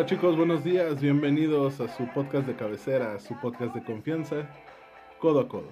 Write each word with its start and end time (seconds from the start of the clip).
Hola 0.00 0.08
chicos, 0.08 0.34
buenos 0.34 0.64
días, 0.64 0.98
bienvenidos 0.98 1.78
a 1.78 1.86
su 1.86 2.06
podcast 2.06 2.46
de 2.46 2.56
cabecera, 2.56 3.18
su 3.18 3.38
podcast 3.38 3.74
de 3.74 3.84
confianza, 3.84 4.48
Codo 5.18 5.40
a 5.40 5.46
Codo, 5.46 5.68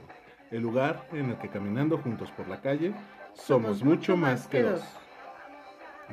el 0.50 0.60
lugar 0.60 1.08
en 1.12 1.30
el 1.30 1.38
que 1.38 1.48
caminando 1.48 1.96
juntos 1.96 2.30
por 2.32 2.46
la 2.46 2.60
calle 2.60 2.92
somos, 3.32 3.82
mucho 3.82 4.18
más 4.18 4.46
que 4.46 4.64
dos. 4.64 4.82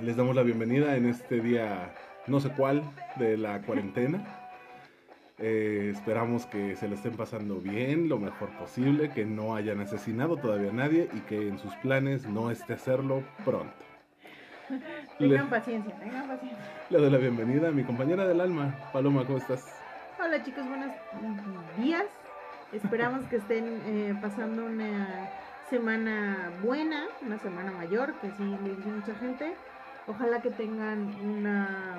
Les 0.02 0.16
damos 0.16 0.34
la 0.34 0.44
bienvenida 0.44 0.96
en 0.96 1.08
este 1.08 1.42
día 1.42 1.94
no 2.26 2.40
sé 2.40 2.52
cuál 2.52 2.84
de 3.18 3.36
la 3.36 3.62
cuarentena. 3.64 4.26
Eh, 5.38 5.92
esperamos 5.94 6.46
que 6.46 6.78
se 6.78 6.88
le 6.88 6.96
estén 6.96 7.18
pasando 7.18 7.58
bien, 7.58 8.08
lo 8.08 8.18
mejor 8.18 8.48
posible, 8.58 9.10
que 9.10 9.26
no 9.26 9.58
hayan 9.58 9.82
asesinado 9.82 10.38
todavía 10.38 10.70
a 10.70 10.74
nadie 10.74 11.10
y 11.12 11.20
que 11.20 11.50
en 11.50 11.60
sus 11.60 11.76
planes 11.76 12.26
no 12.30 12.50
esté 12.50 12.76
hacerlo 12.76 13.26
pronto. 13.44 13.76
Tengan 15.20 15.50
paciencia, 15.50 15.94
tengan 16.00 16.30
paciencia. 16.30 16.55
Le 16.92 17.00
doy 17.00 17.10
la 17.10 17.18
bienvenida 17.18 17.70
a 17.70 17.72
mi 17.72 17.84
compañera 17.84 18.28
del 18.28 18.40
alma, 18.40 18.76
Paloma, 18.94 19.26
¿cómo 19.26 19.40
estás? 19.40 19.66
Hola 20.24 20.44
chicos, 20.44 20.68
buenos 20.70 20.92
días. 21.80 22.06
Esperamos 22.74 23.26
que 23.26 23.38
estén 23.38 23.82
eh, 23.88 24.16
pasando 24.22 24.66
una 24.66 25.32
semana 25.68 26.52
buena, 26.62 27.08
una 27.24 27.40
semana 27.40 27.72
mayor, 27.72 28.14
que 28.20 28.30
sí 28.30 28.44
le 28.44 28.76
dice 28.76 28.88
mucha 28.88 29.16
gente. 29.16 29.56
Ojalá 30.06 30.44
que 30.44 30.52
tengan 30.52 31.12
una, 31.24 31.98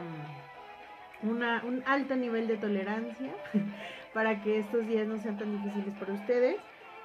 una, 1.25 1.65
un 1.65 1.83
alto 1.85 2.15
nivel 2.15 2.47
de 2.47 2.57
tolerancia 2.57 3.33
para 4.15 4.41
que 4.41 4.61
estos 4.61 4.87
días 4.87 5.09
no 5.09 5.19
sean 5.19 5.37
tan 5.37 5.51
difíciles 5.51 5.97
para 5.99 6.13
ustedes. 6.13 6.59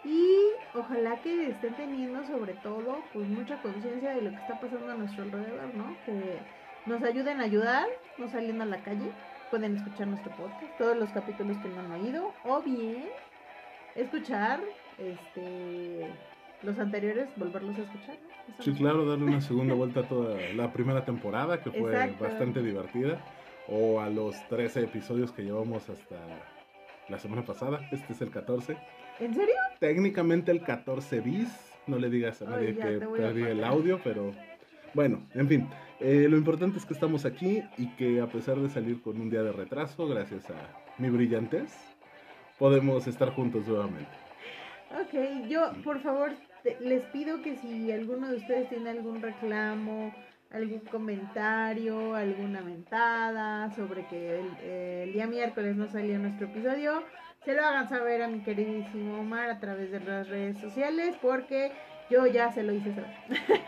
Y 0.04 0.38
ojalá 0.76 1.20
que 1.24 1.50
estén 1.50 1.74
teniendo 1.74 2.24
sobre 2.28 2.54
todo 2.54 3.00
pues 3.12 3.28
mucha 3.28 3.60
conciencia 3.64 4.12
de 4.12 4.22
lo 4.22 4.30
que 4.30 4.36
está 4.36 4.60
pasando 4.60 4.92
a 4.92 4.96
nuestro 4.96 5.24
alrededor, 5.24 5.74
¿no? 5.74 5.96
Que 6.06 6.40
nos 6.86 7.04
ayuden 7.04 7.42
a 7.42 7.44
ayudar, 7.44 7.88
no 8.18 8.30
saliendo 8.30 8.64
a 8.64 8.68
la 8.68 8.84
calle. 8.84 9.12
Pueden 9.50 9.76
escuchar 9.76 10.08
nuestro 10.08 10.32
podcast, 10.36 10.78
todos 10.78 10.98
los 10.98 11.10
capítulos 11.10 11.58
que 11.58 11.68
no 11.68 11.82
han 11.82 11.92
oído, 11.92 12.34
o 12.46 12.62
bien 12.62 13.10
escuchar 13.96 14.62
este 14.98 16.08
los 16.64 16.78
anteriores, 16.80 17.28
volverlos 17.36 17.78
a 17.78 17.82
escuchar. 17.82 18.18
Sí, 18.60 18.74
claro, 18.74 19.06
darle 19.06 19.26
una 19.26 19.42
segunda 19.42 19.74
vuelta 19.74 20.02
a 20.02 20.08
toda 20.08 20.38
la 20.56 20.72
primera 20.72 21.04
temporada, 21.04 21.62
que 21.62 21.72
fue 21.72 22.16
bastante 22.20 22.62
divertida, 22.62 23.20
o 23.68 24.00
a 24.00 24.10
los 24.10 24.36
13 24.48 24.84
episodios 24.84 25.32
que 25.32 25.44
llevamos 25.44 25.90
hasta 25.90 26.16
la 27.10 27.20
semana 27.20 27.44
pasada, 27.44 27.82
este 27.92 28.14
es 28.14 28.22
el 28.22 28.32
14. 28.32 28.78
¿En 29.20 29.34
serio? 29.34 29.56
Técnicamente 29.80 30.52
el 30.52 30.62
14 30.64 31.20
bis, 31.20 31.50
no 31.88 31.98
le 31.98 32.10
digas 32.10 32.42
a 32.42 32.46
nadie 32.46 32.76
que 32.76 33.00
perdí 33.00 33.44
el 33.44 33.64
audio, 33.64 34.00
pero 34.04 34.32
bueno, 34.94 35.22
en 35.34 35.48
fin, 35.48 35.70
eh, 36.02 36.28
lo 36.28 36.38
importante 36.38 36.80
es 36.80 36.86
que 36.86 36.94
estamos 36.94 37.26
aquí 37.26 37.64
y 37.78 37.88
que 37.96 38.22
a 38.22 38.28
pesar 38.28 38.58
de 38.58 38.70
salir 38.70 39.02
con 39.02 39.22
un 39.22 39.30
día 39.30 39.44
de 39.44 39.52
retraso, 39.52 40.08
gracias 40.08 40.50
a 40.50 40.56
mi 40.98 41.10
brillantez, 41.10 41.72
podemos 42.58 43.08
estar 43.08 43.30
juntos 43.30 43.68
nuevamente. 43.68 44.12
Ok, 45.00 45.48
yo 45.48 45.72
por 45.84 46.02
favor 46.02 46.32
les 46.80 47.04
pido 47.06 47.42
que 47.42 47.56
si 47.56 47.92
alguno 47.92 48.30
de 48.30 48.38
ustedes 48.38 48.70
tiene 48.70 48.90
algún 48.90 49.22
reclamo, 49.22 50.14
algún 50.52 50.80
comentario, 50.80 52.14
alguna 52.14 52.62
mentada 52.62 53.74
sobre 53.76 54.06
que 54.08 54.40
el, 55.04 55.14
día 55.14 55.28
miércoles 55.28 55.76
no 55.76 55.88
salió 55.88 56.20
nuestro 56.20 56.48
episodio, 56.48 57.04
se 57.46 57.54
lo 57.54 57.64
hagan 57.64 57.90
saber 57.90 58.22
a 58.22 58.28
mi 58.28 58.42
queridísimo 58.42 59.20
Omar 59.20 59.50
a 59.50 59.60
través 59.60 59.92
de 59.92 60.00
las 60.00 60.28
redes 60.28 60.60
sociales 60.60 61.16
porque 61.22 61.72
yo 62.12 62.28
ya 62.28 62.52
se 62.52 62.62
lo 62.62 62.74
hice 62.74 62.94
saber. 62.94 63.16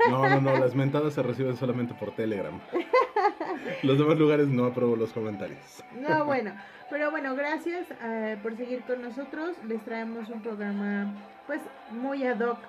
No, 0.10 0.28
no, 0.28 0.42
no, 0.42 0.58
las 0.58 0.76
mentadas 0.76 1.14
se 1.14 1.24
reciben 1.24 1.56
solamente 1.56 1.94
por 1.94 2.12
Telegram. 2.12 2.60
Los 3.84 3.98
demás 3.98 4.18
lugares 4.18 4.48
no 4.48 4.66
apruebo 4.66 4.96
los 4.96 5.14
comentarios. 5.14 5.84
No, 5.98 6.26
bueno, 6.26 6.54
pero 6.90 7.10
bueno, 7.10 7.36
gracias 7.36 7.88
eh, 8.04 8.38
por 8.44 8.56
seguir 8.58 8.82
con 8.84 9.02
nosotros. 9.02 9.56
Les 9.66 9.82
traemos 9.86 10.30
un 10.30 10.42
programa 10.42 11.14
pues 11.48 11.62
muy 11.92 12.26
ad 12.26 12.40
hoc 12.42 12.60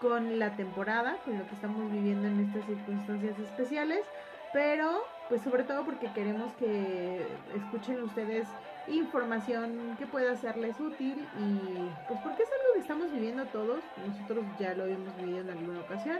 con 0.00 0.38
la 0.38 0.54
temporada, 0.54 1.16
con 1.24 1.38
lo 1.38 1.46
que 1.46 1.54
estamos 1.54 1.90
viviendo 1.90 2.28
en 2.28 2.40
estas 2.40 2.66
circunstancias 2.66 3.38
especiales, 3.38 4.04
pero 4.52 5.02
pues 5.28 5.40
sobre 5.42 5.64
todo 5.64 5.84
porque 5.84 6.12
queremos 6.12 6.52
que 6.54 7.26
escuchen 7.56 8.02
ustedes 8.02 8.46
información 8.88 9.96
que 9.98 10.06
pueda 10.06 10.36
serles 10.36 10.78
útil 10.80 11.16
y 11.38 11.88
pues 12.08 12.20
porque 12.22 12.42
es 12.42 12.50
algo 12.50 12.72
que 12.74 12.80
estamos 12.80 13.12
viviendo 13.12 13.44
todos, 13.46 13.80
nosotros 14.06 14.44
ya 14.58 14.74
lo 14.74 14.86
hemos 14.86 15.16
vivido 15.16 15.40
en 15.40 15.50
alguna 15.50 15.80
ocasión, 15.80 16.18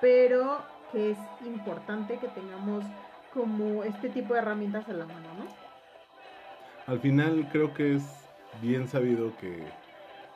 pero 0.00 0.58
que 0.92 1.12
es 1.12 1.18
importante 1.46 2.18
que 2.18 2.28
tengamos 2.28 2.84
como 3.34 3.84
este 3.84 4.08
tipo 4.08 4.34
de 4.34 4.40
herramientas 4.40 4.88
a 4.88 4.92
la 4.92 5.06
mano, 5.06 5.28
¿no? 5.38 5.46
Al 6.86 7.00
final 7.00 7.46
creo 7.52 7.74
que 7.74 7.96
es 7.96 8.02
bien 8.62 8.88
sabido 8.88 9.36
que 9.40 9.62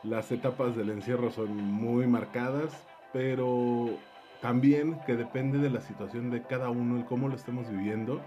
las 0.05 0.31
etapas 0.33 0.77
del 0.77 0.91
encierro 0.91 1.31
son 1.31 1.57
muy 1.57 2.07
marcadas, 2.07 2.73
pero 3.13 3.89
también 4.41 4.99
que 5.07 5.17
depende 5.17 5.59
de 5.59 5.71
la 5.71 5.81
situación 5.81 6.31
de 6.31 6.43
cada 6.43 6.69
uno 6.69 6.99
y 6.99 7.05
cómo 7.05 7.29
lo 7.29 7.37
estemos 7.37 7.71
viviendo, 7.71 8.21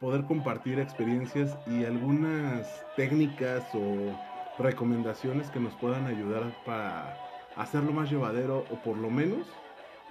poder 0.00 0.24
compartir 0.24 0.78
experiencias 0.78 1.56
y 1.66 1.84
algunas 1.84 2.84
técnicas 2.96 3.64
o 3.74 4.14
recomendaciones 4.58 5.50
que 5.50 5.60
nos 5.60 5.74
puedan 5.74 6.06
ayudar 6.06 6.44
para 6.64 7.16
hacerlo 7.56 7.92
más 7.92 8.10
llevadero 8.10 8.58
o 8.58 8.76
por 8.82 8.96
lo 8.96 9.10
menos 9.10 9.46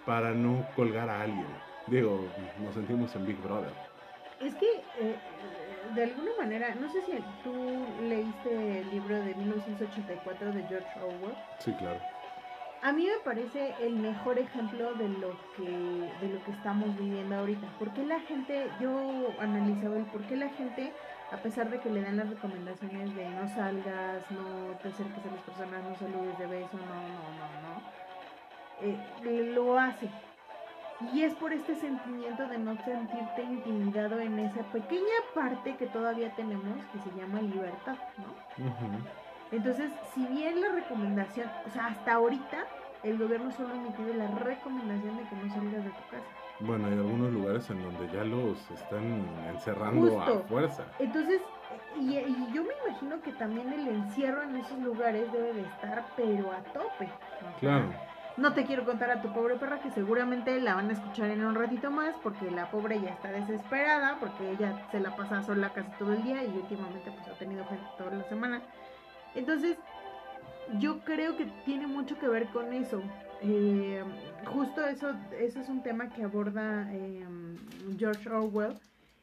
para 0.06 0.34
no 0.34 0.66
colgar 0.75 1.09
a 1.09 1.22
alguien. 1.22 1.47
Digo, 1.88 2.31
nos 2.59 2.73
sentimos 2.73 3.16
en 3.16 3.25
Big 3.25 3.38
Brother. 3.41 3.73
Es 4.40 4.53
que 4.56 4.66
eh, 5.00 5.16
de 5.94 6.03
alguna 6.03 6.31
manera, 6.38 6.75
no 6.75 6.90
sé 6.90 7.02
si 7.02 7.12
tú 7.44 7.85
leíste 8.02 8.81
el 8.81 8.90
libro 8.90 9.16
de 9.16 9.34
1984 9.34 10.52
de 10.52 10.63
George 10.67 11.00
Orwell. 11.00 11.35
Sí, 11.59 11.73
claro. 11.73 12.14
A 12.81 12.91
mí 12.91 13.05
me 13.05 13.23
parece 13.23 13.73
el 13.81 13.95
mejor 13.95 14.37
ejemplo 14.37 14.93
de 14.93 15.09
lo 15.09 15.31
que 15.57 15.63
de 15.63 16.33
lo 16.33 16.43
que 16.43 16.51
estamos 16.51 16.95
viviendo 16.97 17.35
ahorita. 17.35 17.67
¿Por 17.79 17.97
la 18.05 18.19
gente, 18.21 18.69
yo 18.79 19.33
analizaba 19.39 19.97
el 19.97 20.05
por 20.05 20.21
qué 20.27 20.35
la 20.35 20.49
gente, 20.49 20.93
a 21.31 21.37
pesar 21.37 21.69
de 21.69 21.79
que 21.79 21.89
le 21.89 22.01
dan 22.01 22.17
las 22.17 22.29
recomendaciones 22.29 23.15
de 23.15 23.29
no 23.29 23.47
salgas, 23.49 24.29
no 24.29 24.77
te 24.81 24.89
acerques 24.89 25.25
a 25.25 25.31
las 25.31 25.41
personas, 25.41 25.83
no 25.83 25.95
saludes 25.95 26.37
de 26.37 26.47
beso, 26.47 26.77
no, 26.77 26.95
no, 27.09 27.25
no, 27.39 27.47
no, 27.63 29.31
eh, 29.31 29.53
lo 29.53 29.79
hace? 29.79 30.09
Y 31.13 31.23
es 31.23 31.33
por 31.33 31.51
este 31.51 31.75
sentimiento 31.75 32.47
de 32.47 32.57
no 32.57 32.77
sentirte 32.83 33.43
intimidado 33.43 34.19
en 34.19 34.39
esa 34.39 34.63
pequeña 34.71 35.19
parte 35.33 35.75
que 35.75 35.87
todavía 35.87 36.33
tenemos 36.35 36.85
que 36.93 36.99
se 36.99 37.17
llama 37.17 37.41
libertad, 37.41 37.97
¿no? 38.17 39.24
Entonces, 39.51 39.91
si 40.13 40.25
bien 40.28 40.59
la 40.61 40.69
recomendación, 40.69 41.50
o 41.66 41.69
sea, 41.69 41.88
hasta 41.88 42.13
ahorita 42.13 42.66
el 43.03 43.17
gobierno 43.17 43.51
solo 43.51 43.69
ha 43.73 43.78
emitido 43.78 44.14
la 44.14 44.28
recomendación 44.28 45.17
de 45.17 45.23
que 45.23 45.35
no 45.35 45.53
salgas 45.53 45.84
de 45.84 45.90
tu 45.91 46.09
casa. 46.09 46.25
Bueno, 46.59 46.87
hay 46.87 46.93
algunos 46.93 47.31
lugares 47.31 47.69
en 47.69 47.84
donde 47.84 48.08
ya 48.14 48.23
los 48.23 48.58
están 48.72 49.25
encerrando 49.53 50.22
a 50.22 50.40
fuerza. 50.41 50.85
Entonces, 50.99 51.41
y, 51.99 52.14
yo 52.53 52.64
me 52.64 52.73
imagino 52.87 53.22
que 53.22 53.31
también 53.34 53.72
el 53.73 53.87
encierro 53.87 54.43
en 54.43 54.55
esos 54.58 54.79
lugares 54.79 55.31
debe 55.31 55.53
de 55.53 55.61
estar, 55.61 56.05
pero 56.16 56.52
a 56.52 56.64
tope. 56.73 57.09
Claro. 57.59 57.93
No 58.37 58.53
te 58.53 58.66
quiero 58.66 58.84
contar 58.84 59.11
a 59.11 59.22
tu 59.22 59.31
pobre 59.31 59.55
perra 59.55 59.79
que 59.79 59.91
seguramente 59.91 60.59
la 60.59 60.75
van 60.75 60.90
a 60.90 60.93
escuchar 60.93 61.29
en 61.29 61.46
un 61.46 61.55
ratito 61.55 61.90
más 61.90 62.16
porque 62.22 62.52
la 62.52 62.69
pobre 62.69 62.99
ya 62.99 63.11
está 63.11 63.31
desesperada 63.31 64.17
porque 64.19 64.52
ella 64.52 64.85
se 64.91 64.99
la 64.99 65.16
pasa 65.16 65.41
sola 65.41 65.69
casi 65.69 65.90
todo 65.97 66.11
el 66.11 66.22
día 66.22 66.43
y 66.43 66.49
últimamente 66.49 67.11
pues 67.11 67.28
ha 67.29 67.40
tenido 67.40 67.64
gente 67.66 67.85
toda 67.97 68.11
la 68.11 68.23
semana. 68.25 68.61
Entonces, 69.35 69.78
yo 70.79 70.99
creo 71.03 71.37
que 71.37 71.46
tiene 71.66 71.87
mucho 71.87 72.17
que 72.17 72.28
ver 72.28 72.47
con 72.47 72.73
eso. 72.73 73.02
Eh, 73.41 74.03
justo 74.46 74.85
eso, 74.85 75.14
eso 75.40 75.59
es 75.59 75.70
un 75.70 75.84
tema 75.84 76.09
que 76.09 76.23
aborda 76.23 76.87
eh, 76.91 77.26
George 77.97 78.29
Orwell 78.29 78.73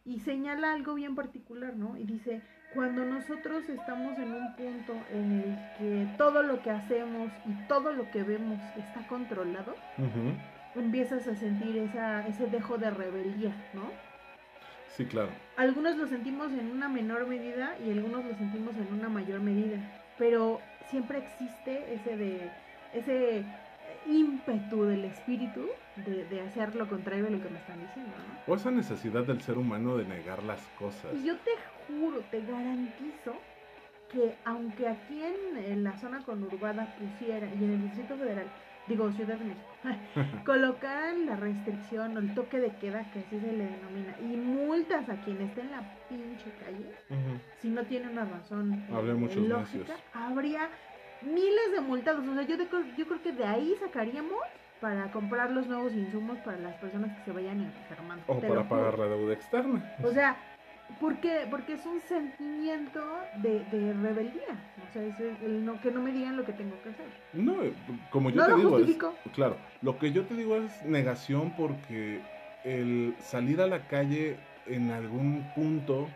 y 0.04 0.20
señala 0.20 0.72
algo 0.72 0.94
bien 0.94 1.14
particular, 1.14 1.74
¿no? 1.76 1.96
Y 1.96 2.04
dice, 2.04 2.42
cuando 2.74 3.04
nosotros 3.04 3.68
estamos 3.68 4.18
en 4.18 4.32
un 4.32 4.54
punto 4.54 4.94
en 5.10 5.32
el 5.32 5.58
que 5.78 6.16
todo 6.16 6.42
lo 6.42 6.62
que 6.62 6.70
hacemos 6.70 7.30
y 7.46 7.52
todo 7.68 7.92
lo 7.92 8.10
que 8.10 8.22
vemos 8.22 8.58
está 8.76 9.06
controlado, 9.08 9.74
empiezas 10.74 11.26
a 11.28 11.34
sentir 11.34 11.76
esa, 11.78 12.26
ese 12.26 12.46
dejo 12.46 12.78
de 12.78 12.90
rebeldía, 12.90 13.54
¿no? 13.74 13.90
Sí, 14.88 15.06
claro. 15.06 15.30
Algunos 15.56 15.96
lo 15.96 16.06
sentimos 16.06 16.52
en 16.52 16.70
una 16.70 16.88
menor 16.88 17.26
medida 17.26 17.76
y 17.84 17.90
algunos 17.90 18.24
lo 18.24 18.34
sentimos 18.34 18.76
en 18.76 18.92
una 18.92 19.08
pero 20.22 20.60
siempre 20.88 21.18
existe 21.18 21.94
ese 21.94 22.16
de 22.16 22.48
ese 22.94 23.42
ímpetu 24.06 24.84
del 24.84 25.04
espíritu 25.04 25.66
de, 25.96 26.24
de, 26.26 26.40
hacer 26.42 26.76
lo 26.76 26.88
contrario 26.88 27.24
de 27.24 27.30
lo 27.30 27.42
que 27.42 27.48
me 27.48 27.58
están 27.58 27.80
diciendo, 27.80 28.12
¿no? 28.28 28.52
O 28.52 28.54
esa 28.54 28.70
necesidad 28.70 29.24
del 29.24 29.40
ser 29.40 29.58
humano 29.58 29.96
de 29.96 30.04
negar 30.04 30.44
las 30.44 30.60
cosas. 30.78 31.12
Y 31.12 31.26
yo 31.26 31.36
te 31.38 31.50
juro, 31.88 32.20
te 32.30 32.40
garantizo 32.42 33.34
que 34.12 34.36
aunque 34.44 34.86
aquí 34.86 35.20
en, 35.24 35.82
la 35.82 35.98
zona 35.98 36.22
conurbada 36.24 36.86
pusiera 37.00 37.48
y 37.48 37.64
en 37.64 37.72
el 37.72 37.82
Distrito 37.82 38.16
Federal 38.16 38.46
digo 38.86 39.10
Ciudad 39.12 39.38
de 39.38 39.44
México, 39.44 39.76
colocaran 40.44 41.26
la 41.26 41.36
restricción 41.36 42.16
o 42.16 42.20
el 42.20 42.34
toque 42.34 42.58
de 42.60 42.76
queda, 42.76 43.10
que 43.10 43.20
así 43.20 43.40
se 43.40 43.52
le 43.52 43.64
denomina, 43.66 44.16
y 44.20 44.36
multas 44.36 45.08
a 45.08 45.20
quien 45.20 45.40
esté 45.40 45.60
en 45.62 45.70
la 45.70 45.88
pinche 46.08 46.52
calle, 46.56 46.94
si 47.58 47.70
no 47.70 47.86
tiene 47.86 48.08
una 48.08 48.24
razón 48.24 48.84
eh, 48.88 48.94
Habría 48.94 49.14
muchos 49.14 49.46
lógica, 49.46 49.84
necios. 49.84 50.04
habría 50.12 50.70
miles 51.20 51.70
de 51.72 51.80
multados. 51.80 52.26
O 52.26 52.34
sea, 52.34 52.42
yo, 52.42 52.56
de- 52.56 52.68
yo 52.96 53.06
creo 53.06 53.22
que 53.22 53.32
de 53.32 53.44
ahí 53.44 53.74
sacaríamos 53.78 54.40
para 54.80 55.10
comprar 55.12 55.52
los 55.52 55.68
nuevos 55.68 55.94
insumos 55.94 56.40
para 56.40 56.58
las 56.58 56.76
personas 56.76 57.14
que 57.14 57.22
se 57.22 57.30
vayan 57.30 57.60
enfermando. 57.60 58.24
O 58.26 58.40
te 58.40 58.48
para 58.48 58.68
pagar 58.68 58.98
la 58.98 59.06
deuda 59.06 59.32
externa. 59.32 59.84
O 60.02 60.10
sea, 60.10 60.36
¿por 61.00 61.20
qué? 61.20 61.46
Porque 61.50 61.74
es 61.74 61.86
un 61.86 62.00
sentimiento 62.00 63.00
de, 63.34 63.64
de 63.64 63.92
rebeldía. 63.92 64.60
O 64.88 64.92
sea, 64.92 65.02
es 65.02 65.18
el 65.20 65.64
no, 65.64 65.80
que 65.80 65.90
no 65.90 66.02
me 66.02 66.12
digan 66.12 66.36
lo 66.36 66.44
que 66.44 66.52
tengo 66.52 66.80
que 66.82 66.90
hacer. 66.90 67.06
No, 67.32 67.62
eh, 67.62 67.72
como 68.10 68.30
yo 68.30 68.36
no 68.36 68.44
te 68.44 68.50
lo 68.52 68.56
digo, 68.58 68.68
es- 68.78 68.84
justifico. 68.84 69.14
claro, 69.32 69.56
lo 69.80 69.98
que 69.98 70.12
yo 70.12 70.26
te 70.26 70.34
digo 70.34 70.56
es 70.56 70.82
negación 70.84 71.50
porque 71.54 72.20
el 72.64 73.16
salir 73.20 73.60
a 73.60 73.66
la 73.66 73.86
calle 73.86 74.36
en 74.66 74.90
algún 74.90 75.42
punto, 75.54 76.08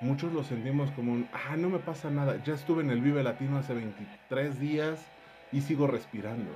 muchos 0.00 0.32
lo 0.32 0.42
sentimos 0.42 0.90
como 0.90 1.12
un, 1.12 1.28
ah, 1.32 1.56
no 1.56 1.68
me 1.68 1.78
pasa 1.78 2.10
nada, 2.10 2.42
ya 2.42 2.54
estuve 2.54 2.82
en 2.82 2.90
el 2.90 3.00
Vive 3.00 3.22
Latino 3.22 3.56
hace 3.58 3.74
23 3.74 4.58
días 4.58 5.12
y 5.52 5.60
sigo 5.60 5.86
respirando. 5.86 6.50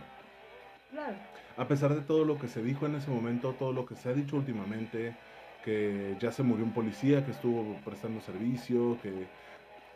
Claro. 0.90 1.16
A 1.56 1.68
pesar 1.68 1.94
de 1.94 2.02
todo 2.02 2.24
lo 2.24 2.38
que 2.38 2.48
se 2.48 2.62
dijo 2.62 2.86
en 2.86 2.94
ese 2.96 3.10
momento, 3.10 3.54
todo 3.54 3.72
lo 3.72 3.86
que 3.86 3.96
se 3.96 4.08
ha 4.08 4.14
dicho 4.14 4.36
últimamente, 4.36 5.16
que 5.66 6.14
ya 6.20 6.30
se 6.30 6.44
murió 6.44 6.64
un 6.64 6.72
policía 6.72 7.24
que 7.24 7.32
estuvo 7.32 7.74
prestando 7.82 8.20
servicio, 8.20 9.00
que 9.02 9.28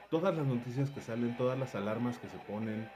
todas 0.08 0.36
las 0.36 0.44
noticias 0.44 0.90
que 0.90 1.00
salen, 1.00 1.36
todas 1.36 1.56
las 1.56 1.76
alarmas 1.76 2.18
que 2.18 2.26
se 2.28 2.38
ponen, 2.38 2.88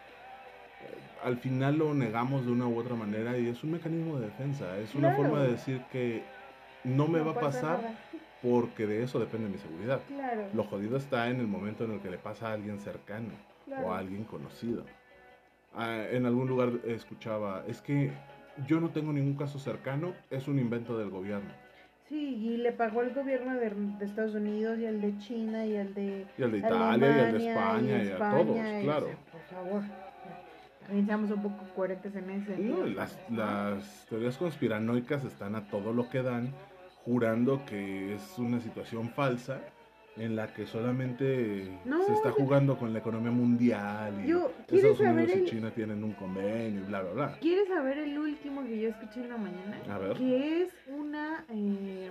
eh, 0.80 0.98
al 1.22 1.36
final 1.36 1.78
lo 1.78 1.94
negamos 1.94 2.44
de 2.44 2.50
una 2.50 2.66
u 2.66 2.76
otra 2.76 2.96
manera 2.96 3.38
y 3.38 3.46
es 3.46 3.62
un 3.62 3.70
mecanismo 3.70 4.18
de 4.18 4.26
defensa, 4.26 4.76
es 4.80 4.96
una 4.96 5.10
Claro. 5.14 5.22
forma 5.22 5.44
de 5.44 5.52
decir 5.52 5.84
que 5.84 6.26
no 6.82 7.06
me 7.06 7.20
No 7.20 7.26
va 7.26 7.30
a 7.30 7.34
pasa 7.36 7.46
pasar 7.60 7.82
nada. 7.82 7.94
porque 8.42 8.88
de 8.88 9.04
eso 9.04 9.20
depende 9.20 9.48
mi 9.48 9.58
seguridad. 9.58 10.02
Claro. 10.08 10.50
Lo 10.52 10.64
jodido 10.64 10.96
está 10.96 11.30
en 11.30 11.38
el 11.38 11.46
momento 11.46 11.84
en 11.84 11.92
el 11.92 12.00
que 12.00 12.10
le 12.10 12.18
pasa 12.18 12.48
a 12.48 12.54
alguien 12.54 12.80
cercano 12.80 13.34
claro. 13.66 13.86
o 13.86 13.92
a 13.92 13.98
alguien 13.98 14.24
conocido. 14.24 14.84
Ah, 15.72 16.06
en 16.10 16.26
algún 16.26 16.48
lugar 16.48 16.72
escuchaba, 16.86 17.62
es 17.68 17.80
que 17.80 18.10
yo 18.66 18.80
no 18.80 18.90
tengo 18.90 19.12
ningún 19.12 19.36
caso 19.36 19.60
cercano, 19.60 20.12
es 20.30 20.48
un 20.48 20.58
invento 20.58 20.98
del 20.98 21.10
gobierno. 21.10 21.62
Sí, 22.08 22.36
y 22.36 22.56
le 22.58 22.72
pagó 22.72 23.00
el 23.02 23.14
gobierno 23.14 23.54
de, 23.54 23.70
de 23.70 24.04
Estados 24.04 24.34
Unidos 24.34 24.78
y 24.78 24.84
el 24.84 25.00
de 25.00 25.16
China 25.18 25.64
y 25.64 25.74
el 25.74 25.94
de 25.94 26.26
Y 26.36 26.42
el 26.42 26.52
de 26.52 26.58
Italia 26.58 27.08
y 27.08 27.20
el 27.20 27.38
de 27.38 27.48
España 27.50 28.04
y, 28.04 28.08
a 28.08 28.18
todos, 28.18 28.56
y, 28.56 28.82
claro. 28.84 29.06
o 29.06 29.08
sea, 29.08 29.16
por 29.32 29.40
favor. 29.40 29.82
También 30.80 31.06
seamos 31.06 31.30
un 31.30 31.42
poco 31.42 31.64
coherentes 31.74 32.14
en 32.14 32.30
ese. 32.30 32.58
No, 32.58 32.84
las, 32.84 33.18
las 33.30 34.06
teorías 34.10 34.36
conspiranoicas 34.36 35.24
están 35.24 35.54
a 35.54 35.66
todo 35.68 35.94
lo 35.94 36.10
que 36.10 36.22
dan, 36.22 36.52
jurando 37.04 37.64
que 37.64 38.14
es 38.14 38.38
una 38.38 38.60
situación 38.60 39.08
falsa 39.08 39.60
en 40.16 40.36
la 40.36 40.46
que 40.54 40.66
solamente 40.66 41.68
No, 41.84 42.02
se 42.04 42.12
está 42.12 42.30
jugando 42.30 42.76
con 42.78 42.92
la 42.92 43.00
economía 43.00 43.32
mundial 43.32 44.14
y 44.24 44.28
Yo- 44.28 44.52
¿quieres 44.68 44.92
Estados 44.92 45.14
Unidos 45.16 45.36
y 45.36 45.44
China 45.50 45.70
tienen 45.74 46.04
un 46.04 46.12
convenio 46.12 46.80
y 46.80 46.84
bla, 46.84 47.02
bla, 47.02 47.12
bla. 47.12 47.38
¿Quieres 47.40 47.68
saber 47.68 47.98
el 47.98 48.16
último 48.18 48.62
que 48.64 48.80
yo 48.80 48.88
escuché 48.90 49.20
en 49.20 49.28
la 49.30 49.36
mañana? 49.36 49.78
A 49.90 49.98
ver. 49.98 50.16
Que 50.16 50.62
es 50.62 50.68
una. 50.88 51.44
eh, 51.50 52.10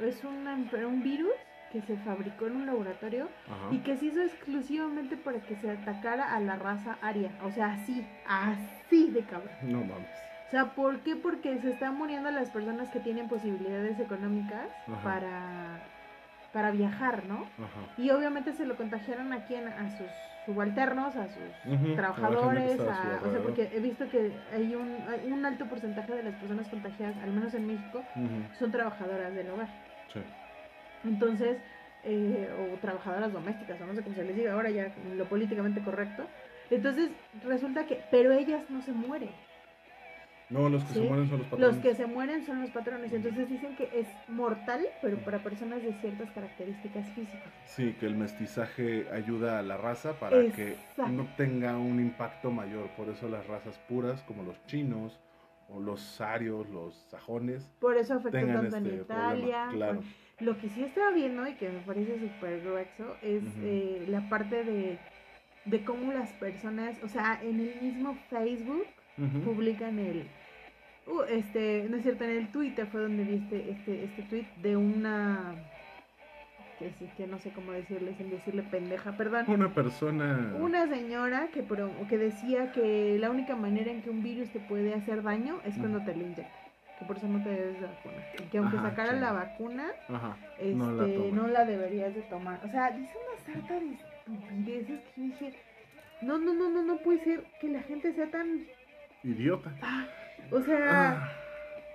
es 0.00 0.24
una, 0.24 0.54
un 0.86 1.02
virus 1.02 1.32
que 1.70 1.82
se 1.82 1.96
fabricó 1.98 2.46
en 2.46 2.56
un 2.56 2.66
laboratorio 2.66 3.28
Ajá. 3.46 3.68
y 3.74 3.78
que 3.78 3.96
se 3.96 4.06
hizo 4.06 4.22
exclusivamente 4.22 5.16
para 5.16 5.38
que 5.40 5.54
se 5.56 5.70
atacara 5.70 6.34
a 6.34 6.40
la 6.40 6.56
raza 6.56 6.98
aria. 7.02 7.30
O 7.44 7.50
sea, 7.50 7.74
así, 7.74 8.06
así 8.26 9.10
de 9.10 9.20
cabrón. 9.20 9.50
No 9.62 9.78
mames. 9.80 10.08
O 10.48 10.50
sea, 10.50 10.74
¿por 10.74 11.00
qué? 11.00 11.16
Porque 11.16 11.58
se 11.60 11.70
están 11.70 11.96
muriendo 11.96 12.30
las 12.30 12.50
personas 12.50 12.90
que 12.90 13.00
tienen 13.00 13.26
posibilidades 13.28 13.98
económicas 14.00 14.68
Ajá. 14.86 15.02
para, 15.02 15.80
para 16.52 16.70
viajar, 16.70 17.26
¿no? 17.26 17.46
Ajá. 17.58 17.80
Y 17.96 18.10
obviamente 18.10 18.52
se 18.52 18.66
lo 18.66 18.76
contagiaron 18.76 19.32
a 19.32 19.44
quién, 19.44 19.66
a 19.68 19.90
sus 19.90 20.10
subalternos, 20.44 21.16
a 21.16 21.28
sus 21.28 21.52
trabajadores, 21.96 22.78
a 22.80 23.20
o 23.24 23.30
sea, 23.30 23.40
porque 23.42 23.70
he 23.72 23.80
visto 23.80 24.08
que 24.08 24.32
hay 24.52 24.74
un, 24.74 25.04
hay 25.08 25.32
un 25.32 25.44
alto 25.46 25.66
porcentaje 25.66 26.14
de 26.14 26.22
las 26.22 26.34
personas 26.34 26.68
contagiadas, 26.68 27.16
al 27.22 27.32
menos 27.32 27.54
en 27.54 27.66
México, 27.66 28.04
son 28.58 28.70
trabajadoras 28.70 29.34
del 29.34 29.50
hogar. 29.50 29.68
sí. 30.08 30.20
Entonces, 31.04 31.58
eh, 32.04 32.48
o 32.58 32.76
trabajadoras 32.78 33.32
domésticas, 33.32 33.80
o 33.80 33.86
no 33.86 33.94
sé 33.94 34.02
cómo 34.02 34.14
se 34.14 34.24
les 34.24 34.36
diga 34.36 34.52
ahora 34.52 34.70
ya 34.70 34.92
lo 35.16 35.24
políticamente 35.28 35.80
correcto. 35.80 36.26
Entonces, 36.70 37.10
resulta 37.44 37.86
que, 37.86 38.04
pero 38.10 38.32
ellas 38.32 38.62
no 38.70 38.82
se 38.82 38.92
mueren. 38.92 39.30
No, 40.52 40.68
los 40.68 40.84
que 40.84 40.92
Sí, 40.94 41.00
se 41.00 41.08
mueren 41.08 41.28
son 41.28 41.38
los 41.38 41.46
patrones. 41.48 41.74
Los 41.74 41.82
que 41.82 41.94
se 41.94 42.06
mueren 42.06 42.44
son 42.46 42.60
los 42.60 42.70
patrones. 42.70 43.12
Entonces 43.12 43.48
dicen 43.48 43.74
que 43.76 43.88
es 43.94 44.06
mortal, 44.28 44.84
pero 45.00 45.16
para 45.18 45.42
personas 45.42 45.82
de 45.82 45.92
ciertas 45.94 46.30
características 46.32 47.08
físicas. 47.10 47.52
Sí, 47.64 47.94
que 47.98 48.06
el 48.06 48.16
mestizaje 48.16 49.06
ayuda 49.12 49.58
a 49.58 49.62
la 49.62 49.76
raza 49.78 50.12
para 50.20 50.40
que 50.52 50.76
no 51.10 51.26
tenga 51.36 51.76
un 51.78 51.98
impacto 52.00 52.50
mayor. 52.50 52.88
Por 52.96 53.08
eso 53.08 53.28
las 53.28 53.46
razas 53.46 53.78
puras, 53.88 54.22
como 54.22 54.42
los 54.42 54.64
chinos 54.66 55.18
o 55.68 55.80
los 55.80 56.20
arios, 56.20 56.68
los 56.68 56.94
sajones, 57.08 57.70
Por 57.80 57.96
eso 57.96 58.14
afectó 58.14 58.38
tanto 58.46 58.76
en 58.76 58.86
este 58.86 58.96
Italia. 59.02 59.64
problema. 59.68 59.72
Claro. 59.72 60.00
Lo 60.40 60.58
que 60.58 60.68
sí 60.68 60.82
estaba 60.82 61.12
viendo 61.12 61.46
y 61.46 61.54
que 61.54 61.70
me 61.70 61.80
parece 61.80 62.18
súper 62.18 62.60
grueso 62.60 63.16
es 63.22 63.42
eh, 63.62 64.04
la 64.08 64.28
parte 64.28 64.64
de, 64.64 64.98
de 65.64 65.84
cómo 65.84 66.12
las 66.12 66.30
personas, 66.34 66.98
o 67.02 67.08
sea, 67.08 67.40
en 67.42 67.60
el 67.60 67.80
mismo 67.80 68.16
Facebook 68.28 68.84
publican 69.44 69.98
el... 69.98 70.26
uh, 71.06 71.22
este, 71.28 71.86
no 71.88 71.96
es 71.96 72.02
cierto, 72.02 72.24
en 72.24 72.30
el 72.30 72.48
Twitter 72.48 72.86
fue 72.86 73.00
donde 73.00 73.24
vi 73.24 73.34
este, 73.36 73.70
este, 73.70 74.04
este 74.04 74.22
tweet 74.22 74.46
de 74.62 74.76
una... 74.76 75.54
Que 76.78 76.90
sí, 76.98 77.08
que 77.16 77.26
no 77.28 77.38
sé 77.38 77.50
cómo 77.50 77.70
decirle, 77.72 78.14
sin 78.16 78.28
decirle 78.30 78.62
pendeja, 78.64 79.12
perdón. 79.16 79.44
Una 79.46 79.72
persona. 79.72 80.52
Una 80.58 80.88
señora 80.88 81.48
que, 81.52 81.62
pro- 81.62 81.92
que 82.08 82.18
decía 82.18 82.72
que 82.72 83.18
la 83.20 83.30
única 83.30 83.54
manera 83.54 83.92
en 83.92 84.02
que 84.02 84.10
un 84.10 84.22
virus 84.22 84.50
te 84.50 84.58
puede 84.58 84.92
hacer 84.94 85.22
daño 85.22 85.60
es 85.64 85.76
cuando 85.78 86.02
te 86.02 86.12
lo 86.16 86.22
inyectan. 86.22 86.46
Que 86.98 87.04
por 87.04 87.18
eso 87.18 87.28
no 87.28 87.40
te 87.44 87.50
debes 87.50 87.80
de 87.80 87.86
vacunar. 87.86 88.24
Y 88.40 88.42
que 88.44 88.58
aunque 88.58 88.76
sacaran 88.78 89.20
la 89.20 89.32
vacuna, 89.32 89.86
Ajá. 90.08 90.36
este, 90.58 90.74
No 90.74 90.90
la 90.92 91.04
tomes. 91.04 91.32
no 91.32 91.46
la 91.46 91.64
deberías 91.66 92.14
de 92.16 92.22
tomar. 92.22 92.60
O 92.64 92.68
sea, 92.68 92.90
dice 92.90 93.12
una 93.16 93.54
sarta 93.54 93.74
de 93.78 93.92
estupideces 93.92 95.00
que 95.14 95.20
dije, 95.20 95.54
no, 96.20 96.38
no, 96.38 96.52
no, 96.52 96.68
no, 96.68 96.82
no 96.82 96.96
puede 96.98 97.22
ser 97.22 97.44
que 97.60 97.68
la 97.68 97.82
gente 97.82 98.12
sea 98.12 98.28
tan... 98.28 98.64
Idiota. 99.22 99.72
O 100.50 100.60
sea, 100.62 101.10
Ah, 101.10 101.32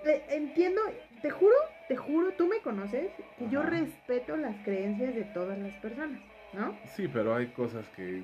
eh, 0.04 0.22
entiendo, 0.30 0.80
te 1.22 1.30
juro, 1.30 1.54
te 1.88 1.96
juro, 1.96 2.32
tú 2.32 2.46
me 2.46 2.58
conoces, 2.60 3.10
que 3.38 3.48
yo 3.48 3.62
respeto 3.62 4.36
las 4.36 4.56
creencias 4.64 5.14
de 5.14 5.24
todas 5.24 5.58
las 5.58 5.74
personas, 5.76 6.20
¿no? 6.52 6.76
sí, 6.94 7.08
pero 7.08 7.34
hay 7.34 7.48
cosas 7.48 7.84
que 7.96 8.22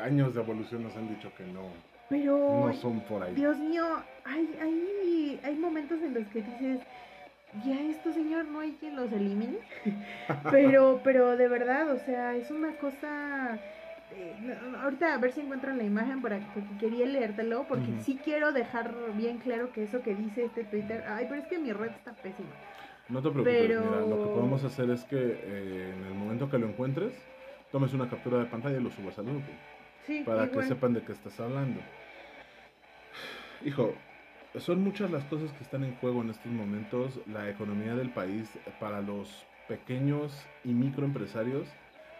años 0.00 0.34
de 0.34 0.40
evolución 0.40 0.82
nos 0.82 0.96
han 0.96 1.08
dicho 1.08 1.32
que 1.36 1.44
no, 1.44 1.62
Pero... 2.08 2.66
no 2.66 2.72
son 2.74 3.00
por 3.00 3.22
ahí. 3.22 3.34
Dios 3.34 3.58
mío, 3.58 3.84
hay, 4.24 4.48
hay, 4.60 5.40
hay 5.42 5.54
momentos 5.56 6.00
en 6.02 6.14
los 6.14 6.26
que 6.28 6.42
dices, 6.42 6.80
ya 7.64 7.80
esto 7.80 8.12
señor 8.12 8.44
no 8.44 8.60
hay 8.60 8.72
quien 8.78 8.94
los 8.96 9.10
elimine. 9.12 9.58
pero, 10.50 11.00
pero 11.02 11.36
de 11.36 11.48
verdad, 11.48 11.90
o 11.90 11.98
sea, 11.98 12.36
es 12.36 12.50
una 12.50 12.72
cosa... 12.76 13.58
eh, 14.12 14.36
no, 14.40 14.78
ahorita 14.78 15.14
a 15.14 15.18
ver 15.18 15.32
si 15.32 15.40
encuentro 15.40 15.72
la 15.74 15.84
imagen 15.84 16.20
para, 16.22 16.38
porque 16.54 16.76
quería 16.78 17.06
leértelo, 17.06 17.64
porque 17.68 18.00
sí 18.00 18.18
quiero 18.22 18.52
dejar 18.52 18.94
bien 19.16 19.38
claro 19.38 19.72
que 19.72 19.84
eso 19.84 20.02
que 20.02 20.14
dice 20.14 20.44
este 20.44 20.64
Twitter, 20.64 21.04
ay, 21.08 21.26
pero 21.28 21.40
es 21.42 21.46
que 21.48 21.58
mi 21.58 21.72
red 21.72 21.90
está 21.90 22.12
pésima. 22.14 22.48
No 23.08 23.20
te 23.22 23.30
preocupes, 23.30 23.54
Pero- 23.68 23.80
mira, 23.84 24.00
lo 24.00 24.22
que 24.22 24.28
podemos 24.34 24.64
hacer 24.64 24.90
es 24.90 25.04
que 25.04 25.16
eh, 25.18 25.94
en 25.96 26.04
el 26.04 26.14
momento 26.14 26.48
que 26.48 26.58
lo 26.58 26.68
encuentres, 26.68 27.12
tomes 27.72 27.92
una 27.92 28.08
captura 28.08 28.38
de 28.38 28.46
pantalla 28.46 28.78
y 28.78 28.82
lo 28.82 28.90
subas 28.90 29.18
al 29.18 29.26
grupo, 29.26 29.50
Sí, 30.06 30.22
para 30.24 30.44
igual. 30.46 30.60
que 30.62 30.68
sepan 30.74 30.94
de 30.94 31.02
qué 31.02 31.12
estás 31.12 31.38
hablando. 31.40 31.80
Hijo, 33.64 33.94
son 34.58 34.82
muchas 34.82 35.10
las 35.10 35.24
cosas 35.24 35.52
que 35.52 35.62
están 35.62 35.84
en 35.84 35.94
juego 35.96 36.22
en 36.22 36.30
estos 36.30 36.50
momentos. 36.52 37.20
La 37.26 37.48
economía 37.50 37.94
del 37.94 38.10
país 38.10 38.58
para 38.78 39.00
los 39.02 39.46
pequeños 39.66 40.48
y 40.64 40.72
microempresarios 40.74 41.68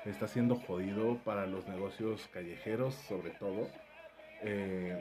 está 0.04 0.26
siendo 0.26 0.57
jodido 0.57 1.19
para 1.25 1.47
los 1.47 1.69
negocios 1.69 2.28
callejeros, 2.28 2.95
sobre 2.95 3.30
todo. 3.30 3.69
Eh, 4.42 4.99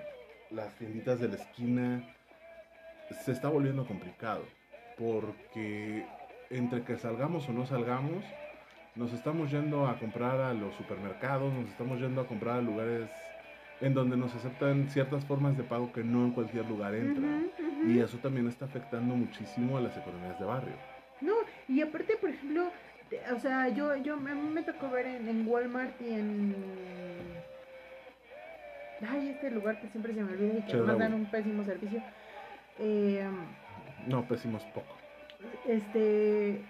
las 0.49 0.75
tienditas 0.75 1.19
de 1.19 1.29
la 1.29 1.35
esquina 1.35 2.03
se 3.09 3.31
está 3.31 3.49
volviendo 3.49 3.85
complicado 3.85 4.45
porque 4.97 6.07
entre 6.49 6.83
que 6.83 6.97
salgamos 6.97 7.47
o 7.47 7.53
no 7.53 7.65
salgamos, 7.65 8.25
nos 8.95 9.13
estamos 9.13 9.49
yendo 9.49 9.87
a 9.87 9.97
comprar 9.97 10.41
a 10.41 10.53
los 10.53 10.75
supermercados, 10.75 11.53
nos 11.53 11.69
estamos 11.69 11.99
yendo 11.99 12.19
a 12.19 12.27
comprar 12.27 12.57
a 12.57 12.61
lugares 12.61 13.09
en 13.79 13.93
donde 13.93 14.17
nos 14.17 14.35
aceptan 14.35 14.89
ciertas 14.89 15.23
formas 15.23 15.55
de 15.55 15.63
pago 15.63 15.91
que 15.93 16.03
no 16.03 16.25
en 16.25 16.31
cualquier 16.31 16.65
lugar 16.65 16.95
entran. 16.95 17.49
Ujú, 17.59 17.63
ujú. 17.63 17.89
Y 17.89 17.99
eso 17.99 18.17
también 18.17 18.47
está 18.47 18.65
afectando 18.65 19.15
muchísimo 19.15 19.77
a 19.77 19.81
las 19.81 19.95
economías 19.95 20.37
de 20.37 20.45
barrio. 20.45 20.75
No, 21.21 21.33
y 21.67 21.81
aparte, 21.81 22.17
por 22.17 22.29
ejemplo, 22.29 22.71
o 23.35 23.39
sea, 23.39 23.69
yo, 23.69 23.95
yo 23.97 24.15
a 24.15 24.17
mí 24.17 24.49
me 24.49 24.63
tocó 24.63 24.89
ver 24.89 25.07
en, 25.07 25.27
en 25.27 25.47
Walmart 25.47 25.99
y 26.01 26.13
en 26.13 27.43
ay, 29.01 29.29
este 29.29 29.49
lugar 29.51 29.79
que 29.79 29.87
siempre 29.87 30.13
se 30.13 30.23
me 30.23 30.31
olvida 30.33 30.57
y 30.57 30.63
que 30.63 30.71
Chedraui. 30.71 30.87
nos 30.87 30.97
dan 30.97 31.13
un 31.13 31.29
pésimo 31.29 31.63
servicio. 31.63 32.01
Eh, 32.77 33.27
No, 34.07 34.27
pésimos 34.27 34.65
poco. 34.65 34.95
este, 35.63 36.65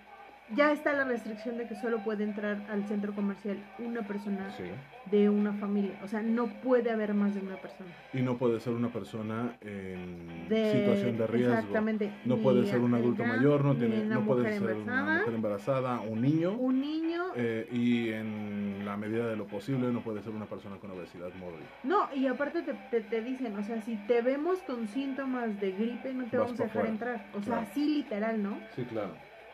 ya 0.56 0.72
está 0.72 0.94
la 0.94 1.04
restricción 1.04 1.58
de 1.58 1.68
que 1.68 1.76
solo 1.76 2.04
puede 2.04 2.24
entrar 2.24 2.64
al 2.70 2.86
centro 2.88 3.14
comercial 3.14 3.58
una 3.80 4.02
persona 4.04 4.50
Sí. 4.52 4.64
de 5.12 5.30
una 5.30 5.54
familia. 5.54 5.94
O 6.04 6.08
sea, 6.08 6.22
no 6.22 6.48
puede 6.48 6.92
haber 6.92 7.14
más 7.14 7.34
de 7.36 7.42
una 7.42 7.58
persona. 7.58 7.90
Y 8.14 8.22
no 8.22 8.38
puede 8.38 8.60
ser 8.60 8.74
una 8.74 8.90
persona 8.90 9.56
en 9.62 10.48
De, 10.50 10.72
situación 10.72 11.18
de 11.18 11.28
riesgo. 11.28 11.54
Exactamente. 11.54 12.12
No 12.26 12.38
Ni 12.38 12.44
puede 12.44 12.66
ser 12.66 12.80
un 12.80 12.94
adulto 12.94 13.24
mayor, 13.24 13.64
no, 13.64 13.76
tiene, 13.76 14.02
una 14.02 14.16
no 14.16 14.26
puede 14.26 14.52
ser 14.54 14.62
una 14.64 14.72
embarazada, 14.74 15.20
mujer 15.20 15.34
embarazada, 15.36 16.02
un 16.02 16.22
niño. 16.22 16.52
Un 16.54 16.82
niño. 16.82 17.24
eh, 17.36 17.68
y 17.72 18.10
en 18.10 18.84
la 18.86 18.98
medida 18.98 19.28
de 19.28 19.36
lo 19.36 19.46
posible 19.46 19.92
no 19.92 20.02
puede 20.02 20.22
ser 20.24 20.32
una 20.34 20.46
persona 20.46 20.78
con 20.78 20.90
obesidad 20.92 21.30
mórbida. 21.40 21.66
No, 21.84 22.08
y 22.16 22.26
aparte 22.28 22.64
te, 22.64 22.74
te, 22.90 23.02
te 23.02 23.22
dicen, 23.22 23.56
o 23.58 23.64
sea, 23.64 23.82
si 23.82 23.96
te 24.08 24.22
vemos 24.22 24.60
con 24.64 24.88
síntomas 24.88 25.60
de 25.60 25.72
gripe, 25.72 26.14
no 26.14 26.26
te 26.26 26.38
Vas 26.38 26.48
vamos 26.48 26.60
a 26.60 26.64
dejar 26.64 26.72
fuera. 26.82 26.90
entrar. 26.90 27.26
O 27.34 27.42
sea, 27.42 27.56
Claro. 27.58 27.68
así 27.70 27.86
literal, 27.96 28.42
¿no? 28.42 28.58
Sí, 28.76 28.84
claro. 28.86 29.12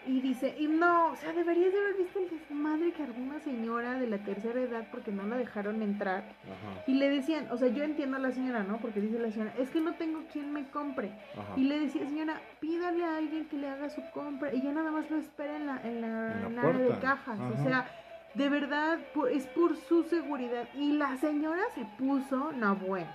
Y 0.08 0.22
dice, 0.22 0.56
y 0.60 0.68
no, 0.68 1.12
o 1.12 1.16
sea, 1.16 1.34
deberías 1.34 1.74
de 1.74 1.80
haber 1.80 1.96
visto 1.96 2.20
el 2.20 2.30
desmadre 2.30 2.92
que 2.94 3.04
alguna 3.04 3.40
señora 3.40 4.00
de 4.00 4.08
la 4.08 4.18
tercera 4.20 4.60
edad 4.62 4.88
porque 4.92 5.12
no 5.12 5.26
la 5.26 5.38
dejaron 5.38 5.82
entrar. 5.82 6.24
Ajá, 6.44 6.84
Y 6.88 6.94
le 6.96 7.10
decían, 7.10 7.48
o 7.52 7.58
sea, 7.58 7.70
yo 7.70 7.84
entiendo 7.84 8.18
a 8.18 8.20
la 8.20 8.32
señora, 8.32 8.64
¿no? 8.64 8.78
Porque 8.78 9.02
dice 9.02 9.18
la 9.20 9.32
señora, 9.32 9.54
es 9.58 9.70
que 9.72 9.82
no 9.82 9.94
tengo 9.96 10.24
quien 10.32 10.54
me 10.54 10.68
compre. 10.70 11.12
ajá. 11.34 11.54
Y 11.58 11.64
le 11.64 11.80
decía, 11.80 12.06
señora, 12.06 12.40
pídale 12.60 13.04
a 13.04 13.18
alguien 13.18 13.46
que 13.46 13.58
le 13.58 13.68
haga 13.68 13.90
su 13.90 14.02
compra. 14.14 14.54
Y 14.54 14.62
ya 14.62 14.72
nada 14.72 14.92
más 14.92 15.10
lo 15.10 15.18
espera 15.18 15.56
en 15.56 15.66
la, 15.66 15.82
en 15.84 16.02
la, 16.02 16.08
En 16.34 16.42
la 16.42 16.48
en 16.48 16.60
área 16.60 16.82
de 16.88 17.00
cajas. 17.00 17.40
Ajá. 17.40 17.52
O 17.60 17.64
sea, 17.64 17.90
de 18.36 18.50
verdad, 18.50 19.00
es 19.32 19.48
por 19.48 19.76
su 19.78 20.04
seguridad. 20.04 20.68
Y 20.76 20.94
la 20.94 21.18
señora 21.18 21.64
se 21.74 21.86
puso, 21.98 22.52
no, 22.52 22.76
bueno. 22.76 23.10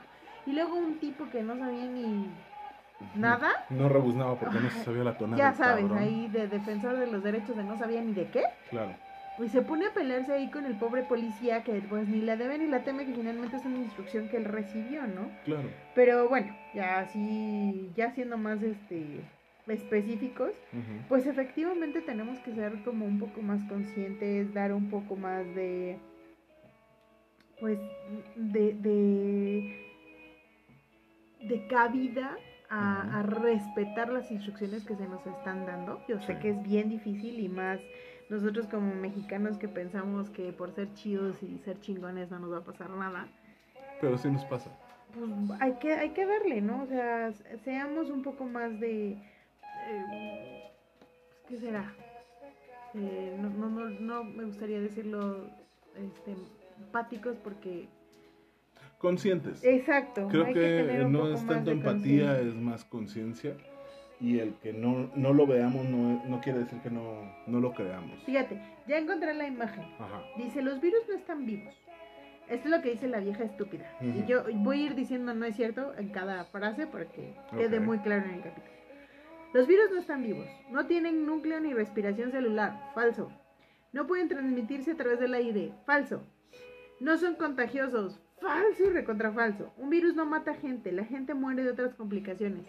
Y 0.47 0.53
luego 0.53 0.75
un 0.77 0.99
tipo 0.99 1.29
que 1.31 1.43
no 1.43 1.57
sabía 1.57 1.85
ni 1.85 2.27
nada. 3.15 3.51
No 3.71 3.89
rebuznaba 3.89 4.39
porque 4.39 4.61
no 4.61 4.71
se 4.71 4.85
sabía 4.85 5.05
la 5.05 5.19
tonada. 5.19 5.39
Ya 5.39 5.53
sabes, 5.53 5.85
cabrón. 5.87 5.99
ahí 5.99 6.29
de 6.29 6.49
defensor 6.49 6.97
de 6.97 7.07
los 7.07 7.23
derechos 7.23 7.57
de 7.57 7.65
no 7.65 7.77
sabía 7.79 8.01
ni 8.01 8.13
de 8.13 8.29
qué. 8.31 8.43
Claro. 8.71 8.95
Y 9.39 9.49
se 9.49 9.63
pone 9.63 9.87
a 9.87 9.95
pelearse 9.95 10.33
ahí 10.33 10.51
con 10.51 10.67
el 10.67 10.77
pobre 10.77 11.03
policía 11.03 11.63
que 11.65 11.81
pues 11.89 12.07
ni 12.09 12.21
la 12.21 12.37
debe 12.37 12.59
ni 12.59 12.67
la 12.67 12.85
teme, 12.85 13.07
que 13.07 13.15
finalmente 13.15 13.57
es 13.57 13.65
una 13.65 13.79
instrucción 13.79 14.29
que 14.29 14.37
él 14.37 14.45
recibió, 14.45 15.07
¿no? 15.07 15.31
Claro. 15.45 15.71
Pero 15.95 16.29
bueno, 16.29 16.55
ya 16.75 16.99
así, 16.99 17.91
ya 17.97 18.11
siendo 18.13 18.37
más 18.37 18.63
este 18.63 19.23
específicos, 19.67 20.53
pues 21.09 21.27
efectivamente 21.27 22.01
tenemos 22.01 22.41
que 22.41 22.53
ser 22.55 22.83
como 22.83 23.07
un 23.07 23.21
poco 23.21 23.41
más 23.41 23.63
conscientes, 23.69 24.53
dar 24.53 24.73
un 24.73 24.91
poco 24.91 25.15
más 25.17 25.47
de, 25.55 25.97
pues, 27.61 27.79
de, 28.35 28.75
de, 28.75 29.87
de 31.43 31.67
cabida 31.69 32.37
a, 32.71 33.19
a 33.19 33.23
respetar 33.23 34.09
las 34.11 34.31
instrucciones 34.31 34.85
que 34.85 34.95
se 34.97 35.07
nos 35.09 35.27
están 35.27 35.67
dando. 35.67 36.01
Yo 36.09 36.19
sé 36.21 36.35
Sí. 36.35 36.39
que 36.41 36.51
es 36.51 36.63
bien 36.63 36.89
difícil 36.89 37.41
y 37.41 37.49
más 37.49 37.81
nosotros 38.31 38.67
como 38.69 38.95
mexicanos 38.95 39.59
que 39.59 39.69
pensamos 39.69 40.31
que 40.31 40.53
por 40.53 40.73
ser 40.73 40.93
chidos 40.95 41.43
y 41.43 41.59
ser 41.59 41.81
chingones 41.81 42.31
no 42.31 42.39
nos 42.39 42.53
va 42.53 42.59
a 42.59 42.65
pasar 42.65 42.89
nada 42.91 43.27
Pero 44.01 44.17
sí 44.17 44.31
nos 44.31 44.45
pasa. 44.45 44.71
pues 45.13 45.61
hay 45.61 45.75
que, 45.75 45.93
hay 45.95 46.11
que 46.11 46.25
darle, 46.25 46.61
¿no? 46.61 46.85
O 46.85 46.87
sea, 46.87 47.33
se- 47.33 47.59
seamos 47.59 48.09
un 48.09 48.23
poco 48.23 48.45
más 48.45 48.79
de... 48.79 49.19
eh, 49.89 50.71
¿Qué 51.49 51.59
será? 51.59 51.93
Eh, 52.95 53.37
no, 53.41 53.51
no, 53.51 53.69
no, 53.69 53.91
no 54.01 54.25
me 54.25 54.45
gustaría 54.45 54.81
decirlo 54.81 55.49
este, 55.97 56.37
empáticos 56.79 57.37
porque... 57.43 57.89
Conscientes. 59.01 59.65
Exacto. 59.65 60.29
Creo 60.29 60.53
que, 60.53 61.07
no 61.09 61.33
es 61.33 61.45
tanto 61.47 61.71
empatía, 61.71 62.39
es 62.39 62.55
más 62.55 62.85
conciencia. 62.85 63.57
Y 64.21 64.39
el 64.39 64.53
que 64.57 64.75
no, 64.75 65.11
no 65.17 65.33
lo 65.33 65.47
veamos 65.47 65.87
no, 65.87 66.23
no 66.27 66.41
quiere 66.43 66.59
decir 66.59 66.79
que 66.83 66.91
no, 66.91 67.33
no 67.47 67.61
lo 67.61 67.73
creamos. 67.73 68.23
Fíjate, 68.25 68.61
ya 68.87 68.99
encontré 68.99 69.33
la 69.33 69.47
imagen. 69.47 69.85
Ajá. 69.99 70.23
Dice, 70.37 70.61
los 70.61 70.83
virus 70.83 71.01
no 71.09 71.15
están 71.15 71.47
vivos. 71.47 71.75
Esto 72.51 72.69
es 72.69 72.77
lo 72.77 72.83
que 72.83 72.91
dice 72.91 73.09
la 73.09 73.21
vieja 73.21 73.45
estúpida. 73.45 73.91
Y 74.03 74.27
yo 74.27 74.43
voy 74.57 74.83
a 74.83 74.87
ir 74.87 74.95
diciendo 74.95 75.33
no 75.33 75.47
es 75.47 75.57
cierto 75.57 75.95
en 75.97 76.11
cada 76.11 76.45
frase 76.45 76.87
para 76.87 77.07
que 77.07 77.35
quede 77.57 77.81
muy 77.81 77.99
claro 78.01 78.25
en 78.25 78.35
el 78.35 78.43
capítulo. 78.43 78.75
Los 79.55 79.67
virus 79.67 79.91
no 79.93 79.99
están 79.99 80.23
vivos. 80.23 80.47
No 80.71 80.87
tienen 80.87 81.25
núcleo 81.25 81.59
ni 81.59 81.73
respiración 81.73 82.33
celular. 82.33 82.91
Falso. 82.95 83.33
No 83.93 84.07
pueden 84.07 84.29
transmitirse 84.29 84.91
a 84.91 84.97
través 84.97 85.21
del 85.21 85.33
aire. 85.33 85.73
Falso. 85.87 86.27
No 86.99 87.17
son 87.17 87.37
contagiosos. 87.37 88.21
Falso 88.41 88.85
y 88.85 88.91
recontrafalso. 88.91 89.73
Un 89.77 89.91
virus 89.91 90.15
no 90.15 90.25
mata 90.27 90.55
gente. 90.55 90.93
La 90.93 91.05
gente 91.05 91.35
muere 91.35 91.63
de 91.65 91.71
otras 91.71 91.95
complicaciones. 91.95 92.65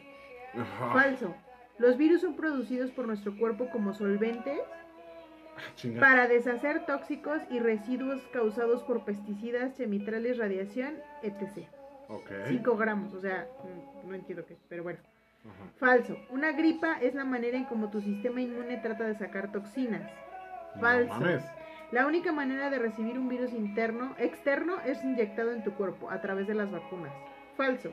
Ajá. 0.54 0.94
Falso. 0.94 1.34
Los 1.78 1.98
virus 1.98 2.22
son 2.22 2.36
producidos 2.36 2.92
por 2.92 3.08
nuestro 3.08 3.36
cuerpo 3.38 3.70
como 3.72 3.94
solventes 3.94 4.60
Chinga. 5.76 6.00
para 6.00 6.28
deshacer 6.28 6.86
tóxicos 6.86 7.42
y 7.50 7.60
residuos 7.60 8.22
causados 8.34 8.84
por 8.84 9.04
pesticidas, 9.06 9.76
chemitrales, 9.78 10.38
radiación, 10.38 10.96
etc. 11.24 11.68
Ok. 12.10 12.30
5 12.48 12.78
gramos, 12.78 13.14
o 13.14 13.22
sea, 13.22 13.48
mm, 13.64 14.10
no 14.10 14.16
entiendo 14.16 14.46
qué, 14.46 14.58
pero 14.68 14.84
bueno. 14.84 15.00
Ajá. 15.44 15.72
Falso. 15.78 16.18
Una 16.30 16.52
gripa 16.52 17.00
es 17.02 17.16
la 17.16 17.24
manera 17.24 17.58
en 17.58 17.66
como 17.66 17.90
tu 17.90 18.02
sistema 18.02 18.42
inmune 18.42 18.78
trata 18.78 19.06
de 19.06 19.16
sacar 19.16 19.52
toxinas. 19.52 20.08
Falso. 20.80 21.14
No 21.14 21.20
mames. 21.20 21.44
La 21.92 22.08
única 22.08 22.32
manera 22.32 22.70
de 22.70 22.80
recibir 22.80 23.20
un 23.20 23.28
virus 23.28 23.52
interno, 23.52 24.16
externo, 24.18 24.78
es 24.86 25.04
inyectado 25.04 25.52
en 25.52 25.64
tu 25.64 25.74
cuerpo 25.74 26.10
a 26.10 26.22
través 26.22 26.48
de 26.48 26.54
las 26.54 26.72
vacunas. 26.72 27.12
Falso. 27.58 27.92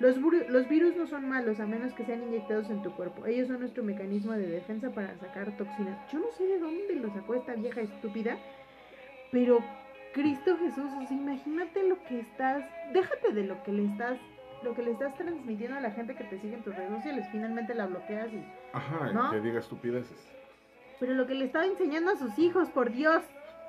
Los, 0.00 0.16
los 0.16 0.68
virus 0.68 0.96
no 0.96 1.06
son 1.06 1.28
malos 1.28 1.60
a 1.60 1.66
menos 1.66 1.92
que 1.92 2.04
sean 2.04 2.22
inyectados 2.22 2.70
en 2.70 2.82
tu 2.82 2.90
cuerpo. 2.96 3.26
Ellos 3.26 3.48
son 3.48 3.60
nuestro 3.60 3.84
mecanismo 3.84 4.32
de 4.32 4.46
defensa 4.46 4.90
para 4.90 5.16
sacar 5.18 5.56
toxinas. 5.56 6.10
Yo 6.10 6.18
no 6.18 6.30
sé 6.32 6.44
de 6.46 6.58
dónde 6.58 6.96
lo 6.96 7.12
sacó 7.12 7.34
esta 7.34 7.54
vieja 7.54 7.82
estúpida, 7.82 8.38
pero 9.30 9.58
Cristo 10.14 10.56
Jesús, 10.58 10.90
o 11.00 11.06
sea, 11.06 11.16
imagínate 11.16 11.86
lo 11.86 12.02
que 12.04 12.20
estás, 12.20 12.64
déjate 12.92 13.32
de 13.32 13.44
lo 13.44 13.62
que 13.62 13.72
le 13.72 13.84
estás, 13.84 14.18
lo 14.62 14.74
que 14.74 14.82
le 14.82 14.92
estás 14.92 15.14
transmitiendo 15.16 15.76
a 15.76 15.80
la 15.80 15.90
gente 15.90 16.14
que 16.14 16.24
te 16.24 16.38
sigue 16.38 16.54
en 16.54 16.62
tus 16.62 16.74
redes 16.74 16.90
sociales. 16.90 17.26
Finalmente 17.30 17.74
la 17.74 17.86
bloqueas 17.86 18.32
y, 18.32 18.42
Ajá, 18.72 19.12
¿No? 19.12 19.30
que 19.30 19.40
diga 19.40 19.60
estupideces. 19.60 20.32
Pero 21.00 21.14
lo 21.14 21.26
que 21.26 21.34
le 21.34 21.46
estaba 21.46 21.64
enseñando 21.66 22.10
a 22.12 22.16
sus 22.16 22.38
hijos, 22.38 22.68
por 22.70 22.90
Dios. 22.92 23.22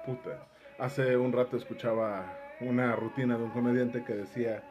Puta. 0.06 0.48
Hace 0.80 1.16
un 1.18 1.32
rato 1.32 1.58
escuchaba 1.58 2.26
una 2.62 2.96
rutina 2.96 3.38
de 3.38 3.44
un 3.44 3.50
comediante 3.52 4.04
que 4.04 4.14
decía 4.14 4.64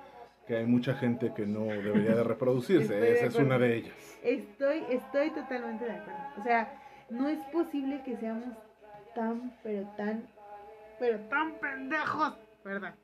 que 0.47 0.57
hay 0.57 0.67
mucha 0.67 0.95
gente 0.95 1.33
que 1.35 1.47
no 1.47 1.65
debería 1.65 2.15
de 2.15 2.25
reproducirse. 2.25 2.95
De 3.01 3.13
Esa 3.15 3.27
es 3.27 3.35
una 3.37 3.59
de 3.59 3.77
ellas. 3.77 4.19
Estoy, 4.23 4.83
estoy 4.91 5.31
totalmente 5.31 5.85
de 5.87 5.93
acuerdo. 5.93 6.21
O 6.39 6.43
sea, 6.43 6.75
no 7.11 7.29
es 7.29 7.39
posible 7.53 8.03
que 8.05 8.17
seamos 8.17 8.55
tan, 9.15 9.55
pero 9.63 9.87
tan, 9.97 10.27
pero 10.99 11.19
tan 11.29 11.55
pendejos, 11.61 12.35
¿verdad? 12.65 12.95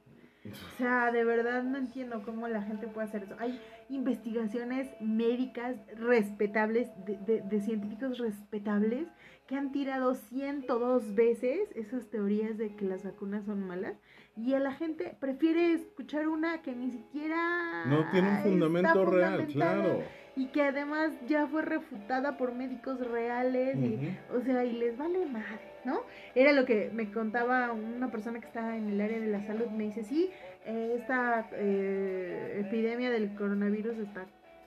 O 0.50 0.76
sea, 0.78 1.12
de 1.12 1.22
verdad 1.24 1.62
no 1.62 1.76
entiendo 1.78 2.22
cómo 2.22 2.48
la 2.48 2.62
gente 2.62 2.86
puede 2.88 3.08
hacer 3.08 3.24
eso. 3.24 3.36
Hay 3.38 3.60
investigaciones 3.90 4.88
médicas 5.00 5.76
respetables, 5.96 6.88
de, 7.04 7.18
de- 7.18 7.42
de 7.42 7.60
científicos 7.60 8.18
respetables, 8.18 9.06
que 9.50 9.56
han 9.56 9.72
tirado 9.72 10.14
102 10.14 11.16
veces 11.16 11.72
esas 11.74 12.08
teorías 12.08 12.56
de 12.56 12.76
que 12.76 12.84
las 12.84 13.02
vacunas 13.02 13.44
son 13.46 13.66
malas. 13.66 13.96
Y 14.36 14.54
a 14.54 14.60
la 14.60 14.70
gente 14.70 15.16
prefiere 15.18 15.72
escuchar 15.72 16.28
una 16.28 16.62
que 16.62 16.72
ni 16.72 16.92
siquiera... 16.92 17.84
No 17.86 18.08
tiene 18.12 18.28
un 18.28 18.38
fundamento 18.44 19.04
real, 19.06 19.48
claro. 19.48 20.04
y 20.36 20.46
que 20.46 20.62
además 20.62 21.10
ya 21.26 21.48
fue 21.48 21.62
refutada 21.62 22.36
por 22.36 22.54
médicos 22.54 23.04
reales 23.04 23.76
y, 23.76 24.16
o 24.32 24.40
sea 24.40 24.64
y 24.64 24.72
les 24.72 24.96
vale 24.96 25.26
madre 25.26 25.72
no 25.84 26.02
era 26.36 26.52
lo 26.52 26.64
que 26.64 26.90
me 26.94 27.10
contaba 27.10 27.72
una 27.72 28.12
persona 28.12 28.38
que 28.38 28.46
está 28.46 28.76
en 28.76 28.90
el 28.90 29.00
área 29.00 29.18
de 29.18 29.26
la 29.26 29.44
salud 29.44 29.66
me 29.66 29.84
dice 29.84 30.04
sí 30.04 30.30
esta 30.64 31.48
eh, 31.54 32.62
epidemia 32.64 33.10
del 33.10 33.34
coronavirus 33.34 33.98
está 33.98 34.26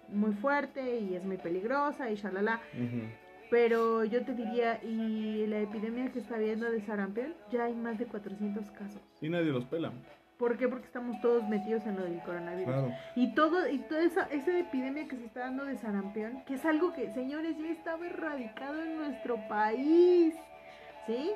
muy 0.10 0.34
fuerte 0.34 1.00
y 1.00 1.16
es 1.16 1.26
muy 1.26 1.38
peligrosa 1.38 2.10
y 2.10 2.16
shalala. 2.16 2.60
Pero 3.54 4.04
yo 4.04 4.26
te 4.26 4.34
diría 4.34 4.84
y 4.84 5.46
la 5.46 5.60
epidemia 5.60 6.12
que 6.12 6.18
está 6.18 6.38
habiendo 6.38 6.72
de 6.72 6.82
sarampión 6.82 7.36
ya 7.52 7.66
hay 7.66 7.76
más 7.76 8.00
de 8.00 8.08
400 8.08 8.72
casos 8.72 9.00
Y 9.22 9.30
nadie 9.30 9.52
los 9.52 9.66
pela. 9.66 9.94
¿Por 10.40 10.58
qué? 10.58 10.68
Porque 10.68 10.88
estamos 10.88 11.22
todos 11.22 11.48
metidos 11.48 11.86
en 11.86 11.96
lo 11.96 12.04
del 12.04 12.20
coronavirus. 12.24 12.74
Claro. 12.74 12.92
Y 13.16 13.36
todo, 13.36 13.70
y 13.70 13.78
toda 13.78 14.02
esa, 14.02 14.24
esa 14.24 14.58
epidemia 14.58 15.08
que 15.08 15.18
se 15.18 15.26
está 15.26 15.42
dando 15.42 15.66
de 15.66 15.78
sarampión, 15.78 16.44
que 16.46 16.56
es 16.56 16.66
algo 16.66 16.94
que, 16.94 17.14
señores, 17.14 17.56
ya 17.60 17.70
estaba 17.70 18.08
erradicado 18.08 18.82
en 18.82 18.98
nuestro 18.98 19.38
país. 19.48 20.34
¿Sí? 21.06 21.30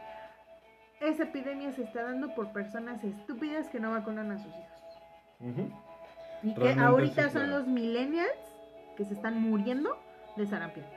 Esa 1.00 1.22
epidemia 1.22 1.72
se 1.74 1.84
está 1.84 2.02
dando 2.02 2.34
por 2.34 2.52
personas 2.52 3.04
estúpidas 3.04 3.70
que 3.70 3.80
no 3.80 3.92
vacunan 3.92 4.32
a 4.32 4.40
sus 4.40 4.52
hijos. 4.56 5.70
Y 6.42 6.56
que 6.56 6.72
ahorita 6.72 7.30
son 7.30 7.52
los 7.52 7.68
millennials 7.68 8.32
que 8.98 9.06
se 9.06 9.14
están 9.14 9.40
muriendo 9.40 9.96
de 10.36 10.48
sarampión. 10.48 10.97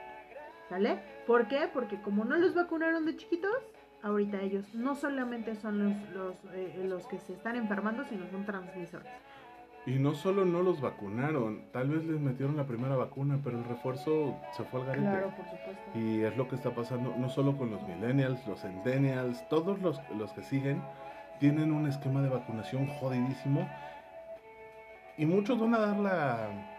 ¿Sale? 0.70 1.00
¿Por 1.26 1.48
qué? 1.48 1.68
Porque 1.74 2.00
como 2.00 2.24
no 2.24 2.36
los 2.36 2.54
vacunaron 2.54 3.04
de 3.04 3.16
chiquitos, 3.16 3.50
ahorita 4.04 4.40
ellos 4.40 4.72
no 4.72 4.94
solamente 4.94 5.56
son 5.56 5.80
los, 5.80 6.10
los, 6.14 6.36
eh, 6.54 6.84
los 6.84 7.08
que 7.08 7.18
se 7.18 7.32
están 7.32 7.56
enfermando, 7.56 8.04
sino 8.04 8.30
son 8.30 8.46
transmisores. 8.46 9.12
Y 9.84 9.98
no 9.98 10.14
solo 10.14 10.44
no 10.44 10.62
los 10.62 10.80
vacunaron, 10.80 11.64
tal 11.72 11.88
vez 11.88 12.04
les 12.04 12.20
metieron 12.20 12.56
la 12.56 12.66
primera 12.66 12.94
vacuna, 12.94 13.40
pero 13.42 13.58
el 13.58 13.64
refuerzo 13.64 14.36
se 14.56 14.62
fue 14.62 14.80
al 14.80 14.86
garete. 14.86 15.08
Claro, 15.08 15.34
por 15.36 15.44
supuesto. 15.46 15.98
Y 15.98 16.20
es 16.20 16.36
lo 16.36 16.46
que 16.46 16.54
está 16.54 16.70
pasando, 16.72 17.16
no 17.18 17.28
solo 17.28 17.58
con 17.58 17.72
los 17.72 17.82
millennials, 17.88 18.46
los 18.46 18.60
centennials, 18.60 19.48
todos 19.48 19.80
los, 19.82 20.00
los 20.16 20.32
que 20.32 20.42
siguen 20.44 20.80
tienen 21.40 21.72
un 21.72 21.88
esquema 21.88 22.22
de 22.22 22.28
vacunación 22.28 22.86
jodidísimo. 22.86 23.68
Y 25.16 25.26
muchos 25.26 25.58
van 25.58 25.74
a 25.74 25.78
dar 25.78 25.96
la, 25.96 26.69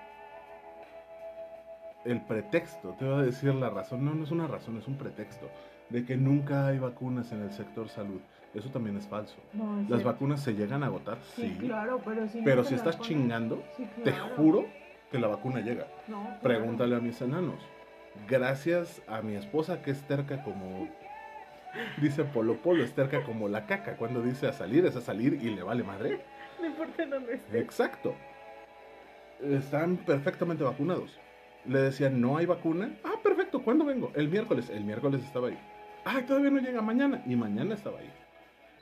el 2.05 2.21
pretexto, 2.21 2.95
te 2.97 3.05
voy 3.05 3.19
a 3.19 3.23
decir 3.23 3.53
la 3.53 3.69
razón, 3.69 4.03
no, 4.05 4.13
no 4.13 4.23
es 4.23 4.31
una 4.31 4.47
razón, 4.47 4.77
es 4.77 4.87
un 4.87 4.97
pretexto, 4.97 5.49
de 5.89 6.05
que 6.05 6.17
nunca 6.17 6.67
hay 6.67 6.79
vacunas 6.79 7.31
en 7.31 7.41
el 7.41 7.51
sector 7.51 7.89
salud. 7.89 8.19
Eso 8.53 8.69
también 8.69 8.97
es 8.97 9.07
falso. 9.07 9.37
No, 9.53 9.75
es 9.79 9.89
Las 9.89 10.01
cierto. 10.01 10.05
vacunas 10.13 10.41
se 10.41 10.53
llegan 10.53 10.83
a 10.83 10.87
agotar, 10.87 11.19
sí, 11.35 11.55
Sí, 11.59 11.67
claro, 11.67 12.01
pero 12.03 12.27
si 12.27 12.41
pero 12.41 12.63
si 12.63 12.75
estás 12.75 12.99
chingando, 12.99 13.63
Sí, 13.77 13.87
te 14.03 14.11
juro 14.11 14.65
que 15.09 15.19
la 15.19 15.27
vacuna 15.27 15.61
llega. 15.61 15.87
No, 16.07 16.23
claro. 16.23 16.39
Pregúntale 16.41 16.95
a 16.95 16.99
mis 16.99 17.21
enanos. 17.21 17.61
Gracias 18.27 19.01
a 19.07 19.21
mi 19.21 19.35
esposa 19.35 19.81
que 19.81 19.91
es 19.91 20.01
terca 20.03 20.43
como... 20.43 20.89
Dice 22.01 22.25
Polo 22.25 22.57
Polo, 22.57 22.83
es 22.83 22.93
terca 22.93 23.23
como 23.23 23.47
la 23.47 23.65
caca. 23.65 23.95
Cuando 23.95 24.21
dice 24.21 24.47
a 24.47 24.53
salir, 24.53 24.85
es 24.85 24.97
a 24.97 25.01
salir 25.01 25.39
y 25.41 25.49
le 25.51 25.63
vale 25.63 25.83
madre. 25.83 26.19
No 26.61 26.67
importa 26.67 27.05
dónde 27.07 27.33
esté. 27.35 27.59
Exacto. 27.59 28.13
Están 29.41 29.97
perfectamente 29.97 30.63
vacunados. 30.63 31.17
Le 31.65 31.79
decían, 31.79 32.19
no 32.19 32.37
hay 32.37 32.45
vacuna. 32.45 32.89
Ah, 33.03 33.13
perfecto, 33.23 33.61
¿cuándo 33.63 33.85
vengo? 33.85 34.11
El 34.15 34.29
miércoles. 34.29 34.69
El 34.69 34.83
miércoles 34.83 35.23
estaba 35.23 35.47
ahí. 35.49 35.57
Ay, 36.05 36.23
todavía 36.23 36.49
no 36.49 36.59
llega 36.59 36.81
mañana. 36.81 37.21
Y 37.27 37.35
mañana 37.35 37.75
estaba 37.75 37.99
ahí. 37.99 38.09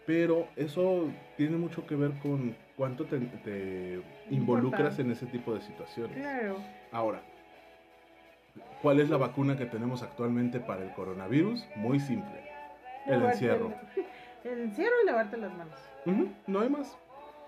Pero 0.05 0.47
eso 0.55 1.07
tiene 1.37 1.57
mucho 1.57 1.85
que 1.85 1.95
ver 1.95 2.11
con 2.23 2.55
cuánto 2.77 3.05
te, 3.05 3.19
te 3.19 4.01
involucras 4.31 4.97
en 4.99 5.11
ese 5.11 5.25
tipo 5.27 5.53
de 5.53 5.61
situaciones. 5.61 6.17
Claro. 6.17 6.57
Ahora, 6.91 7.21
¿cuál 8.81 8.99
es 8.99 9.09
la 9.09 9.17
vacuna 9.17 9.57
que 9.57 9.65
tenemos 9.65 10.01
actualmente 10.01 10.59
para 10.59 10.83
el 10.83 10.91
coronavirus? 10.93 11.65
Muy 11.75 11.99
simple. 11.99 12.43
El 13.05 13.19
Lavarte 13.19 13.33
encierro. 13.33 13.73
el- 13.95 14.05
El 14.51 14.59
encierro 14.61 14.93
y 15.03 15.05
lavarte 15.05 15.35
las 15.35 15.51
manos. 15.53 15.79
No 16.47 16.61
hay 16.61 16.69
más. 16.69 16.97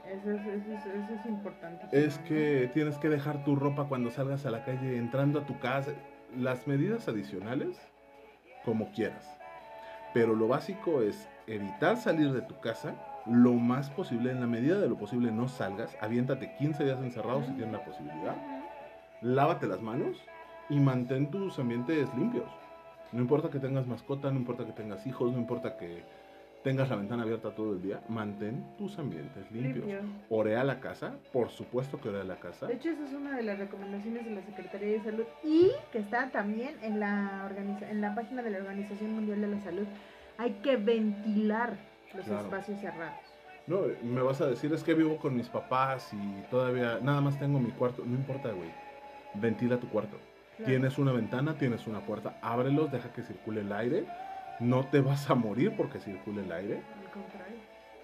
Eso 0.07 0.31
es, 0.31 0.41
eso 0.41 0.73
es, 0.73 0.85
eso 0.85 1.13
es 1.19 1.25
importante. 1.25 1.87
Es 1.91 2.17
que 2.19 2.69
tienes 2.73 2.97
que 2.97 3.09
dejar 3.09 3.43
tu 3.43 3.55
ropa 3.55 3.85
cuando 3.87 4.09
salgas 4.09 4.45
a 4.45 4.51
la 4.51 4.63
calle, 4.65 4.97
entrando 4.97 5.39
a 5.39 5.45
tu 5.45 5.59
casa. 5.59 5.91
Las 6.37 6.67
medidas 6.67 7.07
adicionales, 7.07 7.77
como 8.63 8.91
quieras. 8.91 9.37
Pero 10.13 10.35
lo 10.35 10.47
básico 10.47 11.01
es 11.01 11.29
evitar 11.47 11.97
salir 11.97 12.31
de 12.31 12.41
tu 12.41 12.59
casa 12.59 12.95
lo 13.25 13.53
más 13.53 13.89
posible. 13.89 14.31
En 14.31 14.39
la 14.39 14.47
medida 14.47 14.79
de 14.79 14.89
lo 14.89 14.97
posible 14.97 15.31
no 15.31 15.47
salgas. 15.47 15.95
Aviéntate 16.01 16.55
15 16.57 16.83
días 16.83 16.99
encerrado 16.99 17.43
si 17.43 17.51
tienes 17.53 17.71
la 17.71 17.83
posibilidad. 17.83 18.35
Lávate 19.21 19.67
las 19.67 19.81
manos 19.81 20.17
y 20.69 20.79
mantén 20.79 21.29
tus 21.29 21.59
ambientes 21.59 22.13
limpios. 22.15 22.49
No 23.11 23.21
importa 23.21 23.49
que 23.49 23.59
tengas 23.59 23.87
mascota, 23.87 24.31
no 24.31 24.37
importa 24.37 24.65
que 24.65 24.71
tengas 24.71 25.05
hijos, 25.05 25.33
no 25.33 25.37
importa 25.37 25.75
que 25.77 26.03
tengas 26.63 26.89
la 26.89 26.95
ventana 26.95 27.23
abierta 27.23 27.53
todo 27.55 27.73
el 27.73 27.81
día. 27.81 28.01
Mantén 28.09 28.65
tus 28.77 28.97
ambientes 28.99 29.49
limpios. 29.51 29.85
Limpio. 29.85 30.01
Orea 30.29 30.63
la 30.63 30.79
casa, 30.79 31.15
por 31.33 31.49
supuesto 31.49 31.99
que 31.99 32.09
orea 32.09 32.23
la 32.23 32.35
casa. 32.37 32.67
De 32.67 32.73
hecho, 32.75 32.89
esa 32.89 33.03
es 33.05 33.13
una 33.13 33.35
de 33.35 33.43
las 33.43 33.57
recomendaciones 33.59 34.25
de 34.25 34.31
la 34.31 34.41
Secretaría 34.43 34.89
de 34.89 35.01
Salud 35.03 35.23
y 35.43 35.71
que 35.91 35.99
está 35.99 36.29
también 36.31 36.75
en 36.81 36.99
la, 36.99 37.47
organiza- 37.49 37.89
en 37.89 38.01
la 38.01 38.13
página 38.15 38.41
de 38.43 38.51
la 38.51 38.57
Organización 38.59 39.13
Mundial 39.13 39.41
de 39.41 39.47
la 39.47 39.59
Salud. 39.61 39.85
Hay 40.37 40.53
que 40.63 40.77
ventilar 40.77 41.77
los 42.15 42.25
Claro. 42.25 42.41
espacios 42.45 42.79
cerrados. 42.79 43.19
No, 43.67 43.81
me 44.03 44.21
vas 44.21 44.41
a 44.41 44.47
decir, 44.47 44.73
es 44.73 44.83
que 44.83 44.93
vivo 44.93 45.17
con 45.17 45.35
mis 45.35 45.47
papás 45.47 46.11
y 46.13 46.41
todavía 46.49 46.99
nada 47.01 47.21
más 47.21 47.37
tengo 47.39 47.59
mi 47.59 47.71
cuarto. 47.71 48.03
No 48.05 48.15
importa, 48.15 48.49
güey. 48.51 48.69
Ventila 49.35 49.77
tu 49.77 49.87
cuarto. 49.87 50.17
Claro. 50.57 50.69
Tienes 50.71 50.97
una 50.97 51.11
ventana, 51.11 51.53
tienes 51.57 51.87
una 51.87 52.01
puerta, 52.01 52.37
ábrelos, 52.41 52.91
deja 52.91 53.13
que 53.13 53.21
circule 53.23 53.61
el 53.61 53.71
aire. 53.71 54.05
No 54.61 54.85
te 54.85 55.01
vas 55.01 55.29
a 55.29 55.35
morir 55.35 55.73
porque 55.75 55.99
circule 55.99 56.43
el 56.43 56.51
aire. 56.51 56.75
Al 57.05 57.11
contrario. 57.11 57.55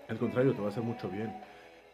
Al 0.09 0.17
contrario, 0.17 0.53
te 0.53 0.59
va 0.59 0.65
a 0.65 0.69
hacer 0.69 0.83
mucho 0.83 1.07
bien. 1.09 1.31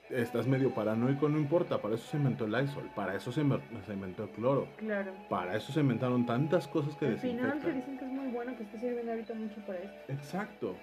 Estás 0.10 0.48
medio 0.48 0.74
paranoico, 0.74 1.28
no 1.28 1.38
importa. 1.38 1.82
Para 1.82 1.96
eso 1.96 2.06
se 2.10 2.18
inventó 2.18 2.46
el 2.46 2.52
Lysol, 2.52 2.90
para 2.96 3.16
eso 3.16 3.32
se, 3.32 3.42
inventó 3.42 4.24
el 4.24 4.30
cloro, 4.30 4.68
Claro. 4.78 5.12
para 5.30 5.56
eso 5.56 5.72
se 5.74 5.80
inventaron 5.80 6.26
tantas 6.26 6.68
cosas 6.68 6.96
que 6.96 7.08
Al 7.08 7.18
final 7.18 7.60
que 7.60 7.68
desinfectan. 7.68 7.76
dicen 7.80 7.98
que 7.98 8.06
es 8.06 8.12
muy 8.12 8.28
bueno, 8.32 8.56
que 8.56 8.64
está 8.64 8.78
sirviendo 8.80 9.12
ahorita 9.12 9.34
mucho 9.34 9.62
para 9.66 9.80
esto. 9.80 10.12
Exacto. 10.12 10.76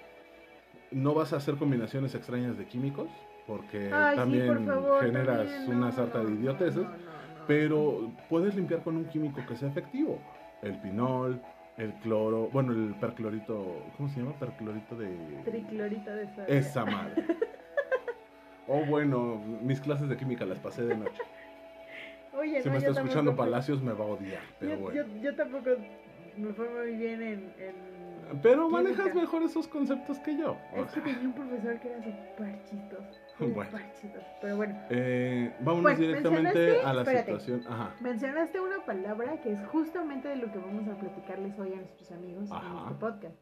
No 0.91 1.13
vas 1.13 1.33
a 1.33 1.37
hacer 1.37 1.55
combinaciones 1.55 2.13
extrañas 2.15 2.57
de 2.57 2.65
químicos 2.65 3.09
porque 3.47 3.91
Ay, 3.93 4.15
sí, 4.15 4.19
también 4.21 4.47
por 4.47 4.65
favor, 4.65 5.03
generas 5.05 5.47
también, 5.47 5.77
una 5.77 5.91
sarta 5.91 6.19
no, 6.19 6.25
de 6.25 6.31
idioteces. 6.35 6.83
no. 6.83 7.11
Pero 7.47 8.11
puedes 8.29 8.55
limpiar 8.55 8.81
con 8.83 8.97
un 8.97 9.05
químico 9.05 9.41
que 9.47 9.55
sea 9.55 9.69
efectivo. 9.69 10.19
El 10.61 10.79
pinol, 10.79 11.41
el 11.81 11.93
cloro, 11.95 12.49
bueno, 12.53 12.71
el 12.73 12.93
perclorito, 12.95 13.83
¿cómo 13.97 14.07
se 14.09 14.19
llama? 14.19 14.33
Perclorito 14.39 14.95
de... 14.95 15.07
Triclorita 15.45 16.15
de 16.15 16.27
sodio. 16.35 16.47
Esa 16.47 16.85
madre. 16.85 17.23
Oh, 18.67 18.85
bueno, 18.85 19.41
mis 19.63 19.81
clases 19.81 20.07
de 20.07 20.15
química 20.15 20.45
las 20.45 20.59
pasé 20.59 20.83
de 20.85 20.95
noche. 20.95 21.19
Oye, 22.37 22.61
Si 22.61 22.67
no, 22.69 22.73
me 22.73 22.77
está 22.77 22.91
escuchando 22.91 23.31
tampoco- 23.31 23.37
Palacios 23.49 23.81
me 23.83 23.91
va 23.91 24.05
a 24.05 24.07
odiar, 24.07 24.39
pero 24.59 24.71
yo, 24.75 24.79
bueno. 24.79 25.01
yo, 25.07 25.17
yo 25.21 25.35
tampoco 25.35 25.69
me 26.37 26.53
fue 26.53 26.69
muy 26.69 26.95
bien 26.95 27.21
en. 27.21 27.53
en 27.59 28.39
Pero 28.41 28.67
química. 28.69 28.83
manejas 28.83 29.15
mejor 29.15 29.43
esos 29.43 29.67
conceptos 29.67 30.19
que 30.19 30.37
yo. 30.37 30.55
Es 30.75 30.85
que 30.93 31.01
tenía 31.01 31.19
un 31.21 31.33
profesor 31.33 31.79
que 31.81 31.87
era 31.89 31.97
súper 32.01 32.63
chistoso. 32.63 33.19
Bueno. 33.47 33.71
Pero 34.41 34.57
bueno, 34.57 34.79
Eh, 34.89 35.53
vámonos 35.59 35.83
Pues, 35.83 35.99
directamente 35.99 36.81
a 36.81 36.93
la 36.93 37.01
espérate. 37.01 37.39
situación. 37.39 37.63
Ajá. 37.71 37.95
mencionaste 37.99 38.59
una 38.59 38.85
palabra 38.85 39.41
que 39.41 39.51
es 39.53 39.59
justamente 39.67 40.27
de 40.29 40.35
lo 40.37 40.51
que 40.51 40.57
vamos 40.57 40.87
a 40.87 40.97
platicarles 40.99 41.57
hoy 41.59 41.73
a 41.73 41.77
nuestros 41.77 42.11
amigos 42.11 42.49
en 42.51 42.77
este 42.79 42.93
podcast. 42.99 43.35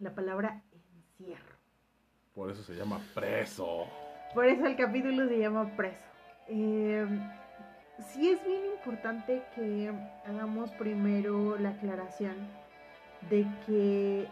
La 0.00 0.14
palabra 0.14 0.62
encierro. 0.72 1.54
Por 2.34 2.50
eso 2.50 2.62
se 2.62 2.74
llama 2.74 3.00
preso. 3.14 3.86
Por 4.34 4.46
eso 4.46 4.66
el 4.66 4.76
capítulo 4.76 5.28
se 5.28 5.38
llama 5.38 5.70
Preso. 5.76 5.96
Eh, 6.48 7.06
sí 8.08 8.30
es 8.30 8.44
bien 8.44 8.62
importante 8.74 9.42
que 9.54 9.92
hagamos 10.26 10.72
primero 10.72 11.56
la 11.58 11.70
aclaración 11.70 12.34
de 13.30 13.46
que, 13.64 14.26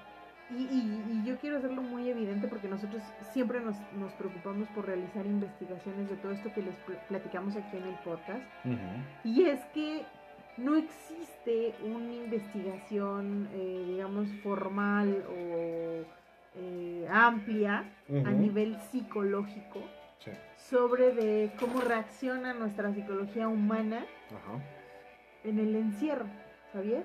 y, 0.57 0.63
y- 0.63 1.21
y 1.23 1.25
yo 1.27 1.37
quiero 1.39 1.59
hacerlo 1.59 1.83
muy 1.83 2.09
evidente 2.09 2.47
porque 2.49 2.69
nosotros 2.69 3.03
siempre 3.33 3.61
nos, 3.61 3.77
nos 3.99 4.13
preocupamos 4.13 4.69
por 4.71 4.87
realizar 4.87 5.25
investigaciones 5.27 6.09
de 6.11 6.17
todo 6.17 6.33
esto 6.33 6.53
que 6.55 6.63
les 6.63 6.75
pl- 6.77 6.99
platicamos 7.09 7.57
aquí 7.57 7.77
en 7.77 7.85
el 7.85 7.95
podcast. 8.05 8.43
Y 9.25 9.45
es 9.45 9.61
que 9.75 10.03
no 10.59 10.77
existe 10.77 11.75
una 11.85 12.13
investigación, 12.13 13.49
eh, 13.55 13.85
digamos, 13.89 14.29
formal 14.43 15.25
o 15.29 16.05
eh, 16.55 17.09
amplia 17.11 17.85
a 18.27 18.31
nivel 18.31 18.79
psicológico 18.91 19.81
Sí. 20.19 20.31
sobre 20.57 21.13
de 21.15 21.51
cómo 21.59 21.81
reacciona 21.81 22.53
nuestra 22.55 22.93
psicología 22.93 23.49
humana 23.49 24.05
en 25.45 25.59
el 25.59 25.75
encierro, 25.75 26.27
¿sabías? 26.73 27.05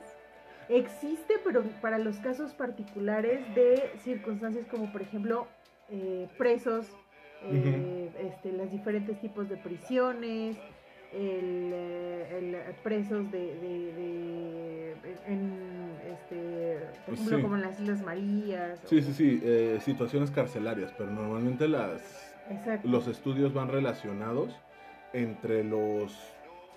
Existe, 0.69 1.35
pero 1.45 1.63
para 1.81 1.97
los 1.97 2.17
casos 2.17 2.53
particulares 2.53 3.39
de 3.55 3.91
circunstancias 4.03 4.65
como 4.69 4.91
por 4.91 5.01
ejemplo 5.01 5.47
eh, 5.89 6.27
presos, 6.37 6.87
eh, 7.43 8.09
este, 8.19 8.51
los 8.51 8.69
diferentes 8.71 9.19
tipos 9.21 9.47
de 9.47 9.55
prisiones, 9.57 10.57
el, 11.13 11.71
eh, 11.73 12.37
el- 12.67 12.75
presos 12.83 13.31
de, 13.31 13.39
de- 13.55 13.93
de- 13.93 14.95
en, 15.27 15.91
este, 16.11 16.79
por 17.05 17.05
Pues 17.05 17.19
ejemplo 17.19 17.37
sí. 17.37 17.43
como 17.43 17.55
en 17.55 17.61
las 17.61 17.79
Islas 17.79 18.01
Marías. 18.01 18.79
Sí, 18.85 18.97
o- 18.97 19.01
sí, 19.01 19.13
sí, 19.13 19.41
eh, 19.43 19.79
situaciones 19.81 20.31
carcelarias, 20.31 20.93
pero 20.97 21.09
normalmente 21.11 21.67
las, 21.69 22.35
Exacto. 22.49 22.87
los 22.89 23.07
estudios 23.07 23.53
van 23.53 23.69
relacionados 23.69 24.53
entre 25.13 25.63
los, 25.63 26.13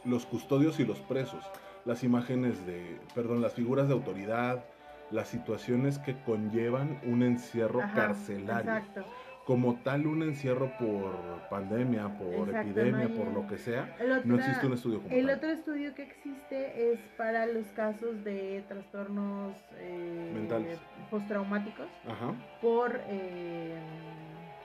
los 0.04 0.26
custodios 0.26 0.78
y 0.78 0.84
los 0.84 1.00
presos. 1.00 1.44
Las 1.84 2.04
imágenes 2.04 2.66
de, 2.66 2.98
perdón, 3.14 3.40
las 3.40 3.54
figuras 3.54 3.88
de 3.88 3.94
autoridad, 3.94 4.64
las 5.10 5.28
situaciones 5.28 5.98
que 5.98 6.14
conllevan 6.24 7.00
un 7.04 7.22
encierro 7.22 7.82
Ajá, 7.82 7.94
carcelario. 7.94 8.72
Exacto. 8.76 9.04
Como 9.46 9.80
tal, 9.82 10.06
un 10.06 10.22
encierro 10.22 10.70
por 10.78 11.12
pandemia, 11.48 12.08
por 12.18 12.50
Exacto, 12.50 12.68
epidemia, 12.68 13.08
no 13.08 13.12
hay- 13.14 13.18
por 13.18 13.32
lo 13.32 13.46
que 13.48 13.58
sea, 13.58 13.96
no 14.24 14.36
existe 14.36 14.66
un 14.66 14.74
estudio 14.74 15.02
como 15.02 15.12
El 15.12 15.26
tal. 15.26 15.36
otro 15.38 15.50
estudio 15.50 15.94
que 15.94 16.02
existe 16.04 16.92
es 16.92 17.00
para 17.16 17.46
los 17.46 17.66
casos 17.68 18.22
de 18.22 18.62
trastornos 18.68 19.56
eh, 19.78 20.30
Mentales. 20.34 20.78
postraumáticos 21.10 21.88
Ajá. 22.06 22.32
por 22.60 23.00
eh, 23.08 23.74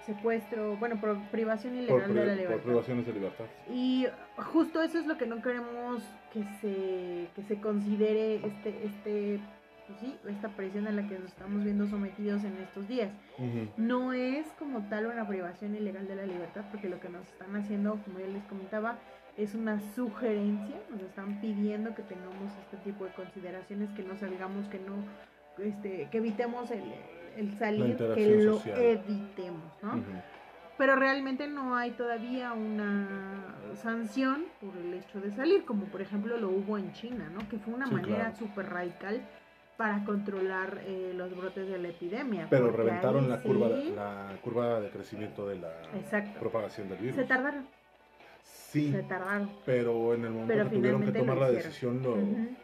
secuestro, 0.06 0.78
bueno, 0.78 1.00
por 1.02 1.18
privación 1.30 1.74
Por, 1.74 1.84
ilegal 1.84 2.04
pri- 2.12 2.14
de 2.14 2.26
la 2.26 2.32
por 2.34 2.38
libertad. 2.42 2.64
privaciones 2.66 3.06
de 3.08 3.14
libertad. 3.14 3.46
Y 3.74 4.08
justo 4.38 4.82
eso 4.82 5.00
es 5.00 5.06
lo 5.08 5.18
que 5.18 5.26
no 5.26 5.42
queremos 5.42 6.04
que 6.32 6.44
se, 6.62 7.28
que 7.36 7.44
se 7.48 7.60
considere 7.60 8.36
este, 8.46 8.86
este 8.86 9.40
pues 9.88 10.00
sí, 10.00 10.16
esta 10.28 10.50
presión 10.50 10.88
a 10.88 10.92
la 10.92 11.08
que 11.08 11.20
nos 11.20 11.28
estamos 11.30 11.64
viendo 11.64 11.86
sometidos 11.86 12.44
en 12.44 12.58
estos 12.58 12.88
días. 12.88 13.12
No 13.78 14.14
es 14.14 14.48
como 14.58 14.80
tal 14.90 15.06
una 15.06 15.28
privación 15.28 15.76
ilegal 15.76 16.08
de 16.08 16.16
la 16.16 16.26
libertad, 16.26 16.64
porque 16.72 16.90
lo 16.90 17.00
que 17.00 17.08
nos 17.10 17.28
están 17.28 17.56
haciendo, 17.56 18.00
como 18.04 18.20
ya 18.20 18.26
les 18.28 18.44
comentaba, 18.46 18.98
es 19.38 19.54
una 19.54 19.80
sugerencia, 19.94 20.76
nos 20.90 21.02
están 21.02 21.40
pidiendo 21.40 21.94
que 21.94 22.02
tengamos 22.02 22.52
este 22.64 22.78
tipo 22.78 23.06
de 23.06 23.12
consideraciones, 23.12 23.90
que 23.92 24.02
no 24.02 24.16
salgamos, 24.18 24.68
que 24.70 24.80
no, 24.80 25.64
este, 25.64 26.08
que 26.10 26.18
evitemos 26.18 26.72
el, 26.72 26.82
el 27.36 27.58
salir, 27.58 27.98
que 27.98 28.44
lo 28.44 28.62
evitemos, 28.66 29.72
¿no? 29.82 30.04
Pero 30.78 30.96
realmente 30.98 31.48
no 31.48 31.76
hay 31.76 31.92
todavía 31.92 32.52
una 32.52 33.56
sanción 33.76 34.46
por 34.60 34.76
el 34.78 34.94
hecho 34.96 35.22
de 35.22 35.32
salir, 35.32 35.64
como 35.64 35.86
por 35.86 36.02
ejemplo 36.02 36.38
lo 36.38 36.50
hubo 36.50 36.78
en 36.78 36.92
China, 36.94 37.30
¿no? 37.34 37.48
Que 37.50 37.58
fue 37.58 37.74
una 37.74 37.88
manera 37.88 38.36
súper 38.36 38.70
radical 38.70 39.22
para 39.78 40.04
controlar 40.06 40.82
eh, 40.86 41.14
los 41.16 41.36
brotes 41.36 41.68
de 41.68 41.78
la 41.78 41.90
epidemia. 41.90 42.48
Pero 42.50 42.72
reventaron 42.72 43.30
la, 43.30 43.42
curva, 43.42 43.70
la 43.70 44.38
curva 44.42 44.80
de 44.80 44.90
crecimiento 44.90 45.48
de 45.48 45.58
la 45.58 45.72
propagación 46.40 46.90
del 46.90 46.98
virus. 47.00 47.16
Se 47.16 47.24
tardaron. 47.24 47.66
Sí, 48.44 48.92
se 48.92 49.04
tardaron. 49.04 49.50
Pero 49.66 50.14
en 50.14 50.26
el 50.26 50.32
momento 50.32 50.70
que 50.70 50.76
tuvieron 50.76 51.04
que 51.04 51.12
tomar 51.12 51.38
la 51.38 51.52
decisión, 51.52 52.02
lo, 52.04 52.18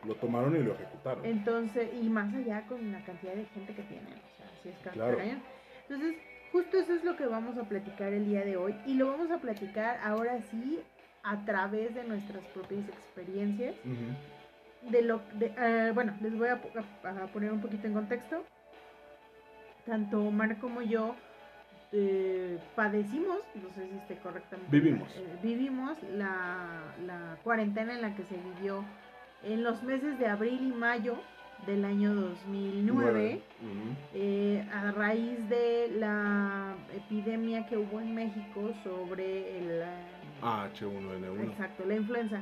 lo, 0.06 0.16
tomaron 0.16 0.56
y 0.56 0.60
lo 0.60 0.74
ejecutaron. 0.74 1.26
Entonces, 1.26 1.90
y 2.02 2.10
más 2.10 2.34
allá 2.34 2.66
con 2.68 2.92
la 2.92 3.04
cantidad 3.04 3.34
de 3.34 3.46
gente 3.46 3.74
que 3.74 3.84
tienen, 3.84 4.14
si 4.64 4.70
es 4.70 4.78
claro. 4.94 5.18
Entonces, 5.20 6.16
justo 6.52 6.78
eso 6.78 6.94
es 6.94 7.04
lo 7.04 7.16
que 7.16 7.26
vamos 7.26 7.58
a 7.58 7.64
platicar 7.64 8.14
el 8.14 8.26
día 8.26 8.44
de 8.44 8.58
hoy 8.58 8.76
y 8.86 8.96
lo 8.96 9.08
vamos 9.08 9.32
a 9.32 9.40
platicar 9.40 10.00
ahora 10.04 10.40
sí 10.50 10.80
a 11.24 11.44
través 11.46 11.94
de 11.96 12.04
nuestras 12.04 12.44
propias 12.48 12.88
experiencias. 12.88 13.76
De 14.90 15.02
lo, 15.04 15.22
de, 15.34 15.54
eh, 15.58 15.92
bueno, 15.94 16.18
les 16.22 16.36
voy 16.36 16.48
a, 16.48 16.60
poner 17.32 17.52
un 17.52 17.62
poquito 17.62 17.88
en 17.88 17.94
contexto. 17.94 18.44
Tanto 19.86 20.24
Omar 20.24 20.58
como 20.58 20.82
yo 20.82 21.16
eh, 21.92 22.58
padecimos, 22.76 23.40
no 23.56 23.70
sé 23.76 23.88
si 23.88 23.98
esté 23.98 24.18
correctamente. 24.18 24.72
Vivimos. 24.72 25.12
Eh, 25.16 25.38
vivimos 25.44 26.02
la, 26.04 26.82
la 27.06 27.38
cuarentena 27.44 27.94
en 27.94 28.02
la 28.02 28.16
que 28.16 28.24
se 28.24 28.38
vivió 28.38 28.84
en 29.44 29.64
los 29.64 29.84
meses 29.84 30.18
de 30.18 30.28
abril 30.28 30.60
y 30.62 30.72
mayo 30.72 31.18
del 31.66 31.86
año 31.86 32.14
2009 32.16 33.42
eh, 34.14 34.68
a 34.74 34.92
raíz 34.92 35.48
de 35.50 35.90
la 35.98 36.76
epidemia 36.96 37.68
que 37.68 37.78
hubo 37.78 38.00
en 38.00 38.16
México 38.16 38.72
sobre 38.84 39.58
el 39.58 39.84
H1N1. 40.42 41.44
Exacto, 41.52 41.84
la 41.86 41.96
influenza 41.96 42.42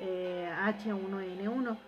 H1N1. 0.00 1.72
Eh, 1.72 1.78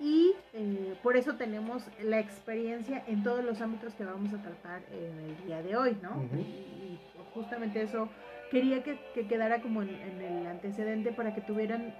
y 0.00 0.32
eh, 0.54 0.94
por 1.02 1.16
eso 1.16 1.34
tenemos 1.34 1.84
la 2.02 2.18
experiencia 2.18 3.04
en 3.06 3.22
todos 3.22 3.44
los 3.44 3.60
ámbitos 3.60 3.94
que 3.94 4.04
vamos 4.04 4.32
a 4.32 4.42
tratar 4.42 4.82
en 4.90 5.28
el 5.28 5.46
día 5.46 5.62
de 5.62 5.76
hoy, 5.76 5.96
¿no? 6.02 6.24
y, 6.38 6.98
justamente 7.34 7.82
eso 7.82 8.08
quería 8.50 8.82
que, 8.82 8.98
quedara 9.28 9.62
como 9.62 9.82
en 9.82 10.20
el 10.20 10.46
antecedente 10.46 11.12
para 11.12 11.32
que 11.32 11.40
tuvieran 11.42 11.94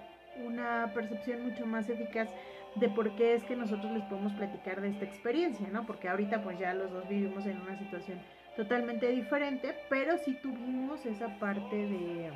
una 0.44 0.90
percepción 0.94 1.42
mucho 1.42 1.66
más 1.66 1.88
eficaz 1.88 2.28
de 2.76 2.88
por 2.88 3.14
qué 3.16 3.34
es 3.34 3.44
que 3.44 3.56
nosotros 3.56 3.92
les 3.92 4.02
podemos 4.04 4.32
platicar 4.34 4.80
de 4.80 4.88
esta 4.88 5.04
experiencia, 5.04 5.66
¿no? 5.72 5.86
Porque 5.86 6.08
ahorita 6.08 6.42
pues 6.42 6.58
ya 6.58 6.74
los 6.74 6.90
dos 6.90 7.08
vivimos 7.08 7.44
en 7.46 7.60
una 7.60 7.76
situación 7.78 8.20
totalmente 8.56 9.08
diferente, 9.08 9.74
pero 9.88 10.18
sí 10.18 10.34
tuvimos 10.42 11.04
esa 11.06 11.38
parte 11.38 11.76
de, 11.76 12.30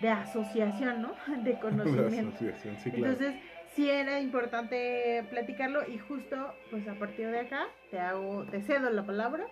de 0.00 0.08
asociación, 0.08 1.02
¿no? 1.02 1.14
De 1.42 1.58
conocimiento. 1.58 2.44
Entonces, 2.84 3.34
sí 3.74 3.90
era 3.90 4.20
importante 4.20 5.24
platicarlo 5.30 5.88
y 5.88 5.98
justo 5.98 6.36
pues 6.70 6.86
a 6.88 6.94
partir 6.94 7.28
de 7.30 7.40
acá 7.40 7.66
te 7.90 7.98
hago, 7.98 8.44
te 8.44 8.62
cedo 8.62 8.90
la 8.90 9.04
palabra 9.04 9.46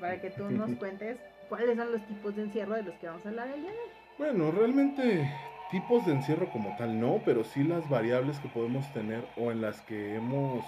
para 0.00 0.20
que 0.20 0.30
tú 0.30 0.44
nos 0.50 0.74
cuentes 0.76 1.18
cuáles 1.48 1.76
son 1.76 1.92
los 1.92 2.06
tipos 2.06 2.34
de 2.36 2.42
encierro 2.42 2.74
de 2.74 2.82
los 2.82 2.94
que 2.96 3.06
vamos 3.06 3.24
a 3.26 3.28
hablar 3.28 3.48
el 3.48 3.62
día 3.62 3.70
de 3.70 3.78
hoy. 3.78 3.90
Bueno, 4.18 4.50
realmente 4.50 5.30
tipos 5.70 6.06
de 6.06 6.12
encierro 6.12 6.48
como 6.50 6.70
tal 6.76 7.00
no, 7.00 7.20
pero 7.24 7.44
sí 7.44 7.64
las 7.64 7.88
variables 7.88 8.38
que 8.38 8.48
podemos 8.48 8.86
tener 8.92 9.24
o 9.36 9.50
en 9.50 9.60
las 9.60 9.80
que 9.82 10.14
hemos 10.14 10.64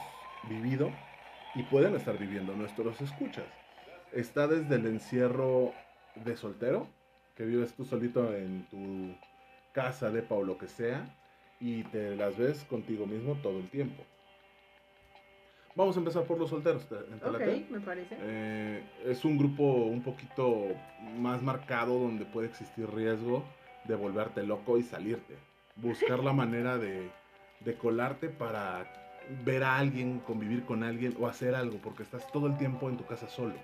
vivido 0.48 0.90
y 1.54 1.62
pueden 1.62 1.94
estar 1.94 2.18
viviendo 2.18 2.54
nuestros 2.54 3.00
escuchas. 3.00 3.46
Está 4.12 4.46
desde 4.48 4.76
el 4.76 4.86
encierro 4.86 5.72
de 6.24 6.36
soltero, 6.36 6.86
que 7.36 7.44
vives 7.44 7.72
tú 7.74 7.84
solito 7.84 8.34
en 8.34 8.64
tu 8.70 9.14
casa, 9.72 10.10
de 10.10 10.24
o 10.28 10.42
lo 10.42 10.58
que 10.58 10.66
sea, 10.66 11.04
y 11.60 11.84
te 11.84 12.16
las 12.16 12.36
ves 12.36 12.64
contigo 12.64 13.06
mismo 13.06 13.34
todo 13.42 13.58
el 13.58 13.68
tiempo. 13.68 14.02
Vamos 15.76 15.94
a 15.96 16.00
empezar 16.00 16.24
por 16.24 16.38
los 16.38 16.50
solteros. 16.50 16.84
Ok, 17.22 17.70
me 17.70 17.80
parece. 17.80 18.16
Eh, 18.20 18.82
es 19.04 19.24
un 19.24 19.38
grupo 19.38 19.62
un 19.62 20.02
poquito 20.02 20.66
más 21.16 21.40
marcado 21.40 22.00
donde 22.00 22.24
puede 22.24 22.48
existir 22.48 22.90
riesgo 22.90 23.44
de 23.84 23.94
volverte 23.94 24.42
loco 24.42 24.78
y 24.78 24.82
salirte. 24.82 25.34
Buscar 25.76 26.18
la 26.24 26.32
manera 26.32 26.78
de, 26.78 27.10
de 27.60 27.74
colarte 27.76 28.28
para 28.28 28.86
ver 29.44 29.62
a 29.62 29.76
alguien, 29.76 30.20
convivir 30.20 30.64
con 30.64 30.82
alguien 30.82 31.16
o 31.20 31.26
hacer 31.26 31.54
algo, 31.54 31.78
porque 31.78 32.02
estás 32.02 32.30
todo 32.32 32.46
el 32.46 32.56
tiempo 32.56 32.88
en 32.88 32.96
tu 32.96 33.04
casa 33.04 33.28
solo. 33.28 33.54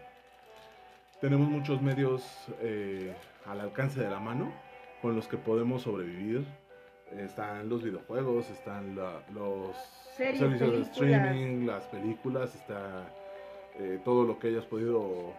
Tenemos 1.21 1.49
muchos 1.49 1.81
medios 1.81 2.23
eh, 2.61 3.15
al 3.47 3.61
alcance 3.61 4.01
de 4.01 4.11
la 4.11 4.21
mano 4.21 4.53
con 5.01 5.17
los 5.17 5.27
que 5.27 5.37
podemos 5.37 5.83
sobrevivir. 5.83 6.45
Están 7.17 7.69
los 7.69 7.83
videojuegos, 7.83 8.51
están 8.51 8.97
los 8.97 9.77
servicios 10.17 10.73
de 10.73 10.81
streaming, 10.83 11.67
las 11.67 11.85
películas, 11.85 12.55
está 12.55 13.07
eh, 13.79 14.01
todo 14.05 14.25
lo 14.25 14.39
que 14.39 14.49
hayas 14.49 14.65
podido 14.65 15.33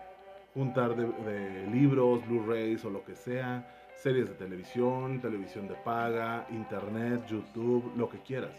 juntar 0.53 0.95
de, 0.95 1.07
de 1.07 1.67
libros, 1.67 2.25
Blu-rays 2.27 2.85
o 2.85 2.89
lo 2.89 3.03
que 3.03 3.15
sea 3.15 3.67
series 3.95 4.29
de 4.29 4.35
televisión, 4.35 5.19
televisión 5.19 5.67
de 5.67 5.75
paga, 5.75 6.45
internet, 6.49 7.25
YouTube, 7.27 7.93
lo 7.95 8.09
que 8.09 8.19
quieras. 8.19 8.55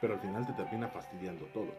Pero 0.00 0.14
al 0.14 0.20
final 0.20 0.46
te 0.46 0.52
termina 0.52 0.88
fastidiando 0.88 1.46
todo. 1.46 1.72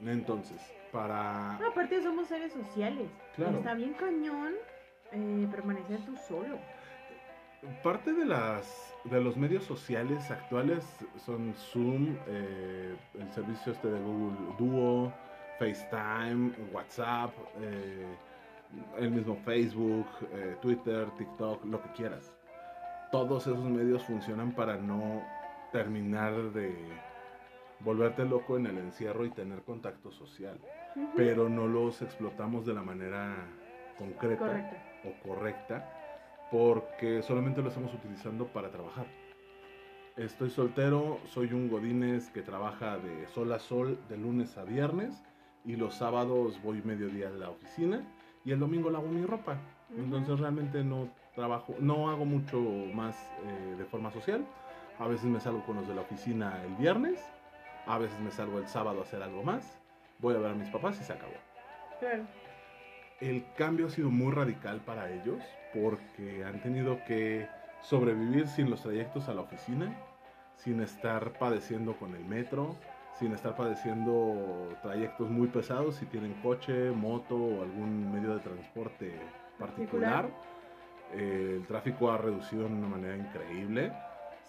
Entonces, 0.00 0.60
para... 0.90 1.58
No, 1.58 1.68
aparte 1.68 2.02
somos 2.02 2.28
seres 2.28 2.52
sociales. 2.52 3.08
Claro. 3.34 3.58
Está 3.58 3.74
bien 3.74 3.94
cañón 3.94 4.52
eh, 5.12 5.48
permanecer 5.50 6.00
tú 6.04 6.16
solo. 6.16 6.58
Parte 7.82 8.12
de 8.12 8.24
las 8.24 8.88
de 9.04 9.20
los 9.20 9.36
medios 9.36 9.64
sociales 9.64 10.30
actuales 10.30 10.84
son 11.24 11.54
Zoom, 11.54 12.16
eh, 12.28 12.96
el 13.14 13.30
servicio 13.32 13.72
este 13.72 13.88
de 13.88 14.00
Google 14.00 14.54
Duo, 14.58 15.12
FaceTime, 15.58 16.52
WhatsApp, 16.72 17.32
eh, 17.60 18.06
el 18.98 19.10
mismo 19.10 19.36
Facebook, 19.44 20.06
Twitter, 20.60 21.08
TikTok, 21.18 21.64
lo 21.64 21.82
que 21.82 21.90
quieras 21.90 22.31
todos 23.12 23.46
esos 23.46 23.64
medios 23.66 24.02
funcionan 24.04 24.52
para 24.52 24.78
no 24.78 25.22
terminar 25.70 26.34
de 26.52 26.74
volverte 27.80 28.24
loco 28.24 28.56
en 28.56 28.66
el 28.66 28.78
encierro 28.78 29.26
y 29.26 29.30
tener 29.30 29.62
contacto 29.62 30.10
social, 30.10 30.58
pero 31.14 31.50
no 31.50 31.66
los 31.66 32.00
explotamos 32.00 32.64
de 32.64 32.72
la 32.72 32.82
manera 32.82 33.36
concreta 33.98 34.72
o 35.04 35.28
correcta 35.28 35.88
porque 36.50 37.22
solamente 37.22 37.60
lo 37.60 37.68
estamos 37.68 37.92
utilizando 37.92 38.46
para 38.46 38.70
trabajar. 38.70 39.06
Estoy 40.16 40.48
soltero, 40.48 41.18
soy 41.26 41.52
un 41.52 41.68
godínez 41.68 42.30
que 42.30 42.40
trabaja 42.40 42.96
de 42.96 43.26
sol 43.28 43.52
a 43.52 43.58
sol 43.58 43.98
de 44.08 44.16
lunes 44.16 44.56
a 44.56 44.64
viernes 44.64 45.22
y 45.66 45.76
los 45.76 45.94
sábados 45.94 46.60
voy 46.62 46.80
mediodía 46.82 47.28
a 47.28 47.32
la 47.32 47.50
oficina 47.50 48.06
y 48.42 48.52
el 48.52 48.58
domingo 48.58 48.90
lavo 48.90 49.08
mi 49.08 49.24
ropa. 49.26 49.58
Entonces 49.96 50.40
realmente 50.40 50.82
no 50.82 51.08
trabajo, 51.34 51.74
no 51.80 52.10
hago 52.10 52.24
mucho 52.24 52.60
más 52.94 53.16
eh, 53.44 53.74
de 53.76 53.84
forma 53.84 54.10
social. 54.10 54.44
A 54.98 55.06
veces 55.06 55.24
me 55.24 55.40
salgo 55.40 55.64
con 55.64 55.76
los 55.76 55.88
de 55.88 55.94
la 55.94 56.02
oficina 56.02 56.62
el 56.64 56.74
viernes, 56.76 57.20
a 57.86 57.98
veces 57.98 58.18
me 58.20 58.30
salgo 58.30 58.58
el 58.58 58.68
sábado 58.68 59.00
a 59.00 59.02
hacer 59.02 59.22
algo 59.22 59.42
más, 59.42 59.78
voy 60.18 60.34
a 60.34 60.38
ver 60.38 60.50
a 60.52 60.54
mis 60.54 60.68
papás 60.68 61.00
y 61.00 61.04
se 61.04 61.12
acabó. 61.12 61.32
Claro. 61.98 62.24
El 63.20 63.44
cambio 63.56 63.86
ha 63.86 63.90
sido 63.90 64.10
muy 64.10 64.32
radical 64.32 64.80
para 64.80 65.10
ellos 65.10 65.42
porque 65.72 66.44
han 66.44 66.60
tenido 66.60 67.02
que 67.04 67.48
sobrevivir 67.80 68.46
sin 68.48 68.70
los 68.70 68.82
trayectos 68.82 69.28
a 69.28 69.34
la 69.34 69.42
oficina, 69.42 69.96
sin 70.56 70.80
estar 70.80 71.32
padeciendo 71.38 71.96
con 71.96 72.14
el 72.14 72.24
metro, 72.24 72.76
sin 73.18 73.32
estar 73.32 73.56
padeciendo 73.56 74.76
trayectos 74.82 75.30
muy 75.30 75.48
pesados 75.48 75.96
si 75.96 76.06
tienen 76.06 76.34
coche, 76.42 76.90
moto 76.90 77.36
o 77.36 77.62
algún 77.62 78.12
medio 78.12 78.34
de 78.34 78.40
transporte 78.40 79.18
particular. 79.58 80.28
Eh, 81.14 81.58
el 81.58 81.66
tráfico 81.66 82.10
ha 82.10 82.18
reducido 82.18 82.68
de 82.68 82.74
una 82.74 82.88
manera 82.88 83.16
increíble. 83.16 83.92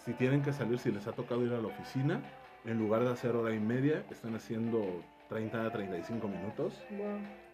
Si 0.05 0.13
tienen 0.13 0.41
que 0.41 0.53
salir, 0.53 0.79
si 0.79 0.91
les 0.91 1.07
ha 1.07 1.13
tocado 1.13 1.45
ir 1.45 1.53
a 1.53 1.61
la 1.61 1.67
oficina, 1.67 2.21
en 2.65 2.77
lugar 2.77 3.03
de 3.03 3.11
hacer 3.11 3.35
hora 3.35 3.53
y 3.53 3.59
media, 3.59 4.03
están 4.09 4.35
haciendo 4.35 5.03
30 5.29 5.65
a 5.65 5.71
35 5.71 6.27
minutos. 6.27 6.73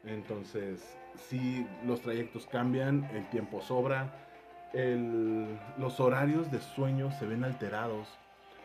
Entonces, 0.05 0.97
si 1.15 1.65
los 1.85 2.01
trayectos 2.01 2.45
cambian, 2.47 3.07
el 3.13 3.25
tiempo 3.29 3.61
sobra, 3.61 4.09
los 5.77 5.99
horarios 5.99 6.51
de 6.51 6.59
sueño 6.59 7.11
se 7.11 7.25
ven 7.25 7.43
alterados. 7.43 8.07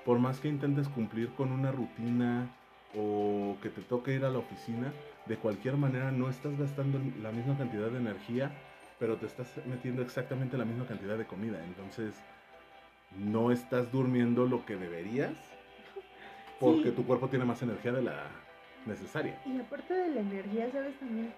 Por 0.04 0.18
más 0.18 0.38
que 0.40 0.48
intentes 0.48 0.88
cumplir 0.88 1.33
con 1.35 1.50
una 1.50 1.72
rutina 1.72 2.46
o 2.94 3.57
que 3.62 3.70
te 3.70 3.80
toque 3.83 4.14
ir 4.14 4.24
a 4.24 4.30
la 4.30 4.38
oficina, 4.38 4.92
de 5.26 5.37
cualquier 5.37 5.76
manera 5.76 6.12
no 6.12 6.28
estás 6.28 6.59
gastando 6.59 7.00
la 7.22 7.33
misma 7.33 7.57
cantidad 7.57 7.90
de 7.90 7.98
energía, 7.98 8.50
pero 8.98 9.18
te 9.18 9.26
estás 9.26 9.64
metiendo 9.66 10.02
exactamente 10.02 10.57
la 10.57 10.64
misma 10.64 10.87
cantidad 10.87 11.18
de 11.18 11.26
comida. 11.26 11.62
Entonces, 11.64 12.24
no 13.11 13.52
estás 13.52 13.90
durmiendo 13.92 14.46
lo 14.46 14.64
que 14.64 14.76
deberías 14.76 15.57
porque 16.59 16.90
Sí. 16.90 16.96
tu 16.96 17.07
cuerpo 17.07 17.28
tiene 17.28 17.44
más 17.44 17.62
energía 17.62 17.92
de 17.92 18.02
la 18.02 18.30
necesaria. 18.85 19.38
Y 19.44 19.59
aparte 19.59 19.94
de 19.94 20.09
la 20.09 20.20
energía, 20.22 20.70
¿sabes? 20.72 20.98
También 20.98 21.35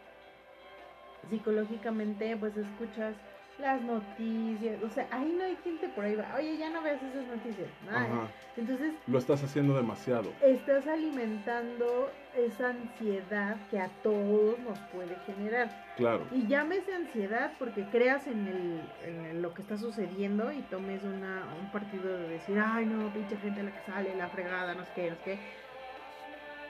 psicológicamente, 1.28 2.36
pues 2.36 2.56
escuchas 2.56 3.16
las 3.58 3.80
noticias. 3.82 4.82
O 4.82 4.90
sea, 4.90 5.06
ahí 5.10 5.34
no 5.38 5.44
hay 5.44 5.56
gente 5.64 5.88
por 5.88 6.04
ahí 6.04 6.14
va. 6.14 6.26
Oye, 6.36 6.56
ya 6.56 6.70
no 6.70 6.82
veas 6.82 7.02
esas 7.02 7.26
noticias. 7.26 7.68
Nada. 7.86 8.02
Ajá. 8.04 8.28
Entonces, 8.56 8.94
Lo 9.06 9.18
estás 9.18 9.42
haciendo 9.42 9.76
demasiado. 9.76 10.32
estás 10.42 10.86
alimentando 10.86 12.10
esa 12.36 12.68
ansiedad 12.70 13.56
que 13.70 13.78
a 13.80 13.88
todos 14.02 14.58
nos 14.60 14.78
puede 14.92 15.14
generar. 15.26 15.68
Claro. 15.96 16.24
Y 16.32 16.46
llámese 16.46 16.94
ansiedad 16.94 17.52
porque 17.58 17.84
creas 17.90 18.26
en, 18.26 18.46
el, 18.46 18.80
en 19.04 19.42
lo 19.42 19.52
que 19.54 19.62
está 19.62 19.76
sucediendo 19.76 20.52
y 20.52 20.60
tomes 20.62 21.02
una, 21.02 21.44
un 21.60 21.70
partido 21.72 22.16
de 22.18 22.28
decir, 22.28 22.58
ay 22.58 22.86
no, 22.86 23.08
pinche 23.12 23.36
gente 23.38 23.62
la 23.62 23.70
que 23.72 23.80
sale, 23.90 24.14
la 24.16 24.28
fregada, 24.28 24.74
no 24.74 24.84
sé 24.84 24.90
qué, 24.94 25.10
no 25.10 25.16
sé 25.16 25.22
qué. 25.24 25.38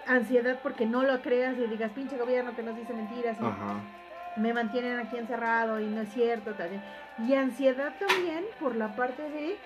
Ansiedad 0.07 0.61
porque 0.62 0.87
no 0.87 1.03
lo 1.03 1.20
creas 1.20 1.57
y 1.59 1.66
digas, 1.66 1.90
pinche 1.92 2.16
gobierno 2.16 2.55
que 2.55 2.62
nos 2.62 2.77
dice 2.77 2.94
mentiras 2.94 3.37
y 3.40 3.44
Ajá. 3.44 3.81
Me 4.37 4.53
mantienen 4.53 4.99
aquí 4.99 5.16
encerrado 5.16 5.81
y 5.81 5.87
no 5.87 6.03
es 6.03 6.12
cierto. 6.12 6.53
También. 6.55 6.83
Y 7.27 7.35
ansiedad 7.35 7.92
también 7.99 8.44
por 8.61 8.77
la 8.77 8.94
parte 8.94 9.22
de 9.22 9.57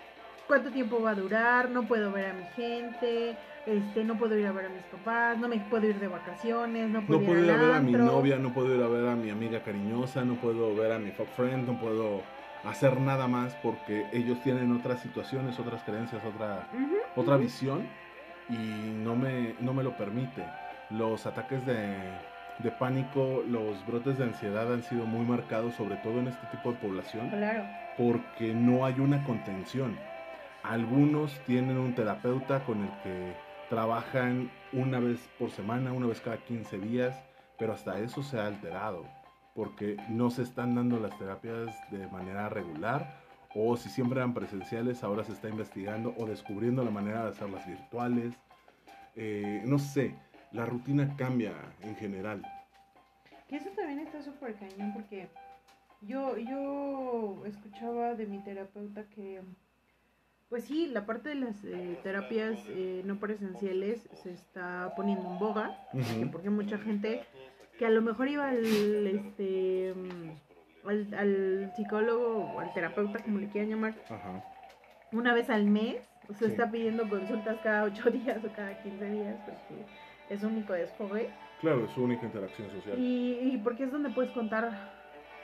cuánto 0.46 0.70
tiempo 0.70 1.00
va 1.00 1.10
a 1.10 1.14
durar, 1.14 1.70
no 1.70 1.84
puedo 1.84 2.10
ver 2.10 2.26
a 2.26 2.32
mi 2.32 2.44
gente, 2.56 3.36
este, 3.66 4.02
no 4.02 4.18
puedo 4.18 4.36
ir 4.36 4.46
a 4.46 4.52
ver 4.52 4.66
a 4.66 4.68
mis 4.68 4.82
papás, 4.82 5.38
no 5.38 5.46
me 5.46 5.58
puedo 5.58 5.86
ir 5.86 6.00
de 6.00 6.08
vacaciones, 6.08 6.90
no 6.90 7.06
puedo, 7.06 7.20
No 7.20 7.26
puedo 7.26 7.44
ir 7.44 7.50
a 7.52 7.56
ver 7.56 7.72
a 7.72 7.80
mi 7.80 7.92
novia, 7.92 8.36
no 8.36 8.52
puedo 8.52 8.74
ir 8.74 8.82
a 8.82 8.88
ver 8.88 9.08
a 9.08 9.14
mi 9.14 9.30
amiga 9.30 9.62
cariñosa, 9.62 10.24
no 10.24 10.34
puedo 10.34 10.74
ver 10.74 10.90
a 10.90 10.98
mi 10.98 11.12
fuck 11.12 11.28
friend, 11.36 11.68
no 11.68 11.78
puedo 11.78 12.22
hacer 12.64 13.00
nada 13.00 13.28
más 13.28 13.54
porque 13.62 14.06
ellos 14.12 14.42
tienen 14.42 14.72
otras 14.72 15.00
situaciones, 15.00 15.58
otras 15.58 15.82
creencias, 15.84 16.20
otra, 16.24 16.66
otra 17.14 17.36
visión 17.36 17.86
y 18.48 18.56
no 19.04 19.14
me, 19.14 19.54
no 19.60 19.72
me 19.72 19.84
lo 19.84 19.96
permite. 19.96 20.44
Los 20.90 21.26
ataques 21.26 21.64
de, 21.64 21.96
de 22.62 22.70
pánico, 22.72 23.42
los 23.48 23.84
brotes 23.86 24.18
de 24.18 24.24
ansiedad 24.24 24.72
han 24.72 24.82
sido 24.82 25.06
muy 25.06 25.24
marcados, 25.24 25.74
sobre 25.74 25.96
todo 25.96 26.20
en 26.20 26.28
este 26.28 26.46
tipo 26.48 26.72
de 26.72 26.78
población, 26.78 27.30
Claro. 27.30 27.64
porque 27.96 28.52
no 28.54 28.84
hay 28.84 29.00
una 29.00 29.24
contención. 29.24 29.96
Algunos 30.62 31.38
tienen 31.46 31.78
un 31.78 31.94
terapeuta 31.94 32.64
con 32.64 32.82
el 32.82 32.90
que 33.02 33.34
trabajan 33.70 34.50
una 34.72 34.98
vez 34.98 35.18
por 35.38 35.50
semana, 35.50 35.92
una 35.92 36.06
vez 36.06 36.20
cada 36.20 36.36
15 36.38 36.78
días, 36.78 37.16
pero 37.58 37.72
hasta 37.72 37.98
eso 37.98 38.22
se 38.22 38.38
ha 38.38 38.46
alterado, 38.46 39.04
porque 39.54 39.96
no 40.08 40.30
se 40.30 40.42
están 40.42 40.74
dando 40.74 40.98
las 40.98 41.16
terapias 41.18 41.68
de 41.90 42.06
manera 42.08 42.48
regular, 42.48 43.20
o 43.54 43.76
si 43.76 43.88
siempre 43.88 44.18
eran 44.18 44.34
presenciales, 44.34 45.02
ahora 45.02 45.24
se 45.24 45.32
está 45.32 45.48
investigando 45.48 46.14
o 46.18 46.26
descubriendo 46.26 46.84
la 46.84 46.90
manera 46.90 47.22
de 47.24 47.30
hacerlas 47.30 47.66
virtuales. 47.66 48.34
Eh, 49.16 49.62
no 49.66 49.78
sé, 49.78 50.14
la 50.52 50.66
rutina 50.66 51.14
cambia 51.16 51.54
en 51.82 51.96
general. 51.96 52.42
Que 53.48 53.56
eso 53.56 53.70
también 53.70 54.00
está 54.00 54.22
súper 54.22 54.54
cañón 54.54 54.92
porque 54.92 55.28
yo, 56.02 56.36
yo 56.38 57.42
escuchaba 57.46 58.14
de 58.14 58.26
mi 58.26 58.38
terapeuta 58.38 59.04
que, 59.10 59.42
pues 60.48 60.64
sí, 60.64 60.86
la 60.86 61.04
parte 61.06 61.30
de 61.30 61.34
las 61.36 61.64
eh, 61.64 61.98
terapias 62.02 62.58
eh, 62.68 63.02
no 63.04 63.18
presenciales 63.18 64.08
se 64.22 64.32
está 64.32 64.92
poniendo 64.96 65.28
en 65.32 65.38
boga, 65.38 65.76
porque 66.32 66.50
mucha 66.50 66.78
gente 66.78 67.22
que 67.78 67.86
a 67.86 67.90
lo 67.90 68.02
mejor 68.02 68.28
iba 68.28 68.48
al, 68.48 68.64
este, 69.06 69.94
al, 70.84 71.14
al 71.14 71.72
psicólogo 71.76 72.52
o 72.54 72.60
al 72.60 72.72
terapeuta, 72.72 73.18
como 73.22 73.38
le 73.38 73.48
quieran 73.48 73.70
llamar, 73.70 73.94
Ajá. 74.10 74.44
una 75.12 75.32
vez 75.34 75.50
al 75.50 75.64
mes, 75.64 75.96
o 76.28 76.34
sea, 76.34 76.46
Sí. 76.48 76.52
está 76.54 76.70
pidiendo 76.70 77.08
consultas 77.08 77.58
cada 77.62 77.84
ocho 77.84 78.10
días 78.10 78.44
o 78.44 78.52
cada 78.52 78.80
15 78.82 79.04
días, 79.10 79.36
porque 79.44 79.84
es 80.30 80.42
único 80.44 80.72
desfogue. 80.72 81.28
Claro, 81.60 81.84
es 81.84 81.90
su 81.90 82.02
única 82.02 82.24
interacción 82.24 82.70
social. 82.70 82.98
Y, 82.98 83.38
y 83.52 83.58
porque 83.58 83.84
es 83.84 83.92
donde 83.92 84.08
puedes 84.10 84.30
contar 84.30 84.70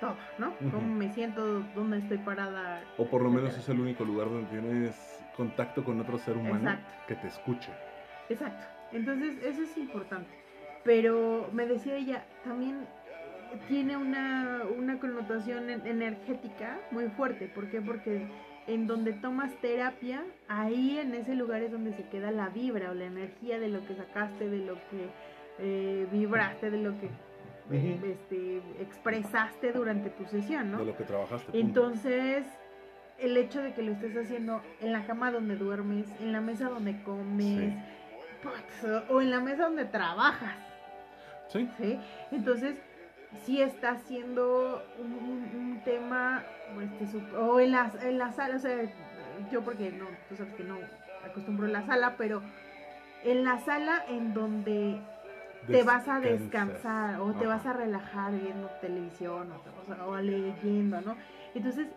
todo, 0.01 0.17
¿no? 0.39 0.55
Cómo 0.71 0.95
me 0.95 1.13
siento, 1.13 1.61
dónde 1.75 1.99
estoy 1.99 2.19
parada. 2.19 2.83
O 2.97 3.07
por 3.07 3.23
lo 3.23 3.31
menos 3.31 3.57
es 3.59 3.69
el 3.69 3.81
único 3.81 4.05
lugar 4.05 4.31
donde 4.31 4.49
tienes 4.49 5.23
contacto 5.37 5.85
con 5.85 6.01
otro 6.01 6.17
ser 6.19 6.37
humano 6.37 6.57
Exacto. 6.71 6.93
que 7.07 7.15
te 7.17 7.27
escuche. 7.27 7.71
Exacto. 8.31 8.65
Entonces, 8.93 9.37
eso 9.45 9.63
es 9.63 9.77
importante. 9.77 10.31
Pero 10.85 11.51
me 11.53 11.67
decía 11.67 11.97
ella, 11.97 12.25
también 12.45 12.87
tiene 13.69 13.97
una, 13.97 14.63
una 14.79 14.99
connotación 14.99 15.69
en- 15.69 15.87
energética 15.87 16.79
muy 16.93 17.09
fuerte. 17.09 17.49
¿Por 17.49 17.69
qué? 17.69 17.81
Porque 17.81 18.27
en 18.67 18.87
donde 18.87 19.13
tomas 19.13 19.53
terapia, 19.61 20.25
ahí 20.49 20.99
en 20.99 21.15
ese 21.15 21.35
lugar 21.35 21.63
es 21.63 21.71
donde 21.73 21.93
se 21.95 22.05
queda 22.09 22.31
la 22.31 22.49
vibra 22.49 22.91
o 22.91 22.95
la 22.95 23.05
energía 23.05 23.59
de 23.59 23.69
lo 23.69 23.87
que 23.87 23.95
sacaste, 23.95 24.49
de 24.49 24.59
lo 24.59 24.75
que 24.75 25.09
eh, 25.59 26.07
vibraste, 26.11 26.71
de 26.71 26.79
lo 26.79 26.99
que 26.99 27.09
eh, 27.71 28.01
este, 28.05 28.59
expresaste 28.81 29.73
durante 29.73 30.11
tu 30.11 30.25
sesión, 30.27 30.73
¿no? 30.73 30.79
De 30.79 30.87
lo 30.87 30.97
que 30.97 31.05
trabajaste. 31.05 31.53
punto. 31.53 31.59
Entonces, 31.59 32.47
el 33.19 33.37
hecho 33.37 33.63
de 33.63 33.73
que 33.73 33.83
lo 33.83 33.93
estés 33.93 34.17
haciendo 34.17 34.61
en 34.81 34.93
la 34.93 35.07
cama 35.07 35.31
donde 35.31 35.57
duermes, 35.57 36.09
en 36.21 36.33
la 36.33 36.41
mesa 36.41 36.69
donde 36.69 37.03
comes, 37.03 37.75
o 39.09 39.21
en 39.21 39.31
la 39.31 39.41
mesa 39.41 39.65
donde 39.65 39.85
trabajas, 39.87 40.57
Sí, 41.49 41.69
¿sí? 41.79 41.99
Entonces, 42.33 42.77
sí 43.45 43.61
está 43.63 43.99
siendo 43.99 44.91
un, 44.97 45.15
un- 45.15 45.55
un 45.57 45.83
tema, 45.83 46.47
este, 46.83 47.07
o 47.37 47.61
en 47.61 47.73
la, 47.73 47.93
en 48.03 48.19
la 48.19 48.33
sala, 48.33 48.57
o 48.57 48.59
sea, 48.59 48.91
yo 49.49 49.65
porque 49.65 49.93
no, 49.93 50.19
tú 50.29 50.37
sabes 50.37 50.55
que 50.55 50.65
no 50.65 50.91
acostumbro 51.23 51.67
la 51.67 51.83
sala, 51.85 52.17
pero 52.17 52.45
en 53.23 53.45
la 53.45 53.59
sala 53.59 54.05
en 54.07 54.33
donde 54.33 55.05
te 55.71 55.83
vas 55.83 56.09
a 56.09 56.21
descansar 56.21 57.21
o 57.21 57.35
te 57.37 57.47
Ajá. 57.47 57.57
vas 57.57 57.67
a 57.67 57.73
relajar 57.73 58.39
viendo 58.39 58.71
televisión 58.71 59.53
o, 59.53 59.57
o 59.57 60.07
o 60.11 60.17
leyendo, 60.21 61.01
¿no? 61.01 61.17
Entonces, 61.55 61.89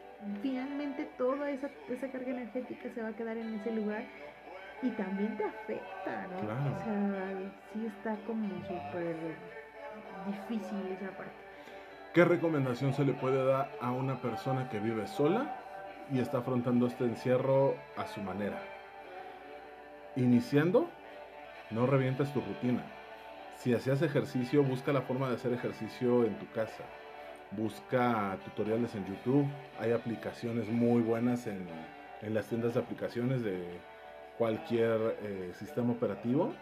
finalmente 0.41 1.05
toda 1.05 1.51
esa, 1.51 1.71
esa 1.87 2.09
carga 2.11 2.31
energética 2.31 2.89
se 2.89 3.01
va 3.01 3.09
a 3.09 3.15
quedar 3.15 3.37
en 3.37 3.53
ese 3.53 3.71
lugar 3.71 4.09
y 4.81 4.91
también 4.91 5.37
te 5.37 5.43
afecta, 5.43 6.27
¿no? 6.27 6.39
Claro. 6.41 6.71
O 6.71 6.79
sea, 6.83 7.35
sí 7.71 7.85
está 7.85 8.23
como 8.23 8.61
súper 8.63 9.37
difícil 10.25 10.87
esa 10.91 11.11
parte. 11.11 11.31
¿Qué 12.13 12.25
recomendación 12.25 12.93
se 12.93 13.05
le 13.05 13.13
puede 13.13 13.45
dar 13.45 13.69
a 13.81 13.91
una 13.91 14.21
persona 14.21 14.69
que 14.69 14.79
vive 14.79 15.07
sola 15.07 15.55
y 16.11 16.19
está 16.19 16.39
afrontando 16.39 16.87
este 16.87 17.03
encierro 17.03 17.75
a 17.97 18.07
su 18.07 18.21
manera? 18.21 18.59
Iniciando, 20.15 20.89
no 21.69 21.85
revientes 21.85 22.33
tu 22.33 22.41
rutina. 22.41 22.83
Si 23.57 23.73
hacías 23.73 24.01
ejercicio, 24.01 24.63
busca 24.63 24.91
la 24.91 25.01
forma 25.01 25.29
de 25.29 25.35
hacer 25.35 25.53
ejercicio 25.53 26.23
en 26.25 26.35
tu 26.39 26.49
casa. 26.51 26.83
Busca 27.51 28.37
tutoriales 28.45 28.95
en 28.95 29.05
YouTube. 29.05 29.45
Hay 29.79 29.91
aplicaciones 29.91 30.67
muy 30.67 31.01
buenas 31.01 31.45
en, 31.45 31.67
en 32.21 32.33
las 32.33 32.47
tiendas 32.47 32.73
de 32.73 32.79
aplicaciones 32.79 33.43
de 33.43 33.79
cualquier 34.37 35.17
eh, 35.21 35.51
sistema 35.59 35.91
operativo 35.91 36.53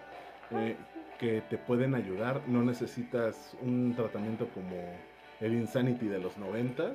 eh, 0.52 0.76
que 1.20 1.42
te 1.42 1.58
pueden 1.58 1.96
ayudar. 1.96 2.42
No 2.48 2.64
necesitas 2.64 3.56
un 3.62 3.94
tratamiento 3.96 4.48
como 4.50 4.76
el 5.40 5.54
Insanity 5.54 6.08
de 6.08 6.20
los 6.20 6.38
90. 6.38 6.94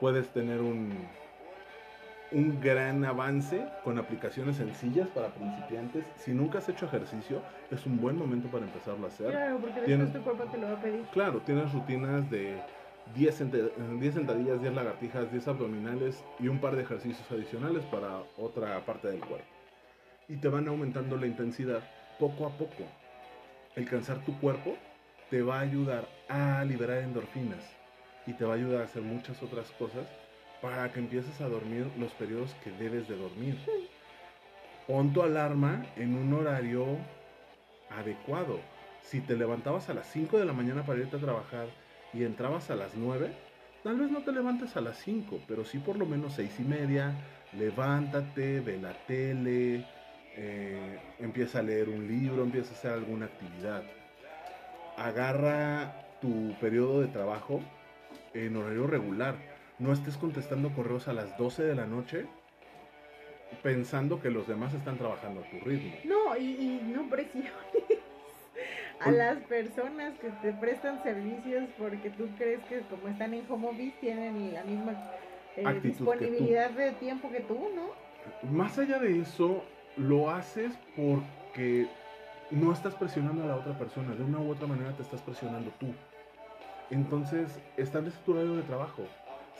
Puedes 0.00 0.28
tener 0.28 0.60
un, 0.60 0.92
un 2.32 2.60
gran 2.60 3.04
avance 3.04 3.66
con 3.84 3.98
aplicaciones 3.98 4.56
sencillas 4.56 5.08
para 5.08 5.28
principiantes. 5.28 6.04
Si 6.16 6.32
nunca 6.32 6.58
has 6.58 6.68
hecho 6.68 6.86
ejercicio, 6.86 7.40
es 7.70 7.86
un 7.86 7.98
buen 8.00 8.16
momento 8.16 8.48
para 8.48 8.64
empezarlo 8.66 9.06
a 9.06 9.08
hacer. 9.08 9.30
Claro, 9.30 9.58
porque 9.58 9.80
Tiene- 9.82 10.04
después 10.04 10.24
tu 10.24 10.30
cuerpo 10.30 10.52
te 10.52 10.58
lo 10.58 10.66
va 10.68 10.72
a 10.74 10.82
pedir. 10.82 11.02
Claro, 11.12 11.40
tienes 11.40 11.72
rutinas 11.72 12.30
de 12.30 12.60
10, 13.14 13.34
senta- 13.34 13.58
10 13.98 14.14
sentadillas, 14.14 14.60
10 14.60 14.74
lagartijas, 14.74 15.30
10 15.30 15.48
abdominales 15.48 16.22
y 16.38 16.48
un 16.48 16.58
par 16.58 16.76
de 16.76 16.82
ejercicios 16.82 17.30
adicionales 17.30 17.84
para 17.86 18.18
otra 18.36 18.84
parte 18.84 19.08
del 19.08 19.20
cuerpo. 19.20 19.46
Y 20.28 20.36
te 20.36 20.48
van 20.48 20.66
aumentando 20.68 21.16
la 21.16 21.26
intensidad 21.26 21.80
poco 22.18 22.46
a 22.46 22.50
poco. 22.50 22.82
El 23.76 23.84
cansar 23.84 24.24
tu 24.24 24.38
cuerpo 24.40 24.74
te 25.28 25.42
va 25.42 25.58
a 25.58 25.60
ayudar 25.60 26.08
a 26.30 26.64
liberar 26.64 27.02
endorfinas 27.02 27.62
y 28.26 28.32
te 28.32 28.46
va 28.46 28.54
a 28.54 28.56
ayudar 28.56 28.80
a 28.80 28.84
hacer 28.84 29.02
muchas 29.02 29.42
otras 29.42 29.70
cosas 29.72 30.06
para 30.62 30.90
que 30.90 30.98
empieces 30.98 31.42
a 31.42 31.48
dormir 31.48 31.86
los 31.98 32.10
periodos 32.12 32.54
que 32.64 32.70
debes 32.70 33.06
de 33.06 33.16
dormir. 33.16 33.58
Pon 34.86 35.12
tu 35.12 35.22
alarma 35.22 35.84
en 35.96 36.14
un 36.14 36.32
horario 36.32 36.86
adecuado. 37.90 38.60
Si 39.02 39.20
te 39.20 39.36
levantabas 39.36 39.90
a 39.90 39.94
las 39.94 40.06
5 40.06 40.38
de 40.38 40.46
la 40.46 40.54
mañana 40.54 40.86
para 40.86 41.00
irte 41.00 41.16
a 41.16 41.20
trabajar 41.20 41.66
y 42.14 42.24
entrabas 42.24 42.70
a 42.70 42.76
las 42.76 42.94
9, 42.94 43.30
tal 43.84 43.98
vez 43.98 44.10
no 44.10 44.22
te 44.22 44.32
levantes 44.32 44.74
a 44.78 44.80
las 44.80 44.96
5, 45.00 45.42
pero 45.46 45.66
sí 45.66 45.78
por 45.78 45.98
lo 45.98 46.06
menos 46.06 46.32
6 46.32 46.60
y 46.60 46.62
media, 46.62 47.14
levántate, 47.52 48.60
ve 48.60 48.78
la 48.78 48.94
tele, 49.06 49.84
eh, 50.36 50.98
empieza 51.18 51.60
a 51.60 51.62
leer 51.62 51.88
un 51.88 52.06
libro, 52.06 52.42
empieza 52.42 52.70
a 52.70 52.76
hacer 52.76 52.90
alguna 52.92 53.26
actividad. 53.26 53.82
Agarra 54.96 56.06
tu 56.20 56.54
periodo 56.60 57.00
de 57.00 57.08
trabajo 57.08 57.60
en 58.34 58.56
horario 58.56 58.86
regular. 58.86 59.36
No 59.78 59.92
estés 59.92 60.16
contestando 60.16 60.70
correos 60.70 61.08
a 61.08 61.12
las 61.12 61.36
12 61.38 61.62
de 61.64 61.74
la 61.74 61.86
noche 61.86 62.26
pensando 63.62 64.20
que 64.20 64.30
los 64.30 64.46
demás 64.46 64.74
están 64.74 64.98
trabajando 64.98 65.40
a 65.40 65.50
tu 65.50 65.58
ritmo. 65.64 65.94
No, 66.04 66.36
y, 66.36 66.44
y 66.44 66.92
no 66.92 67.08
presiones 67.08 67.50
a 69.00 69.10
las 69.10 69.38
personas 69.44 70.18
que 70.18 70.30
te 70.42 70.52
prestan 70.52 71.02
servicios 71.02 71.64
porque 71.78 72.10
tú 72.10 72.28
crees 72.38 72.60
que 72.64 72.80
como 72.90 73.08
están 73.08 73.34
en 73.34 73.44
home 73.48 73.68
office 73.68 73.94
tienen 74.00 74.52
la 74.54 74.64
misma 74.64 75.10
eh, 75.56 75.80
disponibilidad 75.82 76.70
de 76.70 76.92
tiempo 76.92 77.30
que 77.30 77.40
tú, 77.40 77.58
¿no? 77.74 78.50
Más 78.50 78.78
allá 78.78 78.98
de 78.98 79.20
eso, 79.20 79.64
lo 79.96 80.30
haces 80.30 80.72
porque 80.96 81.88
no 82.50 82.72
estás 82.72 82.94
presionando 82.94 83.42
a 83.44 83.46
la 83.46 83.56
otra 83.56 83.78
persona, 83.78 84.14
de 84.14 84.22
una 84.22 84.38
u 84.38 84.50
otra 84.50 84.66
manera 84.66 84.92
te 84.92 85.02
estás 85.02 85.20
presionando 85.22 85.70
tú. 85.80 85.92
Entonces, 86.90 87.48
establece 87.76 88.18
tu 88.24 88.32
horario 88.32 88.56
de 88.56 88.62
trabajo. 88.62 89.04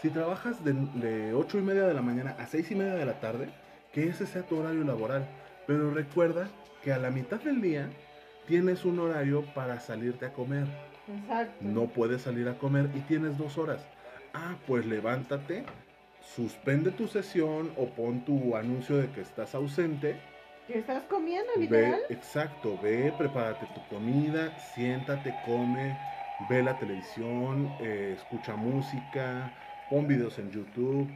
Si 0.00 0.10
trabajas 0.10 0.62
de, 0.64 0.74
de 0.74 1.34
8 1.34 1.58
y 1.58 1.62
media 1.62 1.86
de 1.86 1.94
la 1.94 2.02
mañana 2.02 2.36
a 2.38 2.46
6 2.46 2.70
y 2.70 2.74
media 2.74 2.94
de 2.94 3.06
la 3.06 3.18
tarde, 3.18 3.48
que 3.92 4.08
ese 4.08 4.26
sea 4.26 4.42
tu 4.42 4.58
horario 4.58 4.84
laboral. 4.84 5.26
Pero 5.66 5.90
recuerda 5.90 6.48
que 6.82 6.92
a 6.92 6.98
la 6.98 7.10
mitad 7.10 7.40
del 7.40 7.60
día 7.60 7.88
tienes 8.46 8.84
un 8.84 9.00
horario 9.00 9.42
para 9.54 9.80
salirte 9.80 10.26
a 10.26 10.32
comer. 10.32 10.66
Exacto. 11.08 11.54
No 11.60 11.86
puedes 11.86 12.22
salir 12.22 12.48
a 12.48 12.58
comer 12.58 12.90
y 12.94 13.00
tienes 13.00 13.38
dos 13.38 13.58
horas. 13.58 13.84
Ah, 14.34 14.56
pues 14.66 14.84
levántate, 14.86 15.64
suspende 16.34 16.90
tu 16.90 17.06
sesión 17.06 17.72
o 17.76 17.86
pon 17.96 18.24
tu 18.24 18.56
anuncio 18.56 18.96
de 18.96 19.08
que 19.12 19.20
estás 19.20 19.54
ausente. 19.54 20.16
¿Qué 20.66 20.78
estás 20.78 21.04
comiendo, 21.04 21.52
Ve, 21.54 21.60
literal? 21.62 22.00
exacto, 22.10 22.76
ve, 22.82 23.12
prepárate 23.12 23.66
tu 23.66 23.80
comida, 23.86 24.58
siéntate, 24.58 25.30
come, 25.44 25.96
ve 26.38 26.62
la 26.62 26.76
televisión, 26.76 27.76
eh, 27.78 28.12
escucha 28.16 28.56
música, 28.56 29.52
pon 29.88 30.06
videos 30.08 30.38
en 30.38 30.50
YouTube, 30.50 31.08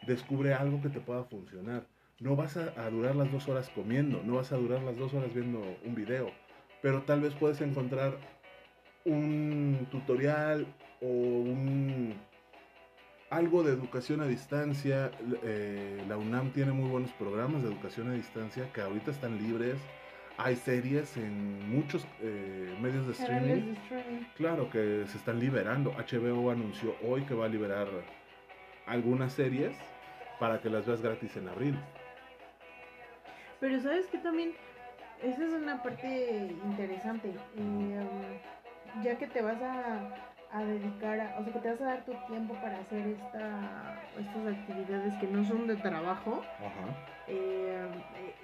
descubre 0.00 0.54
algo 0.54 0.80
que 0.80 0.88
te 0.88 1.00
pueda 1.00 1.24
funcionar. 1.24 1.86
No 2.18 2.34
vas 2.34 2.56
a, 2.56 2.72
a 2.76 2.90
durar 2.90 3.14
las 3.16 3.30
dos 3.30 3.48
horas 3.48 3.68
comiendo, 3.70 4.22
no 4.24 4.36
vas 4.36 4.52
a 4.52 4.56
durar 4.56 4.82
las 4.82 4.96
dos 4.96 5.12
horas 5.14 5.32
viendo 5.34 5.60
un 5.84 5.94
video, 5.94 6.30
pero 6.80 7.02
tal 7.02 7.20
vez 7.20 7.34
puedes 7.34 7.60
encontrar 7.60 8.18
un 9.04 9.86
tutorial 9.90 10.66
o 11.00 11.06
un 11.06 12.14
algo 13.34 13.64
de 13.64 13.72
educación 13.72 14.20
a 14.20 14.26
distancia. 14.26 15.10
eh, 15.42 16.04
la 16.08 16.16
UNAM 16.16 16.50
tiene 16.52 16.72
muy 16.72 16.88
buenos 16.88 17.10
programas 17.12 17.62
de 17.62 17.68
educación 17.68 18.08
a 18.10 18.12
distancia 18.14 18.72
que 18.72 18.80
ahorita 18.80 19.10
están 19.10 19.38
libres. 19.38 19.76
Hay 20.36 20.56
series 20.56 21.16
en 21.16 21.68
muchos 21.68 22.06
eh, 22.20 22.76
medios 22.80 23.06
de 23.06 23.12
streaming. 23.12 23.48
de 23.48 23.72
streaming. 23.72 24.24
Claro 24.36 24.70
que 24.70 25.04
se 25.06 25.18
están 25.18 25.38
liberando. 25.40 25.92
HBO 25.92 26.50
anunció 26.50 26.94
hoy 27.02 27.22
que 27.22 27.34
va 27.34 27.46
a 27.46 27.48
liberar 27.48 27.88
algunas 28.86 29.32
series 29.32 29.76
para 30.38 30.60
que 30.60 30.70
las 30.70 30.86
veas 30.86 31.00
gratis 31.02 31.36
en 31.36 31.48
abril. 31.48 31.78
Pero 33.60 33.80
sabes 33.80 34.06
que 34.06 34.18
también, 34.18 34.52
esa 35.22 35.44
es 35.44 35.52
una 35.52 35.82
parte 35.82 36.52
interesante. 36.64 37.32
eh, 37.56 38.40
ya 39.02 39.18
que 39.18 39.26
te 39.26 39.42
vas 39.42 39.60
a, 39.60 40.33
a 40.54 40.64
dedicar, 40.64 41.20
a- 41.20 41.34
o 41.38 41.42
sea, 41.42 41.52
que 41.52 41.58
te 41.58 41.68
vas 41.70 41.80
a 41.80 41.84
dar 41.84 42.04
tu 42.04 42.14
tiempo 42.28 42.54
para 42.60 42.78
hacer 42.78 43.06
esta, 43.08 44.00
estas 44.20 44.46
actividades 44.46 45.14
que 45.16 45.26
no 45.26 45.44
son 45.44 45.66
de 45.66 45.76
trabajo, 45.76 46.44
Ajá. 46.60 46.94
eh, 47.26 47.88
eh, 48.14 48.34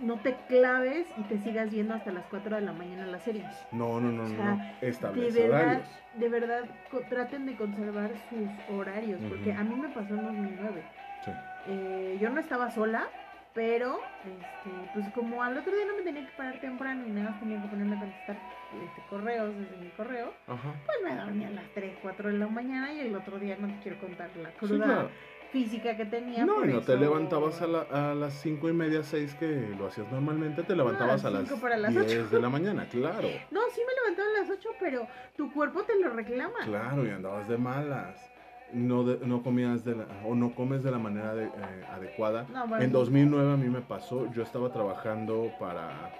no 0.00 0.20
te 0.20 0.36
claves 0.36 1.08
y 1.16 1.24
te 1.24 1.38
sigas 1.38 1.70
viendo 1.70 1.94
hasta 1.94 2.12
las 2.12 2.26
4 2.26 2.54
de 2.56 2.62
la 2.62 2.72
mañana 2.72 3.06
las 3.06 3.22
series. 3.24 3.66
No, 3.72 3.98
no, 4.00 4.12
no, 4.12 4.22
O 4.24 4.28
no, 4.28 4.36
sea, 4.36 4.54
no. 4.56 4.74
Establece 4.80 5.40
de 5.40 5.48
verdad, 5.48 5.66
horarios. 5.66 6.04
de 6.12 6.28
verdad, 6.28 6.70
traten 7.08 7.46
de 7.46 7.56
conservar 7.56 8.16
sus 8.28 8.50
horarios, 8.68 9.20
porque 9.28 9.52
a 9.52 9.64
mí 9.64 9.74
me 9.74 9.88
pasó 9.88 10.14
en 10.14 10.24
2009. 10.24 10.84
Sí. 11.22 11.32
Eh, 11.64 12.18
yo 12.20 12.30
no 12.30 12.38
estaba 12.38 12.70
sola, 12.70 13.10
pero 13.52 14.12
este, 14.22 14.88
pues 14.92 15.08
como 15.10 15.42
al 15.42 15.56
otro 15.56 15.74
día 15.74 15.86
no 15.86 15.96
me 15.96 16.02
tenía 16.02 16.24
que 16.24 16.32
parar 16.32 16.60
temprano 16.60 17.04
y 17.04 17.10
nada 17.10 17.30
más 17.30 17.40
tenía 17.40 17.60
que 17.60 17.66
ponerme 17.66 17.96
a 17.96 17.98
contestar 17.98 18.38
este, 18.84 19.02
correos 19.10 19.54
desde 19.56 19.76
mi 19.76 19.88
correo, 19.90 20.32
Ajá. 20.46 20.74
pues 20.84 20.98
me 21.04 21.16
dormía 21.20 21.48
a 21.48 21.52
las 21.52 21.68
3, 21.74 21.96
4 22.02 22.28
de 22.30 22.38
la 22.38 22.46
mañana 22.48 22.92
y 22.92 23.00
el 23.00 23.14
otro 23.16 23.38
día 23.38 23.56
no 23.58 23.66
te 23.68 23.78
quiero 23.82 23.98
contar 24.00 24.30
la 24.36 24.50
Sí, 24.50 24.56
cruda 24.58 24.84
claro. 24.84 25.10
física 25.52 25.96
que 25.96 26.04
tenía. 26.06 26.44
No, 26.44 26.56
por 26.56 26.68
y 26.68 26.72
no 26.72 26.80
te 26.80 26.96
levantabas 26.96 27.62
a, 27.62 27.66
la- 27.66 27.86
a 28.10 28.14
las 28.14 28.34
cinco 28.34 28.68
y 28.68 28.72
media, 28.72 29.02
seis 29.02 29.34
que 29.34 29.74
lo 29.78 29.86
hacías 29.86 30.10
normalmente, 30.12 30.62
te 30.62 30.74
levantabas 30.76 31.24
a 31.24 31.28
a 31.28 31.30
las 31.30 31.50
para 31.52 31.76
las 31.76 31.92
10 31.92 32.04
ocho. 32.24 32.28
de 32.36 32.40
la 32.42 32.48
mañana, 32.48 32.86
claro. 32.88 33.28
No, 33.50 33.60
sí 33.72 33.80
me 33.86 33.94
levantaba 34.02 34.28
a 34.36 34.40
las 34.40 34.50
8, 34.50 34.68
pero 34.80 35.06
tu 35.36 35.52
cuerpo 35.52 35.82
te 35.84 35.98
lo 36.00 36.10
reclama. 36.10 36.58
Claro, 36.64 37.06
y 37.06 37.10
andabas 37.10 37.48
de 37.48 37.56
malas. 37.58 38.30
No, 38.72 39.04
de- 39.04 39.24
no 39.24 39.44
comías 39.44 39.84
de 39.84 39.94
la, 39.94 40.06
o 40.24 40.34
no 40.34 40.52
comes 40.52 40.82
de 40.82 40.90
la 40.90 40.98
manera 40.98 41.34
de- 41.36 41.44
eh, 41.46 41.84
adecuada. 41.92 42.44
No, 42.52 42.66
bueno, 42.66 42.82
En 42.84 42.90
2009 42.90 43.52
a 43.52 43.56
mí 43.56 43.68
me 43.68 43.80
pasó, 43.80 44.28
yo 44.32 44.42
estaba 44.42 44.72
trabajando 44.72 45.52
para 45.60 46.10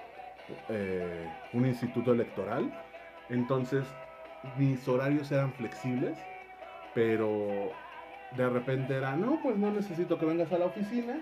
eh, 0.69 1.29
un 1.53 1.67
instituto 1.67 2.13
electoral, 2.13 2.71
entonces 3.29 3.85
mis 4.59 4.87
horarios 4.89 5.31
eran 5.33 5.53
flexibles, 5.53 6.17
pero 6.95 7.73
de 8.37 8.49
repente 8.49 8.95
era, 8.95 9.17
no, 9.17 9.41
pues 9.43 9.57
no 9.57 9.71
necesito 9.71 10.19
que 10.19 10.27
vengas 10.27 10.53
a 10.53 10.59
la 10.59 10.67
oficina. 10.67 11.17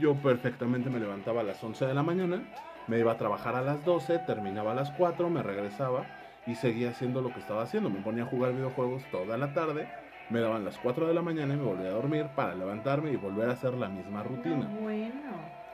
Yo 0.00 0.14
perfectamente 0.14 0.90
me 0.90 0.98
levantaba 0.98 1.40
a 1.40 1.44
las 1.44 1.62
11 1.62 1.86
de 1.86 1.94
la 1.94 2.02
mañana, 2.02 2.42
me 2.88 2.98
iba 2.98 3.12
a 3.12 3.18
trabajar 3.18 3.54
a 3.54 3.62
las 3.62 3.84
12, 3.84 4.18
terminaba 4.20 4.72
a 4.72 4.74
las 4.74 4.90
4, 4.92 5.30
me 5.30 5.42
regresaba 5.42 6.04
y 6.46 6.54
seguía 6.56 6.90
haciendo 6.90 7.22
lo 7.22 7.32
que 7.32 7.40
estaba 7.40 7.62
haciendo. 7.62 7.90
Me 7.90 8.00
ponía 8.00 8.24
a 8.24 8.26
jugar 8.26 8.52
videojuegos 8.52 9.02
toda 9.10 9.36
la 9.36 9.52
tarde, 9.52 9.86
me 10.30 10.40
daban 10.40 10.64
las 10.64 10.78
4 10.78 11.06
de 11.06 11.14
la 11.14 11.22
mañana 11.22 11.54
y 11.54 11.56
me 11.56 11.64
volvía 11.64 11.88
a 11.88 11.92
dormir 11.92 12.26
para 12.34 12.54
levantarme 12.54 13.12
y 13.12 13.16
volver 13.16 13.48
a 13.48 13.52
hacer 13.52 13.74
la 13.74 13.88
misma 13.88 14.22
rutina. 14.22 14.68
No, 14.68 14.80
bueno. 14.80 15.14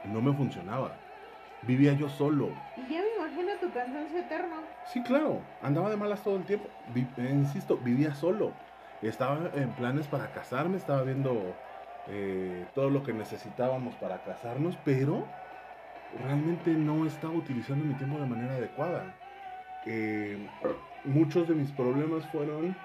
No 0.05 0.21
me 0.21 0.33
funcionaba. 0.33 0.91
Vivía 1.61 1.93
yo 1.93 2.09
solo. 2.09 2.55
Y 2.75 2.81
ya 2.87 3.01
me 3.01 3.07
imagino 3.17 3.51
tu 3.59 3.71
cansancio 3.71 4.19
eterno. 4.19 4.63
Sí, 4.83 5.03
claro, 5.03 5.45
andaba 5.61 5.89
de 5.89 5.97
malas 5.97 6.23
todo 6.23 6.35
el 6.37 6.45
tiempo. 6.45 6.69
Vi- 6.87 7.13
eh, 7.17 7.29
insisto, 7.31 7.77
vivía 7.77 8.15
solo. 8.15 8.55
Estaba 9.01 9.51
en 9.53 9.71
planes 9.71 10.07
para 10.07 10.31
casarme, 10.31 10.77
estaba 10.77 11.03
viendo 11.03 11.55
eh, 12.07 12.67
todo 12.73 12.89
lo 12.89 13.03
que 13.03 13.13
necesitábamos 13.13 13.95
para 13.95 14.23
casarnos, 14.23 14.75
pero 14.77 15.27
realmente 16.19 16.71
no 16.71 17.05
estaba 17.05 17.33
utilizando 17.33 17.85
mi 17.85 17.93
tiempo 17.93 18.19
de 18.19 18.25
manera 18.25 18.55
adecuada. 18.55 19.13
Eh, 19.85 20.37
muchos 21.03 21.47
de 21.47 21.55
mis 21.55 21.71
problemas 21.71 22.25
fueron 22.27 22.75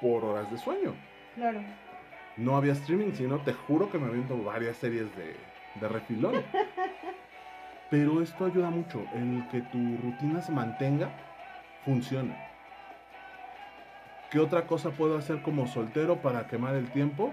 por 0.00 0.24
horas 0.24 0.50
de 0.50 0.58
sueño. 0.58 0.96
Claro. 1.34 1.60
No 2.36 2.56
había 2.56 2.72
streaming, 2.72 3.12
sino 3.14 3.40
te 3.42 3.52
juro 3.52 3.88
que 3.88 3.98
me 3.98 4.06
aviento 4.06 4.42
varias 4.42 4.76
series 4.76 5.14
de, 5.16 5.34
de 5.74 5.88
refilón. 5.88 6.34
Pero 7.90 8.20
esto 8.22 8.44
ayuda 8.44 8.70
mucho, 8.70 9.04
el 9.14 9.46
que 9.50 9.62
tu 9.62 9.96
rutina 9.98 10.42
se 10.42 10.52
mantenga, 10.52 11.10
funciona. 11.84 12.36
¿Qué 14.30 14.38
otra 14.38 14.66
cosa 14.66 14.90
puedo 14.90 15.16
hacer 15.16 15.40
como 15.40 15.66
soltero 15.66 16.20
para 16.20 16.46
quemar 16.48 16.74
el 16.74 16.90
tiempo? 16.90 17.32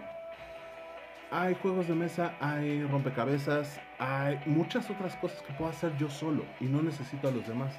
Hay 1.29 1.55
juegos 1.55 1.87
de 1.89 1.95
mesa, 1.95 2.35
hay 2.39 2.83
rompecabezas, 2.85 3.81
hay 3.99 4.39
muchas 4.45 4.89
otras 4.89 5.15
cosas 5.17 5.41
que 5.41 5.51
puedo 5.53 5.69
hacer 5.71 5.97
yo 5.97 6.09
solo 6.09 6.45
y 6.61 6.65
no 6.65 6.81
necesito 6.81 7.27
a 7.27 7.31
los 7.31 7.45
demás. 7.47 7.73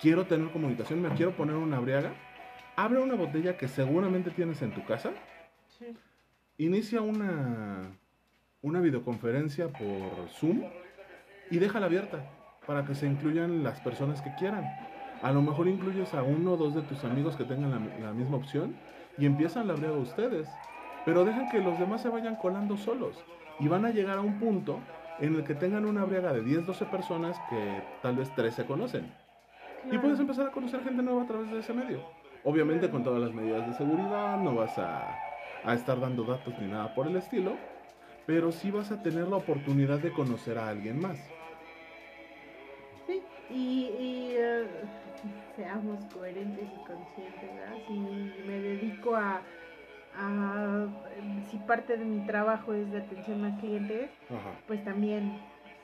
Quiero 0.00 0.26
tener 0.26 0.50
comunicación, 0.50 1.00
me 1.00 1.10
quiero 1.10 1.36
poner 1.36 1.54
una 1.54 1.78
briaga. 1.78 2.12
Abre 2.74 3.00
una 3.00 3.14
botella 3.14 3.56
que 3.56 3.68
seguramente 3.68 4.30
tienes 4.30 4.62
en 4.62 4.72
tu 4.72 4.84
casa 4.84 5.10
Sí. 5.78 5.94
inicia 6.56 7.00
una, 7.02 7.88
una 8.62 8.80
videoconferencia 8.80 9.68
por 9.68 10.28
Zoom 10.30 10.64
y 11.50 11.58
déjala 11.58 11.86
abierta 11.86 12.24
para 12.66 12.84
que 12.84 12.94
se 12.94 13.06
incluyan 13.06 13.62
las 13.62 13.80
personas 13.80 14.20
que 14.22 14.34
quieran. 14.34 14.64
A 15.22 15.32
lo 15.32 15.42
mejor 15.42 15.68
incluyes 15.68 16.14
a 16.14 16.22
uno 16.22 16.52
o 16.52 16.56
dos 16.56 16.74
de 16.74 16.82
tus 16.82 17.02
amigos 17.04 17.36
que 17.36 17.44
tengan 17.44 17.70
la, 17.70 18.06
la 18.06 18.12
misma 18.12 18.36
opción 18.36 18.76
y 19.16 19.26
empiezan 19.26 19.66
la 19.66 19.74
brega 19.74 19.94
ustedes. 19.94 20.48
Pero 21.04 21.24
dejen 21.24 21.48
que 21.48 21.60
los 21.60 21.78
demás 21.78 22.02
se 22.02 22.08
vayan 22.08 22.36
colando 22.36 22.76
solos 22.76 23.24
y 23.58 23.68
van 23.68 23.84
a 23.84 23.90
llegar 23.90 24.18
a 24.18 24.20
un 24.20 24.38
punto 24.38 24.80
en 25.18 25.34
el 25.34 25.44
que 25.44 25.54
tengan 25.54 25.84
una 25.84 26.04
briega 26.04 26.32
de 26.32 26.42
10, 26.42 26.66
12 26.66 26.84
personas 26.86 27.36
que 27.50 27.82
tal 28.02 28.16
vez 28.16 28.30
3 28.34 28.54
se 28.54 28.66
conocen. 28.66 29.12
Y 29.90 29.98
puedes 29.98 30.20
empezar 30.20 30.48
a 30.48 30.50
conocer 30.50 30.82
gente 30.82 31.02
nueva 31.02 31.22
a 31.22 31.26
través 31.26 31.50
de 31.50 31.60
ese 31.60 31.72
medio. 31.72 32.02
Obviamente 32.44 32.90
con 32.90 33.02
todas 33.02 33.20
las 33.20 33.32
medidas 33.32 33.66
de 33.66 33.72
seguridad, 33.74 34.38
no 34.38 34.54
vas 34.54 34.78
a, 34.78 35.16
a 35.64 35.74
estar 35.74 35.98
dando 35.98 36.24
datos 36.24 36.54
ni 36.60 36.68
nada 36.68 36.94
por 36.94 37.06
el 37.06 37.16
estilo, 37.16 37.56
pero 38.26 38.52
sí 38.52 38.70
vas 38.70 38.92
a 38.92 39.02
tener 39.02 39.26
la 39.28 39.36
oportunidad 39.36 39.98
de 39.98 40.12
conocer 40.12 40.58
a 40.58 40.68
alguien 40.68 41.00
más. 41.00 41.18
Y, 43.50 43.90
y, 43.98 44.34
eh, 44.36 44.66
seamos 45.56 45.98
coherentes 46.12 46.64
y 46.64 46.84
conscientes, 46.86 47.54
¿verdad? 47.56 47.76
Si 47.86 47.94
me 48.46 48.60
dedico 48.60 49.16
a, 49.16 49.40
a- 50.16 50.86
si 51.50 51.56
parte 51.58 51.96
de 51.96 52.04
mi 52.04 52.20
trabajo 52.26 52.74
es 52.74 52.90
de 52.90 52.98
atención 52.98 53.44
a 53.44 53.56
clientes, 53.58 54.10
Ajá. 54.30 54.52
pues 54.66 54.84
también 54.84 55.32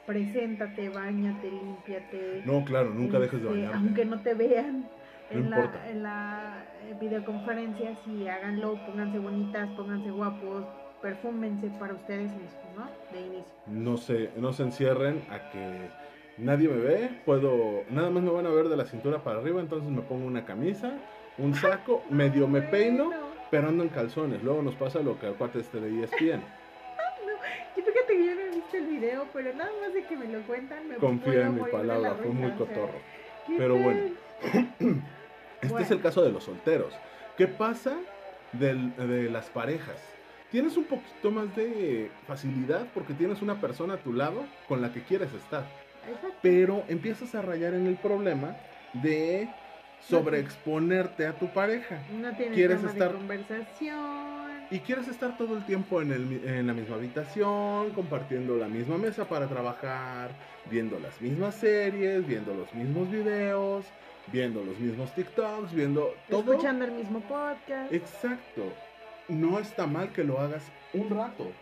preséntate, 0.07 0.89
bañate, 0.91 1.51
límpiate. 1.51 2.43
No, 2.45 2.65
claro, 2.65 2.91
nunca 2.91 3.19
dejes 3.19 3.41
de 3.43 3.49
Este, 3.49 3.61
bañarte. 3.63 3.77
Aunque 3.79 4.05
no 4.05 4.21
te 4.21 4.35
vean 4.35 4.85
No 5.33 5.39
en, 5.41 5.51
la, 5.51 5.91
en 5.91 6.03
la 6.03 6.65
eh, 6.83 6.95
videoconferencia, 7.01 7.97
sí, 8.05 8.29
háganlo, 8.29 8.75
pónganse 8.87 9.19
bonitas, 9.19 9.71
pónganse 9.71 10.11
guapos, 10.11 10.67
perfúmense 11.01 11.71
para 11.79 11.95
ustedes 11.95 12.31
mismos, 12.31 12.75
¿no? 12.77 12.89
De 13.11 13.21
inicio. 13.21 13.53
No 13.67 13.97
se, 13.97 14.31
no 14.37 14.53
se 14.53 14.65
encierren 14.65 15.23
a 15.31 15.39
que 15.51 15.89
nadie 16.39 16.69
me 16.69 16.77
ve, 16.81 17.11
puedo, 17.25 17.83
nada 17.91 18.11
más 18.11 18.23
me 18.23 18.31
van 18.31 18.47
a 18.47 18.51
ver 18.51 18.69
de 18.69 18.77
la 18.77 18.85
cintura 18.85 19.19
para 19.23 19.39
arriba, 19.41 19.61
entonces 19.61 19.89
me 19.91 20.03
pongo 20.03 20.27
una 20.27 20.45
camisa, 20.45 20.95
un 21.39 21.55
saco, 21.55 22.03
medio 22.11 22.47
me 22.49 22.63
peino, 22.63 23.11
pero 23.51 23.69
ando 23.69 23.83
en 23.83 23.89
calzones. 23.91 24.43
Luego 24.43 24.63
nos 24.63 24.75
pasa 24.75 25.01
lo 25.01 25.19
que 25.19 25.27
al 25.27 25.35
cuate 25.35 25.61
este 25.61 25.81
de 25.81 26.03
ESPN. 26.05 26.43
Y 27.77 27.81
fíjate 27.81 28.07
que 28.17 28.27
yo 28.27 28.35
no 28.35 28.41
he 28.41 28.51
visto 28.51 28.77
el 28.77 28.87
video, 28.87 29.27
pero 29.33 29.53
nada 29.55 29.71
más 29.81 29.93
de 29.93 30.05
que 30.05 30.17
me 30.17 30.27
lo 30.29 30.41
cuentan, 30.43 30.89
me 30.89 30.97
Confía 30.97 31.47
en 31.47 31.55
mi 31.57 31.71
palabra, 31.71 32.15
fue 32.15 32.29
muy 32.31 32.51
cotorro. 32.53 32.99
¿qué 33.47 33.55
Pero 33.59 33.77
bueno. 33.77 34.01
Este 35.61 35.83
es 35.83 35.91
el 35.93 36.03
caso 36.03 36.23
de 36.23 36.31
los 36.31 36.45
solteros. 36.45 36.93
¿Qué 37.39 37.47
pasa 37.47 37.97
del- 38.53 38.95
de 38.97 39.31
las 39.31 39.47
parejas? 39.49 39.97
Tienes 40.51 40.77
un 40.77 40.85
poquito 40.85 41.31
más 41.31 41.57
de 41.57 42.11
facilidad 42.27 42.87
porque 42.93 43.15
tienes 43.15 43.41
una 43.41 43.59
persona 43.61 43.95
a 43.95 43.97
tu 43.97 44.13
lado 44.13 44.45
con 44.69 44.83
la 44.83 44.93
que 44.93 45.03
quieres 45.03 45.33
estar. 45.33 45.65
Exacto. 46.09 46.37
Pero 46.43 46.85
empiezas 46.89 47.35
a 47.35 47.43
rayar 47.43 47.75
en 47.75 47.87
el 47.87 47.97
problema 47.97 48.57
de 48.93 49.49
sobreexponerte 50.01 51.27
a 51.27 51.33
tu 51.33 51.49
pareja. 51.53 51.99
No 52.13 52.31
tienes 52.37 52.55
¿Quieres 52.55 52.79
tema 52.81 52.93
estar- 52.93 53.13
de 53.13 53.19
conversación. 53.19 54.45
Y 54.71 54.79
quieres 54.81 55.09
estar 55.09 55.37
todo 55.37 55.57
el 55.57 55.65
tiempo 55.67 56.01
en, 56.01 56.11
el 56.13 56.49
en 56.49 56.67
la 56.67 56.73
misma 56.73 56.97
habitación, 56.97 57.91
compartiendo 57.91 58.57
la 58.57 58.67
misma 58.67 58.97
mesa 58.97 59.27
para 59.27 59.47
trabajar, 59.47 60.31
viendo 60.71 60.99
las 60.99 61.21
mismas 61.21 61.55
series, 61.55 62.27
viendo 62.27 62.55
los 62.55 62.73
mismos 62.75 63.11
videos, 63.11 63.85
viendo 64.33 64.65
los 64.65 64.79
mismos 64.79 65.15
TikToks, 65.15 65.73
viendo 65.75 66.15
todo. 66.31 66.53
Escuchando 66.53 66.87
el 66.87 66.93
mismo 66.93 67.21
podcast. 67.21 67.93
Exacto. 67.93 68.73
No 69.29 69.59
está 69.59 69.87
mal 69.87 70.13
que 70.13 70.25
lo 70.25 70.41
hagas 70.41 70.65
un 70.95 71.11
rato. 71.11 71.53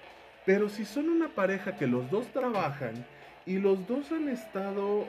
Pero 0.47 0.68
si 0.68 0.84
son 0.84 1.09
una 1.09 1.28
pareja 1.28 1.76
que 1.76 1.86
los 1.88 2.09
dos 2.11 2.26
trabajan 2.28 3.05
y 3.47 3.59
los 3.59 3.86
dos 3.86 4.11
han 4.12 4.28
estado 4.28 5.07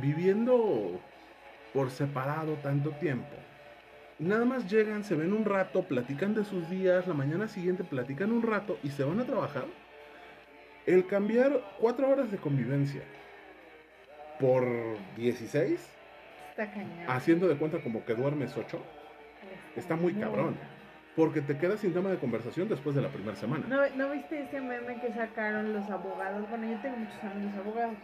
viviendo 0.00 1.00
por 1.72 1.90
separado 1.90 2.54
tanto 2.54 2.90
tiempo, 2.90 3.28
nada 4.18 4.44
más 4.44 4.70
llegan, 4.70 5.04
se 5.04 5.14
ven 5.14 5.32
un 5.32 5.44
rato, 5.44 5.82
platican 5.82 6.34
de 6.34 6.44
sus 6.44 6.68
días, 6.68 7.06
la 7.06 7.14
mañana 7.14 7.48
siguiente 7.48 7.84
platican 7.84 8.32
un 8.32 8.42
rato 8.42 8.78
y 8.82 8.90
se 8.90 9.04
van 9.04 9.20
a 9.20 9.24
trabajar. 9.24 9.64
El 10.86 11.06
cambiar 11.06 11.60
cuatro 11.78 12.08
horas 12.08 12.30
de 12.30 12.38
convivencia 12.38 13.02
por 14.40 14.64
16, 15.16 15.78
Está 16.50 16.70
cañón. 16.72 17.04
haciendo 17.08 17.46
de 17.46 17.56
cuenta 17.56 17.78
como 17.82 18.04
que 18.04 18.14
duermes 18.14 18.56
8, 18.56 18.82
está 19.76 19.94
muy 19.94 20.14
cabrón. 20.14 20.56
Porque 21.16 21.40
te 21.40 21.58
quedas 21.58 21.80
sin 21.80 21.92
tema 21.92 22.08
de 22.10 22.18
conversación 22.18 22.68
después 22.68 22.94
de 22.94 23.02
la 23.02 23.08
primera 23.08 23.36
semana. 23.36 23.64
¿No, 23.68 23.80
¿No 23.96 24.10
viste 24.12 24.42
ese 24.42 24.60
meme 24.60 25.00
que 25.00 25.12
sacaron 25.12 25.72
los 25.72 25.88
abogados? 25.90 26.48
Bueno, 26.48 26.70
yo 26.70 26.78
tengo 26.80 26.96
muchos 26.98 27.22
amigos 27.24 27.54
abogados. 27.56 27.96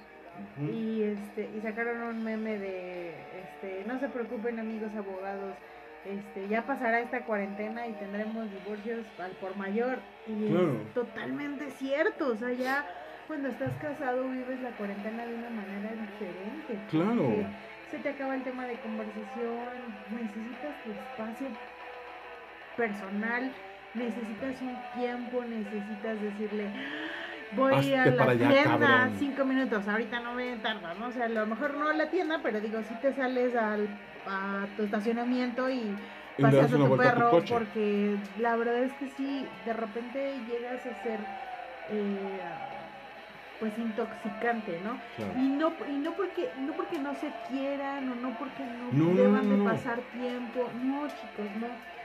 Y 0.60 1.02
este 1.02 1.48
y 1.56 1.60
sacaron 1.62 2.02
un 2.02 2.22
meme 2.22 2.58
de 2.58 3.10
este 3.42 3.84
no 3.86 3.98
se 3.98 4.06
preocupen 4.08 4.58
amigos 4.58 4.94
abogados 4.94 5.54
este 6.04 6.46
ya 6.48 6.60
pasará 6.66 7.00
esta 7.00 7.24
cuarentena 7.24 7.86
y 7.86 7.92
tendremos 7.94 8.46
divorcios 8.50 9.06
al 9.18 9.30
por 9.40 9.56
mayor 9.56 9.98
y 10.26 10.48
Claro. 10.50 10.72
es 10.86 10.92
totalmente 10.92 11.70
cierto 11.70 12.32
o 12.32 12.36
sea 12.36 12.52
ya 12.52 12.84
cuando 13.26 13.48
estás 13.48 13.72
casado 13.80 14.28
vives 14.28 14.60
la 14.60 14.70
cuarentena 14.72 15.24
de 15.24 15.34
una 15.36 15.48
manera 15.48 15.90
diferente 15.92 16.78
Claro. 16.90 17.32
se 17.90 17.96
te 17.98 18.08
acaba 18.10 18.34
el 18.34 18.42
tema 18.44 18.66
de 18.66 18.74
conversación 18.80 19.56
necesitas 20.10 20.84
tu 20.84 20.90
espacio 20.92 21.48
personal 22.76 23.56
necesitas 23.94 24.62
un 24.62 24.90
tiempo 24.90 25.44
necesitas 25.44 26.20
decirle 26.20 26.74
voy 27.50 27.94
a 27.94 28.10
la 28.10 28.28
allá, 28.30 28.60
tienda 28.60 28.60
cabrón. 28.60 29.14
cinco 29.16 29.44
minutos, 29.44 29.88
ahorita 29.88 30.20
no 30.20 30.34
me 30.34 30.56
tarda, 30.58 30.94
¿no? 30.94 31.08
O 31.08 31.12
sea, 31.12 31.26
a 31.26 31.28
lo 31.28 31.46
mejor 31.46 31.74
no 31.76 31.88
a 31.88 31.94
la 31.94 32.10
tienda, 32.10 32.42
pero 32.42 32.60
digo, 32.60 32.82
si 32.82 32.96
te 32.96 33.12
sales 33.12 33.54
al, 33.56 34.00
a 34.24 34.72
tu 34.76 34.82
estacionamiento 34.82 35.70
y 35.70 36.00
paseas 36.40 36.72
a 36.72 36.80
tu 36.80 36.86
vuelta 36.88 37.10
a 37.10 37.14
tu 37.14 37.28
perro, 37.28 37.30
porque 37.48 38.18
la 38.34 38.56
verdad 38.56 38.82
es 38.84 38.94
que 38.94 39.08
sí, 39.08 39.60
de 39.64 39.72
repente 39.74 40.44
llegas 40.44 40.86
a 40.86 40.94
ser, 40.94 41.28
eh, 41.86 42.40
pues, 43.58 43.78
intoxicante, 43.78 44.80
¿no? 44.80 45.00
Claro. 45.14 45.32
Y 45.34 45.50
no, 45.50 45.78
y 45.86 45.98
no 45.98 46.14
porque 46.14 46.52
no 46.56 46.74
porque 46.74 46.98
no 46.98 47.14
se 47.14 47.40
quieran 47.40 48.08
o 48.08 48.14
no 48.14 48.36
porque 48.36 48.66
no, 48.66 48.92
No, 48.92 49.14
deban 49.14 49.48
no, 49.48 49.50
de 49.50 49.56
no. 49.58 49.64
pasar 49.64 50.02
tiempo, 50.10 50.72
no 50.74 51.08
chicos, 51.14 51.54
no. 51.56 51.95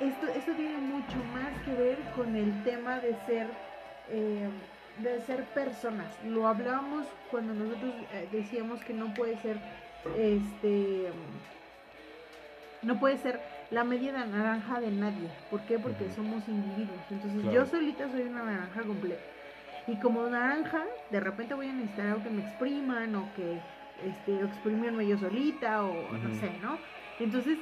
Esto, 0.00 0.26
esto 0.28 0.54
tiene 0.56 0.78
mucho 0.78 1.24
más 1.24 1.60
que 1.60 1.74
ver 1.74 2.10
con 2.10 2.34
el 2.36 2.62
tema 2.62 3.00
de 3.00 3.14
ser 3.14 3.58
eh, 4.06 4.50
de 4.96 5.20
ser 5.20 5.52
personas. 5.52 6.20
Lo 6.22 6.46
hablábamos 6.48 7.06
cuando 7.28 7.54
nosotros 7.54 7.94
eh, 8.10 8.28
decíamos 8.32 8.82
que 8.82 8.94
no 8.94 9.14
puede 9.14 9.36
ser 9.36 9.60
este 10.16 11.12
no 12.82 12.98
puede 12.98 13.18
ser 13.18 13.42
la 13.70 13.84
media 13.84 14.12
naranja 14.26 14.80
de 14.80 14.90
nadie. 14.90 15.30
¿Por 15.48 15.64
qué? 15.66 15.78
Porque 15.78 16.08
somos 16.08 16.48
individuos. 16.48 17.10
Entonces 17.10 17.42
Claro. 17.42 17.52
yo 17.52 17.66
solita 17.66 18.08
soy 18.08 18.22
una 18.22 18.42
naranja 18.44 18.84
completa. 18.84 19.26
Y 19.86 19.98
como 19.98 20.28
naranja, 20.28 20.86
de 21.10 21.20
repente 21.20 21.54
voy 21.54 21.68
a 21.68 21.72
necesitar 21.72 22.08
algo 22.08 22.22
que 22.22 22.30
me 22.30 22.42
expriman 22.42 23.14
o 23.16 23.32
que 23.32 23.64
este, 23.96 24.40
exprimirme 24.40 25.06
yo 25.06 25.16
solita 25.18 25.84
o 25.86 26.16
no 26.18 26.32
sé, 26.34 26.58
¿no? 26.58 26.80
Entonces, 27.18 27.58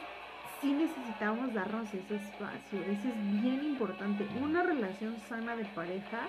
sí 0.60 0.72
necesitamos 0.72 1.52
darnos 1.54 1.88
ese 1.94 2.16
espacio. 2.16 2.80
Eso 2.82 3.08
es 3.08 3.42
bien 3.42 3.64
importante. 3.64 4.26
Una 4.42 4.62
relación 4.62 5.16
sana 5.28 5.56
de 5.56 5.64
pareja 5.66 6.20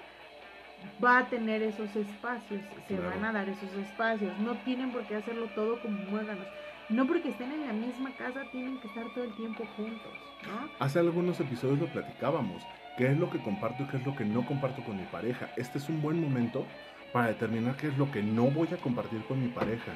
va 1.03 1.19
a 1.19 1.25
tener 1.29 1.61
esos 1.63 1.93
espacios, 1.95 2.61
se 2.87 2.95
Claro. 2.95 3.09
van 3.09 3.25
a 3.25 3.31
dar 3.33 3.49
esos 3.49 3.71
espacios. 3.73 4.37
No 4.39 4.55
tienen 4.59 4.91
por 4.91 5.03
qué 5.07 5.15
hacerlo 5.17 5.47
todo 5.55 5.81
como 5.81 5.97
muéganos. 6.09 6.45
No 6.89 7.05
porque 7.05 7.29
estén 7.29 7.51
en 7.51 7.67
la 7.67 7.73
misma 7.73 8.11
casa 8.17 8.41
tienen 8.51 8.79
que 8.79 8.87
estar 8.87 9.05
todo 9.13 9.23
el 9.23 9.35
tiempo 9.35 9.63
juntos, 9.77 10.11
¿no? 10.47 10.69
Hace 10.79 10.99
algunos 10.99 11.39
episodios 11.39 11.79
lo 11.79 11.87
platicábamos. 11.87 12.63
¿Qué 12.97 13.11
es 13.11 13.17
lo 13.17 13.29
que 13.29 13.37
comparto 13.39 13.83
y 13.83 13.85
qué 13.87 13.97
es 13.97 14.05
lo 14.05 14.15
que 14.15 14.25
no 14.25 14.45
comparto 14.45 14.83
con 14.83 14.97
mi 14.97 15.03
pareja? 15.03 15.49
Este 15.55 15.77
es 15.77 15.87
un 15.87 16.01
buen 16.01 16.19
momento 16.19 16.65
para 17.13 17.27
determinar 17.27 17.75
qué 17.75 17.87
es 17.87 17.97
lo 17.97 18.11
que 18.11 18.23
no 18.23 18.45
voy 18.45 18.67
a 18.73 18.77
compartir 18.77 19.21
con 19.25 19.39
mi 19.41 19.49
pareja. 19.49 19.91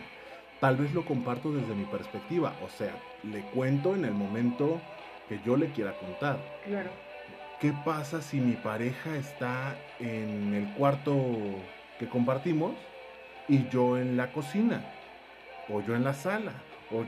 Tal 0.59 0.77
vez 0.77 0.93
lo 0.93 1.03
comparto 1.03 1.51
desde 1.51 1.73
mi 1.73 1.85
perspectiva, 1.85 2.53
o 2.63 2.69
sea, 2.69 2.93
le 3.23 3.41
cuento 3.51 3.95
en 3.95 4.05
el 4.05 4.13
momento 4.13 4.81
que 5.29 5.39
yo 5.45 5.55
le 5.57 5.71
quiera 5.71 5.93
contar. 5.97 6.37
Claro. 6.65 6.89
¿Qué 7.59 7.73
pasa 7.85 8.21
si 8.21 8.39
mi 8.39 8.53
pareja 8.53 9.15
está 9.15 9.75
en 9.99 10.53
el 10.53 10.73
cuarto 10.75 11.15
que 11.97 12.07
compartimos 12.09 12.73
y 13.47 13.67
yo 13.69 13.97
en 13.97 14.17
la 14.17 14.31
cocina? 14.31 14.83
O 15.69 15.81
yo 15.81 15.95
en 15.95 16.03
la 16.03 16.13
sala. 16.13 16.51
O 16.91 17.05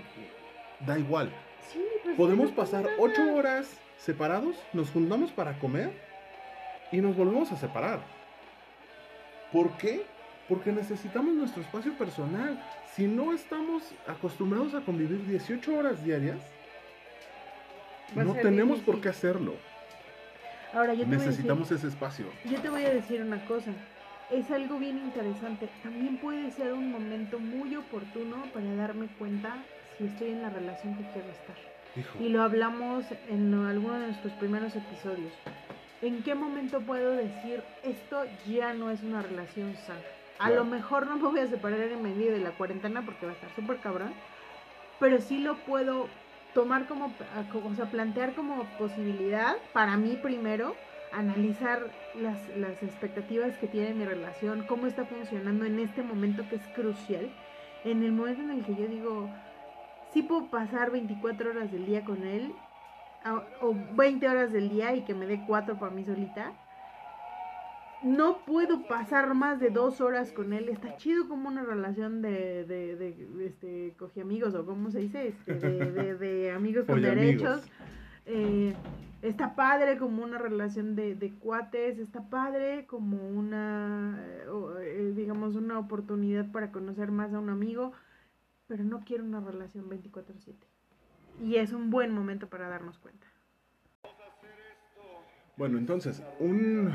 da 0.85 0.97
igual. 0.97 1.29
Sí, 1.71 1.83
pues 2.03 2.15
Podemos 2.15 2.51
no 2.51 2.55
pasar 2.55 2.83
nada. 2.83 2.95
ocho 2.99 3.33
horas 3.35 3.77
separados, 3.97 4.55
nos 4.71 4.89
juntamos 4.91 5.31
para 5.31 5.57
comer 5.59 5.91
y 6.91 6.97
nos 6.97 7.17
volvemos 7.17 7.51
a 7.51 7.57
separar. 7.57 7.99
¿Por 9.51 9.71
qué? 9.77 10.05
Porque 10.47 10.71
necesitamos 10.71 11.33
nuestro 11.33 11.61
espacio 11.63 11.93
personal. 11.97 12.61
Si 12.93 13.07
no 13.07 13.33
estamos 13.33 13.83
acostumbrados 14.07 14.73
a 14.75 14.81
convivir 14.81 15.25
18 15.25 15.75
horas 15.75 16.03
diarias, 16.03 16.37
no 18.15 18.33
tenemos 18.33 18.79
por 18.79 19.01
qué 19.01 19.09
hacerlo. 19.09 19.53
Ahora 20.73 20.93
yo 20.93 21.03
a 21.03 21.05
decir- 21.07 21.17
Necesitamos 21.27 21.71
ese 21.71 21.87
espacio. 21.87 22.25
Yo 22.45 22.59
te 22.61 22.69
voy 22.69 22.85
a 22.85 22.89
decir 22.93 23.21
una 23.21 23.43
cosa, 23.45 23.71
es 24.31 24.49
algo 24.51 24.77
bien 24.77 24.97
interesante. 24.97 25.69
También 25.83 26.17
puede 26.17 26.51
ser 26.51 26.73
un 26.73 26.91
momento 26.91 27.39
muy 27.39 27.75
oportuno 27.75 28.43
para 28.53 28.73
darme 28.75 29.07
cuenta 29.17 29.55
si 29.97 30.05
estoy 30.05 30.31
en 30.31 30.41
la 30.41 30.49
relación 30.49 30.95
que 30.97 31.03
quiero 31.11 31.29
estar. 31.29 31.55
Hijo, 31.95 32.19
Y 32.21 32.29
lo 32.29 32.43
hablamos 32.43 33.05
en 33.29 33.53
alguno 33.53 33.93
de 33.99 34.07
nuestros 34.07 34.33
primeros 34.33 34.75
episodios. 34.75 35.31
¿En 36.01 36.21
qué 36.23 36.35
momento 36.35 36.81
puedo 36.81 37.11
decir 37.13 37.63
esto 37.83 38.25
ya 38.45 38.73
no 38.73 38.91
es 38.91 39.01
una 39.01 39.21
relación 39.21 39.75
sana? 39.87 39.99
A 40.37 40.47
Claro. 40.47 40.55
lo 40.63 40.65
mejor 40.65 41.07
no 41.07 41.15
me 41.17 41.27
voy 41.29 41.39
a 41.39 41.47
separar 41.47 41.79
en 41.79 42.01
medio 42.01 42.31
de 42.31 42.39
la 42.39 42.51
cuarentena 42.51 43.05
porque 43.05 43.25
va 43.25 43.31
a 43.31 43.35
estar 43.35 43.51
súper 43.51 43.79
cabrón, 43.79 44.15
pero 44.99 45.19
sí 45.21 45.39
lo 45.39 45.63
puedo 45.63 46.09
tomar 46.53 46.87
como, 46.87 47.17
a- 47.31 47.47
como- 47.49 47.69
o 47.69 47.73
sea, 47.75 47.89
plantear 47.89 48.33
como 48.35 48.75
posibilidad 48.77 49.57
para 49.73 49.97
mí 49.97 50.17
primero, 50.17 50.77
analizar 51.11 51.93
las, 52.13 52.47
las 52.49 52.83
expectativas 52.83 53.57
que 53.57 53.67
tiene 53.67 53.93
mi 53.93 54.05
relación, 54.05 54.65
cómo 54.65 54.87
está 54.87 55.05
funcionando 55.05 55.65
en 55.65 55.79
este 55.79 56.03
momento 56.03 56.47
que 56.47 56.55
es 56.55 56.67
crucial, 56.67 57.31
en 57.83 58.03
el 58.03 58.11
momento 58.11 58.41
en 58.41 58.51
el 58.51 58.63
que 58.65 58.75
yo 58.75 58.87
digo, 58.87 59.31
sí 60.11 60.21
puedo 60.23 60.49
pasar 60.49 60.91
24 60.91 61.49
horas 61.51 61.71
del 61.71 61.85
día 61.85 62.03
con 62.03 62.23
él, 62.25 62.59
a- 63.21 63.45
o 63.59 63.73
20 63.75 64.27
horas 64.29 64.51
del 64.51 64.69
día 64.69 64.95
y 64.95 65.03
que 65.03 65.13
me 65.13 65.27
dé 65.27 65.43
4 65.45 65.77
para 65.77 65.91
mí 65.91 66.03
solita, 66.03 66.53
no 68.03 68.45
puedo 68.45 68.87
pasar 68.87 69.33
más 69.33 69.59
de 69.59 69.69
dos 69.69 70.01
horas 70.01 70.31
con 70.31 70.53
él. 70.53 70.69
Está 70.69 70.95
chido 70.97 71.27
como 71.27 71.49
una 71.49 71.63
relación 71.63 72.21
de, 72.21 72.65
de, 72.65 72.95
de, 72.95 73.45
este, 73.45 73.93
coge 73.97 74.21
amigos 74.21 74.53
o 74.55 74.65
cómo 74.65 74.91
se 74.91 74.99
dice, 74.99 75.29
este, 75.29 75.53
de, 75.53 76.15
de, 76.15 76.51
amigos 76.55 76.85
con 76.85 77.01
derechos. 77.01 77.63
Eh, 78.25 78.73
está 79.21 79.55
padre 79.55 79.97
como 79.97 80.23
una 80.23 80.37
relación 80.37 80.95
de, 80.95 81.15
de 81.15 81.33
cuates, 81.33 81.99
está 81.99 82.29
padre 82.29 82.85
como 82.85 83.17
una, 83.27 84.19
eh, 84.23 84.45
eh, 84.81 85.13
digamos, 85.15 85.55
una 85.55 85.79
oportunidad 85.79 86.51
para 86.51 86.71
conocer 86.71 87.11
más 87.11 87.33
a 87.33 87.39
un 87.39 87.49
amigo, 87.49 87.93
pero 88.67 88.83
no 88.83 89.03
quiero 89.05 89.23
una 89.23 89.39
relación 89.39 89.89
24/7. 89.89 90.55
Y 91.43 91.55
es 91.55 91.73
un 91.73 91.89
buen 91.89 92.13
momento 92.13 92.47
para 92.47 92.69
darnos 92.69 92.97
cuenta. 92.99 93.27
Bueno, 95.57 95.77
entonces, 95.77 96.21
un 96.39 96.91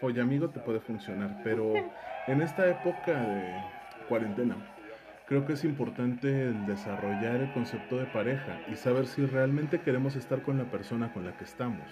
follamigo 0.00 0.50
te 0.50 0.60
puede 0.60 0.80
funcionar, 0.80 1.40
pero 1.42 1.74
en 2.26 2.42
esta 2.42 2.68
época 2.68 3.12
de 3.12 3.54
cuarentena, 4.08 4.56
creo 5.26 5.46
que 5.46 5.54
es 5.54 5.64
importante 5.64 6.48
el 6.48 6.66
desarrollar 6.66 7.36
el 7.36 7.52
concepto 7.52 7.96
de 7.98 8.06
pareja 8.06 8.60
y 8.70 8.76
saber 8.76 9.06
si 9.06 9.24
realmente 9.26 9.80
queremos 9.80 10.16
estar 10.16 10.42
con 10.42 10.58
la 10.58 10.64
persona 10.64 11.12
con 11.12 11.24
la 11.24 11.36
que 11.36 11.44
estamos. 11.44 11.86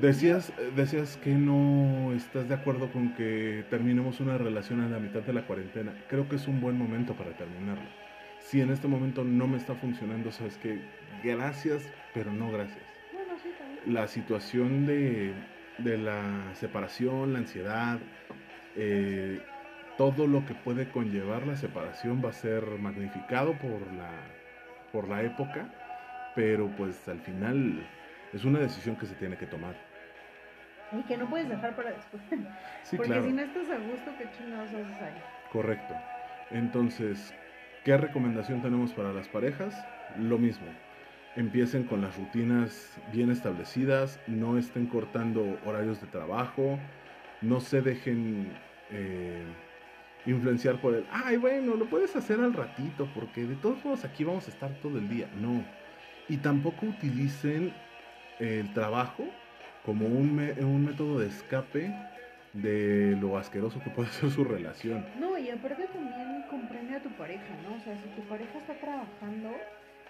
Decías, 0.00 0.52
decías 0.76 1.16
que 1.16 1.30
no 1.30 2.12
estás 2.12 2.48
de 2.48 2.54
acuerdo 2.54 2.92
con 2.92 3.14
que 3.14 3.64
terminemos 3.70 4.20
una 4.20 4.36
relación 4.36 4.80
a 4.80 4.88
la 4.88 4.98
mitad 4.98 5.22
de 5.22 5.32
la 5.32 5.46
cuarentena. 5.46 5.94
Creo 6.08 6.28
que 6.28 6.36
es 6.36 6.46
un 6.46 6.60
buen 6.60 6.76
momento 6.76 7.14
para 7.14 7.30
terminarlo. 7.30 7.88
Si 8.40 8.60
en 8.60 8.70
este 8.70 8.86
momento 8.86 9.24
no 9.24 9.46
me 9.46 9.56
está 9.56 9.74
funcionando, 9.74 10.30
sabes 10.30 10.58
que 10.58 10.80
gracias, 11.24 11.88
pero 12.12 12.32
no 12.32 12.50
gracias. 12.50 12.84
La 13.86 14.08
situación 14.08 14.84
de, 14.84 15.32
de 15.78 15.98
la 15.98 16.54
separación, 16.56 17.32
la 17.34 17.40
ansiedad, 17.40 18.02
eh, 18.74 19.46
todo 19.96 20.26
lo 20.26 20.44
que 20.44 20.54
puede 20.54 20.90
conllevar 20.90 21.46
la 21.46 21.56
separación 21.56 22.22
va 22.24 22.30
a 22.30 22.32
ser 22.32 22.78
magnificado 22.78 23.58
por 23.58 23.92
la, 23.92 24.38
por 24.90 25.08
la 25.08 25.22
época, 25.24 25.74
pero 26.34 26.74
pues 26.74 27.08
al 27.08 27.20
final 27.20 27.90
es 28.32 28.44
una 28.44 28.60
decisión 28.60 28.96
que 28.96 29.06
se 29.06 29.16
tiene 29.16 29.38
que 29.38 29.46
tomar. 29.46 29.76
Y 30.90 31.04
que 31.04 31.16
no 31.18 31.28
puedes 31.28 31.48
dejar 31.48 31.76
para 31.76 31.92
después. 31.92 32.22
Sí, 32.82 32.96
Porque 32.96 33.20
si 33.22 33.32
no 33.32 33.42
estás 33.42 33.70
a 33.70 33.78
gusto, 33.78 34.16
¿qué 34.16 34.30
chingados 34.30 34.72
haces 34.74 35.00
ahí? 35.02 35.22
Correcto. 35.48 36.02
Entonces, 36.50 37.36
¿qué 37.82 37.96
recomendación 37.96 38.60
tenemos 38.60 38.94
para 38.94 39.12
las 39.12 39.28
parejas? 39.28 39.88
Lo 40.08 40.38
mismo. 40.38 40.78
Empiecen 41.36 41.84
con 41.84 42.00
las 42.00 42.16
rutinas 42.16 42.98
bien 43.12 43.30
establecidas, 43.30 44.18
no 44.26 44.58
estén 44.58 44.86
cortando 44.86 45.44
horarios 45.64 46.00
de 46.00 46.08
trabajo, 46.08 46.78
no 47.42 47.60
se 47.60 47.80
dejen 47.80 48.52
eh, 48.90 49.44
influenciar 50.26 50.80
por 50.80 50.94
el, 50.94 51.04
ay, 51.10 51.36
bueno, 51.36 51.76
lo 51.76 51.86
puedes 51.86 52.16
hacer 52.16 52.40
al 52.40 52.52
ratito, 52.54 53.06
porque 53.14 53.46
de 53.46 53.54
todos 53.56 53.84
modos 53.84 54.04
aquí 54.04 54.24
vamos 54.24 54.46
a 54.48 54.50
estar 54.50 54.70
todo 54.80 54.98
el 54.98 55.08
día. 55.08 55.28
No. 55.36 55.64
Y 56.28 56.38
tampoco 56.38 56.86
utilicen 56.86 57.72
el 58.38 58.72
trabajo 58.72 59.24
como 59.84 60.06
un, 60.06 60.40
un 60.40 60.84
método 60.84 61.18
de 61.18 61.28
escape 61.28 61.94
de 62.52 63.16
lo 63.20 63.38
asqueroso 63.38 63.80
que 63.82 63.90
puede 63.90 64.08
ser 64.10 64.30
su 64.30 64.44
relación. 64.44 65.04
No, 65.20 65.38
y 65.38 65.50
aparte 65.50 65.86
también 65.86 66.42
comprende 66.50 66.96
a 66.96 67.02
tu 67.02 67.10
pareja, 67.10 67.54
¿no? 67.62 67.76
O 67.76 67.80
sea, 67.80 67.96
si 67.96 68.08
tu 68.20 68.28
pareja 68.28 68.58
está 68.58 68.74
trabajando, 68.74 69.50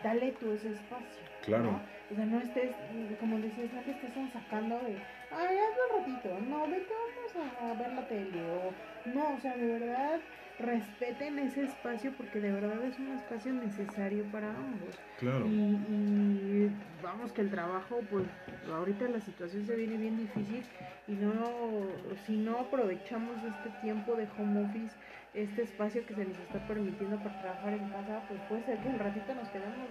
dale 0.03 0.33
tú 0.33 0.53
ese 0.53 0.71
espacio. 0.73 1.23
Claro. 1.45 1.81
O 2.11 2.15
sea, 2.15 2.25
no 2.25 2.41
estés, 2.41 2.75
como 3.21 3.39
decías, 3.39 3.73
no 3.73 3.81
te 3.83 3.91
estés 3.91 4.13
sacando 4.33 4.79
de, 4.81 4.97
ay, 5.31 5.57
hazlo 5.59 5.83
un 5.91 6.07
ratito, 6.07 6.41
no, 6.49 6.67
vete, 6.67 6.93
vamos 7.37 7.53
a 7.61 7.75
ver 7.75 7.93
la 7.93 8.09
tele, 8.09 8.43
o 8.51 8.73
no, 9.15 9.35
o 9.35 9.41
sea, 9.41 9.55
de 9.57 9.67
verdad, 9.67 10.21
respeten 10.59 11.39
ese 11.39 11.65
espacio 11.65 12.13
porque 12.17 12.41
de 12.41 12.51
verdad 12.51 12.83
es 12.85 12.99
un 12.99 13.13
espacio 13.13 13.53
necesario 13.53 14.25
para 14.33 14.51
ambos. 14.51 14.99
Claro. 15.19 15.47
Y, 15.47 16.71
vamos 17.03 17.33
que 17.33 17.43
el 17.43 17.51
trabajo, 17.51 18.01
pues 18.11 18.25
ahorita 18.73 19.09
la 19.09 19.21
situación 19.21 19.67
se 19.67 19.77
viene 19.77 19.97
bien 19.97 20.17
difícil 20.17 20.65
y 21.07 21.13
no, 21.13 21.87
si 22.27 22.37
no 22.37 22.59
aprovechamos 22.59 23.37
este 23.45 23.71
tiempo 23.81 24.17
de 24.17 24.27
home 24.37 24.65
office, 24.65 24.97
este 25.43 25.63
espacio 25.63 26.05
que 26.07 26.15
se 26.15 26.25
nos 26.25 26.39
está 26.39 26.67
permitiendo 26.67 27.17
para 27.19 27.41
trabajar 27.41 27.73
en 27.73 27.89
casa, 27.91 28.23
pues 28.29 28.41
puede 28.49 28.65
ser 28.65 28.79
que 28.79 28.89
un 28.89 28.99
ratito 28.99 29.35
nos 29.35 29.49
quedemos 29.49 29.89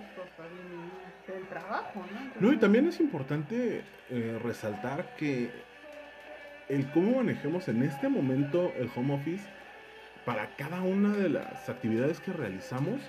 del 1.28 1.48
trabajo, 1.48 2.06
¿no? 2.40 2.48
no, 2.48 2.54
y 2.54 2.58
también 2.58 2.88
es 2.88 3.00
importante 3.00 3.84
eh, 4.10 4.40
resaltar 4.44 5.16
que 5.16 5.50
el 6.70 6.90
cómo 6.92 7.18
manejemos 7.18 7.68
en 7.68 7.84
este 7.84 8.10
momento 8.10 8.74
el 8.78 8.90
home 8.96 9.16
office 9.16 9.48
para 10.26 10.48
cada 10.58 10.82
una 10.82 11.16
de 11.16 11.30
las 11.30 11.70
actividades 11.70 12.20
que 12.20 12.34
realizamos 12.34 13.00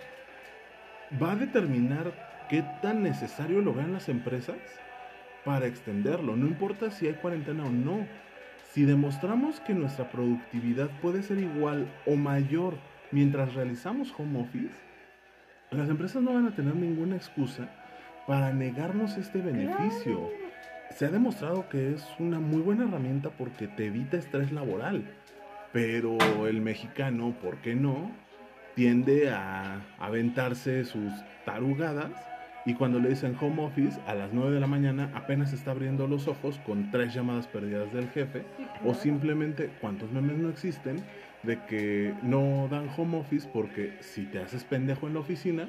va 1.21 1.33
a 1.33 1.37
determinar 1.37 2.47
qué 2.49 2.65
tan 2.83 3.03
necesario 3.03 3.61
lo 3.61 3.75
vean 3.75 3.93
las 3.93 4.09
empresas 4.09 4.57
para 5.45 5.67
extenderlo. 5.67 6.37
No 6.37 6.47
importa 6.47 6.91
si 6.91 7.07
hay 7.07 7.15
cuarentena 7.15 7.65
o 7.65 7.71
no. 7.71 8.07
Si 8.79 8.85
demostramos 8.85 9.59
que 9.59 9.75
nuestra 9.75 10.09
productividad 10.09 10.89
puede 11.03 11.25
ser 11.25 11.39
igual 11.39 11.93
o 12.07 12.15
mayor 12.15 12.75
mientras 13.11 13.53
realizamos 13.55 14.15
home 14.17 14.43
office, 14.43 14.73
las 15.73 15.89
empresas 15.89 16.23
no 16.23 16.35
van 16.35 16.47
a 16.47 16.55
tener 16.55 16.77
ninguna 16.77 17.17
excusa 17.17 17.69
para 18.29 18.53
negarnos 18.53 19.17
este 19.17 19.41
beneficio. 19.41 20.31
Se 20.95 21.07
ha 21.07 21.09
demostrado 21.09 21.69
que 21.69 21.93
es 21.93 22.07
una 22.21 22.39
muy 22.39 22.63
buena 22.63 22.85
herramienta 22.85 23.31
porque 23.31 23.67
te 23.67 23.87
evita 23.87 24.17
estrés 24.17 24.53
laboral. 24.53 25.03
Pero 25.73 26.47
el 26.47 26.61
mexicano, 26.61 27.35
¿por 27.43 27.57
qué 27.57 27.75
no? 27.75 28.13
Tiende 28.77 29.29
a 29.31 29.83
aventarse 29.99 30.85
sus 30.85 31.13
tarugadas 31.45 32.13
y 32.69 32.75
cuando 32.75 33.01
le 33.01 33.09
dicen 33.09 33.35
home 33.41 33.65
office 33.65 33.99
a 34.07 34.15
las 34.15 34.31
9 34.35 34.53
de 34.53 34.61
la 34.61 34.67
mañana 34.67 35.11
apenas 35.15 35.55
está 35.55 35.71
abriendo 35.71 36.07
los 36.07 36.29
ojos 36.29 36.61
con 36.67 36.91
tres 36.91 37.15
llamadas 37.15 37.47
perdidas 37.47 37.91
del 37.95 38.11
jefe 38.11 38.45
o 38.85 38.93
simplemente 38.93 39.71
cuántos 39.81 40.13
memes 40.13 40.37
no 40.37 40.51
existen 40.51 41.03
de 41.45 41.65
que 41.65 42.13
no 42.23 42.69
dan 42.71 42.91
home 42.95 43.21
office 43.21 43.49
porque 43.51 43.97
si 44.01 44.27
te 44.27 44.41
haces 44.41 44.65
pendejo 44.65 45.07
en 45.07 45.15
la 45.15 45.21
oficina 45.21 45.69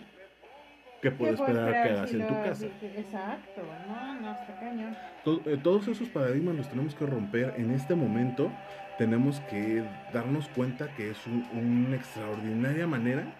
¿Qué 1.02 1.12
puedes 1.12 1.40
esperar 1.40 1.72
que 1.72 1.90
hagas 1.94 2.12
en 2.12 2.28
tu 2.28 2.34
casa? 2.34 2.66
Exacto, 2.66 3.62
no, 3.88 4.20
no, 4.20 4.32
está 4.34 4.60
cañón. 4.60 4.98
Eh, 5.46 5.58
todos 5.64 5.88
esos 5.88 6.10
paradigmas 6.10 6.58
los 6.58 6.68
tenemos 6.70 6.94
que 6.94 7.06
romper 7.06 7.54
en 7.56 7.72
este 7.72 7.96
momento 7.96 8.52
tenemos 8.98 9.40
que 9.50 9.82
darnos 10.12 10.50
cuenta 10.50 10.94
que 10.96 11.12
es 11.12 11.18
una 11.54 11.96
extraordinaria 11.96 12.86
manera 12.86 13.34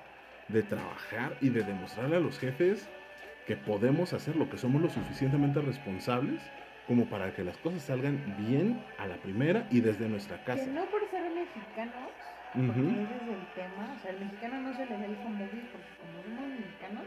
de 0.48 0.64
trabajar 0.64 1.36
y 1.42 1.50
de 1.50 1.66
demostrarle 1.66 2.16
a 2.16 2.22
los 2.22 2.40
jefes 2.40 2.88
que 3.50 3.58
podemos 3.58 4.14
hacer 4.14 4.36
lo 4.36 4.48
que 4.48 4.60
somos 4.60 4.80
lo 4.80 4.92
suficientemente 4.92 5.60
responsables 5.60 6.40
como 6.88 7.06
para 7.06 7.34
que 7.34 7.44
las 7.44 7.58
cosas 7.58 7.82
salgan 7.82 8.36
bien 8.38 8.80
a 9.00 9.08
la 9.08 9.16
primera 9.16 9.66
y 9.72 9.82
desde 9.82 10.08
nuestra 10.08 10.38
casa. 10.44 10.64
Que 10.64 10.70
no 10.70 10.86
por 10.86 11.02
ser 11.10 11.24
mexicanos, 11.34 12.14
porque 12.54 12.70
ese 12.70 13.16
es 13.16 13.26
el 13.26 13.46
tema, 13.58 13.96
o 13.98 14.00
sea, 14.04 14.12
el 14.12 14.20
mexicano 14.20 14.62
no 14.62 14.74
se 14.76 14.86
le 14.86 14.98
da 15.00 15.06
el 15.06 15.18
convivir 15.18 15.66
porque 15.72 15.90
como 15.98 16.22
somos 16.22 16.60
mexicanos, 16.60 17.06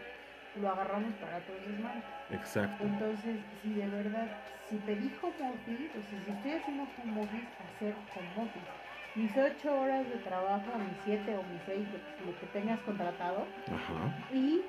lo 0.61 0.69
agarramos 0.69 1.15
para 1.23 1.39
todos 1.47 1.63
los 1.65 1.79
malos. 1.79 2.05
Exacto. 2.33 2.85
Entonces, 2.87 3.37
si 3.63 3.75
de 3.75 3.87
verdad, 3.87 4.27
si 4.69 4.79
pedí 4.79 5.13
home 5.23 5.47
office, 5.47 5.91
o 5.97 6.03
sea, 6.03 6.19
si 6.27 6.31
estoy 6.33 6.51
haciendo 6.59 6.83
home 6.99 7.23
office, 7.23 7.47
hacer 7.63 7.95
home 8.19 8.51
office. 8.51 8.73
Mis 9.15 9.31
ocho 9.37 9.79
horas 9.79 10.09
de 10.09 10.17
trabajo, 10.27 10.77
mis 10.77 10.99
siete 11.05 11.37
o 11.37 11.43
mis 11.45 11.63
seis, 11.67 11.87
lo, 12.27 12.35
que 12.41 12.47
tengas 12.47 12.81
contratado. 12.81 13.47
Ajá. 13.71 14.11
Y, 14.35 14.63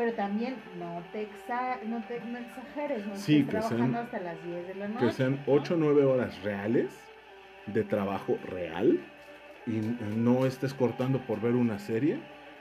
pero 0.00 0.14
también 0.14 0.54
no 0.78 1.02
te, 1.12 1.20
exa 1.24 1.76
no 1.84 2.02
te 2.04 2.20
no 2.20 2.38
exageres, 2.38 3.06
no 3.06 3.14
sí, 3.16 3.40
estés 3.40 3.50
trabajando 3.50 3.98
hasta 3.98 4.18
las 4.18 4.42
10 4.46 4.68
de 4.68 4.74
la 4.76 4.88
noche. 4.88 5.06
Que 5.06 5.12
sean 5.12 5.42
ocho 5.46 5.74
o 5.74 5.76
nueve 5.76 6.04
horas 6.04 6.42
reales 6.42 6.98
de 7.66 7.84
trabajo 7.84 8.38
real 8.46 8.98
y 9.66 9.82
no 10.16 10.46
estés 10.46 10.72
cortando 10.72 11.18
por 11.26 11.42
ver 11.42 11.54
una 11.54 11.78
serie 11.78 12.18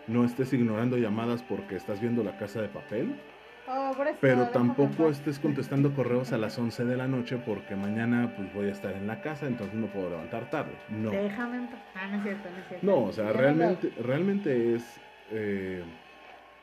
no 0.07 0.25
estés 0.25 0.51
ignorando 0.51 0.97
llamadas 0.97 1.43
porque 1.43 1.77
estás 1.77 2.01
viendo 2.01 2.23
la 2.23 2.35
casa 2.35 2.61
de 2.61 2.67
papel. 2.67 3.15
Oh, 3.71 3.95
pero 4.19 4.47
tampoco 4.47 5.09
estés 5.09 5.39
contestando 5.39 5.93
correos 5.93 6.33
a 6.33 6.37
las 6.37 6.57
11 6.57 6.83
de 6.83 6.97
la 6.97 7.07
noche 7.07 7.37
porque 7.37 7.75
mañana 7.75 8.33
pues 8.35 8.51
voy 8.53 8.67
a 8.67 8.71
estar 8.71 8.95
en 8.95 9.05
la 9.07 9.21
casa, 9.21 9.45
entonces 9.45 9.75
no 9.75 9.85
puedo 9.87 10.09
levantar 10.09 10.49
tarde. 10.49 10.73
No. 10.89 11.11
Déjame 11.11 11.57
en 11.57 11.69
ah, 11.93 12.07
no 12.07 12.17
es 12.17 12.23
cierto, 12.23 12.49
no 12.49 12.57
es 12.57 12.67
cierto. 12.67 12.85
No, 12.85 13.03
o 13.03 13.13
sea, 13.13 13.31
realmente, 13.31 13.93
realmente 14.03 14.75
es... 14.75 14.99
Eh, 15.31 15.83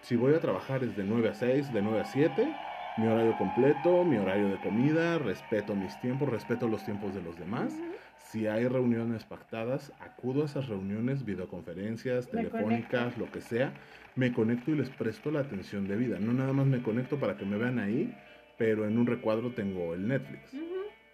si 0.06 0.14
voy 0.14 0.34
a 0.34 0.40
trabajar 0.40 0.84
es 0.84 0.96
de 0.96 1.02
9 1.02 1.30
a 1.30 1.34
6, 1.34 1.72
de 1.72 1.82
9 1.82 2.00
a 2.00 2.04
7, 2.04 2.54
mi 2.96 3.08
horario 3.08 3.36
completo, 3.36 4.04
mi 4.04 4.18
horario 4.18 4.48
de 4.48 4.58
comida, 4.58 5.18
respeto 5.18 5.74
mis 5.74 5.96
tiempos, 5.96 6.28
respeto 6.28 6.68
los 6.68 6.84
tiempos 6.84 7.12
de 7.12 7.22
los 7.22 7.36
demás. 7.36 7.74
Si 8.18 8.46
hay 8.46 8.68
reuniones 8.68 9.24
pactadas, 9.24 9.92
acudo 9.98 10.42
a 10.42 10.44
esas 10.44 10.68
reuniones, 10.68 11.24
videoconferencias, 11.24 12.30
telefónicas, 12.30 13.18
lo 13.18 13.32
que 13.32 13.40
sea, 13.40 13.72
me 14.14 14.32
conecto 14.32 14.70
y 14.70 14.76
les 14.76 14.90
presto 14.90 15.32
la 15.32 15.40
atención 15.40 15.88
debida. 15.88 16.20
No 16.20 16.32
nada 16.32 16.52
más 16.52 16.68
me 16.68 16.80
conecto 16.82 17.18
para 17.18 17.36
que 17.36 17.44
me 17.44 17.58
vean 17.58 17.80
ahí, 17.80 18.14
pero 18.56 18.86
en 18.86 18.98
un 18.98 19.08
recuadro 19.08 19.50
tengo 19.50 19.92
el 19.92 20.06
Netflix. 20.06 20.54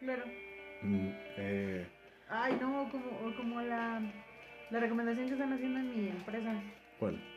claro. 0.01 0.25
Mm, 0.83 1.09
eh, 1.39 1.87
Ay, 2.29 2.59
no, 2.61 2.91
como, 2.91 3.37
como 3.39 3.63
la, 3.63 4.03
la 4.71 4.81
recomendación 4.81 5.29
que 5.29 5.33
están 5.33 5.55
haciendo 5.55 5.81
en 5.81 5.89
mi 5.89 6.09
empresa. 6.11 6.61
¿Cuál? 6.99 7.32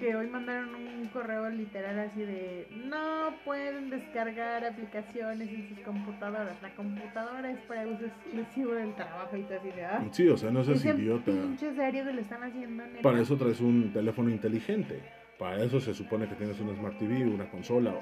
Que 0.00 0.16
hoy 0.16 0.26
mandaron 0.28 0.74
un 0.74 1.08
correo 1.08 1.48
literal 1.50 1.98
así 1.98 2.20
de 2.20 2.66
no 2.86 3.34
pueden 3.44 3.90
descargar 3.90 4.64
aplicaciones 4.64 5.48
en 5.48 5.68
sus 5.68 5.78
computadoras. 5.80 6.60
La 6.62 6.74
computadora 6.74 7.50
es 7.50 7.58
para 7.60 7.86
uso 7.86 8.06
exclusivo 8.06 8.72
del 8.72 8.94
trabajo 8.94 9.36
y 9.36 9.42
todo 9.42 9.58
así 9.58 9.70
de 9.70 9.84
ah. 9.84 10.04
Sí, 10.10 10.28
o 10.28 10.36
sea, 10.36 10.50
no 10.50 10.64
seas 10.64 10.84
idiota. 10.84 11.30
pinche 11.30 11.74
serio 11.74 12.04
que 12.04 12.12
le 12.12 12.20
están 12.22 12.42
haciendo? 12.42 12.82
Para 13.02 13.20
eso 13.20 13.36
traes 13.36 13.60
un 13.60 13.92
teléfono 13.92 14.30
inteligente. 14.30 15.00
Para 15.38 15.62
eso 15.62 15.80
se 15.80 15.94
supone 15.94 16.28
que 16.28 16.34
tienes 16.34 16.58
una 16.58 16.74
Smart 16.74 16.98
TV, 16.98 17.24
una 17.24 17.48
consola, 17.48 17.94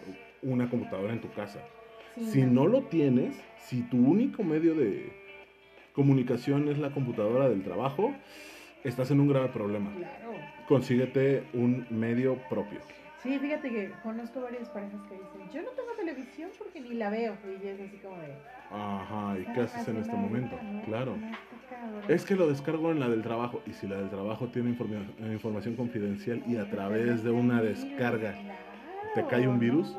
una 0.43 0.71
computadora 0.71 1.13
en 1.13 1.21
tu 1.21 1.31
casa. 1.33 1.61
Sí, 2.17 2.25
Si 2.25 2.43
no 2.43 2.67
lo 2.67 2.85
tienes, 2.85 3.37
si 3.59 3.83
tu 3.83 3.99
único 3.99 4.43
medio 4.43 4.75
de 4.75 5.13
comunicación 5.93 6.69
es 6.69 6.79
la 6.79 6.91
computadora 6.91 7.49
del 7.51 7.63
trabajo, 7.63 8.15
estás 8.89 9.11
en 9.11 9.21
un 9.21 9.29
grave 9.29 9.49
problema. 9.49 9.93
Claro. 9.95 10.33
Consíguete 10.67 11.45
un 11.55 11.87
medio 11.91 12.37
propio. 12.49 12.81
Sí, 13.23 13.39
fíjate 13.39 13.71
que 13.71 13.91
conozco 14.03 14.41
varias 14.43 14.69
parejas 14.69 15.01
que 15.09 15.15
dicen, 15.15 15.51
yo 15.53 15.63
no 15.63 15.71
tengo 15.71 15.89
televisión 15.97 16.51
porque 16.59 16.81
ni 16.81 16.95
la 16.95 17.11
veo. 17.11 17.37
Y 17.63 17.67
es 17.67 17.81
así 17.81 17.97
como 17.99 18.17
de... 18.19 18.35
Ajá, 18.71 19.39
¿y 19.39 19.45
qué 19.45 19.51
"Estás 19.63 19.75
haces 19.75 19.89
en 19.89 19.97
este 19.99 20.17
momento? 20.17 20.59
no? 20.63 20.83
Claro. 20.83 21.17
No 21.17 21.27
está 21.27 21.77
cabrón". 21.77 22.03
Es 22.09 22.25
que 22.25 22.35
lo 22.37 22.49
descargo 22.49 22.91
en 22.93 23.01
la 23.01 23.09
del 23.09 23.23
trabajo. 23.23 23.63
Y 23.67 23.73
si 23.73 23.87
la 23.87 23.97
del 23.97 24.11
trabajo 24.11 24.49
tiene 24.49 24.71
informa- 24.71 25.07
eh, 25.21 25.33
información 25.33 25.75
confidencial 25.77 26.43
y 26.47 26.57
a 26.57 26.69
través 26.71 27.25
de 27.25 27.31
una 27.31 27.63
descarga 27.63 28.35
te 29.15 29.25
cae 29.27 29.49
un 29.49 29.59
virus. 29.59 29.97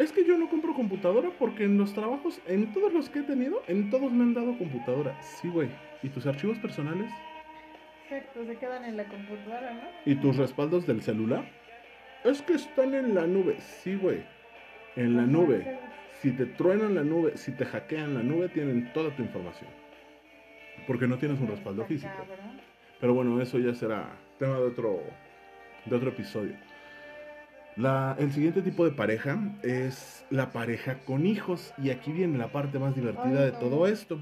Es 0.00 0.12
que 0.12 0.24
yo 0.24 0.38
no 0.38 0.48
compro 0.48 0.72
computadora 0.72 1.28
porque 1.38 1.64
en 1.64 1.76
los 1.76 1.92
trabajos, 1.92 2.40
en 2.46 2.72
todos 2.72 2.90
los 2.90 3.10
que 3.10 3.18
he 3.18 3.22
tenido, 3.22 3.62
en 3.66 3.90
todos 3.90 4.10
me 4.10 4.22
han 4.22 4.32
dado 4.32 4.56
computadora. 4.56 5.14
Sí, 5.20 5.50
güey. 5.50 5.68
¿Y 6.02 6.08
tus 6.08 6.26
archivos 6.26 6.56
personales? 6.58 7.12
Exacto, 8.04 8.46
se 8.46 8.56
quedan 8.56 8.86
en 8.86 8.96
la 8.96 9.04
computadora, 9.04 9.74
¿no? 9.74 9.82
¿Y 10.10 10.14
tus 10.14 10.38
respaldos 10.38 10.86
del 10.86 11.02
celular? 11.02 11.44
Es 12.24 12.40
que 12.40 12.54
están 12.54 12.94
en 12.94 13.14
la 13.14 13.26
nube. 13.26 13.60
Sí, 13.60 13.94
güey. 13.94 14.22
En 14.96 15.18
la 15.18 15.26
nube. 15.26 15.78
Si 16.22 16.30
te 16.32 16.46
truenan 16.46 16.94
la 16.94 17.04
nube, 17.04 17.36
si 17.36 17.52
te 17.52 17.66
hackean 17.66 18.14
la 18.14 18.22
nube, 18.22 18.48
tienen 18.48 18.90
toda 18.94 19.14
tu 19.14 19.20
información. 19.20 19.68
Porque 20.86 21.06
no 21.06 21.18
tienes 21.18 21.38
un 21.42 21.48
respaldo 21.48 21.84
físico. 21.84 22.24
Pero 22.98 23.12
bueno, 23.12 23.38
eso 23.38 23.58
ya 23.58 23.74
será 23.74 24.16
tema 24.38 24.54
de 24.54 24.64
otro, 24.64 25.02
de 25.84 25.94
otro 25.94 26.08
episodio. 26.08 26.54
La- 27.80 28.14
el 28.18 28.32
siguiente 28.32 28.62
tipo 28.62 28.84
de 28.84 28.90
pareja 28.92 29.38
es 29.62 30.26
la 30.30 30.52
pareja 30.52 30.98
con 31.06 31.24
hijos. 31.26 31.72
Y 31.78 31.90
aquí 31.90 32.12
viene 32.12 32.36
la 32.38 32.52
parte 32.52 32.78
más 32.78 32.94
divertida 32.94 33.42
de 33.44 33.52
todo 33.52 33.86
esto. 33.86 34.20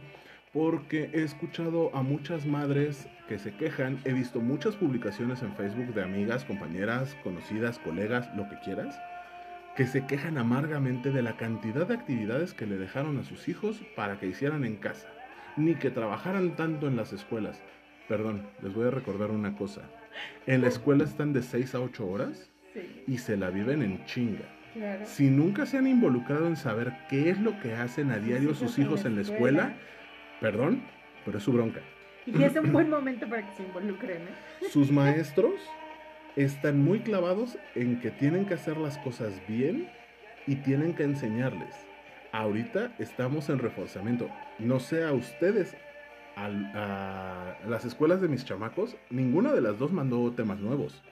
Porque 0.53 1.11
he 1.13 1.23
escuchado 1.25 1.95
a 1.95 2.03
muchas 2.03 2.47
madres 2.47 3.09
que 3.29 3.39
se 3.39 3.53
quejan. 3.55 4.01
He 4.05 4.13
visto 4.13 4.41
muchas 4.41 4.77
publicaciones 4.77 5.43
en 5.43 5.53
Facebook 5.55 5.93
de 5.95 6.03
amigas, 6.03 6.45
compañeras, 6.45 7.17
conocidas, 7.23 7.79
colegas, 7.79 8.29
lo 8.35 8.49
que 8.49 8.59
quieras. 8.65 8.99
Que 9.77 9.87
se 9.87 10.07
quejan 10.07 10.39
amargamente 10.39 11.11
de 11.11 11.23
la 11.23 11.37
cantidad 11.37 11.87
de 11.87 11.95
actividades 11.95 12.55
que 12.55 12.67
le 12.67 12.79
dejaron 12.79 13.19
a 13.19 13.25
sus 13.25 13.49
hijos 13.49 13.83
para 13.95 14.19
que 14.19 14.27
hicieran 14.27 14.65
en 14.65 14.77
casa. 14.77 15.07
Ni 15.57 15.75
que 15.75 15.91
trabajaran 15.91 16.57
tanto 16.57 16.87
en 16.89 16.97
las 16.97 17.13
escuelas. 17.13 17.61
Perdón, 18.09 18.43
les 18.63 18.73
voy 18.73 18.87
a 18.87 18.91
recordar 18.91 19.31
una 19.31 19.55
cosa. 19.57 19.83
En 20.47 20.63
la 20.63 20.69
escuela 20.69 21.05
están 21.05 21.33
de 21.33 21.43
6 21.43 21.75
a 21.75 21.81
8 21.81 22.07
horas 22.07 22.51
Sí, 22.79 23.05
y 23.07 23.19
se 23.19 23.37
la 23.37 23.51
viven 23.51 23.83
en 23.83 24.05
chinga. 24.05 24.45
claro. 24.75 25.05
Si 25.05 25.31
nunca 25.31 25.67
se 25.67 25.79
han 25.79 25.87
involucrado 25.87 26.47
en 26.47 26.57
saber 26.57 26.93
qué 27.09 27.31
es 27.31 27.41
lo 27.41 27.59
que 27.61 27.75
hacen 27.75 28.11
a 28.11 28.19
diario 28.19 28.55
sus 28.55 28.79
hijos 28.79 29.05
en 29.05 29.17
la 29.17 29.23
escuela, 29.23 29.75
perdón, 30.41 30.83
pero 31.25 31.39
es 31.39 31.45
su 31.45 31.53
bronca. 31.53 31.81
Y 32.27 32.43
es 32.43 32.55
un 32.57 32.73
buen 32.73 32.91
momento 32.97 33.29
para 33.29 33.47
que 33.49 33.55
se 33.57 33.63
involucren, 33.63 34.23
¿eh? 34.23 34.69
Sus 34.71 34.93
maestros 34.93 35.55
están 36.37 36.83
muy 36.83 37.01
clavados 37.01 37.59
en 37.75 38.01
que 38.01 38.11
tienen 38.11 38.47
que 38.47 38.55
hacer 38.55 38.77
las 38.77 38.99
cosas 38.99 39.33
bien 39.49 39.89
y 40.47 40.57
tienen 40.57 40.95
que 40.95 41.03
enseñarles. 41.03 41.75
Ahorita 42.33 42.95
estamos 42.99 43.49
en 43.49 43.59
reforzamiento. 43.59 44.31
No 44.59 44.79
sé 44.79 45.05
a 45.05 45.13
ustedes, 45.13 45.75
a 46.37 47.57
las 47.67 47.85
escuelas 47.85 48.21
de 48.21 48.29
mis 48.29 48.45
chamacos, 48.45 48.97
ninguna 49.11 49.53
de 49.53 49.63
las 49.63 49.79
dos 49.79 49.93
mandó 49.93 50.31
temas 50.33 50.61
nuevos. 50.61 51.03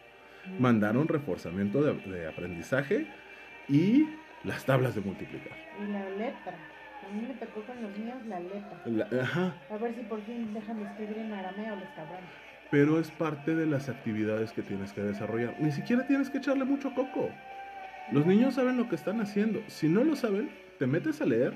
Mandaron 0.59 1.09
reforzamiento 1.09 1.83
de, 1.83 1.95
de 2.11 2.27
aprendizaje 2.29 3.07
y 3.69 4.07
las 4.45 4.65
tablas 4.65 4.95
de 4.95 5.01
multiplicar. 5.01 5.53
Y 5.83 5.91
la 5.93 6.09
letra. 6.11 6.55
A 7.09 7.15
mí 7.15 7.23
me 7.29 7.35
tocó 7.35 7.61
con 7.63 7.81
los 7.83 7.97
míos 7.99 8.17
la 8.27 8.41
letra. 8.41 8.83
La- 8.87 9.23
ajá, 9.23 9.55
A 9.71 9.77
ver 9.77 9.95
si 9.95 10.01
por 10.03 10.21
fin 10.23 10.53
dejan 10.55 10.79
de 10.79 10.85
escribir 10.89 11.19
en 11.19 11.33
arameo 11.33 11.77
los 11.77 11.89
cabrones. 11.91 12.25
pero 12.71 12.99
es 12.99 13.11
parte 13.13 13.55
de 13.55 13.67
las 13.67 13.89
actividades 13.89 14.53
que 14.53 14.63
tienes 14.63 14.93
que 14.93 15.03
desarrollar. 15.03 15.55
Ni 15.61 15.71
siquiera 15.71 16.07
tienes 16.07 16.31
que 16.31 16.39
echarle 16.39 16.65
mucho 16.65 16.93
coco. 16.95 17.31
Los 18.13 18.27
niños 18.27 18.55
saben 18.55 18.77
lo 18.77 18.89
que 18.89 18.95
están 18.97 19.21
haciendo. 19.21 19.63
Si 19.69 19.89
no 19.89 20.03
lo 20.05 20.17
saben, 20.17 20.51
te 20.79 20.87
metes 20.87 21.21
a 21.21 21.27
leer, 21.27 21.53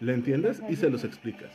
le 0.00 0.14
entiendes 0.14 0.62
y 0.68 0.76
se 0.76 0.88
los 0.90 1.04
explicas. 1.04 1.50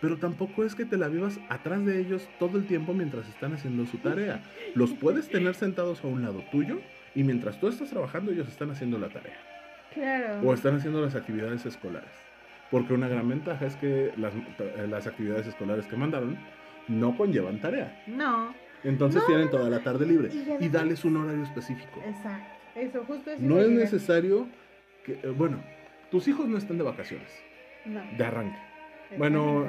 Pero 0.00 0.18
tampoco 0.18 0.64
es 0.64 0.74
que 0.74 0.84
te 0.84 0.96
la 0.96 1.08
vivas 1.08 1.38
atrás 1.48 1.84
de 1.86 1.98
ellos 2.00 2.28
todo 2.38 2.58
el 2.58 2.66
tiempo 2.66 2.92
mientras 2.92 3.26
están 3.28 3.54
haciendo 3.54 3.86
su 3.86 3.98
tarea. 3.98 4.42
Los 4.74 4.92
puedes 4.92 5.28
tener 5.28 5.54
sentados 5.54 6.04
a 6.04 6.08
un 6.08 6.22
lado 6.22 6.42
tuyo 6.50 6.80
y 7.14 7.22
mientras 7.22 7.58
tú 7.60 7.68
estás 7.68 7.90
trabajando 7.90 8.32
ellos 8.32 8.48
están 8.48 8.70
haciendo 8.70 8.98
la 8.98 9.08
tarea 9.08 9.36
Claro. 9.94 10.40
o 10.48 10.52
están 10.52 10.76
haciendo 10.76 11.00
las 11.00 11.14
actividades 11.14 11.64
escolares. 11.64 12.10
Porque 12.70 12.92
una 12.92 13.08
gran 13.08 13.28
ventaja 13.28 13.64
es 13.66 13.76
que 13.76 14.12
las, 14.16 14.34
eh, 14.34 14.86
las 14.90 15.06
actividades 15.06 15.46
escolares 15.46 15.86
que 15.86 15.96
mandaron 15.96 16.36
no 16.88 17.16
conllevan 17.16 17.60
tarea. 17.60 18.02
No, 18.06 18.52
Entonces 18.82 19.22
No, 19.22 19.26
tienen 19.26 19.44
no, 19.46 19.50
toda 19.52 19.70
la 19.70 19.82
tarde 19.82 20.04
libre 20.04 20.28
Y 20.60 20.64
y 20.66 20.68
dales 20.68 21.04
un 21.06 21.16
horario 21.16 21.44
específico. 21.44 22.02
exacto. 22.06 22.44
Eso, 22.74 23.04
justo 23.06 23.30
eso. 23.30 23.40
No 23.42 23.60
es 23.60 23.70
necesario 23.70 24.48
que, 25.04 25.12
eh, 25.22 25.28
bueno, 25.34 25.62
tus 26.10 26.26
hijos 26.28 26.48
no 26.48 26.58
están 26.58 26.76
de 26.76 26.84
vacaciones, 26.84 27.30
No. 27.86 28.02
de 28.18 28.24
arranque. 28.24 28.58
Bueno. 29.18 29.66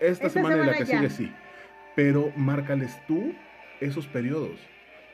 Esta, 0.00 0.26
Esta 0.26 0.28
semana 0.30 0.56
y 0.56 0.58
la 0.58 0.64
semana 0.74 0.78
que 0.78 0.84
ya. 0.84 0.96
sigue 0.98 1.10
sí, 1.10 1.32
pero 1.94 2.32
márcales 2.36 2.98
tú 3.06 3.32
esos 3.80 4.06
periodos. 4.08 4.58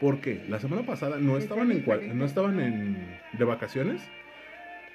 Porque 0.01 0.45
la 0.49 0.61
semana 0.61 0.82
pasada 0.82 1.18
no 1.18 1.36
estaban 1.36 1.70
en 1.72 1.78
cua- 1.84 1.95
diferente. 1.95 2.14
no 2.14 2.24
estaban 2.24 2.61
en 2.61 3.18
de 3.32 3.45
vacaciones 3.45 4.01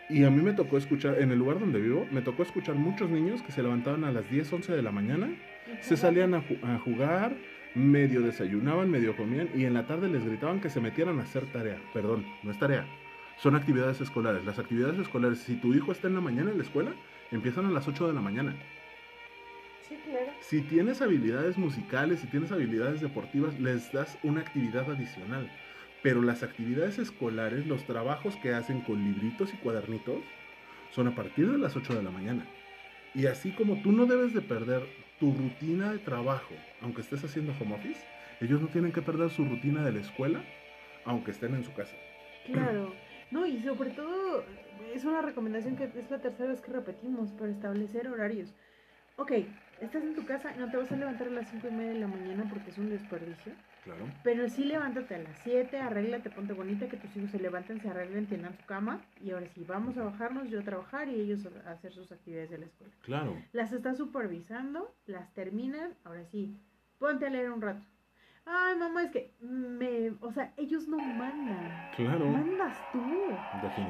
y 0.09 0.23
a 0.23 0.29
mí 0.29 0.41
me 0.41 0.53
tocó 0.53 0.77
escuchar 0.77 1.19
en 1.19 1.31
el 1.31 1.39
lugar 1.39 1.59
donde 1.59 1.79
vivo, 1.81 2.07
me 2.11 2.21
tocó 2.21 2.43
escuchar 2.43 2.75
muchos 2.75 3.09
niños 3.09 3.41
que 3.41 3.51
se 3.51 3.61
levantaban 3.61 4.03
a 4.05 4.11
las 4.11 4.29
10, 4.31 4.51
11 4.53 4.71
de 4.73 4.81
la 4.81 4.91
mañana 4.91 5.29
se 5.81 5.97
salían 5.97 6.33
a, 6.33 6.41
ju- 6.41 6.57
a 6.63 6.79
jugar, 6.79 7.33
medio 7.75 8.21
desayunaban, 8.21 8.89
medio 8.89 9.15
comían 9.17 9.49
y 9.55 9.65
en 9.65 9.73
la 9.73 9.85
tarde 9.87 10.07
les 10.09 10.25
gritaban 10.25 10.59
que 10.61 10.69
se 10.69 10.79
metieran 10.79 11.19
a 11.19 11.23
hacer 11.23 11.45
tarea. 11.47 11.77
Perdón, 11.93 12.25
no 12.43 12.51
es 12.51 12.57
tarea. 12.59 12.85
Son 13.37 13.55
actividades 13.55 13.99
escolares. 14.01 14.45
Las 14.45 14.57
actividades 14.59 14.97
escolares, 14.99 15.39
si 15.39 15.55
tu 15.55 15.73
hijo 15.73 15.91
está 15.91 16.07
en 16.07 16.15
la 16.15 16.21
mañana 16.21 16.51
en 16.51 16.57
la 16.57 16.63
escuela, 16.63 16.91
empiezan 17.35 17.65
a 17.65 17.71
las 17.71 17.87
8 17.87 18.07
de 18.07 18.13
la 18.13 18.21
mañana. 18.21 18.55
Sí, 19.87 19.95
claro. 20.05 20.31
Si 20.39 20.61
tienes 20.61 21.01
habilidades 21.01 21.57
musicales, 21.57 22.19
si 22.19 22.27
tienes 22.27 22.51
habilidades 22.51 23.01
deportivas, 23.01 23.59
les 23.59 23.91
das 23.91 24.17
una 24.23 24.41
actividad 24.41 24.89
adicional. 24.89 25.49
Pero 26.01 26.21
las 26.21 26.43
actividades 26.43 26.99
escolares, 26.99 27.65
los 27.65 27.85
trabajos 27.85 28.35
que 28.37 28.53
hacen 28.53 28.81
con 28.81 29.03
libritos 29.03 29.53
y 29.53 29.57
cuadernitos, 29.57 30.23
son 30.91 31.07
a 31.07 31.15
partir 31.15 31.51
de 31.51 31.57
las 31.57 31.75
8 31.75 31.95
de 31.95 32.03
la 32.03 32.11
mañana. 32.11 32.45
Y 33.15 33.27
así 33.27 33.51
como 33.51 33.81
tú 33.81 33.91
no 33.91 34.05
debes 34.05 34.33
de 34.33 34.41
perder 34.41 34.83
tu 35.19 35.33
rutina 35.33 35.91
de 35.91 35.99
trabajo, 35.99 36.55
aunque 36.81 37.01
estés 37.01 37.23
haciendo 37.23 37.53
home 37.59 37.75
office, 37.75 38.01
ellos 38.41 38.61
no 38.61 38.67
tienen 38.67 38.91
que 38.91 39.01
perder 39.01 39.29
su 39.29 39.45
rutina 39.45 39.83
de 39.83 39.91
la 39.91 40.01
escuela, 40.01 40.43
aunque 41.05 41.31
estén 41.31 41.55
en 41.55 41.63
su 41.63 41.73
casa. 41.73 41.95
Claro. 42.45 42.93
No, 43.31 43.45
y 43.45 43.61
sobre 43.63 43.91
todo, 43.91 44.43
es 44.93 45.05
una 45.05 45.21
recomendación 45.21 45.75
que 45.75 45.85
es 45.85 46.11
la 46.11 46.19
tercera 46.19 46.49
vez 46.49 46.61
que 46.61 46.71
repetimos, 46.71 47.31
para 47.31 47.51
establecer 47.51 48.07
horarios. 48.07 48.53
Ok, 49.17 49.31
estás 49.79 50.03
en 50.03 50.15
tu 50.15 50.25
casa 50.25 50.53
y 50.55 50.59
no 50.59 50.69
te 50.71 50.77
vas 50.77 50.91
a 50.91 50.95
levantar 50.95 51.27
a 51.27 51.31
las 51.31 51.49
cinco 51.49 51.67
y 51.67 51.71
media 51.71 51.93
de 51.93 51.99
la 51.99 52.07
mañana 52.07 52.45
porque 52.49 52.71
es 52.71 52.77
un 52.77 52.89
desperdicio. 52.89 53.53
Claro. 53.83 54.05
Pero 54.23 54.47
sí 54.49 54.63
levántate 54.63 55.15
a 55.15 55.19
las 55.19 55.37
7, 55.43 55.77
arréglate, 55.77 56.29
ponte 56.29 56.53
bonita, 56.53 56.87
que 56.87 56.95
tus 56.95 57.15
hijos 57.17 57.31
se 57.31 57.39
levanten, 57.39 57.81
se 57.81 57.89
arreglen, 57.89 58.27
tiendan 58.27 58.55
su 58.55 58.65
cama. 58.65 59.01
Y 59.21 59.31
ahora 59.31 59.47
sí, 59.49 59.65
vamos 59.67 59.97
a 59.97 60.03
bajarnos, 60.03 60.49
yo 60.49 60.61
a 60.61 60.63
trabajar 60.63 61.09
y 61.09 61.19
ellos 61.19 61.45
a 61.65 61.71
hacer 61.71 61.91
sus 61.91 62.11
actividades 62.11 62.49
de 62.49 62.59
la 62.59 62.65
escuela. 62.65 62.93
Claro. 63.01 63.35
Las 63.51 63.73
estás 63.73 63.97
supervisando, 63.97 64.95
las 65.05 65.33
terminan, 65.33 65.93
ahora 66.05 66.23
sí, 66.25 66.57
ponte 66.97 67.27
a 67.27 67.29
leer 67.29 67.51
un 67.51 67.61
rato. 67.61 67.85
Ay, 68.45 68.75
mamá, 68.77 69.03
es 69.03 69.11
que 69.11 69.31
me, 69.41 70.11
o 70.21 70.31
sea, 70.33 70.51
ellos 70.57 70.87
no 70.87 70.97
mandan, 70.97 71.71
Claro. 71.95 72.25
mandas 72.25 72.77
tú. 72.91 72.99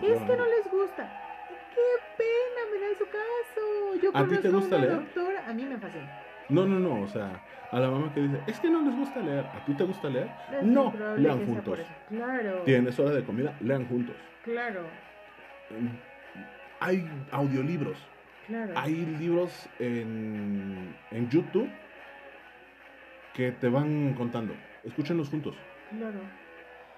Es 0.01 0.21
que 0.21 0.37
no 0.37 0.45
les 0.45 0.69
gusta. 0.71 1.09
Qué 1.49 1.81
pena, 2.17 2.61
me 2.71 2.79
da 2.79 2.97
su 2.97 3.05
caso. 3.05 4.01
Yo 4.01 4.11
¿A 4.13 4.27
ti 4.27 4.37
te 4.41 4.49
gusta 4.49 4.75
una 4.77 4.85
leer? 4.85 4.95
doctora, 4.97 5.43
a 5.49 5.53
mí 5.53 5.63
me 5.65 5.77
fascina. 5.77 6.19
No, 6.49 6.65
no, 6.67 6.79
no, 6.79 7.01
o 7.01 7.07
sea, 7.07 7.41
a 7.71 7.79
la 7.79 7.89
mamá 7.89 8.13
que 8.13 8.21
dice, 8.21 8.39
es 8.45 8.59
que 8.59 8.69
no 8.69 8.81
les 8.81 8.95
gusta 8.95 9.21
leer, 9.21 9.45
¿a 9.45 9.65
ti 9.65 9.73
te 9.73 9.83
gusta 9.85 10.09
leer? 10.09 10.29
Es 10.51 10.63
No, 10.63 10.93
lean 11.17 11.45
juntos. 11.47 11.79
Claro. 12.09 12.61
Tienes 12.63 12.99
hora 12.99 13.11
de 13.15 13.23
comida, 13.23 13.55
lean 13.61 13.87
juntos. 13.87 14.15
Claro. 14.43 14.81
Hay 16.79 17.07
audiolibros. 17.31 17.97
Claro. 18.47 18.73
Hay 18.75 18.93
libros 19.19 19.67
en, 19.79 20.93
en 21.11 21.29
YouTube 21.29 21.69
que 23.33 23.51
te 23.51 23.69
van 23.69 24.13
contando. 24.13 24.53
Escúchenlos 24.83 25.29
juntos. 25.29 25.55
Claro. 25.89 26.19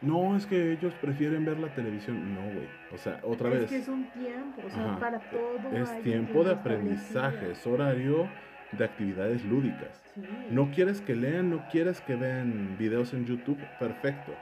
No, 0.01 0.36
es 0.36 0.45
que 0.45 0.73
ellos 0.73 0.93
prefieren 0.95 1.45
ver 1.45 1.57
la 1.59 1.73
televisión. 1.73 2.36
No, 2.36 2.41
güey. 2.41 2.67
O 2.93 2.97
sea, 2.97 3.19
otra 3.23 3.49
es 3.49 3.59
vez. 3.61 3.69
que 3.69 3.77
es 3.77 3.88
un 3.88 4.05
tiempo, 4.11 4.61
o 4.65 4.69
sea, 4.69 4.91
Ajá. 4.91 4.99
para 4.99 5.19
todo. 5.19 5.71
Es 5.73 5.89
hay 5.89 6.01
tiempo 6.01 6.43
de 6.43 6.51
aprendizaje, 6.51 7.51
es 7.51 7.65
horario 7.65 8.27
de 8.71 8.83
actividades 8.83 9.43
lúdicas. 9.45 10.03
Sí. 10.13 10.21
No 10.51 10.69
quieres 10.71 11.01
que 11.01 11.15
lean, 11.15 11.49
no 11.49 11.65
quieres 11.71 12.01
que 12.01 12.15
vean 12.15 12.77
videos 12.77 13.13
en 13.13 13.25
YouTube, 13.25 13.59
perfecto. 13.79 14.33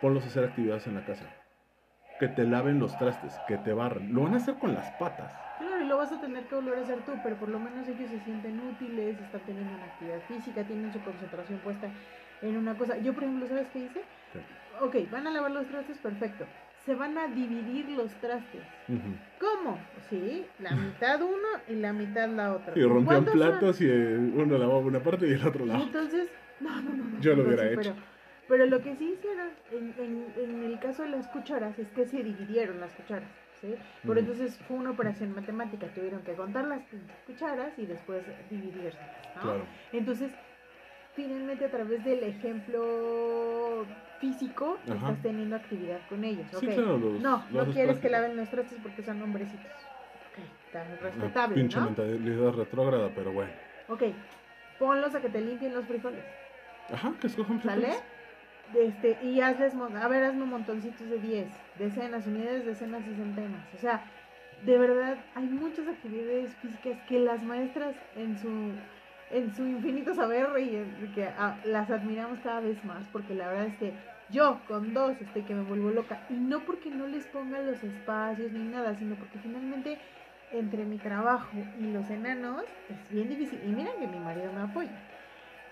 Ponlos 0.00 0.24
a 0.24 0.28
hacer 0.28 0.44
actividades 0.44 0.86
en 0.86 0.94
la 0.94 1.04
casa. 1.04 1.26
Que 2.20 2.28
te 2.28 2.44
laven 2.44 2.78
los 2.78 2.96
trastes, 2.96 3.34
que 3.48 3.58
te 3.58 3.72
barren. 3.72 4.14
Lo 4.14 4.22
van 4.22 4.34
a 4.34 4.36
hacer 4.36 4.54
con 4.54 4.72
las 4.72 4.90
patas. 4.92 5.34
Claro, 5.76 5.84
y 5.84 5.88
lo 5.88 5.96
vas 5.98 6.12
a 6.12 6.20
tener 6.20 6.46
que 6.46 6.54
volver 6.54 6.78
a 6.78 6.82
hacer 6.82 7.02
tú, 7.04 7.12
pero 7.22 7.36
por 7.36 7.48
lo 7.50 7.58
menos 7.58 7.86
ellos 7.88 8.08
se 8.10 8.18
sienten 8.20 8.58
útiles, 8.60 9.20
están 9.20 9.40
teniendo 9.44 9.74
una 9.74 9.84
actividad 9.86 10.20
física, 10.22 10.64
tienen 10.64 10.90
su 10.92 11.02
concentración 11.02 11.58
puesta 11.60 11.90
en 12.40 12.56
una 12.56 12.76
cosa. 12.76 12.96
Yo, 12.98 13.12
por 13.14 13.24
ejemplo, 13.24 13.46
¿sabes 13.46 13.68
qué 13.68 13.80
hice? 13.80 14.00
¿Qué? 14.32 14.38
Ok, 14.80 15.10
van 15.10 15.26
a 15.26 15.30
lavar 15.30 15.50
los 15.50 15.66
trastes, 15.66 15.98
perfecto. 15.98 16.46
Se 16.84 16.94
van 16.94 17.18
a 17.18 17.28
dividir 17.28 17.90
los 17.90 18.10
trastes. 18.20 18.62
¿Cómo? 19.38 19.78
Sí, 20.08 20.46
la 20.60 20.72
mitad 20.76 21.20
uno 21.20 21.48
y 21.68 21.74
la 21.74 21.92
mitad 21.92 22.28
la 22.28 22.54
otra. 22.54 22.72
Y 22.78 22.82
rompían 22.82 23.04
¿Cuántos 23.24 23.32
son? 23.34 23.40
platos 23.58 23.80
y 23.80 23.86
eh, 23.86 24.16
uno 24.16 24.56
lavaba 24.58 24.78
una 24.80 25.02
parte 25.02 25.28
y 25.28 25.32
el 25.32 25.46
otro 25.46 25.66
lava. 25.66 25.82
entonces, 25.82 26.28
no, 26.60 26.70
no, 26.82 26.90
no. 26.94 27.04
no, 27.04 27.20
Yo 27.20 27.34
lo 27.34 27.42
hubiera 27.44 27.62
sí, 27.64 27.68
hecho. 27.74 27.94
Pero, 27.94 27.94
pero 28.48 28.66
lo 28.66 28.80
que 28.80 28.94
sí 28.96 29.12
hicieron 29.12 29.48
en, 29.72 29.94
en, 29.98 30.32
en 30.36 30.62
el 30.62 30.78
caso 30.78 31.02
de 31.02 31.08
las 31.08 31.28
cucharas 31.28 31.78
es 31.78 31.90
que 31.90 32.06
se 32.06 32.22
dividieron 32.22 32.80
las 32.80 32.94
cucharas. 32.94 33.28
¿Sí? 33.60 33.76
Por 34.04 34.16
Mm. 34.16 34.20
entonces 34.20 34.58
fue 34.66 34.76
una 34.76 34.90
operación 34.90 35.30
matemática. 35.32 35.86
Tuvieron 35.88 36.22
que 36.22 36.34
contar 36.34 36.66
las 36.66 36.82
cucharas 37.24 37.78
y 37.78 37.86
después 37.86 38.24
dividirlas. 38.48 39.10
¿no? 39.34 39.42
Claro. 39.42 39.66
Entonces, 39.92 40.32
finalmente 41.14 41.64
a 41.64 41.70
través 41.70 42.04
del 42.04 42.22
ejemplo 42.22 43.86
físico 44.18 44.80
Ajá. 44.86 44.96
estás 44.96 45.22
teniendo 45.22 45.56
actividad 45.56 46.00
con 46.06 46.24
ellos. 46.24 46.48
Sí, 46.60 46.66
claro, 46.66 46.98
los- 46.98 47.20
no, 47.22 47.44
no 47.50 47.66
quieres 47.72 47.98
que 47.98 48.08
laven 48.08 48.36
los 48.36 48.48
trastes 48.50 48.78
porque 48.82 49.02
son 49.02 49.22
hombrecitos. 49.22 49.70
Ok, 50.30 50.38
Una 50.74 51.02
respetable, 51.02 51.54
pinche 51.54 51.80
¿no? 51.80 51.86
mentalidad 51.86 52.52
retrógrada, 52.52 53.14
pero 53.14 53.32
bueno. 53.32 53.52
Ok, 53.88 54.02
ponlos 54.78 55.14
a 55.14 55.20
que 55.20 55.28
te 55.30 55.40
limpien 55.40 55.72
los 55.72 55.86
frijoles. 55.86 56.24
Ajá, 56.92 57.16
que 57.20 57.26
escojan 57.26 57.60
¿Sale? 57.62 57.96
Este, 58.74 59.16
y 59.22 59.40
hazles, 59.40 59.74
a 59.74 60.08
ver, 60.08 60.24
hazme 60.24 60.44
montoncitos 60.44 61.08
de 61.08 61.18
10, 61.18 61.46
decenas, 61.78 62.26
unidades, 62.26 62.66
decenas 62.66 63.02
y 63.06 63.14
centenas. 63.14 63.62
O 63.74 63.78
sea, 63.78 64.02
de 64.64 64.78
verdad, 64.78 65.16
hay 65.34 65.46
muchas 65.46 65.86
actividades 65.86 66.54
físicas 66.56 66.98
que 67.08 67.18
las 67.20 67.42
maestras 67.42 67.94
en 68.16 68.38
su, 68.38 68.72
en 69.30 69.54
su 69.54 69.66
infinito 69.66 70.14
saber 70.14 70.48
y 70.58 71.14
que 71.14 71.24
ah, 71.38 71.58
las 71.64 71.90
admiramos 71.90 72.40
cada 72.40 72.60
vez 72.60 72.82
más, 72.84 73.06
porque 73.12 73.34
la 73.34 73.48
verdad 73.48 73.66
es 73.66 73.76
que 73.76 73.92
yo 74.28 74.60
con 74.66 74.92
dos 74.92 75.20
estoy 75.20 75.42
que 75.42 75.54
me 75.54 75.62
vuelvo 75.62 75.90
loca. 75.90 76.26
Y 76.28 76.34
no 76.34 76.64
porque 76.64 76.90
no 76.90 77.06
les 77.06 77.26
ponga 77.26 77.60
los 77.60 77.82
espacios 77.84 78.52
ni 78.52 78.64
nada, 78.64 78.94
sino 78.94 79.14
porque 79.14 79.38
finalmente 79.38 79.98
entre 80.52 80.84
mi 80.84 80.98
trabajo 80.98 81.56
y 81.78 81.92
los 81.92 82.10
enanos 82.10 82.64
es 82.88 83.08
bien 83.10 83.28
difícil. 83.28 83.60
Y 83.64 83.68
miren 83.68 83.98
que 84.00 84.08
mi 84.08 84.18
marido 84.18 84.52
me 84.52 84.62
apoya. 84.62 84.90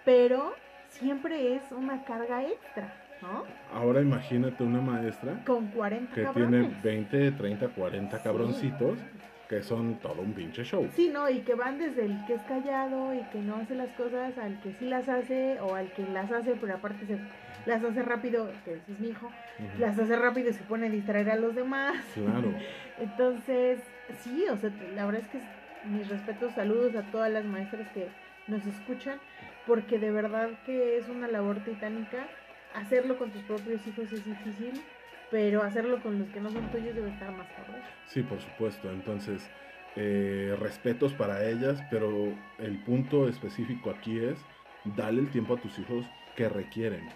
Pero 0.04 0.54
siempre 0.98 1.54
es 1.56 1.62
una 1.72 2.04
carga 2.04 2.42
extra, 2.44 2.92
¿no? 3.22 3.44
Ahora 3.72 4.00
imagínate 4.00 4.62
una 4.62 4.80
maestra 4.80 5.42
Con 5.44 5.68
40 5.68 6.14
que 6.14 6.22
cabrones. 6.22 6.66
tiene 6.68 6.80
20, 6.82 7.32
30, 7.32 7.68
40 7.68 8.22
cabroncitos 8.22 8.98
Sí. 8.98 9.04
que 9.48 9.62
son 9.62 9.96
todo 9.96 10.22
un 10.22 10.32
pinche 10.32 10.64
show. 10.64 10.88
Sí, 10.94 11.10
no, 11.12 11.28
y 11.28 11.40
que 11.40 11.54
van 11.54 11.78
desde 11.78 12.06
el 12.06 12.24
que 12.26 12.34
es 12.34 12.42
callado 12.42 13.12
y 13.14 13.20
que 13.30 13.38
no 13.40 13.56
hace 13.56 13.74
las 13.74 13.90
cosas 13.90 14.36
al 14.38 14.60
que 14.60 14.72
sí 14.78 14.86
las 14.86 15.08
hace 15.08 15.60
o 15.60 15.74
al 15.74 15.92
que 15.92 16.02
las 16.08 16.30
hace, 16.32 16.54
pero 16.60 16.74
aparte 16.74 17.04
se 17.06 17.18
las 17.66 17.82
hace 17.82 18.02
rápido, 18.02 18.50
que 18.64 18.74
ese 18.74 18.92
es 18.92 19.00
mi 19.00 19.08
hijo, 19.08 19.30
las 19.78 19.98
hace 19.98 20.16
rápido 20.16 20.50
y 20.50 20.52
se 20.54 20.62
pone 20.64 20.86
a 20.86 20.90
distraer 20.90 21.30
a 21.30 21.36
los 21.36 21.54
demás. 21.54 21.96
Claro. 22.14 22.52
Entonces, 23.00 23.80
sí, 24.22 24.44
o 24.50 24.56
sea, 24.56 24.70
la 24.94 25.06
verdad 25.06 25.22
es 25.22 25.28
que 25.28 25.40
mis 25.88 26.08
respetos, 26.08 26.52
saludos 26.54 26.94
a 26.96 27.02
todas 27.10 27.30
las 27.30 27.44
maestras 27.44 27.86
que 27.92 28.08
nos 28.48 28.64
escuchan, 28.66 29.18
porque 29.66 29.98
de 29.98 30.10
verdad 30.10 30.50
que 30.66 30.96
es 30.98 31.08
una 31.08 31.28
labor 31.28 31.62
titánica. 31.64 32.28
Hacerlo 32.74 33.16
con 33.18 33.30
tus 33.30 33.42
propios 33.42 33.86
hijos 33.86 34.12
es 34.12 34.24
difícil, 34.24 34.82
pero 35.30 35.62
hacerlo 35.62 36.02
con 36.02 36.18
los 36.18 36.28
que 36.30 36.40
no 36.40 36.50
son 36.50 36.70
tuyos 36.72 36.94
debe 36.94 37.10
estar 37.10 37.30
más 37.30 37.48
cabrón. 37.52 37.80
Sí, 38.06 38.22
por 38.22 38.40
supuesto. 38.40 38.90
Entonces, 38.90 39.48
eh, 39.96 40.56
respetos 40.58 41.12
para 41.14 41.48
ellas, 41.48 41.80
pero 41.90 42.32
el 42.58 42.82
punto 42.82 43.28
específico 43.28 43.90
aquí 43.90 44.18
es 44.18 44.38
dale 44.84 45.20
el 45.20 45.30
tiempo 45.30 45.54
a 45.54 45.56
tus 45.60 45.78
hijos 45.78 46.04
que 46.36 46.48
requieren. 46.48 47.08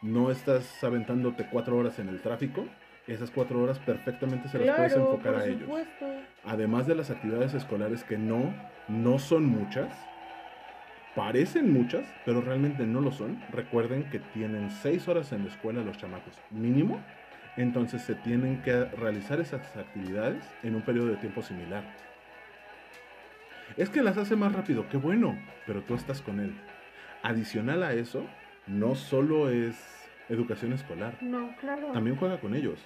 No 0.00 0.30
estás 0.30 0.82
aventándote 0.82 1.46
cuatro 1.50 1.76
horas 1.76 1.98
en 1.98 2.08
el 2.08 2.20
tráfico. 2.20 2.66
Esas 3.06 3.30
cuatro 3.30 3.62
horas 3.62 3.78
perfectamente 3.80 4.48
se 4.48 4.58
las 4.58 4.76
puedes 4.76 4.96
enfocar 4.96 5.34
por 5.34 5.42
a 5.42 5.46
ellos. 5.46 5.68
Además 6.44 6.86
de 6.86 6.94
las 6.94 7.10
actividades 7.10 7.54
escolares 7.54 8.04
que 8.04 8.16
no, 8.16 8.54
no 8.88 9.18
son 9.18 9.44
muchas, 9.44 9.92
parecen 11.14 11.72
muchas, 11.72 12.06
pero 12.24 12.40
realmente 12.40 12.86
no 12.86 13.00
lo 13.00 13.12
son. 13.12 13.38
Recuerden 13.50 14.04
que 14.10 14.18
tienen 14.18 14.70
seis 14.70 15.08
horas 15.08 15.32
en 15.32 15.44
la 15.44 15.50
escuela 15.50 15.82
los 15.82 15.98
chamacos, 15.98 16.38
mínimo. 16.50 17.00
Entonces 17.56 18.02
se 18.02 18.14
tienen 18.14 18.62
que 18.62 18.84
realizar 18.86 19.38
esas 19.40 19.76
actividades 19.76 20.42
en 20.62 20.74
un 20.74 20.82
periodo 20.82 21.08
de 21.08 21.16
tiempo 21.16 21.42
similar. 21.42 21.84
Es 23.76 23.90
que 23.90 24.02
las 24.02 24.16
hace 24.16 24.36
más 24.36 24.52
rápido, 24.52 24.88
qué 24.88 24.96
bueno, 24.96 25.38
pero 25.66 25.82
tú 25.82 25.94
estás 25.94 26.20
con 26.22 26.40
él. 26.40 26.54
Adicional 27.22 27.82
a 27.82 27.92
eso, 27.92 28.26
no 28.66 28.94
solo 28.94 29.50
es 29.50 29.76
educación 30.28 30.72
escolar, 30.72 31.14
No, 31.20 31.54
claro. 31.60 31.92
también 31.92 32.16
juega 32.16 32.40
con 32.40 32.54
ellos. 32.54 32.80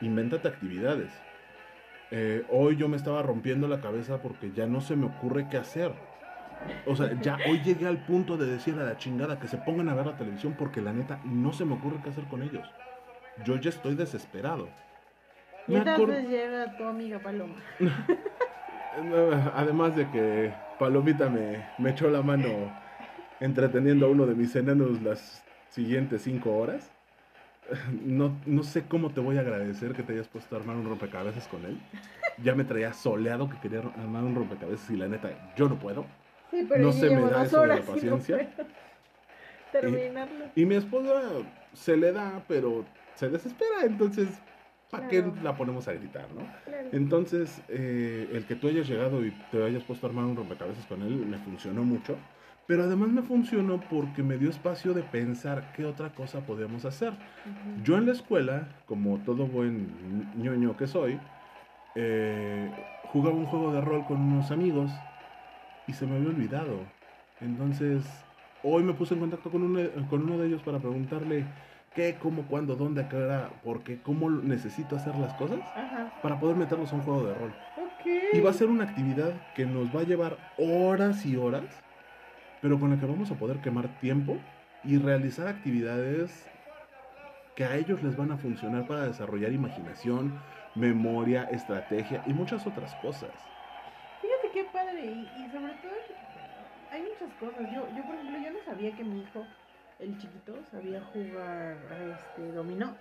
Invéntate 0.00 0.48
actividades. 0.48 1.12
Eh, 2.10 2.44
hoy 2.50 2.76
yo 2.76 2.88
me 2.88 2.96
estaba 2.96 3.22
rompiendo 3.22 3.66
la 3.66 3.80
cabeza 3.80 4.22
porque 4.22 4.52
ya 4.52 4.66
no 4.66 4.80
se 4.80 4.94
me 4.96 5.06
ocurre 5.06 5.48
qué 5.50 5.56
hacer. 5.56 5.92
O 6.86 6.94
sea, 6.96 7.18
ya 7.20 7.38
hoy 7.48 7.60
llegué 7.62 7.86
al 7.86 7.98
punto 7.98 8.36
de 8.36 8.46
decir 8.46 8.78
a 8.78 8.84
la 8.84 8.96
chingada 8.98 9.38
que 9.38 9.48
se 9.48 9.56
pongan 9.58 9.88
a 9.88 9.94
ver 9.94 10.06
la 10.06 10.16
televisión 10.16 10.54
porque 10.58 10.80
la 10.80 10.92
neta 10.92 11.20
no 11.24 11.52
se 11.52 11.64
me 11.64 11.74
ocurre 11.74 12.00
qué 12.02 12.10
hacer 12.10 12.24
con 12.24 12.42
ellos. 12.42 12.68
Yo 13.44 13.56
ya 13.56 13.70
estoy 13.70 13.94
desesperado. 13.94 14.68
Y 15.66 15.76
entonces 15.76 16.28
llega 16.28 16.76
tu 16.76 16.84
amiga 16.84 17.18
Paloma. 17.18 17.56
Además 19.54 19.96
de 19.96 20.08
que 20.10 20.52
Palomita 20.78 21.28
me, 21.28 21.64
me 21.78 21.90
echó 21.90 22.08
la 22.10 22.22
mano 22.22 22.48
entreteniendo 23.40 24.06
a 24.06 24.10
uno 24.10 24.26
de 24.26 24.34
mis 24.34 24.54
enanos 24.54 25.02
las 25.02 25.42
siguientes 25.70 26.22
cinco 26.22 26.56
horas. 26.56 26.90
No, 28.04 28.38
no 28.44 28.62
sé 28.62 28.84
cómo 28.86 29.10
te 29.10 29.20
voy 29.20 29.38
a 29.38 29.40
agradecer 29.40 29.94
que 29.94 30.02
te 30.02 30.12
hayas 30.12 30.28
puesto 30.28 30.54
a 30.54 30.58
armar 30.58 30.76
un 30.76 30.86
rompecabezas 30.86 31.48
con 31.48 31.64
él. 31.64 31.78
Ya 32.42 32.54
me 32.54 32.64
traía 32.64 32.92
soleado 32.92 33.48
que 33.48 33.58
quería 33.58 33.80
armar 33.80 34.22
un 34.22 34.34
rompecabezas 34.34 34.90
y 34.90 34.96
la 34.96 35.08
neta, 35.08 35.30
yo 35.56 35.68
no 35.68 35.78
puedo. 35.78 36.04
Sí, 36.54 36.66
pero 36.68 36.84
No 36.84 36.92
se 36.92 37.10
me 37.10 37.22
da 37.22 37.44
eso 37.44 37.60
de 37.60 37.68
la 37.68 37.74
y 37.74 37.78
no 37.80 37.86
paciencia. 37.86 38.54
terminarlo. 39.70 40.50
Y 40.54 40.66
mi 40.66 40.76
esposa 40.76 41.20
se 41.72 41.96
le 41.96 42.12
da, 42.12 42.44
pero 42.46 42.86
se 43.14 43.28
desespera, 43.28 43.84
entonces, 43.84 44.42
¿para 44.90 45.08
qué 45.08 45.20
Claro. 45.20 45.36
la 45.42 45.56
ponemos 45.56 45.88
a 45.88 45.92
gritar, 45.94 46.30
no? 46.32 46.46
Claro. 46.64 46.88
Entonces, 46.92 47.62
eh, 47.68 48.28
el 48.32 48.46
que 48.46 48.54
tú 48.56 48.68
hayas 48.68 48.86
llegado 48.88 49.24
y 49.24 49.32
te 49.32 49.62
hayas 49.64 49.84
puesto 49.84 50.06
a 50.06 50.10
armar 50.10 50.26
un 50.26 50.36
rompecabezas 50.36 50.86
con 50.86 51.02
él 51.02 51.26
me 51.26 51.38
funcionó 51.38 51.82
mucho. 51.84 52.22
Pero 52.66 52.84
además 52.84 53.10
me 53.10 53.22
funcionó 53.22 53.88
porque 53.88 54.22
me 54.22 54.38
dio 54.38 54.48
espacio 54.48 54.94
de 54.94 55.02
pensar 55.02 55.70
qué 55.72 55.84
otra 55.84 56.14
cosa 56.14 56.46
podíamos 56.46 56.84
hacer. 56.86 57.12
Ujú. 57.44 57.82
Yo 57.82 57.98
en 57.98 58.06
la 58.06 58.12
escuela, 58.12 58.80
como 58.86 59.22
todo 59.22 59.46
buen 59.48 60.30
ñoño 60.34 60.76
que 60.76 60.86
soy, 60.86 61.20
eh, 61.94 62.74
jugaba 63.02 63.36
un 63.36 63.46
juego 63.46 63.72
de 63.72 63.80
rol 63.80 64.04
con 64.04 64.20
unos 64.20 64.50
amigos 64.50 65.04
y 65.86 65.92
se 65.92 66.06
me 66.06 66.16
había 66.16 66.28
olvidado. 66.28 66.80
Entonces, 67.40 68.04
hoy 68.62 68.82
me 68.82 68.94
puse 68.94 69.14
en 69.14 69.20
contacto 69.20 69.50
con 69.50 69.62
uno, 69.62 69.80
con 70.08 70.22
uno 70.22 70.38
de 70.38 70.48
ellos 70.48 70.62
para 70.62 70.78
preguntarle 70.78 71.44
qué, 71.94 72.16
cómo, 72.20 72.42
cuándo, 72.42 72.76
dónde, 72.76 73.02
a 73.02 73.08
qué 73.08 73.16
hora, 73.16 73.50
por 73.62 73.82
qué, 73.82 74.00
cómo 74.00 74.30
necesito 74.30 74.96
hacer 74.96 75.14
las 75.16 75.34
cosas 75.34 75.60
Ajá. 75.60 76.12
para 76.22 76.38
poder 76.40 76.56
meterlos 76.56 76.92
a 76.92 76.96
un 76.96 77.02
juego 77.02 77.24
de 77.24 77.34
rol. 77.34 77.54
Y 78.32 78.40
va 78.40 78.50
a 78.50 78.54
ser 78.54 78.68
una 78.68 78.84
actividad 78.84 79.32
que 79.54 79.64
nos 79.64 79.94
va 79.94 80.00
a 80.00 80.04
llevar 80.04 80.36
horas 80.58 81.24
y 81.24 81.36
horas, 81.36 81.64
pero 82.60 82.78
con 82.78 82.90
la 82.90 82.98
que 82.98 83.06
vamos 83.06 83.30
a 83.30 83.34
poder 83.34 83.58
quemar 83.60 83.88
tiempo 84.00 84.36
y 84.82 84.98
realizar 84.98 85.48
actividades 85.48 86.46
que 87.54 87.64
a 87.64 87.76
ellos 87.76 88.02
les 88.02 88.16
van 88.16 88.32
a 88.32 88.36
funcionar 88.36 88.86
para 88.86 89.06
desarrollar 89.06 89.52
imaginación, 89.52 90.38
memoria, 90.74 91.44
estrategia 91.44 92.22
y 92.26 92.32
muchas 92.32 92.66
otras 92.66 92.94
cosas. 92.96 93.30
Qué 94.54 94.64
padre. 94.72 95.04
Y, 95.04 95.28
y 95.42 95.50
sobre 95.50 95.72
todo, 95.74 95.92
hay 96.92 97.02
muchas 97.02 97.34
cosas. 97.40 97.72
Yo, 97.72 97.88
yo, 97.96 98.04
por 98.04 98.14
ejemplo, 98.14 98.38
yo 98.38 98.52
no 98.52 98.64
sabía 98.64 98.96
que 98.96 99.02
mi 99.02 99.22
hijo, 99.22 99.44
el 99.98 100.16
chiquito, 100.16 100.54
sabía 100.70 101.00
jugar 101.12 101.76
este, 101.90 102.52
dominó. 102.52 102.96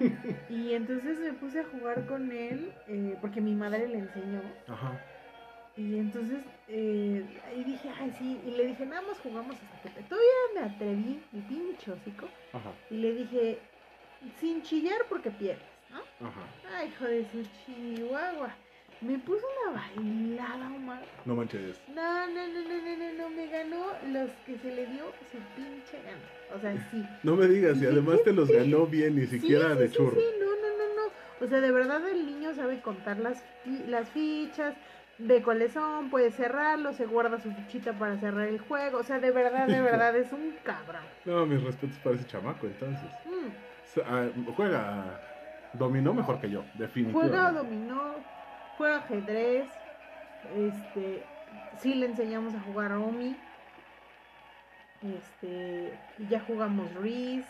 y 0.48 0.72
entonces 0.72 1.18
me 1.18 1.34
puse 1.34 1.60
a 1.60 1.64
jugar 1.64 2.06
con 2.06 2.32
él, 2.32 2.72
eh, 2.88 3.18
porque 3.20 3.42
mi 3.42 3.54
madre 3.54 3.86
le 3.86 3.98
enseñó. 3.98 4.40
Ajá. 4.66 4.98
Y 5.76 5.98
entonces, 5.98 6.42
eh, 6.68 7.22
ahí 7.46 7.62
dije, 7.62 7.90
ay, 8.00 8.10
sí, 8.18 8.40
y 8.46 8.50
le 8.52 8.66
dije, 8.68 8.86
nada 8.86 9.02
más 9.02 9.18
jugamos 9.20 9.56
hasta 9.56 9.82
que 9.82 9.90
te... 9.90 10.02
Todavía 10.08 10.30
me 10.54 10.60
atreví, 10.62 11.22
mi 11.32 11.40
pinche 11.42 11.92
hocico, 11.92 12.26
Ajá, 12.54 12.72
y 12.90 12.96
le 12.96 13.12
dije, 13.12 13.58
sin 14.40 14.62
chillar 14.62 15.02
porque 15.08 15.30
pierdes, 15.30 15.62
¿no? 15.90 16.26
ajá. 16.26 16.40
Ay, 16.74 16.88
hijo 16.88 17.04
de 17.04 17.24
su 17.30 17.44
chihuahua. 17.64 18.54
Me 19.00 19.18
puso 19.18 19.46
una 19.66 19.80
bailada, 19.80 20.72
Omar. 20.72 21.02
No 21.24 21.34
manches. 21.34 21.80
No, 21.88 22.26
no, 22.26 22.46
no, 22.46 22.60
no, 22.68 22.82
no, 22.84 22.96
no, 22.98 23.12
no, 23.18 23.30
me 23.30 23.46
ganó 23.48 23.86
los 24.08 24.30
que 24.44 24.58
se 24.58 24.70
le 24.70 24.86
dio 24.86 25.14
su 25.32 25.38
pinche 25.54 26.02
gana. 26.02 26.20
O 26.54 26.58
sea, 26.58 26.76
sí. 26.90 27.06
No 27.22 27.36
me 27.36 27.46
digas, 27.48 27.80
y 27.80 27.86
además 27.86 28.22
te 28.24 28.32
los 28.32 28.50
ganó 28.50 28.86
bien, 28.86 29.14
ni 29.16 29.26
siquiera 29.26 29.68
sí, 29.68 29.72
sí, 29.74 29.78
de 29.80 29.88
sí, 29.88 29.96
churro. 29.96 30.16
Sí, 30.20 30.26
no, 30.38 30.46
no, 30.46 30.78
no, 30.78 30.94
no. 30.96 31.44
O 31.44 31.48
sea, 31.48 31.60
de 31.60 31.70
verdad 31.70 32.06
el 32.08 32.26
niño 32.26 32.52
sabe 32.54 32.80
contar 32.80 33.18
las, 33.18 33.42
las 33.64 34.10
fichas, 34.10 34.76
de 35.16 35.42
cuáles 35.42 35.72
son, 35.72 36.10
puede 36.10 36.30
cerrarlo, 36.30 36.92
se 36.92 37.06
guarda 37.06 37.38
su 37.38 37.50
fichita 37.52 37.92
para 37.98 38.16
cerrar 38.18 38.48
el 38.48 38.58
juego. 38.58 38.98
O 38.98 39.02
sea, 39.02 39.18
de 39.18 39.30
verdad, 39.30 39.66
de 39.66 39.80
verdad, 39.82 40.16
es 40.16 40.32
un 40.32 40.52
cabrón. 40.62 41.02
No, 41.24 41.46
mis 41.46 41.62
respetos 41.62 41.98
para 41.98 42.16
ese 42.16 42.26
chamaco, 42.26 42.66
entonces. 42.66 43.10
Mm. 43.24 43.48
S- 43.84 44.02
ah, 44.04 44.28
juega 44.56 45.20
dominó 45.72 46.12
mejor 46.12 46.40
que 46.40 46.50
yo, 46.50 46.64
definitivamente. 46.74 47.36
Juega 47.38 47.52
dominó, 47.52 48.24
juega 48.80 48.96
ajedrez, 48.96 49.68
este, 50.56 51.22
sí 51.76 51.94
le 51.94 52.06
enseñamos 52.06 52.54
a 52.54 52.60
jugar 52.60 52.92
Omi, 52.92 53.36
este, 55.02 55.92
ya 56.16 56.40
jugamos 56.40 56.94
Risk, 56.94 57.46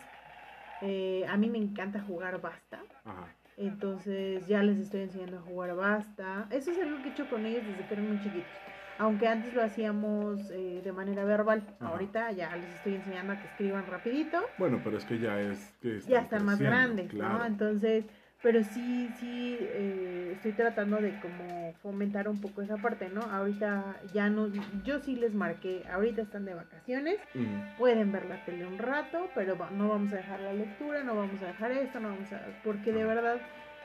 eh, 0.81 1.25
a 1.29 1.37
mí 1.37 1.49
me 1.49 1.59
encanta 1.59 2.01
jugar 2.01 2.41
Basta, 2.41 2.81
Ajá. 3.05 3.29
entonces 3.57 4.49
ya 4.49 4.65
les 4.65 4.79
estoy 4.79 5.03
enseñando 5.03 5.39
a 5.39 5.43
jugar 5.43 5.77
Basta, 5.77 6.49
eso 6.51 6.73
es 6.73 6.81
algo 6.81 7.01
que 7.01 7.11
he 7.11 7.13
hecho 7.13 7.29
con 7.29 7.47
ellos 7.47 7.65
desde 7.65 7.87
que 7.87 7.95
eran 7.95 8.09
muy 8.09 8.19
chiquitos, 8.19 8.61
aunque 8.99 9.29
antes 9.29 9.55
lo 9.55 9.63
hacíamos 9.63 10.51
eh, 10.51 10.81
de 10.83 10.93
manera 10.93 11.25
verbal, 11.25 11.63
Ajá. 11.79 11.91
ahorita 11.91 12.33
ya 12.33 12.57
les 12.57 12.71
estoy 12.71 12.97
enseñando 12.97 13.35
a 13.35 13.37
que 13.39 13.47
escriban 13.47 13.87
rapidito, 13.87 14.51
Bueno, 14.59 14.81
pero 14.83 14.97
es 14.97 15.05
que 15.05 15.21
ya 15.21 15.41
es 15.41 15.61
que 15.81 16.01
ya 16.01 16.23
están 16.23 16.45
más 16.45 16.59
grandes, 16.59 17.09
claro. 17.13 17.39
¿no? 17.39 17.47
Entonces, 17.47 18.05
pero 18.43 18.63
sí, 18.65 19.11
sí, 19.19 19.59
eh, 19.61 20.31
estoy 20.33 20.53
tratando 20.53 21.01
de 21.01 21.19
como 21.19 21.75
fomentar 21.83 22.29
un 22.29 22.41
poco 22.41 22.63
esa 22.63 22.81
parte, 22.81 23.09
¿no? 23.11 23.25
Ahorita 23.31 24.01
ya 24.13 24.31
no, 24.31 24.49
yo 24.83 24.99
sí 25.01 25.17
les 25.17 25.35
marqué, 25.35 25.87
ahorita 25.89 26.23
están 26.23 26.45
de 26.45 26.55
vacaciones, 26.55 27.21
Mm, 27.35 27.75
pueden 27.77 28.13
ver 28.13 28.27
la 28.27 28.45
tele 28.45 28.67
un 28.67 28.79
rato, 28.79 29.33
pero 29.35 29.57
no 29.71 29.89
vamos 29.89 30.13
a 30.13 30.17
dejar 30.17 30.41
la 30.41 30.53
lectura, 30.53 31.05
no 31.05 31.15
vamos 31.17 31.43
a 31.43 31.47
dejar 31.47 31.73
esto, 31.73 32.01
no 32.01 32.09
vamos 32.11 32.33
a, 32.33 32.55
porque 32.63 32.93
de 32.93 33.05
verdad 33.05 33.43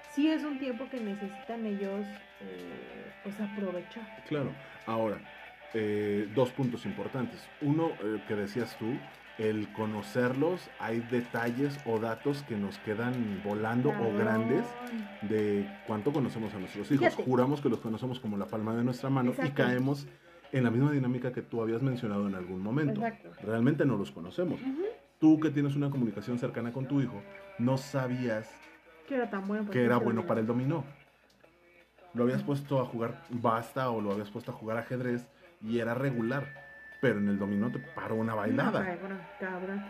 sí 0.08 0.30
es 0.30 0.44
un 0.44 0.58
tiempo 0.60 0.90
que 0.90 1.00
necesitan 1.00 1.66
ellos, 1.66 2.08
eh, 2.40 3.12
pues 3.24 3.40
aprovechar. 3.40 4.08
claro. 4.24 4.56
Ahora, 4.86 5.22
eh, 5.74 6.28
dos 6.32 6.52
puntos 6.54 6.86
importantes. 6.86 7.52
Uno 7.60 7.98
eh, 8.04 8.22
que 8.26 8.36
decías 8.36 8.78
tú, 8.78 9.02
el 9.38 9.72
conocerlos, 9.74 10.70
hay 10.80 11.00
detalles 11.12 11.78
o 11.86 12.00
datos 12.00 12.44
que 12.44 12.56
nos 12.56 12.78
quedan 12.80 13.42
volando 13.44 13.90
o 13.90 14.18
grandes 14.18 14.66
de 15.24 15.70
cuánto 15.88 16.14
conocemos 16.14 16.54
a 16.54 16.60
nuestros 16.60 16.90
hijos. 16.92 17.08
Fíjate. 17.10 17.24
Juramos 17.24 17.62
que 17.62 17.70
los 17.70 17.80
conocemos 17.80 18.20
como 18.20 18.38
la 18.38 18.46
palma 18.46 18.76
de 18.76 18.84
nuestra 18.84 19.10
mano 19.10 19.34
y 19.44 19.50
caemos 19.50 20.08
en 20.52 20.64
la 20.64 20.72
misma 20.72 20.92
dinámica 20.92 21.34
que 21.34 21.42
tú 21.42 21.62
habías 21.62 21.82
mencionado 21.82 22.28
en 22.28 22.36
algún 22.36 22.62
momento. 22.62 23.06
Exacto. 23.06 23.32
Realmente 23.44 23.86
no 23.86 23.98
los 23.98 24.12
conocemos. 24.12 24.60
Tú 25.20 25.40
que 25.40 25.50
tienes 25.50 25.76
una 25.76 25.90
comunicación 25.90 26.40
cercana 26.40 26.72
con 26.72 26.88
tu 26.88 27.02
hijo, 27.02 27.22
no 27.58 27.78
sabías 27.78 28.50
Que 29.08 29.16
era 29.16 29.30
tan 29.30 29.48
bueno. 29.48 29.64
para 29.64 29.74
que 29.74 29.84
era 29.84 29.98
bueno 29.98 30.26
para 30.26 30.40
el 30.40 30.48
dominó. 30.48 30.84
Lo 32.14 32.24
habías 32.24 32.44
puesto 32.44 32.80
a 32.80 32.86
jugar 32.86 33.24
basta 33.30 33.90
o 33.90 34.00
lo 34.00 34.12
habías 34.12 34.30
puesto 34.32 34.52
a 34.52 34.56
jugar 34.56 34.78
ajedrez 34.78 35.28
y 35.62 35.80
era 35.80 35.94
regular. 35.94 36.65
Pero 37.00 37.20
en 37.20 37.30
el 37.30 37.38
dominó 37.38 37.72
te 37.72 37.80
paró 37.80 38.16
una 38.16 38.34
No, 38.34 38.42
bailada. 38.42 38.82
cabrón, 38.86 39.28
cabrón. 39.38 39.84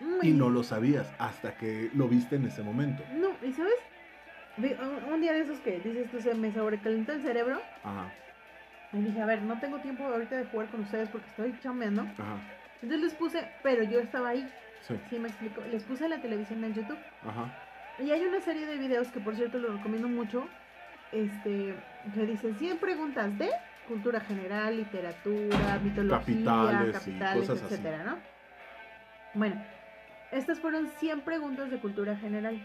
Mm, 0.00 0.20
Y 0.22 0.32
no 0.34 0.50
lo 0.50 0.62
sabías 0.62 1.14
hasta 1.18 1.56
que 1.56 1.90
lo 1.94 2.08
viste 2.08 2.36
en 2.36 2.46
ese 2.46 2.62
momento. 2.62 3.04
No, 3.08 3.38
¿y 3.42 3.52
sabes? 3.52 3.74
Un, 4.56 5.20
día 5.20 5.32
de 5.32 5.40
esos 5.40 5.60
que 5.60 5.80
dices 5.80 6.08
tú 6.10 6.20
se 6.20 6.34
me 6.34 6.52
sobrecalentó 6.52 7.12
el 7.12 7.22
cerebro 7.22 7.66
Ajá, 7.82 8.14
y 8.92 9.02
dije, 9.02 9.20
a 9.20 9.26
ver, 9.26 9.42
no 9.42 9.58
tengo 9.58 9.80
tiempo 9.80 10.06
ahorita 10.06 10.36
de 10.36 10.44
jugar 10.44 10.68
con 10.70 10.80
ustedes 10.82 11.10
porque 11.10 11.28
estoy 11.28 11.58
chambeando. 11.58 12.14
ajá, 12.18 12.44
Entonces 12.80 13.00
les 13.00 13.14
puse, 13.14 13.52
pero 13.62 13.82
yo 13.84 14.00
estaba 14.00 14.28
ahí, 14.30 14.54
sí, 14.80 14.94
sí 15.04 15.18
me 15.18 15.28
explico. 15.28 15.64
Les 15.66 15.84
puse 15.84 16.08
la 16.08 16.20
televisión 16.20 16.64
en 16.64 16.74
YouTube 16.74 17.04
ajá, 17.22 17.54
y 17.98 18.10
hay 18.12 18.24
una 18.26 18.40
serie 18.40 18.66
de 18.66 18.78
videos 18.78 19.12
que 19.12 19.20
por 19.20 19.36
cierto 19.36 19.58
lo 19.58 19.72
recomiendo 19.72 20.08
mucho. 20.08 20.56
Este, 21.12 21.76
que 22.12 22.26
dicen 22.26 22.56
100 22.56 22.78
preguntas 22.80 23.38
de 23.38 23.50
cultura 23.86 24.20
general, 24.20 24.76
literatura, 24.76 25.78
mitología, 25.82 26.18
Capitales 26.18 26.92
capitales, 26.92 27.48
cosas 27.48 27.62
así. 27.62 27.74
etcétera, 27.74 28.04
¿no? 28.04 28.18
Bueno, 29.34 29.64
estas 30.32 30.60
fueron 30.60 30.88
100 30.88 31.20
preguntas 31.22 31.70
de 31.70 31.78
cultura 31.78 32.16
general. 32.16 32.64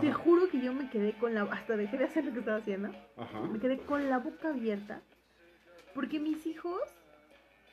Te 0.00 0.08
ajá, 0.08 0.18
juro 0.18 0.48
que 0.48 0.60
yo 0.60 0.72
me 0.72 0.88
quedé 0.90 1.12
con 1.12 1.34
la... 1.34 1.42
Hasta 1.42 1.76
dejé 1.76 1.98
de 1.98 2.04
hacer 2.04 2.24
lo 2.24 2.32
que 2.32 2.40
estaba 2.40 2.58
haciendo. 2.58 2.88
ajá. 3.16 3.40
Me 3.40 3.58
quedé 3.60 3.78
con 3.78 4.08
la 4.10 4.18
boca 4.18 4.48
abierta. 4.48 5.00
Porque 5.94 6.18
mis 6.18 6.44
hijos 6.46 6.80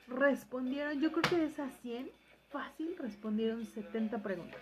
respondieron, 0.07 0.99
yo 0.99 1.11
creo 1.11 1.23
que 1.23 1.37
de 1.37 1.45
esas 1.45 1.73
100, 1.81 2.09
fácil 2.49 2.95
respondieron 2.99 3.65
70 3.65 4.21
preguntas. 4.21 4.61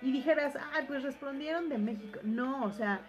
Y 0.00 0.12
dijeras, 0.12 0.54
ah, 0.56 0.80
pues 0.86 1.02
respondieron 1.02 1.68
de 1.68 1.78
México. 1.78 2.20
No, 2.22 2.64
o 2.64 2.72
sea, 2.72 3.00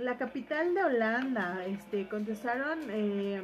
la 0.00 0.16
capital 0.16 0.74
de 0.74 0.82
Holanda, 0.82 1.64
este, 1.66 2.08
contestaron, 2.08 2.78
eh, 2.90 3.42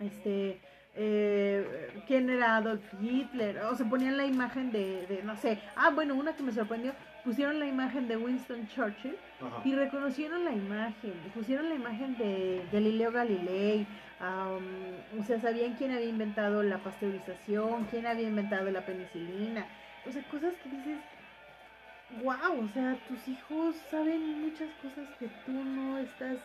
este, 0.00 0.60
eh, 0.94 1.90
quién 2.06 2.28
era 2.28 2.56
Adolf 2.56 2.82
Hitler, 3.00 3.58
o 3.58 3.74
se 3.76 3.84
ponían 3.84 4.16
la 4.16 4.26
imagen 4.26 4.72
de, 4.72 5.06
de, 5.06 5.22
no 5.22 5.36
sé, 5.36 5.58
ah, 5.76 5.90
bueno, 5.90 6.14
una 6.14 6.34
que 6.34 6.42
me 6.42 6.52
sorprendió, 6.52 6.92
pusieron 7.24 7.58
la 7.58 7.66
imagen 7.66 8.08
de 8.08 8.16
Winston 8.16 8.66
Churchill 8.68 9.16
ajá. 9.40 9.62
y 9.64 9.74
reconocieron 9.74 10.44
la 10.44 10.52
imagen, 10.52 11.14
pusieron 11.34 11.68
la 11.68 11.76
imagen 11.76 12.16
de 12.18 12.62
Galileo 12.72 13.12
Galilei, 13.12 13.86
o 15.18 15.24
sea, 15.24 15.40
sabían 15.40 15.74
quién 15.74 15.92
había 15.92 16.08
inventado 16.08 16.62
la 16.62 16.78
pasteurización, 16.78 17.84
quién 17.86 18.06
había 18.06 18.28
inventado 18.28 18.70
la 18.70 18.84
penicilina, 18.84 19.66
o 20.06 20.12
sea, 20.12 20.22
cosas 20.24 20.54
que 20.62 20.68
dices, 20.68 20.98
wow, 22.22 22.64
o 22.64 22.68
sea, 22.74 22.96
tus 23.08 23.26
hijos 23.28 23.76
saben 23.90 24.42
muchas 24.42 24.68
cosas 24.82 25.08
que 25.18 25.28
tú 25.46 25.52
no 25.52 25.98
estás 25.98 26.38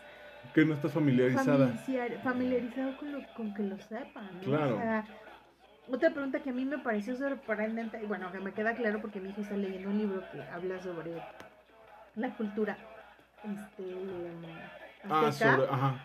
Que 0.54 0.64
no 0.66 0.74
estás 0.76 0.92
familiarizada. 0.94 1.68
familiar- 1.68 2.22
familiarizado 2.24 2.98
con, 2.98 3.12
lo, 3.12 3.22
con 3.36 3.54
que 3.54 3.64
lo 3.64 3.78
sepan, 3.80 4.30
¿no? 4.36 4.42
Claro. 4.42 4.76
O 4.76 4.80
sea, 4.80 5.04
otra 5.90 6.10
pregunta 6.12 6.40
que 6.40 6.50
a 6.50 6.54
mí 6.54 6.66
me 6.66 6.78
pareció 6.80 7.16
sorprendente, 7.16 8.00
y 8.02 8.06
bueno, 8.06 8.32
que 8.32 8.40
me 8.40 8.52
queda 8.54 8.74
claro 8.76 9.00
porque 9.02 9.20
mi 9.20 9.30
hijo 9.30 9.42
está 9.42 9.56
leyendo 9.56 9.90
un 9.90 9.98
libro 9.98 10.24
que 10.32 10.42
habla 10.44 10.80
sobre 10.82 11.12
la 12.16 12.30
cultura 12.36 12.78
este, 13.44 13.84
Ah, 15.10 15.32
sobre, 15.32 15.64
ajá. 15.70 15.96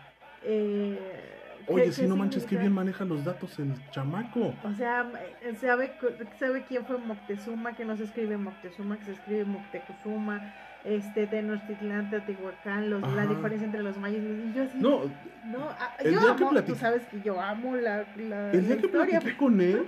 eh, 0.43 1.39
Oye, 1.67 1.85
¿qué- 1.85 1.91
sí, 1.91 2.07
no 2.07 2.15
manches, 2.15 2.45
qué 2.45 2.57
bien 2.57 2.73
maneja 2.73 3.05
los 3.05 3.23
datos 3.23 3.57
el 3.59 3.73
chamaco. 3.91 4.53
O 4.63 4.73
sea, 4.73 5.09
eh, 5.41 5.55
sabe, 5.55 5.91
sabe 6.39 6.63
quién 6.67 6.85
fue 6.85 6.97
Moctezuma, 6.97 7.73
que 7.73 7.85
no 7.85 7.95
se 7.95 8.03
escribe 8.03 8.37
Moctezuma, 8.37 8.97
que 8.97 9.05
se 9.05 9.11
escribe 9.13 9.45
Moctezuma, 9.45 10.53
este, 10.83 11.27
Tenochtitlán, 11.27 12.09
Teotihuacán, 12.09 12.89
los, 12.89 13.01
la 13.15 13.25
diferencia 13.25 13.65
entre 13.65 13.83
los 13.83 13.97
mayas, 13.97 14.21
y 14.23 14.51
yo 14.53 14.63
así, 14.63 14.77
No, 14.79 15.03
no, 15.45 15.69
ah, 15.69 15.95
el 15.99 16.13
yo 16.13 16.19
día 16.19 16.35
que 16.35 16.43
amo, 16.43 16.51
platic- 16.53 16.65
tú 16.65 16.75
sabes 16.75 17.03
que 17.07 17.21
yo 17.21 17.39
amo 17.39 17.75
la, 17.75 18.05
la, 18.17 18.51
el 18.51 18.65
día 18.65 18.75
la 18.75 18.81
que 18.81 18.85
historia. 18.87 19.19
platiqué 19.19 19.37
con 19.37 19.61
él, 19.61 19.87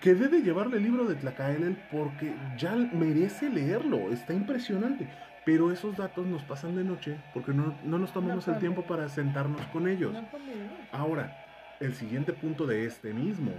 quedé 0.00 0.28
de 0.28 0.42
llevarle 0.42 0.78
el 0.78 0.82
libro 0.82 1.04
de 1.04 1.14
Tlacaelel 1.14 1.76
porque 1.90 2.34
ya 2.56 2.74
merece 2.74 3.48
leerlo, 3.48 4.10
está 4.12 4.34
impresionante. 4.34 5.06
Pero 5.46 5.70
esos 5.70 5.96
datos 5.96 6.26
nos 6.26 6.42
pasan 6.42 6.74
de 6.74 6.82
noche 6.82 7.22
porque 7.32 7.52
no, 7.52 7.72
no 7.84 8.00
nos 8.00 8.12
tomamos 8.12 8.48
No 8.48 8.54
el 8.54 8.58
tiempo 8.58 8.82
para 8.82 9.08
sentarnos 9.08 9.64
con 9.68 9.86
ellos. 9.86 10.12
No. 10.12 10.28
Ahora, 10.90 11.46
el 11.78 11.94
siguiente 11.94 12.32
punto 12.32 12.66
de 12.66 12.84
este 12.84 13.14
mismo, 13.14 13.52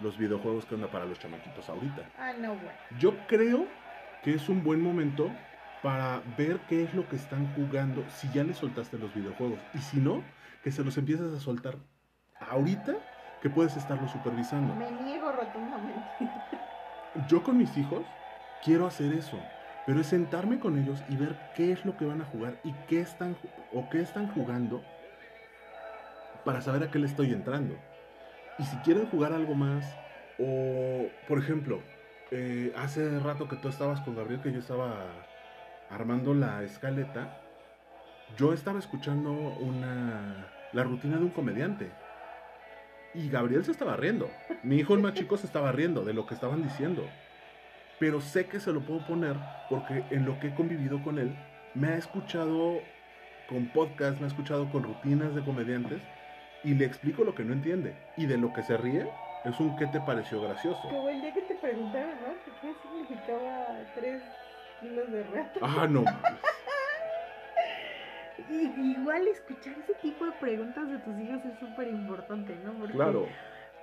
los 0.00 0.18
videojuegos 0.18 0.66
que 0.66 0.74
onda 0.74 0.90
para 0.90 1.06
los 1.06 1.18
chamaquitos 1.18 1.70
ahorita. 1.70 2.02
Ah, 2.18 2.34
no, 2.38 2.54
bueno. 2.54 2.70
Yo 2.98 3.16
creo 3.28 3.66
que 4.22 4.34
es 4.34 4.50
un 4.50 4.62
buen 4.62 4.82
momento 4.82 5.30
para 5.82 6.20
ver 6.36 6.60
qué 6.68 6.82
es 6.82 6.92
lo 6.92 7.08
que 7.08 7.16
están 7.16 7.50
jugando 7.54 8.04
si 8.10 8.28
ya 8.30 8.44
les 8.44 8.58
soltaste 8.58 8.98
los 8.98 9.14
videojuegos. 9.14 9.58
Y 9.72 9.78
si 9.78 10.00
no, 10.00 10.22
que 10.62 10.70
se 10.70 10.84
los 10.84 10.98
empieces 10.98 11.32
a 11.32 11.40
soltar 11.40 11.76
ahorita 12.40 12.94
que 13.40 13.48
puedes 13.48 13.74
estarlo 13.74 14.06
supervisando. 14.06 14.74
Me 14.74 14.90
niego 14.90 15.32
rotundamente. 15.32 16.30
Yo 17.26 17.42
con 17.42 17.56
mis 17.56 17.74
hijos 17.78 18.04
quiero 18.62 18.86
hacer 18.86 19.14
eso, 19.14 19.38
pero 19.86 20.00
es 20.00 20.06
sentarme 20.06 20.58
con 20.58 20.78
ellos 20.78 21.02
y 21.08 21.16
ver 21.16 21.36
qué 21.54 21.72
es 21.72 21.84
lo 21.84 21.96
que 21.96 22.04
van 22.04 22.20
a 22.20 22.26
jugar 22.26 22.58
y 22.64 22.72
qué 22.88 23.00
están 23.00 23.36
o 23.72 23.88
qué 23.90 24.00
están 24.00 24.28
jugando 24.28 24.82
para 26.44 26.60
saber 26.60 26.82
a 26.82 26.90
qué 26.90 26.98
le 26.98 27.06
estoy 27.06 27.32
entrando. 27.32 27.76
Y 28.58 28.64
si 28.64 28.76
quieren 28.78 29.06
jugar 29.06 29.32
algo 29.32 29.54
más 29.54 29.84
o 30.38 31.06
por 31.28 31.38
ejemplo, 31.38 31.80
eh, 32.30 32.72
hace 32.76 33.18
rato 33.20 33.48
que 33.48 33.56
tú 33.56 33.68
estabas 33.68 34.00
con 34.00 34.16
Gabriel 34.16 34.40
que 34.40 34.52
yo 34.52 34.60
estaba 34.60 35.06
armando 35.90 36.34
la 36.34 36.62
escaleta, 36.62 37.38
yo 38.36 38.52
estaba 38.52 38.78
escuchando 38.78 39.30
una 39.32 40.48
la 40.72 40.84
rutina 40.84 41.18
de 41.18 41.24
un 41.24 41.30
comediante. 41.30 41.90
Y 43.14 43.28
Gabriel 43.28 43.64
se 43.64 43.72
estaba 43.72 43.96
riendo. 43.96 44.30
Mi 44.62 44.76
hijo, 44.76 44.94
el 44.94 45.00
más 45.00 45.14
chico, 45.14 45.36
se 45.36 45.46
estaba 45.46 45.70
riendo 45.70 46.04
de 46.04 46.14
lo 46.14 46.26
que 46.26 46.34
estaban 46.34 46.62
diciendo. 46.62 47.06
Pero 48.02 48.20
sé 48.20 48.46
que 48.46 48.58
se 48.58 48.72
lo 48.72 48.80
puedo 48.80 48.98
poner 49.06 49.36
porque 49.70 50.02
en 50.10 50.24
lo 50.24 50.40
que 50.40 50.48
he 50.48 50.54
convivido 50.56 51.00
con 51.04 51.20
él, 51.20 51.36
me 51.72 51.86
ha 51.86 51.96
escuchado 51.96 52.80
con 53.48 53.66
podcast, 53.68 54.18
me 54.18 54.24
ha 54.24 54.26
escuchado 54.26 54.68
con 54.72 54.82
rutinas 54.82 55.36
de 55.36 55.44
comediantes 55.44 56.02
y 56.64 56.74
le 56.74 56.84
explico 56.84 57.22
lo 57.22 57.36
que 57.36 57.44
no 57.44 57.52
entiende. 57.52 57.94
Y 58.16 58.26
de 58.26 58.38
lo 58.38 58.52
que 58.52 58.64
se 58.64 58.76
ríe 58.76 59.08
es 59.44 59.60
un 59.60 59.76
¿qué 59.76 59.86
te 59.86 60.00
pareció 60.00 60.42
gracioso? 60.42 60.82
Como 60.82 61.10
el 61.10 61.20
día 61.20 61.32
que 61.32 61.42
te 61.42 61.54
preguntaron, 61.54 62.16
¿no? 62.26 62.34
¿Qué 62.60 62.74
significaba 62.82 63.66
tres 63.94 64.20
kilos 64.80 65.12
de 65.12 65.22
rato? 65.22 65.60
Ah, 65.62 65.86
no. 65.88 66.04
Y, 68.50 68.64
igual 68.98 69.28
escuchar 69.28 69.74
ese 69.78 69.94
tipo 70.02 70.24
de 70.24 70.32
preguntas 70.32 70.90
de 70.90 70.98
tus 70.98 71.16
hijos 71.20 71.44
es 71.44 71.58
súper 71.60 71.86
importante, 71.86 72.56
¿no? 72.64 72.72
Porque, 72.72 72.94
Claro, 72.94 73.28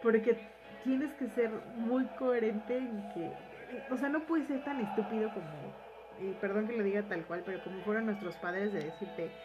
Porque 0.03 0.37
tienes 0.83 1.13
que 1.13 1.29
ser 1.29 1.51
muy 1.75 2.05
coherente 2.17 2.77
en 2.77 3.09
que, 3.13 3.31
o 3.89 3.97
sea, 3.97 4.09
no 4.09 4.25
puedes 4.25 4.47
ser 4.47 4.63
tan 4.63 4.79
estúpido 4.79 5.31
como, 5.31 5.75
eh, 6.11 6.35
perdón 6.39 6.67
que 6.67 6.73
lo 6.73 6.83
diga 6.83 7.07
tal 7.07 7.25
cual, 7.27 7.43
pero 7.43 7.61
como 7.61 7.81
fueron 7.83 8.05
nuestros 8.05 8.37
padres 8.37 8.71
de 8.73 8.83
decirte, 8.83 9.35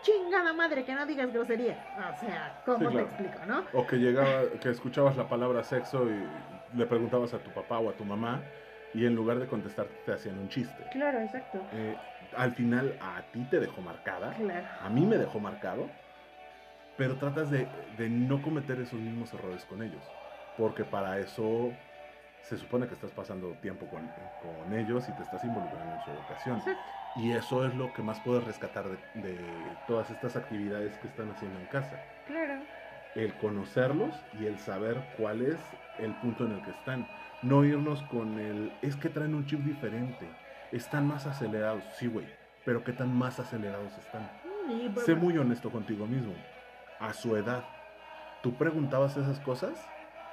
chingada 0.00 0.52
madre, 0.52 0.84
que 0.84 0.94
no 0.94 1.06
digas 1.06 1.32
grosería. 1.32 1.86
O 2.10 2.14
sea, 2.14 2.60
¿cómo 2.64 2.90
Sí, 2.90 2.96
te 2.96 3.02
explico, 3.02 3.44
no? 3.46 3.66
o 3.70 3.86
que 3.86 3.96
llegaba, 3.98 4.58
que 4.58 4.70
escuchabas 4.70 5.16
la 5.16 5.28
palabra 5.28 5.62
sexo 5.64 6.10
y 6.10 6.62
le 6.72 6.86
preguntabas 6.86 7.34
a 7.34 7.42
tu 7.42 7.52
papá 7.52 7.78
o 7.78 7.90
a 7.90 7.96
tu 7.96 8.04
mamá 8.04 8.50
y 8.92 9.04
en 9.06 9.14
lugar 9.14 9.38
de 9.38 9.46
contestar 9.46 9.88
te 10.04 10.12
hacían 10.12 10.38
un 10.38 10.48
chiste. 10.48 10.92
Claro, 10.92 11.20
exacto. 11.20 11.58
Eh, 11.70 12.04
al 12.32 12.52
final 12.54 12.98
a 13.00 13.30
ti 13.30 13.46
te 13.46 13.60
dejó 13.60 13.82
marcada, 13.82 14.34
Claro. 14.36 14.68
a 14.78 14.90
mí 14.90 15.06
me 15.06 15.18
dejó 15.18 15.40
marcado, 15.40 15.98
pero 16.96 17.18
tratas 17.18 17.50
de, 17.50 17.66
de 17.90 18.10
no 18.10 18.42
cometer 18.42 18.80
esos 18.80 19.00
mismos 19.00 19.32
errores 19.34 19.66
con 19.66 19.82
ellos, 19.82 20.14
porque 20.54 20.84
para 20.84 21.18
eso 21.20 21.82
se 22.42 22.56
supone 22.58 22.86
que 22.86 22.94
estás 22.94 23.10
pasando 23.12 23.52
tiempo 23.62 23.86
con, 23.86 24.08
con 24.42 24.72
ellos 24.72 25.08
y 25.08 25.12
te 25.12 25.22
estás 25.22 25.42
involucrando 25.44 25.94
en 25.94 26.04
su 26.04 26.10
educación. 26.10 26.58
Exacto. 26.58 26.82
Y 27.16 27.32
eso 27.32 27.66
es 27.66 27.74
lo 27.74 27.92
que 27.92 28.02
más 28.02 28.20
puedes 28.20 28.44
rescatar 28.44 28.84
de, 28.88 28.96
de 29.22 29.38
todas 29.86 30.10
estas 30.10 30.36
actividades 30.36 30.96
que 30.98 31.08
están 31.08 31.30
haciendo 31.30 31.60
en 31.60 31.66
casa. 31.66 32.02
Claro. 32.26 32.62
El 33.14 33.34
conocerlos 33.34 34.14
y 34.40 34.46
el 34.46 34.58
saber 34.58 34.96
cuál 35.18 35.42
es 35.42 35.58
el 35.98 36.14
punto 36.16 36.46
en 36.46 36.52
el 36.52 36.62
que 36.62 36.70
están. 36.70 37.06
No 37.42 37.64
irnos 37.64 38.02
con 38.04 38.38
el, 38.38 38.72
es 38.82 38.96
que 38.96 39.08
traen 39.08 39.34
un 39.34 39.46
chip 39.46 39.60
diferente, 39.60 40.28
están 40.70 41.06
más 41.06 41.26
acelerados. 41.26 41.82
Sí, 41.98 42.06
güey, 42.06 42.26
pero 42.64 42.82
¿qué 42.84 42.92
tan 42.92 43.14
más 43.14 43.38
acelerados 43.38 43.92
están? 43.98 44.30
Pues, 44.94 45.04
Sé 45.04 45.14
muy 45.14 45.36
honesto 45.36 45.70
contigo 45.70 46.06
mismo. 46.06 46.34
A 47.00 47.12
su 47.12 47.36
edad, 47.36 47.64
¿tú 48.42 48.54
preguntabas 48.54 49.16
esas 49.16 49.40
cosas? 49.40 49.72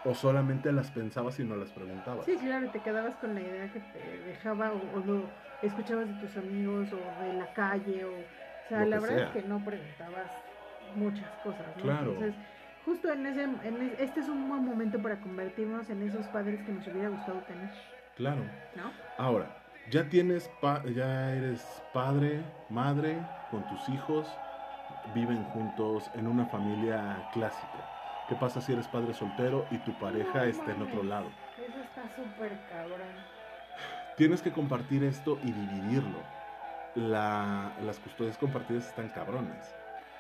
¿O 0.02 0.14
solamente 0.16 0.72
las 0.72 0.92
pensabas 0.92 1.40
y 1.40 1.44
no 1.46 1.56
las 1.56 1.72
preguntabas? 1.74 2.26
Sí, 2.26 2.38
claro, 2.38 2.70
te 2.70 2.82
quedabas 2.82 3.16
con 3.18 3.34
la 3.34 3.42
idea 3.42 3.72
que 3.72 3.80
te 3.82 4.22
dejaba 4.24 4.74
o, 4.74 4.92
o 4.94 5.00
lo 5.00 5.32
escuchabas 5.62 6.08
de 6.10 6.16
tus 6.16 6.38
amigos 6.38 6.94
o 6.94 7.16
de 7.16 7.34
la 7.34 7.52
calle 7.54 8.06
o, 8.06 8.22
o 8.22 8.28
sea, 8.68 8.86
la 8.86 9.00
verdad 9.00 9.18
sea. 9.18 9.26
es 9.28 9.32
que 9.32 9.44
no 9.44 9.64
preguntabas 9.64 10.46
muchas 10.80 11.36
cosas, 11.38 11.76
¿no? 11.76 11.84
Claro. 11.84 12.12
Entonces, 12.12 12.40
justo 12.78 13.12
en 13.12 13.26
ese, 13.26 13.44
en 13.44 13.82
este 13.82 14.20
es 14.22 14.30
un 14.30 14.48
buen 14.48 14.64
momento 14.64 15.02
para 15.02 15.20
convertirnos 15.22 15.90
en 15.90 16.02
esos 16.02 16.28
padres 16.30 16.64
que 16.64 16.72
nos 16.72 16.88
hubiera 16.88 17.10
gustado 17.10 17.44
tener, 17.44 17.72
Claro. 18.14 18.50
¿no? 18.76 18.94
Ahora, 19.18 19.56
ya 19.86 20.10
tienes, 20.10 20.50
pa- 20.50 20.86
ya 20.88 21.34
eres 21.36 21.84
padre, 21.92 22.52
madre, 22.68 23.30
con 23.48 23.66
tus 23.68 23.90
hijos, 23.90 24.42
viven 25.04 25.46
juntos 25.46 26.12
en 26.14 26.28
una 26.28 26.46
familia 26.46 27.28
clásica. 27.32 27.90
¿Qué 28.30 28.36
pasa 28.36 28.62
si 28.62 28.74
eres 28.74 28.88
padre 28.88 29.14
soltero 29.14 29.66
y 29.72 29.80
tu 29.80 29.92
pareja 29.98 30.40
No 30.40 30.44
está 30.44 30.72
en 30.72 30.82
otro 30.84 31.04
lado? 31.04 31.28
Eso 31.58 31.80
está 31.82 32.04
súper 32.16 32.52
cabrón. 32.72 33.00
Tienes 34.18 34.42
que 34.42 34.52
compartir 34.52 35.04
esto 35.04 35.40
y 35.44 35.52
dividirlo. 35.52 36.20
La- 36.96 37.72
las 37.84 38.00
custodias 38.00 38.38
compartidas 38.38 38.88
están 38.88 39.10
cabrones, 39.10 39.74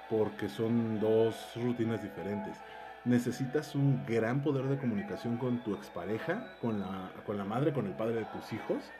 porque 0.10 0.49
son 0.49 0.99
dos 0.99 1.51
rutinas 1.55 2.01
diferentes. 2.01 2.57
Necesitas 3.05 3.76
un 3.76 4.05
gran 4.05 4.41
poder 4.41 4.66
de 4.66 4.78
comunicación 4.78 5.38
con 5.38 5.60
tu 5.64 5.74
expareja, 5.76 6.53
con 6.62 6.80
la, 6.80 7.12
con 7.26 7.38
la 7.38 7.43
madre, 7.45 7.74
con 7.74 7.86
el 7.88 7.93
padre 7.93 8.16
de 8.16 8.26
tus 8.26 8.51
hijos, 8.53 8.91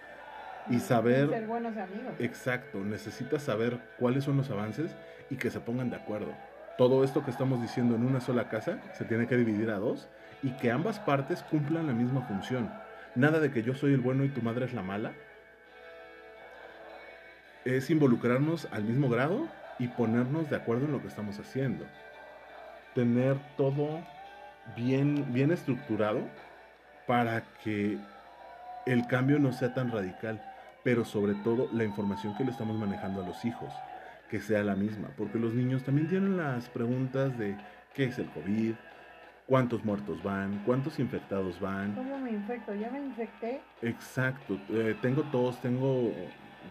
y 0.70 0.80
saber 0.80 1.30
Ser 1.30 1.48
buenos 1.48 1.76
amigos. 1.78 2.14
Exacto, 2.20 2.80
necesitas 2.80 3.44
saber 3.44 3.80
cuáles 3.98 4.24
son 4.24 4.38
los 4.38 4.50
avances 4.52 4.96
y 5.30 5.36
que 5.38 5.50
se 5.50 5.60
pongan 5.60 5.90
de 5.90 5.96
acuerdo. 5.98 6.34
Todo 6.80 7.04
esto 7.04 7.26
que 7.26 7.32
estamos 7.32 7.62
diciendo 7.62 7.98
en 7.98 8.06
una 8.06 8.22
sola 8.22 8.48
casa 8.48 8.80
se 8.94 9.04
tiene 9.04 9.28
que 9.28 9.36
dividir 9.36 9.70
a 9.70 9.80
dos 9.80 10.08
y 10.42 10.52
que 10.52 10.72
ambas 10.72 10.98
partes 10.98 11.44
cumplan 11.44 11.88
la 11.88 11.92
misma 11.92 12.22
función. 12.22 12.72
Nada 13.16 13.42
de 13.42 13.52
que 13.52 13.64
yo 13.64 13.76
soy 13.76 13.92
el 13.92 14.00
bueno 14.00 14.24
y 14.24 14.30
tu 14.30 14.42
madre 14.42 14.66
es 14.66 14.74
la 14.74 14.82
mala. 14.82 15.12
Es 17.66 17.90
involucrarnos 17.90 18.70
al 18.72 18.86
mismo 18.86 19.10
grado 19.10 19.50
y 19.78 19.90
ponernos 19.90 20.50
de 20.50 20.56
acuerdo 20.56 20.86
en 20.86 20.94
lo 20.94 21.02
que 21.02 21.10
estamos 21.10 21.38
haciendo. 21.38 21.84
Tener 22.96 23.36
todo 23.58 24.00
bien, 24.74 25.34
bien 25.34 25.52
estructurado 25.52 26.22
para 27.08 27.44
que 27.62 27.98
el 28.86 29.06
cambio 29.08 29.38
no 29.38 29.52
sea 29.52 29.74
tan 29.74 29.92
radical, 29.92 30.42
pero 30.86 31.04
sobre 31.04 31.34
todo 31.34 31.68
la 31.74 31.84
información 31.84 32.38
que 32.38 32.46
le 32.46 32.52
estamos 32.52 32.78
manejando 32.78 33.22
a 33.22 33.28
los 33.28 33.44
hijos, 33.44 33.74
que 34.30 34.40
sea 34.40 34.64
la 34.64 34.76
misma, 34.76 35.10
porque 35.18 35.40
los 35.40 35.54
niños 35.54 35.84
también 35.84 36.08
tienen 36.08 36.38
las 36.38 36.70
preguntas 36.70 37.38
de 37.38 37.58
qué 37.94 38.06
es 38.06 38.20
el 38.20 38.28
COVID, 38.30 38.74
cuántos 39.48 39.84
muertos 39.84 40.22
van, 40.24 40.62
cuántos 40.66 41.00
infectados 41.00 41.60
van, 41.60 41.94
¿Cómo 41.96 42.18
me 42.20 42.32
infecto? 42.32 42.74
Ya 42.76 42.90
me 42.92 43.00
infecté. 43.00 43.62
exacto, 43.82 44.60
eh, 44.70 44.96
tengo 45.02 45.24
tos, 45.24 45.60
tengo, 45.62 46.14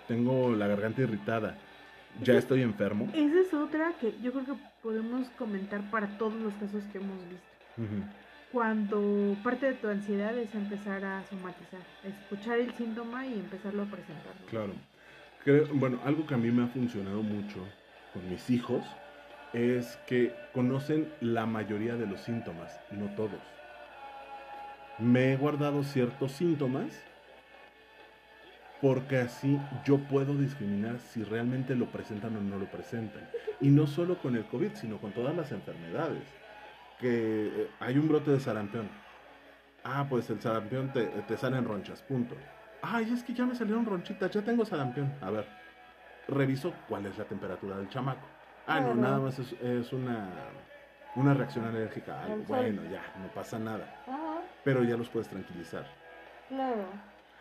tengo 0.06 0.50
la 0.54 0.68
garganta 0.68 1.02
irritada, 1.02 1.58
ya 2.22 2.34
estoy 2.34 2.62
enfermo. 2.62 3.08
Esa 3.14 3.40
es 3.40 3.52
otra 3.52 3.92
que 4.00 4.14
yo 4.22 4.32
creo 4.32 4.44
que 4.44 4.62
podemos 4.82 5.28
comentar 5.30 5.80
para 5.90 6.06
todos 6.18 6.34
los 6.34 6.54
casos 6.54 6.84
que 6.92 6.98
hemos 6.98 7.18
visto. 7.28 8.08
Cuando 8.52 9.36
parte 9.44 9.66
de 9.66 9.74
tu 9.74 9.88
ansiedad 9.88 10.36
es 10.38 10.54
empezar 10.54 11.04
a 11.04 11.22
somatizar, 11.24 11.80
escuchar 12.02 12.58
el 12.58 12.72
síntoma 12.74 13.26
y 13.26 13.34
empezarlo 13.34 13.82
a 13.82 13.86
presentar. 13.86 14.32
Claro. 14.48 14.72
Creo- 15.38 15.68
bueno, 15.74 16.00
algo 16.04 16.26
que 16.26 16.34
a 16.34 16.38
mí 16.38 16.50
me 16.52 16.62
ha 16.62 16.68
funcionado 16.68 17.22
mucho 17.24 17.74
con 18.10 18.28
mis 18.28 18.50
hijos 18.50 19.00
es 19.52 19.96
que 19.96 20.46
conocen 20.52 21.16
la 21.20 21.46
mayoría 21.46 21.96
de 21.96 22.06
los 22.06 22.22
síntomas, 22.22 22.80
no 22.90 23.10
todos. 23.14 23.56
Me 24.98 25.32
he 25.32 25.36
guardado 25.36 25.82
ciertos 25.82 26.32
síntomas 26.32 27.08
porque 28.78 29.16
así 29.18 29.68
yo 29.82 30.06
puedo 30.06 30.36
discriminar 30.38 31.00
si 31.00 31.24
realmente 31.24 31.74
lo 31.74 31.90
presentan 31.90 32.36
o 32.36 32.40
no 32.40 32.58
lo 32.58 32.70
presentan. 32.70 33.28
Y 33.58 33.70
no 33.70 33.86
solo 33.86 34.18
con 34.20 34.36
el 34.36 34.46
COVID, 34.46 34.74
sino 34.74 35.00
con 35.00 35.12
todas 35.12 35.34
las 35.34 35.50
enfermedades. 35.52 36.36
Que 36.98 37.08
eh, 37.64 37.76
hay 37.80 37.98
un 37.98 38.08
brote 38.08 38.30
de 38.32 38.40
sarampión. 38.40 38.92
Ah, 39.84 40.08
pues 40.10 40.30
el 40.30 40.40
sarampión 40.42 40.92
te, 40.92 41.22
te 41.22 41.36
salen 41.38 41.64
ronchas, 41.66 42.02
punto. 42.02 42.44
Ay, 42.82 43.12
es 43.12 43.22
que 43.24 43.34
ya 43.34 43.44
me 43.44 43.54
salieron 43.54 43.84
ronchitas, 43.84 44.30
ya 44.30 44.42
tengo 44.42 44.64
sarampión. 44.64 45.12
A 45.20 45.30
ver, 45.30 45.46
reviso 46.28 46.72
cuál 46.88 47.06
es 47.06 47.18
la 47.18 47.24
temperatura 47.24 47.76
del 47.76 47.88
chamaco. 47.88 48.26
Ah, 48.66 48.80
no, 48.80 48.94
nada 48.94 49.18
más 49.18 49.38
es, 49.38 49.52
es 49.60 49.92
una, 49.92 50.28
una 51.16 51.34
reacción 51.34 51.64
alérgica. 51.64 52.22
Ay, 52.22 52.44
bueno, 52.46 52.82
ya, 52.84 53.02
no 53.20 53.28
pasa 53.34 53.58
nada. 53.58 53.84
Ajá, 54.06 54.40
Pero 54.62 54.84
ya 54.84 54.96
los 54.96 55.08
puedes 55.08 55.28
tranquilizar. 55.28 55.84
claro. 56.48 56.84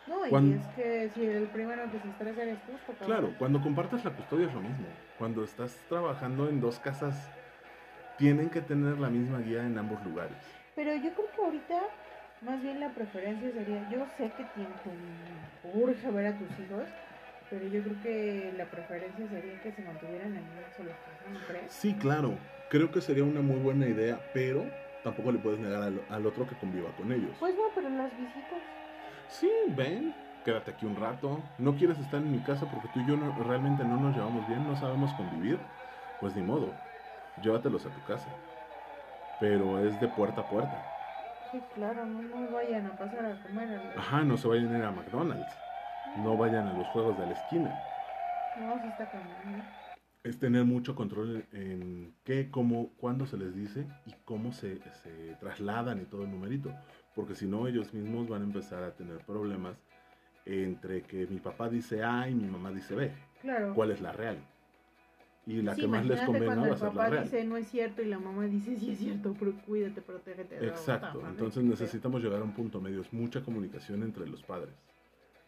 No, 0.08 0.26
y 0.26 0.54
es 0.54 0.66
que 0.68 1.10
si 1.14 1.26
el 1.26 1.48
primero 1.48 1.84
que 1.92 2.00
se 2.00 2.08
estresa 2.08 2.42
eres 2.42 2.58
tú, 2.66 2.72
está 2.72 2.94
cabrón. 2.94 3.08
Claro, 3.08 3.34
cuando 3.38 3.62
compartes 3.62 4.06
la 4.06 4.12
custodia 4.12 4.48
es 4.48 4.54
lo 4.54 4.62
mismo. 4.62 4.88
Cuando 5.18 5.44
estás 5.44 5.76
trabajando 5.90 6.48
en 6.48 6.62
dos 6.62 6.80
casas, 6.80 7.30
tienen 8.18 8.50
que 8.50 8.62
tener 8.62 8.98
la 9.00 9.10
misma 9.10 9.40
guía 9.40 9.66
en 9.66 9.78
ambos 9.78 10.02
lugares. 10.06 10.38
Pero 10.76 10.96
yo 10.96 11.14
creo 11.14 11.28
que 11.36 11.42
ahorita, 11.44 11.82
más 12.42 12.62
bien 12.62 12.80
la 12.80 12.94
preferencia 12.94 13.52
sería, 13.52 13.84
yo 13.84 14.06
sé 14.18 14.32
que 14.32 14.46
te 14.46 14.68
urge 15.64 16.12
ver 16.12 16.26
a 16.28 16.38
tus 16.38 16.50
hijos, 16.60 16.84
pero 17.50 17.66
yo 17.68 17.84
creo 17.84 18.00
que 18.02 18.54
la 18.56 18.66
preferencia 18.70 19.28
sería 19.28 19.60
que 19.62 19.72
se 19.72 19.82
mantuvieran 19.82 20.36
en 20.36 20.44
una 20.58 20.70
sola 20.76 20.94
casa, 21.06 21.30
¿no 21.32 21.40
crees? 21.48 21.72
Sí, 21.72 21.96
claro, 21.96 22.38
creo 22.70 22.92
que 22.92 23.02
sería 23.02 23.24
una 23.24 23.42
muy 23.42 23.60
buena 23.60 23.88
idea, 23.88 24.20
pero 24.34 24.66
tampoco 25.04 25.32
le 25.32 25.40
puedes 25.40 25.60
negar 25.60 25.82
al, 25.82 26.02
al 26.10 26.26
otro 26.26 26.46
que 26.46 26.56
conviva 26.56 26.92
con 26.96 27.12
ellos. 27.12 27.38
Pues 27.40 27.56
no, 27.56 27.64
pero 27.74 27.90
las 27.90 28.12
visitas. 28.18 28.60
Sí, 29.30 29.50
ven, 29.70 30.14
quédate 30.44 30.72
aquí 30.72 30.86
un 30.86 30.96
rato. 30.96 31.44
No 31.58 31.76
quieres 31.76 32.00
estar 32.00 32.22
en 32.22 32.32
mi 32.32 32.40
casa 32.42 32.66
porque 32.68 32.88
tú 32.88 33.00
y 33.00 33.06
yo 33.06 33.18
no- 33.18 33.32
realmente 33.32 33.84
no 33.86 33.98
nos 33.98 34.16
llevamos 34.16 34.48
bien, 34.48 34.66
no 34.66 34.76
sabemos 34.76 35.14
convivir. 35.14 35.60
Pues 36.20 36.36
ni 36.36 36.42
modo, 36.42 36.76
llévatelos 37.40 37.86
a 37.86 37.90
tu 37.92 38.04
casa. 38.04 38.30
Pero 39.40 39.80
es 39.86 40.00
de 40.00 40.08
puerta 40.08 40.42
a 40.42 40.48
puerta. 40.48 40.84
Sí, 41.52 41.62
claro, 41.74 42.06
no, 42.06 42.22
no 42.22 42.52
vayan 42.52 42.86
a 42.88 42.92
pasar 42.98 43.26
a 43.26 43.36
comer. 43.42 43.70
al- 43.70 43.98
Ajá, 43.98 44.24
no 44.24 44.38
se 44.38 44.48
vayan 44.48 44.74
a 44.74 44.78
ir 44.78 44.84
a 44.84 44.92
McDonald's. 44.92 45.58
No 46.16 46.36
vayan 46.38 46.68
a 46.68 46.74
los 46.74 46.88
juegos 46.90 47.18
de 47.18 47.28
la 47.28 47.34
esquina. 47.34 47.72
No, 48.56 48.80
sí 48.82 48.88
está 48.88 49.06
cañón, 49.08 49.58
¿no? 49.58 49.78
es 50.24 50.40
tener 50.40 50.66
mucho 50.66 50.94
control 50.94 51.46
en 51.54 52.14
qué, 52.26 52.50
cómo, 52.52 52.90
cuándo 52.98 53.26
se 53.26 53.38
les 53.38 53.56
dice 53.56 53.86
y 54.06 54.14
cómo 54.26 54.52
se, 54.52 54.78
se 54.92 55.36
trasladan 55.40 56.02
y 56.02 56.06
todo 56.06 56.24
el 56.26 56.32
numerito. 56.32 56.70
Porque 57.16 57.34
si 57.34 57.46
no, 57.46 57.66
ellos 57.66 57.94
mismos 57.94 58.28
van 58.28 58.42
a 58.42 58.46
empezar 58.46 58.84
a 58.84 58.92
tener 58.92 59.20
problemas 59.20 59.78
entre 60.46 61.02
que 61.04 61.28
mi 61.28 61.40
papá 61.40 61.70
dice 61.70 62.04
A 62.04 62.28
y 62.30 62.36
mi 62.36 62.46
mamá 62.50 62.72
dice 62.72 62.94
B. 62.94 63.12
Claro. 63.42 63.74
¿Cuál 63.74 63.92
es 63.92 64.02
la 64.02 64.12
real? 64.12 64.38
Y 65.48 65.62
la 65.62 65.76
Sí, 65.76 65.82
que 65.82 65.88
más 65.88 66.06
les 66.06 66.22
convenga 66.22 66.46
cuando 66.48 66.68
va 66.68 66.76
a 66.76 66.78
ser 66.78 66.88
la 66.88 66.94
papá 66.94 67.10
real. 67.10 67.24
dice 67.24 67.44
no 67.46 67.56
es 67.56 67.68
cierto 67.70 68.02
y 68.02 68.06
la 68.06 68.20
mamá 68.20 68.46
dice 68.46 68.76
sí 68.76 68.92
es 68.92 69.00
cierto, 69.00 69.34
pero 69.40 69.54
cuídate, 69.66 70.02
protégete. 70.02 70.68
Exacto. 70.68 71.24
Entonces 71.28 71.64
necesitamos 71.64 72.22
llegar 72.22 72.42
a 72.42 72.44
un 72.44 72.54
punto 72.54 72.82
medio. 72.82 73.00
Es 73.00 73.14
mucha 73.14 73.42
comunicación 73.42 74.04
entre 74.04 74.28
los 74.28 74.44
padres. 74.44 74.76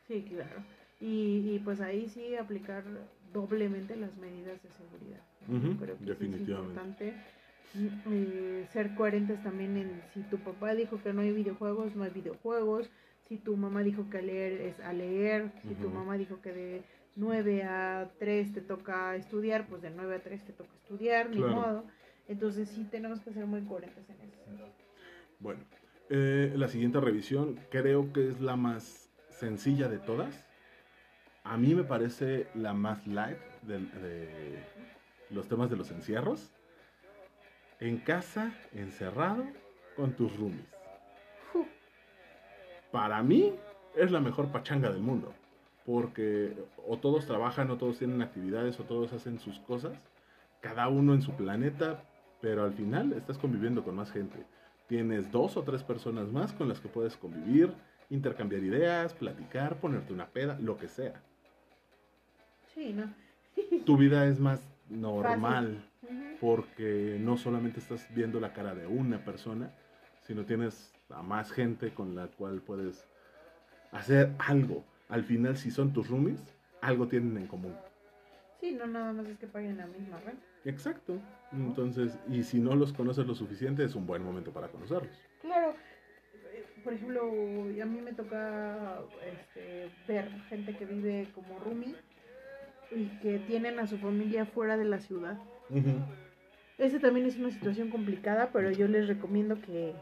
Sí, 0.07 0.25
claro. 0.27 0.63
Y, 1.01 1.53
y 1.53 1.61
pues 1.63 1.81
ahí 1.81 2.07
sí 2.07 2.35
aplicar 2.35 2.83
doblemente 3.33 3.95
las 3.97 4.15
medidas 4.17 4.61
de 4.63 4.69
seguridad. 4.69 5.21
que 5.85 5.97
sí 5.97 6.05
definitivamente. 6.05 7.09
es 7.09 7.75
importante 7.75 8.09
mm, 8.09 8.13
eh, 8.13 8.67
ser 8.71 8.95
coherentes 8.95 9.43
también 9.43 9.77
en 9.77 10.01
si 10.13 10.21
tu 10.23 10.37
papá 10.37 10.73
dijo 10.75 11.01
que 11.03 11.13
no 11.13 11.21
hay 11.21 11.31
videojuegos, 11.33 11.95
no 11.95 12.03
hay 12.03 12.11
videojuegos. 12.11 12.89
Si 13.27 13.37
tu 13.37 13.55
mamá 13.57 13.83
dijo 13.83 14.09
que 14.09 14.17
a 14.17 14.21
leer 14.21 14.53
es 14.61 14.79
a 14.79 14.93
leer. 14.93 15.51
Si 15.67 15.75
tu 15.75 15.89
mamá 15.89 16.17
dijo 16.17 16.41
que 16.41 16.51
de 16.51 16.83
9 17.19 17.63
a 17.63 18.09
3 18.17 18.53
te 18.53 18.61
toca 18.61 19.15
estudiar, 19.15 19.67
pues 19.67 19.81
de 19.81 19.89
9 19.89 20.15
a 20.15 20.23
3 20.23 20.45
te 20.45 20.53
toca 20.53 20.73
estudiar, 20.75 21.29
ni 21.29 21.39
modo. 21.39 21.83
Entonces 22.29 22.69
sí 22.69 22.87
tenemos 22.89 23.19
que 23.19 23.33
ser 23.33 23.45
muy 23.45 23.61
coherentes 23.65 24.09
en 24.09 24.21
eso. 24.21 24.65
Bueno, 25.39 25.59
eh, 26.09 26.53
la 26.55 26.69
siguiente 26.69 26.99
revisión 27.01 27.59
creo 27.69 28.13
que 28.13 28.29
es 28.29 28.39
la 28.39 28.55
más 28.55 29.09
sencilla 29.29 29.89
de 29.89 29.97
todas. 29.97 30.47
A 31.43 31.57
mí 31.57 31.75
me 31.75 31.83
parece 31.83 32.47
la 32.55 32.73
más 32.73 33.05
light 33.05 33.37
de, 33.63 34.63
los 35.29 35.47
temas 35.47 35.69
de 35.69 35.75
los 35.75 35.91
encierros. 35.91 36.53
En 37.81 37.97
casa, 37.97 38.53
encerrado, 38.73 39.45
con 39.95 40.13
tus 40.13 40.35
roomies. 40.37 40.67
Para 42.91 43.21
mí 43.23 43.55
es 43.95 44.09
la 44.11 44.19
mejor 44.19 44.51
pachanga 44.51 44.89
del 44.89 45.01
mundo. 45.01 45.33
Porque 45.89 46.53
o 46.87 46.97
todos 46.99 47.25
trabajan, 47.25 47.71
o 47.71 47.77
todos 47.77 47.97
tienen 47.97 48.21
actividades, 48.21 48.79
o 48.79 48.83
todos 48.83 49.11
hacen 49.11 49.39
sus 49.39 49.57
cosas. 49.61 49.97
Cada 50.61 50.87
uno 50.87 51.15
en 51.15 51.23
su 51.23 51.31
planeta. 51.31 52.03
Pero 52.41 52.63
al 52.63 52.73
final 52.73 53.11
estás 53.13 53.39
conviviendo 53.39 53.83
con 53.83 53.95
más 53.95 54.11
gente. 54.11 54.45
Tienes 54.87 55.31
dos 55.31 55.57
o 55.57 55.63
tres 55.63 55.81
personas 55.81 56.31
más 56.31 56.53
con 56.53 56.69
las 56.69 56.79
que 56.79 56.87
puedes 56.87 57.17
convivir, 57.17 57.73
intercambiar 58.11 58.63
ideas, 58.63 59.15
platicar, 59.15 59.79
ponerte 59.79 60.13
una 60.13 60.27
peda, 60.27 60.59
lo 60.61 60.77
que 60.77 60.87
sea. 60.87 61.21
Sí, 62.75 62.93
¿no? 62.93 63.11
Tu 63.83 63.97
vida 63.97 64.27
es 64.27 64.39
más 64.39 64.61
normal 64.89 65.83
porque 66.39 67.17
no 67.19 67.35
solamente 67.35 67.79
estás 67.79 68.07
viendo 68.13 68.39
la 68.39 68.53
cara 68.53 68.75
de 68.75 68.85
una 68.85 69.25
persona, 69.25 69.73
sino 70.21 70.45
tienes 70.45 70.93
a 71.09 71.23
más 71.23 71.51
gente 71.51 71.93
con 71.93 72.15
la 72.15 72.27
cual 72.27 72.61
puedes 72.61 73.05
hacer 73.91 74.31
algo. 74.37 74.85
Al 75.09 75.23
final, 75.23 75.57
si 75.57 75.71
son 75.71 75.91
tus 75.91 76.07
roomies, 76.07 76.39
algo 76.81 77.07
tienen 77.07 77.35
en 77.37 77.47
común. 77.47 77.75
Sí, 78.59 78.71
no 78.71 78.87
nada 78.87 79.11
más 79.11 79.25
es 79.27 79.37
que 79.37 79.47
paguen 79.47 79.77
la 79.77 79.87
misma 79.87 80.19
renta. 80.19 80.43
Exacto. 80.65 81.19
Entonces, 81.51 82.17
y 82.29 82.43
si 82.43 82.59
no 82.59 82.75
los 82.75 82.93
conoces 82.93 83.25
lo 83.25 83.33
suficiente, 83.33 83.83
es 83.83 83.95
un 83.95 84.05
buen 84.05 84.23
momento 84.23 84.51
para 84.51 84.67
conocerlos. 84.67 85.15
Claro, 85.41 85.73
por 86.83 86.93
ejemplo, 86.93 87.23
a 87.23 87.85
mí 87.85 88.01
me 88.01 88.13
toca 88.13 88.99
este, 89.25 89.89
ver 90.07 90.29
gente 90.49 90.75
que 90.75 90.85
vive 90.85 91.27
como 91.33 91.59
roomie 91.59 91.95
y 92.91 93.05
que 93.21 93.39
tienen 93.39 93.79
a 93.79 93.87
su 93.87 93.97
familia 93.97 94.45
fuera 94.45 94.77
de 94.77 94.85
la 94.85 94.99
ciudad. 94.99 95.37
Ese 96.77 96.99
también 96.99 97.25
es 97.25 97.37
una 97.37 97.51
situación 97.51 97.89
complicada, 97.89 98.51
pero 98.53 98.71
yo 98.71 98.87
les 98.87 99.07
recomiendo 99.07 99.59
que 99.61 99.93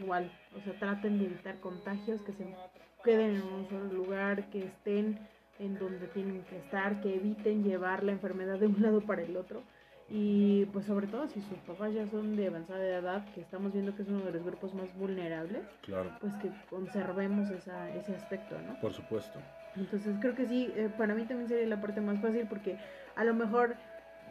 igual, 0.00 0.30
o 0.56 0.60
sea, 0.62 0.78
traten 0.78 1.18
de 1.18 1.26
evitar 1.26 1.58
contagios, 1.60 2.22
que 2.22 2.32
se 2.32 2.54
queden 3.02 3.36
en 3.36 3.42
un 3.42 3.68
solo 3.68 3.92
lugar, 3.92 4.48
que 4.50 4.66
estén 4.66 5.18
en 5.58 5.78
donde 5.78 6.06
tienen 6.08 6.42
que 6.44 6.58
estar, 6.58 7.00
que 7.00 7.14
eviten 7.16 7.62
llevar 7.62 8.02
la 8.02 8.12
enfermedad 8.12 8.58
de 8.58 8.66
un 8.66 8.82
lado 8.82 9.00
para 9.00 9.22
el 9.22 9.36
otro. 9.36 9.62
Y 10.08 10.66
pues 10.66 10.84
sobre 10.84 11.06
todo 11.06 11.26
si 11.28 11.40
sus 11.40 11.58
papás 11.60 11.94
ya 11.94 12.06
son 12.08 12.36
de 12.36 12.48
avanzada 12.48 12.84
edad, 12.84 13.24
que 13.34 13.40
estamos 13.40 13.72
viendo 13.72 13.94
que 13.94 14.02
es 14.02 14.08
uno 14.08 14.20
de 14.20 14.32
los 14.32 14.44
grupos 14.44 14.74
más 14.74 14.94
vulnerables, 14.96 15.62
Claro, 15.82 16.10
pues 16.20 16.34
que 16.34 16.50
conservemos 16.68 17.48
esa, 17.50 17.88
ese 17.94 18.14
aspecto, 18.14 18.56
¿no? 18.60 18.78
por 18.80 18.92
supuesto. 18.92 19.38
Entonces 19.74 20.14
creo 20.20 20.34
que 20.34 20.46
sí, 20.46 20.70
eh, 20.76 20.90
para 20.98 21.14
mí 21.14 21.24
también 21.24 21.48
sería 21.48 21.66
la 21.66 21.80
parte 21.80 22.02
más 22.02 22.20
fácil 22.20 22.46
porque 22.46 22.76
a 23.16 23.24
lo 23.24 23.32
mejor 23.32 23.76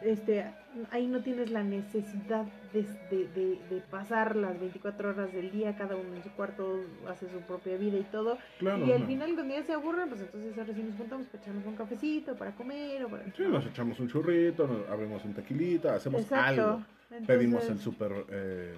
este, 0.04 0.44
ahí 0.90 1.06
no 1.06 1.20
tienes 1.22 1.50
la 1.50 1.62
necesidad 1.62 2.44
de, 2.72 2.82
de, 3.10 3.28
de- 3.34 3.60
de 3.70 3.80
pasar 3.90 4.36
las 4.36 4.58
24 4.58 5.10
horas 5.10 5.32
del 5.32 5.50
día, 5.50 5.76
cada 5.76 5.96
uno 5.96 6.14
en 6.16 6.22
su 6.22 6.30
cuarto 6.32 6.80
hace 7.08 7.28
su 7.30 7.40
propia 7.42 7.76
vida 7.76 7.98
y 7.98 8.04
todo. 8.04 8.38
Claro. 8.58 8.84
y 8.86 8.92
al 8.92 9.00
no. 9.02 9.06
final 9.06 9.34
cuando 9.34 9.54
ya 9.54 9.62
se 9.64 9.72
aburren, 9.72 10.08
pues 10.08 10.20
entonces 10.22 10.56
ahora 10.58 10.74
sí 10.74 10.82
nos 10.82 10.96
juntamos 10.96 11.26
para 11.26 11.42
echarnos 11.42 11.66
un 11.66 11.76
cafecito, 11.76 12.34
para 12.36 12.54
comer 12.54 13.04
o 13.04 13.08
para... 13.08 13.24
Sí, 13.36 13.42
nos 13.48 13.66
echamos 13.66 13.98
un 14.00 14.08
churrito, 14.08 14.66
nos 14.66 14.88
abrimos 14.88 15.24
un 15.24 15.34
tequilita, 15.34 15.94
hacemos 15.94 16.22
Exacto. 16.22 16.62
algo. 16.62 16.84
Pedimos 17.26 17.68
el 17.68 17.78
súper 17.78 18.24
eh, 18.30 18.74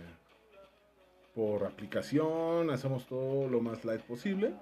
por 1.34 1.64
aplicación, 1.64 2.70
hacemos 2.70 3.06
todo 3.06 3.48
lo 3.48 3.60
más 3.60 3.84
light 3.84 4.02
posible 4.02 4.52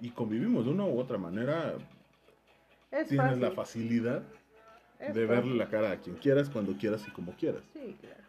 y 0.00 0.10
convivimos 0.10 0.64
de 0.64 0.72
una 0.72 0.84
u 0.84 0.98
otra 0.98 1.18
manera. 1.18 1.74
es 2.90 3.08
Tienes 3.08 3.26
fácil, 3.26 3.40
la 3.42 3.50
facilidad 3.52 4.22
de 4.98 5.26
verle 5.26 5.54
la 5.54 5.68
cara 5.68 5.92
a 5.92 5.96
quien 5.96 6.16
quieras, 6.16 6.48
cuando 6.48 6.76
quieras 6.76 7.06
y 7.06 7.10
como 7.10 7.32
quieras, 7.32 7.62
Sí, 7.72 7.96
claro. 8.00 8.22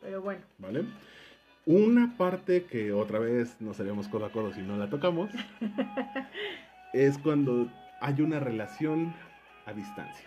Pero 0.00 0.20
bueno, 0.20 0.42
¿vale? 0.58 0.84
Una 1.64 2.16
parte 2.16 2.64
que 2.64 2.92
otra 2.92 3.20
vez 3.20 3.56
no 3.60 3.72
seríamos 3.72 4.08
codo 4.08 4.26
a 4.26 4.32
codo 4.32 4.52
si 4.52 4.62
no 4.62 4.76
la 4.76 4.90
tocamos 4.90 5.30
es 6.92 7.16
cuando 7.18 7.70
hay 8.00 8.20
una 8.20 8.40
relación 8.40 9.14
a 9.64 9.72
distancia. 9.72 10.26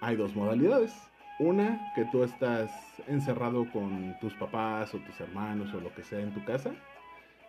Hay 0.00 0.16
dos 0.16 0.34
modalidades. 0.34 0.92
Una, 1.38 1.92
que 1.94 2.04
tú 2.06 2.24
estás 2.24 2.70
encerrado 3.06 3.70
con 3.70 4.18
tus 4.20 4.34
papás 4.34 4.92
o 4.94 4.98
tus 4.98 5.20
hermanos 5.20 5.72
o 5.72 5.80
lo 5.80 5.94
que 5.94 6.02
sea 6.02 6.20
en 6.20 6.32
tu 6.32 6.44
casa 6.44 6.72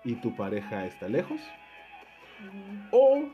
y 0.04 0.16
tu 0.16 0.36
pareja 0.36 0.86
está 0.86 1.08
lejos. 1.10 1.41
O 2.91 3.30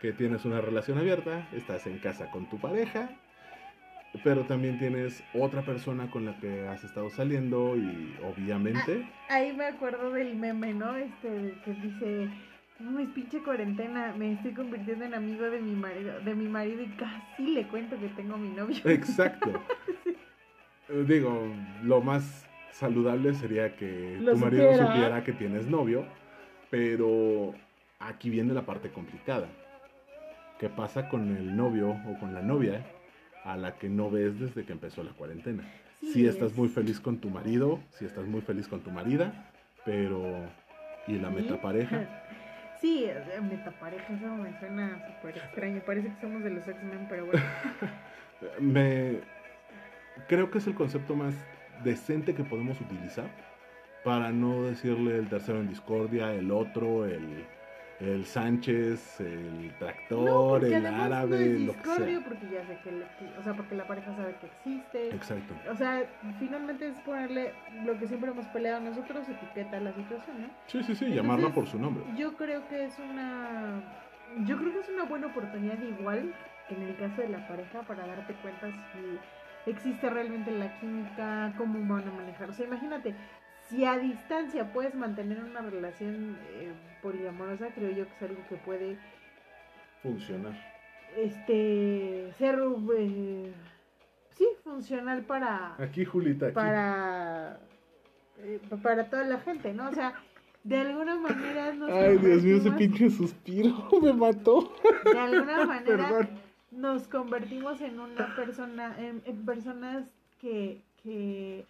que 0.00 0.12
tienes 0.12 0.44
una 0.44 0.60
relación 0.60 0.98
abierta, 0.98 1.48
estás 1.52 1.86
en 1.86 1.98
casa 1.98 2.30
con 2.30 2.48
tu 2.48 2.58
pareja, 2.58 3.10
pero 4.22 4.44
también 4.44 4.78
tienes 4.78 5.22
otra 5.34 5.62
persona 5.62 6.10
con 6.10 6.24
la 6.26 6.38
que 6.38 6.66
has 6.68 6.84
estado 6.84 7.10
saliendo 7.10 7.76
y 7.76 8.14
obviamente... 8.22 9.08
ahí 9.28 9.54
me 9.54 9.66
acuerdo 9.66 10.10
del 10.10 10.36
meme, 10.36 10.74
¿no? 10.74 10.96
Este 10.96 11.54
que 11.64 11.72
dice, 11.74 12.28
no 12.78 12.98
es 12.98 13.08
pinche 13.10 13.42
cuarentena, 13.42 14.14
me 14.16 14.34
estoy 14.34 14.52
convirtiendo 14.52 15.04
en 15.04 15.14
amigo 15.14 15.44
de 15.44 15.60
mi 15.60 15.74
marido, 15.74 16.20
de 16.20 16.34
mi 16.34 16.48
marido 16.48 16.82
y 16.82 16.88
casi 16.88 17.42
le 17.54 17.66
cuento 17.68 17.98
que 17.98 18.08
tengo 18.08 18.34
a 18.34 18.38
mi 18.38 18.50
novio. 18.50 18.76
Exacto. 18.84 19.52
Eh, 20.88 21.04
Digo, 21.04 21.48
lo 21.82 22.00
más 22.00 22.46
saludable 22.70 23.34
sería 23.34 23.74
que 23.74 24.18
Lo 24.20 24.34
tu 24.34 24.38
marido 24.38 24.70
supiera. 24.70 24.86
supiera 24.86 25.24
que 25.24 25.32
tienes 25.32 25.66
novio, 25.66 26.06
pero 26.70 27.54
aquí 27.98 28.30
viene 28.30 28.54
la 28.54 28.64
parte 28.64 28.90
complicada. 28.90 29.48
¿Qué 30.58 30.68
pasa 30.70 31.08
con 31.08 31.36
el 31.36 31.56
novio 31.56 31.90
o 31.90 32.18
con 32.18 32.32
la 32.34 32.42
novia 32.42 32.82
a 33.44 33.56
la 33.56 33.76
que 33.76 33.88
no 33.88 34.10
ves 34.10 34.38
desde 34.40 34.64
que 34.64 34.72
empezó 34.72 35.02
la 35.04 35.12
cuarentena? 35.12 35.62
Sí, 36.00 36.12
si 36.12 36.26
estás 36.26 36.52
es- 36.52 36.58
muy 36.58 36.68
feliz 36.68 37.00
con 37.00 37.18
tu 37.18 37.28
marido, 37.30 37.80
si 37.90 38.04
estás 38.04 38.26
muy 38.26 38.40
feliz 38.40 38.66
con 38.68 38.80
tu 38.80 38.90
marida, 38.90 39.32
pero 39.84 40.48
¿y 41.06 41.18
la 41.18 41.28
¿Sí? 41.28 41.34
metapareja? 41.34 42.06
Sí, 42.80 43.04
eh, 43.06 43.40
metapareja, 43.40 44.12
eso 44.12 44.36
me 44.36 44.52
suena 44.60 45.00
súper 45.06 45.38
extraño. 45.38 45.80
Parece 45.80 46.08
que 46.08 46.20
somos 46.20 46.44
de 46.44 46.50
los 46.50 46.68
X-Men, 46.68 47.06
pero 47.08 47.24
bueno. 47.24 47.42
Me 48.60 49.22
creo 50.26 50.50
que 50.50 50.58
es 50.58 50.66
el 50.66 50.74
concepto 50.74 51.16
más 51.16 51.34
decente 51.82 52.34
que 52.34 52.44
podemos 52.44 52.78
utilizar 52.82 53.30
para 54.04 54.30
no 54.30 54.64
decirle 54.64 55.16
el 55.18 55.28
tercero 55.30 55.58
en 55.60 55.68
discordia, 55.68 56.34
el 56.34 56.50
otro, 56.50 57.06
el, 57.06 57.46
el 57.98 58.26
Sánchez, 58.26 59.20
el 59.20 59.72
tractor, 59.78 60.64
el 60.64 60.86
árabe, 60.86 61.30
no 61.30 61.36
es 61.36 61.60
lo 61.62 61.72
que 61.76 61.84
sea. 61.84 62.20
porque 62.20 62.48
ya 62.48 62.64
sé 62.66 62.78
que, 62.78 62.92
le- 62.92 63.06
o 63.38 63.42
sea, 63.42 63.54
porque 63.54 63.74
la 63.74 63.86
pareja 63.86 64.14
sabe 64.14 64.34
que 64.34 64.46
existe. 64.46 65.14
Exacto. 65.14 65.54
O 65.70 65.74
sea, 65.74 66.06
finalmente 66.38 66.88
es 66.88 67.00
ponerle 67.00 67.54
lo 67.84 67.98
que 67.98 68.06
siempre 68.06 68.30
hemos 68.30 68.46
peleado 68.48 68.80
nosotros, 68.80 69.28
etiqueta 69.28 69.80
la 69.80 69.92
situación, 69.92 70.42
¿no? 70.42 70.48
Sí, 70.66 70.82
sí, 70.82 70.82
sí, 70.82 70.90
Entonces, 71.06 71.14
llamarla 71.16 71.52
por 71.54 71.66
su 71.66 71.78
nombre. 71.78 72.04
Yo 72.14 72.36
creo 72.36 72.66
que 72.68 72.84
es 72.84 72.98
una 72.98 73.82
yo 74.38 74.58
creo 74.58 74.72
que 74.72 74.80
es 74.80 74.88
una 74.88 75.04
buena 75.04 75.28
oportunidad 75.28 75.80
igual 75.80 76.34
que 76.66 76.74
en 76.74 76.82
el 76.82 76.96
caso 76.96 77.22
de 77.22 77.28
la 77.28 77.46
pareja 77.46 77.84
para 77.84 78.06
darte 78.06 78.34
cuenta 78.34 78.72
si 78.92 79.20
existe 79.64 80.10
realmente 80.10 80.50
la 80.50 80.74
química, 80.74 81.54
cómo 81.56 81.82
van 81.86 82.08
a 82.08 82.12
manejar. 82.12 82.50
O 82.50 82.52
sea, 82.52 82.66
imagínate, 82.66 83.16
si 83.68 83.84
a 83.84 83.98
distancia 83.98 84.72
puedes 84.72 84.94
mantener 84.94 85.42
una 85.42 85.60
relación 85.62 86.36
eh, 86.50 86.72
poliamorosa, 87.02 87.68
creo 87.74 87.90
yo 87.90 88.04
que 88.06 88.14
es 88.16 88.22
algo 88.30 88.42
que 88.48 88.56
puede 88.56 88.96
Funcionar. 90.02 90.54
este 91.16 92.32
ser 92.38 92.58
eh, 92.96 93.52
sí, 94.34 94.46
funcional 94.62 95.22
para... 95.22 95.74
Aquí, 95.82 96.04
Julita, 96.04 96.46
aquí. 96.46 96.54
Para, 96.54 97.58
eh, 98.38 98.60
para 98.82 99.08
toda 99.10 99.24
la 99.24 99.38
gente, 99.40 99.72
¿no? 99.72 99.88
O 99.88 99.92
sea, 99.92 100.14
de 100.62 100.76
alguna 100.78 101.16
manera 101.16 101.72
nos 101.72 101.90
Ay, 101.90 102.18
Dios 102.18 102.42
mío, 102.42 102.56
ese 102.56 102.70
pinche 102.72 103.10
suspiro 103.10 103.88
me 104.02 104.12
mató. 104.12 104.72
de 105.12 105.18
alguna 105.18 105.66
manera 105.66 106.08
Perdón. 106.08 106.28
nos 106.70 107.08
convertimos 107.08 107.80
en 107.80 107.98
una 108.00 108.34
persona, 108.36 108.94
en, 108.98 109.22
en 109.24 109.44
personas 109.44 110.04
que, 110.40 110.82
que 111.02 111.66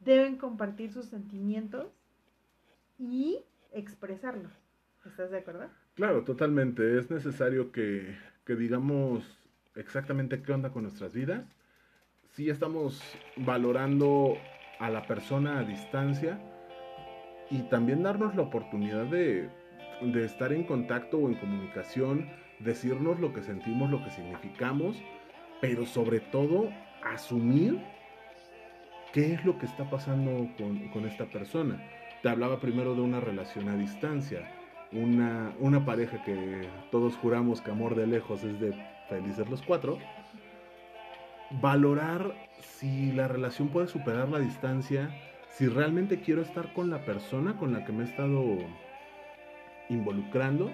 deben 0.00 0.36
compartir 0.36 0.92
sus 0.92 1.06
sentimientos 1.06 1.86
y 2.98 3.40
expresarlos. 3.72 4.52
¿Estás 5.04 5.30
de 5.30 5.38
acuerdo? 5.38 5.68
Claro, 5.94 6.24
totalmente. 6.24 6.98
Es 6.98 7.10
necesario 7.10 7.70
que, 7.70 8.16
que 8.44 8.56
digamos 8.56 9.24
exactamente 9.74 10.42
qué 10.42 10.52
onda 10.52 10.70
con 10.70 10.82
nuestras 10.82 11.12
vidas. 11.12 11.44
Si 12.32 12.50
estamos 12.50 13.00
valorando 13.36 14.36
a 14.78 14.90
la 14.90 15.06
persona 15.06 15.58
a 15.58 15.64
distancia 15.64 16.38
y 17.50 17.62
también 17.68 18.02
darnos 18.02 18.34
la 18.34 18.42
oportunidad 18.42 19.06
de, 19.06 19.48
de 20.02 20.24
estar 20.24 20.52
en 20.52 20.64
contacto 20.64 21.18
o 21.18 21.28
en 21.28 21.36
comunicación, 21.36 22.28
decirnos 22.58 23.20
lo 23.20 23.32
que 23.32 23.42
sentimos, 23.42 23.90
lo 23.90 24.02
que 24.02 24.10
significamos, 24.10 25.00
pero 25.60 25.86
sobre 25.86 26.20
todo 26.20 26.70
asumir 27.02 27.80
qué 29.16 29.32
es 29.32 29.42
lo 29.46 29.58
que 29.58 29.64
está 29.64 29.88
pasando 29.88 30.46
con, 30.92 31.06
esta 31.06 31.24
persona. 31.24 31.82
Te 32.22 32.28
hablaba 32.28 32.60
primero 32.60 32.94
de 32.94 33.00
una 33.00 33.18
relación 33.18 33.66
a 33.70 33.74
distancia 33.74 34.46
una, 34.92 35.54
una 35.58 35.86
pareja 35.86 36.22
que 36.22 36.68
todos 36.90 37.16
juramos 37.16 37.62
que 37.62 37.70
amor 37.70 37.94
de 37.94 38.06
lejos 38.06 38.44
es 38.44 38.60
de 38.60 38.74
felices 39.08 39.48
los 39.48 39.62
cuatro, 39.62 39.98
valorar 41.62 42.34
si 42.60 43.10
la 43.12 43.26
relación 43.26 43.68
puede 43.68 43.88
superar 43.88 44.28
la 44.28 44.38
distancia, 44.38 45.08
si 45.48 45.66
realmente 45.66 46.20
quiero 46.20 46.42
estar 46.42 46.74
con 46.74 46.90
la 46.90 47.06
persona 47.06 47.56
con 47.56 47.72
la 47.72 47.86
que 47.86 47.92
me 47.92 48.04
he 48.04 48.06
estado 48.06 48.58
involucrando 49.88 50.70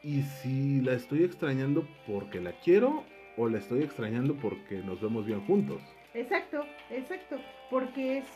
y 0.00 0.22
si 0.22 0.80
la 0.80 0.92
estoy 0.92 1.24
extrañando 1.24 1.88
porque 2.06 2.40
la 2.40 2.52
quiero 2.52 3.02
o 3.36 3.48
la 3.48 3.58
estoy 3.58 3.82
extrañando 3.82 4.36
porque 4.36 4.76
nos 4.76 5.00
vemos 5.00 5.26
bien 5.26 5.44
juntos. 5.44 5.82
Exacto, 6.14 6.64
exacto. 6.90 7.36
Porque 7.70 8.18
es, 8.18 8.26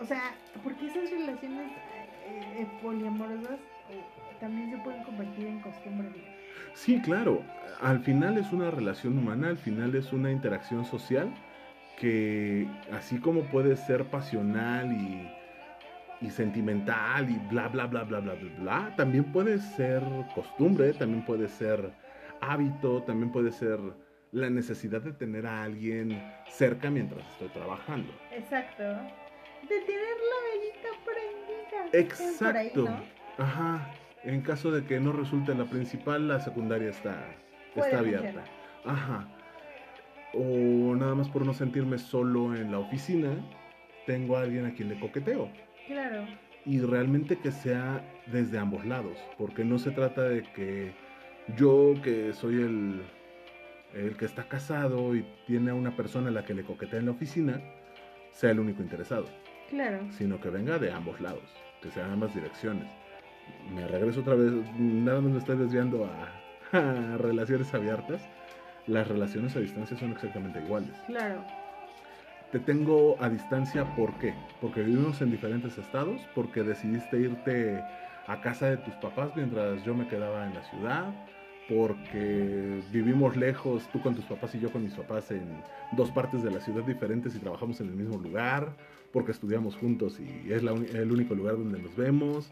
o 0.00 0.04
sea, 0.04 0.34
porque 0.62 0.86
esas 0.86 1.10
relaciones 1.10 1.70
eh, 2.26 2.62
eh, 2.62 2.66
poliamorosas 2.80 3.58
eh, 3.90 4.00
también 4.40 4.70
se 4.70 4.78
pueden 4.78 5.02
convertir 5.02 5.46
en 5.46 5.60
costumbre. 5.60 6.08
Sí, 6.74 7.00
claro. 7.02 7.42
Al 7.80 8.00
final 8.00 8.38
es 8.38 8.52
una 8.52 8.70
relación 8.70 9.18
humana, 9.18 9.48
al 9.48 9.58
final 9.58 9.94
es 9.94 10.12
una 10.12 10.30
interacción 10.30 10.84
social 10.84 11.28
que 11.96 12.68
así 12.92 13.18
como 13.18 13.42
puede 13.44 13.76
ser 13.76 14.04
pasional 14.04 14.92
y, 14.92 15.28
y 16.20 16.30
sentimental 16.30 17.30
y 17.30 17.38
bla, 17.38 17.68
bla, 17.68 17.86
bla, 17.86 18.04
bla, 18.04 18.20
bla, 18.20 18.34
bla, 18.34 18.50
bla, 18.58 18.94
también 18.96 19.24
puede 19.24 19.58
ser 19.58 20.02
costumbre, 20.34 20.92
también 20.94 21.24
puede 21.24 21.48
ser 21.48 21.92
hábito, 22.40 23.02
también 23.02 23.30
puede 23.30 23.52
ser 23.52 23.78
la 24.34 24.50
necesidad 24.50 25.00
de 25.00 25.12
tener 25.12 25.46
a 25.46 25.62
alguien 25.62 26.20
cerca 26.48 26.90
mientras 26.90 27.24
estoy 27.32 27.48
trabajando. 27.48 28.12
Exacto. 28.32 28.82
De 28.82 29.80
tener 29.86 30.16
la 30.30 30.38
velita 30.50 30.88
prendida. 31.04 32.38
Por 32.38 32.56
ahí, 32.56 32.66
Exacto. 32.66 32.82
¿no? 32.82 33.44
Ajá. 33.44 33.90
En 34.24 34.40
caso 34.42 34.72
de 34.72 34.84
que 34.84 34.98
no 34.98 35.12
resulte 35.12 35.54
la 35.54 35.66
principal, 35.66 36.26
la 36.26 36.40
secundaria 36.40 36.90
está, 36.90 37.12
está 37.76 37.80
funcionar. 37.80 38.00
abierta. 38.00 38.44
Ajá. 38.84 39.28
O 40.32 40.96
nada 40.96 41.14
más 41.14 41.28
por 41.28 41.46
no 41.46 41.54
sentirme 41.54 41.98
solo 41.98 42.56
en 42.56 42.72
la 42.72 42.80
oficina, 42.80 43.36
tengo 44.04 44.36
a 44.36 44.40
alguien 44.40 44.66
a 44.66 44.74
quien 44.74 44.88
le 44.88 44.98
coqueteo. 44.98 45.48
Claro. 45.86 46.26
Y 46.66 46.80
realmente 46.80 47.38
que 47.38 47.52
sea 47.52 48.02
desde 48.26 48.58
ambos 48.58 48.84
lados, 48.84 49.16
porque 49.38 49.64
no 49.64 49.78
se 49.78 49.92
trata 49.92 50.22
de 50.22 50.42
que 50.42 50.92
yo, 51.56 51.94
que 52.02 52.32
soy 52.32 52.54
el, 52.62 53.02
el 53.94 54.16
que 54.16 54.24
está 54.24 54.44
casado 54.48 55.14
y 55.14 55.24
tiene 55.46 55.70
a 55.70 55.74
una 55.74 55.96
persona 55.96 56.28
a 56.28 56.32
la 56.32 56.44
que 56.44 56.54
le 56.54 56.64
coquetea 56.64 56.98
en 56.98 57.06
la 57.06 57.12
oficina, 57.12 57.60
sea 58.32 58.50
el 58.50 58.60
único 58.60 58.82
interesado 58.82 59.26
Claro. 59.70 60.00
sino 60.12 60.40
que 60.40 60.50
venga 60.50 60.78
de 60.78 60.92
ambos 60.92 61.20
lados, 61.20 61.42
que 61.80 61.90
sean 61.90 62.10
ambas 62.10 62.34
direcciones. 62.34 62.88
Me 63.74 63.86
regreso 63.86 64.20
otra 64.20 64.34
vez, 64.34 64.52
nada 64.78 65.20
más 65.20 65.30
me 65.32 65.38
estoy 65.38 65.56
desviando 65.56 66.06
a, 66.06 66.76
a 67.14 67.16
relaciones 67.18 67.72
abiertas. 67.74 68.22
Las 68.86 69.08
relaciones 69.08 69.56
a 69.56 69.60
distancia 69.60 69.96
son 69.96 70.12
exactamente 70.12 70.60
iguales. 70.60 70.90
Claro. 71.06 71.42
Te 72.52 72.58
tengo 72.60 73.16
a 73.20 73.28
distancia, 73.30 73.84
¿por 73.96 74.12
qué? 74.18 74.34
Porque 74.60 74.82
vivimos 74.82 75.20
en 75.22 75.30
diferentes 75.30 75.76
estados, 75.78 76.20
porque 76.34 76.62
decidiste 76.62 77.18
irte 77.18 77.82
a 78.26 78.40
casa 78.40 78.70
de 78.70 78.76
tus 78.78 78.94
papás 78.96 79.30
mientras 79.34 79.82
yo 79.84 79.94
me 79.94 80.06
quedaba 80.06 80.46
en 80.46 80.54
la 80.54 80.62
ciudad, 80.64 81.04
porque 81.68 82.82
vivimos 82.92 83.36
lejos, 83.36 83.88
tú 83.92 84.00
con 84.02 84.14
tus 84.14 84.24
papás 84.24 84.54
y 84.54 84.60
yo 84.60 84.70
con 84.70 84.82
mis 84.82 84.94
papás 84.94 85.30
en 85.30 85.62
dos 85.92 86.10
partes 86.10 86.42
de 86.42 86.50
la 86.50 86.60
ciudad 86.60 86.82
diferentes 86.84 87.34
y 87.34 87.38
trabajamos 87.38 87.80
en 87.80 87.88
el 87.88 87.94
mismo 87.94 88.18
lugar, 88.18 88.76
porque 89.12 89.32
estudiamos 89.32 89.76
juntos 89.76 90.20
y 90.20 90.52
es 90.52 90.62
la 90.62 90.72
el 90.72 91.10
único 91.10 91.34
lugar 91.34 91.56
donde 91.56 91.80
nos 91.80 91.96
vemos. 91.96 92.50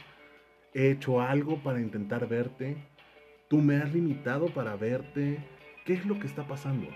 He 0.74 0.90
hecho 0.90 1.20
algo 1.20 1.59
para 1.62 1.80
intentar 1.80 2.26
verte, 2.26 2.76
tú 3.48 3.59
me 3.59 3.76
has 3.76 3.93
limitado 3.93 4.47
para 4.47 4.76
verte. 4.76 5.39
¿Qué 5.84 5.94
es 5.94 6.06
lo 6.06 6.18
que 6.18 6.28
está 6.28 6.47
pasando? 6.47 6.86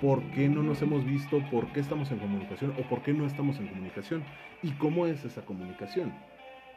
¿Por 0.00 0.22
qué 0.32 0.48
no 0.48 0.62
nos 0.62 0.82
hemos 0.82 1.04
visto? 1.04 1.40
¿Por 1.50 1.72
qué 1.72 1.80
estamos 1.80 2.10
en 2.10 2.18
comunicación? 2.18 2.74
¿O 2.78 2.88
por 2.88 3.02
qué 3.02 3.12
no 3.12 3.26
estamos 3.26 3.58
en 3.58 3.68
comunicación? 3.68 4.24
¿Y 4.62 4.72
cómo 4.72 5.06
es 5.06 5.24
esa 5.24 5.44
comunicación? 5.44 6.12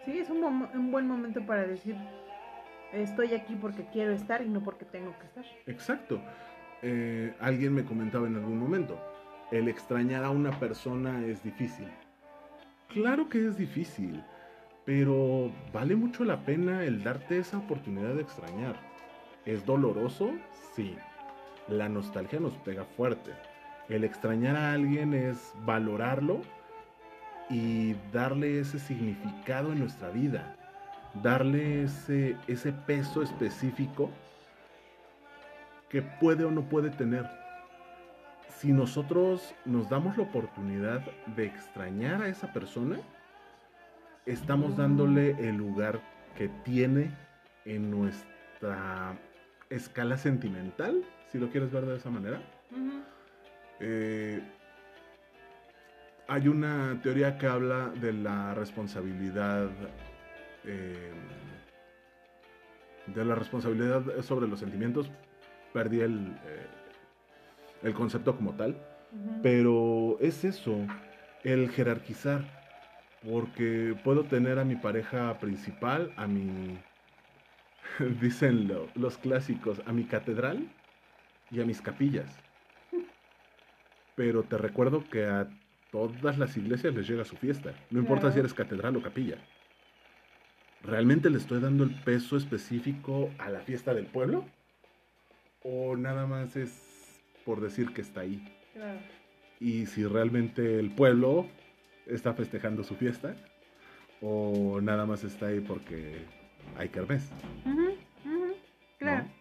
Sí, 0.05 0.19
es 0.19 0.29
un, 0.29 0.43
un 0.43 0.91
buen 0.91 1.07
momento 1.07 1.45
para 1.45 1.65
decir, 1.65 1.95
estoy 2.93 3.33
aquí 3.33 3.55
porque 3.55 3.85
quiero 3.91 4.11
estar 4.11 4.41
y 4.41 4.49
no 4.49 4.63
porque 4.63 4.85
tengo 4.85 5.13
que 5.19 5.25
estar. 5.25 5.45
Exacto. 5.67 6.21
Eh, 6.81 7.33
alguien 7.39 7.73
me 7.73 7.85
comentaba 7.85 8.27
en 8.27 8.35
algún 8.35 8.57
momento, 8.57 8.99
el 9.51 9.67
extrañar 9.67 10.23
a 10.23 10.29
una 10.29 10.51
persona 10.59 11.25
es 11.25 11.43
difícil. 11.43 11.87
Claro 12.89 13.29
que 13.29 13.45
es 13.45 13.57
difícil, 13.57 14.23
pero 14.85 15.51
vale 15.71 15.95
mucho 15.95 16.23
la 16.23 16.43
pena 16.43 16.83
el 16.83 17.03
darte 17.03 17.37
esa 17.37 17.57
oportunidad 17.57 18.15
de 18.15 18.21
extrañar. 18.21 18.75
¿Es 19.45 19.65
doloroso? 19.65 20.31
Sí. 20.75 20.95
La 21.67 21.87
nostalgia 21.87 22.39
nos 22.39 22.57
pega 22.57 22.83
fuerte. 22.83 23.31
El 23.89 24.03
extrañar 24.03 24.55
a 24.55 24.73
alguien 24.73 25.13
es 25.13 25.53
valorarlo 25.65 26.41
y 27.49 27.95
darle 28.11 28.59
ese 28.59 28.79
significado 28.79 29.71
en 29.71 29.79
nuestra 29.79 30.09
vida. 30.09 30.55
Darle 31.15 31.83
ese, 31.83 32.37
ese 32.47 32.71
peso 32.71 33.21
específico 33.21 34.09
que 35.89 36.01
puede 36.01 36.45
o 36.45 36.51
no 36.51 36.63
puede 36.63 36.89
tener. 36.89 37.29
Si 38.57 38.71
nosotros 38.71 39.53
nos 39.65 39.89
damos 39.89 40.17
la 40.17 40.23
oportunidad 40.23 41.01
de 41.35 41.45
extrañar 41.45 42.21
a 42.21 42.27
esa 42.27 42.53
persona, 42.53 42.97
estamos 44.25 44.77
dándole 44.77 45.31
el 45.31 45.57
lugar 45.57 45.99
que 46.37 46.47
tiene 46.63 47.11
en 47.65 47.91
nuestra 47.91 49.17
escala 49.69 50.17
sentimental, 50.17 51.03
si 51.31 51.39
lo 51.39 51.49
quieres 51.49 51.71
ver 51.71 51.85
de 51.85 51.97
esa 51.97 52.09
manera. 52.09 52.41
Eh, 53.79 54.41
hay 56.27 56.47
una 56.47 56.99
teoría 57.01 57.37
que 57.37 57.47
habla 57.47 57.89
de 57.89 58.13
la 58.13 58.53
responsabilidad 58.53 59.69
eh, 60.65 61.11
de 63.07 63.25
la 63.25 63.35
responsabilidad 63.35 64.03
sobre 64.21 64.47
los 64.47 64.59
sentimientos 64.59 65.11
perdí 65.73 66.01
el, 66.01 66.35
eh, 66.45 66.67
el 67.83 67.93
concepto 67.93 68.35
como 68.35 68.55
tal 68.55 68.75
pero 69.43 70.17
es 70.21 70.43
eso 70.45 70.85
el 71.43 71.69
jerarquizar 71.69 72.45
porque 73.23 73.95
puedo 74.03 74.25
tener 74.25 74.59
a 74.59 74.65
mi 74.65 74.75
pareja 74.75 75.39
principal 75.39 76.11
a 76.15 76.27
mi 76.27 76.79
dicen 78.21 78.67
lo- 78.67 78.91
los 78.95 79.17
clásicos 79.17 79.81
a 79.85 79.93
mi 79.93 80.05
catedral 80.05 80.69
y 81.49 81.59
a 81.59 81.65
mis 81.65 81.81
capillas 81.81 82.39
pero 84.15 84.43
te 84.43 84.57
recuerdo 84.57 85.09
que 85.09 85.25
a 85.25 85.51
todas 85.89 86.37
las 86.37 86.55
iglesias 86.55 86.93
les 86.93 87.05
llega 87.07 87.25
su 87.25 87.35
fiesta. 87.35 87.73
No 87.89 87.99
importa 87.99 88.31
si 88.31 88.39
eres 88.39 88.53
catedral 88.53 88.95
o 88.95 89.01
capilla. 89.01 89.37
¿Realmente 90.83 91.29
le 91.29 91.37
estoy 91.37 91.59
dando 91.59 91.83
el 91.83 91.93
peso 92.03 92.37
específico 92.37 93.29
a 93.37 93.49
la 93.49 93.59
fiesta 93.59 93.93
del 93.93 94.07
pueblo? 94.07 94.45
¿O 95.63 95.95
nada 95.95 96.25
más 96.25 96.55
es 96.55 97.21
por 97.45 97.61
decir 97.61 97.93
que 97.93 98.01
está 98.01 98.21
ahí? 98.21 98.43
Claro. 98.73 98.99
Y 99.59 99.85
si 99.85 100.05
realmente 100.05 100.79
el 100.79 100.89
pueblo 100.89 101.45
está 102.07 102.33
festejando 102.33 102.83
su 102.83 102.95
fiesta, 102.95 103.35
o 104.21 104.79
nada 104.81 105.05
más 105.05 105.23
está 105.23 105.47
ahí 105.47 105.59
porque 105.59 106.25
hay 106.75 106.89
kermés. 106.89 107.29
Ujú. 107.65 107.95
Claro. 108.97 109.23
¿no? 109.25 109.31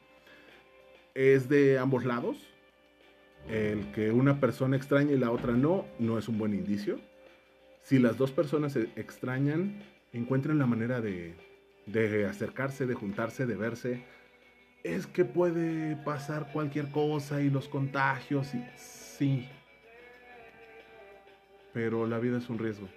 Es 1.15 1.49
de 1.49 1.79
ambos 1.79 2.05
lados. 2.05 2.37
El 3.49 3.91
que 3.93 4.11
una 4.11 4.41
persona 4.41 4.77
extraña 4.77 5.12
y 5.12 5.19
la 5.19 5.31
otra 5.31 5.53
no, 5.53 5.87
no 5.99 6.19
es 6.19 6.29
un 6.29 6.39
buen 6.39 6.53
indicio. 6.53 7.01
Si 7.83 7.99
las 7.99 8.19
dos 8.19 8.31
personas 8.31 8.73
se 8.75 8.91
extrañan, 8.97 9.83
encuentren 10.12 10.59
la 10.59 10.66
manera 10.66 11.01
de, 11.01 11.35
de 11.87 12.27
acercarse, 12.27 12.87
de 12.87 12.95
juntarse, 12.95 13.47
de 13.47 13.57
verse. 13.57 14.05
Es 14.82 15.07
que 15.07 15.24
puede 15.24 15.97
pasar 15.97 16.53
cualquier 16.53 16.91
cosa 16.91 17.43
y 17.43 17.51
los 17.51 17.69
contagios 17.69 18.55
y 18.55 18.65
sí. 18.77 19.49
Pero 21.73 22.07
la 22.07 22.19
vida 22.19 22.39
es 22.39 22.49
un 22.49 22.59
riesgo. 22.59 22.89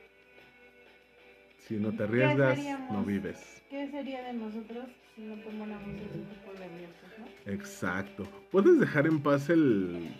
Si 1.59 1.75
no 1.75 1.95
te 1.95 2.03
arriesgas, 2.03 2.59
no 2.91 3.03
vives. 3.03 3.61
¿Qué 3.69 3.89
sería 3.89 4.23
de 4.23 4.33
nosotros 4.33 4.85
si 5.15 5.21
no 5.21 5.35
tomáramos 5.43 5.95
ese 5.95 6.19
tipo 6.19 6.53
de 6.53 6.67
riesgos, 6.67 7.11
no? 7.19 7.51
Exacto. 7.51 8.27
¿Puedes 8.51 8.79
dejar 8.79 9.07
en 9.07 9.21
paz 9.21 9.49
el 9.49 10.13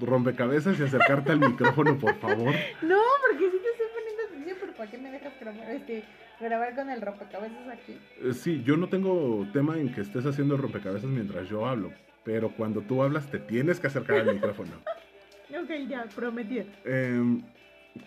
rompecabezas 0.00 0.78
y 0.78 0.82
acercarte 0.82 1.32
al 1.32 1.40
micrófono, 1.40 1.98
por 1.98 2.14
favor? 2.16 2.54
No, 2.82 2.98
porque 3.26 3.50
sí 3.50 3.58
te 3.62 3.70
estoy 3.70 3.86
poniendo 3.94 4.22
atención, 4.28 4.56
pero 4.60 4.65
¿para 4.76 4.90
qué 4.90 4.98
me 4.98 5.10
dejas 5.10 5.32
grabar, 5.40 5.70
este, 5.70 6.04
grabar 6.40 6.74
con 6.74 6.90
el 6.90 7.00
rompecabezas 7.00 7.68
aquí? 7.68 7.98
Eh, 8.22 8.32
Sí, 8.32 8.62
yo 8.64 8.76
no 8.76 8.88
tengo 8.88 9.46
tema 9.52 9.78
en 9.78 9.92
que 9.92 10.02
estés 10.02 10.26
haciendo 10.26 10.56
rompecabezas 10.56 11.08
mientras 11.08 11.48
yo 11.48 11.66
hablo, 11.66 11.92
pero 12.24 12.50
cuando 12.50 12.80
tú 12.82 13.02
hablas 13.02 13.30
te 13.30 13.38
tienes 13.38 13.80
que 13.80 13.86
acercar 13.86 14.18
al 14.18 14.34
micrófono. 14.34 14.72
Ok, 15.48 15.70
ya, 15.88 16.04
prometido. 16.14 16.64
Em, 16.84 17.40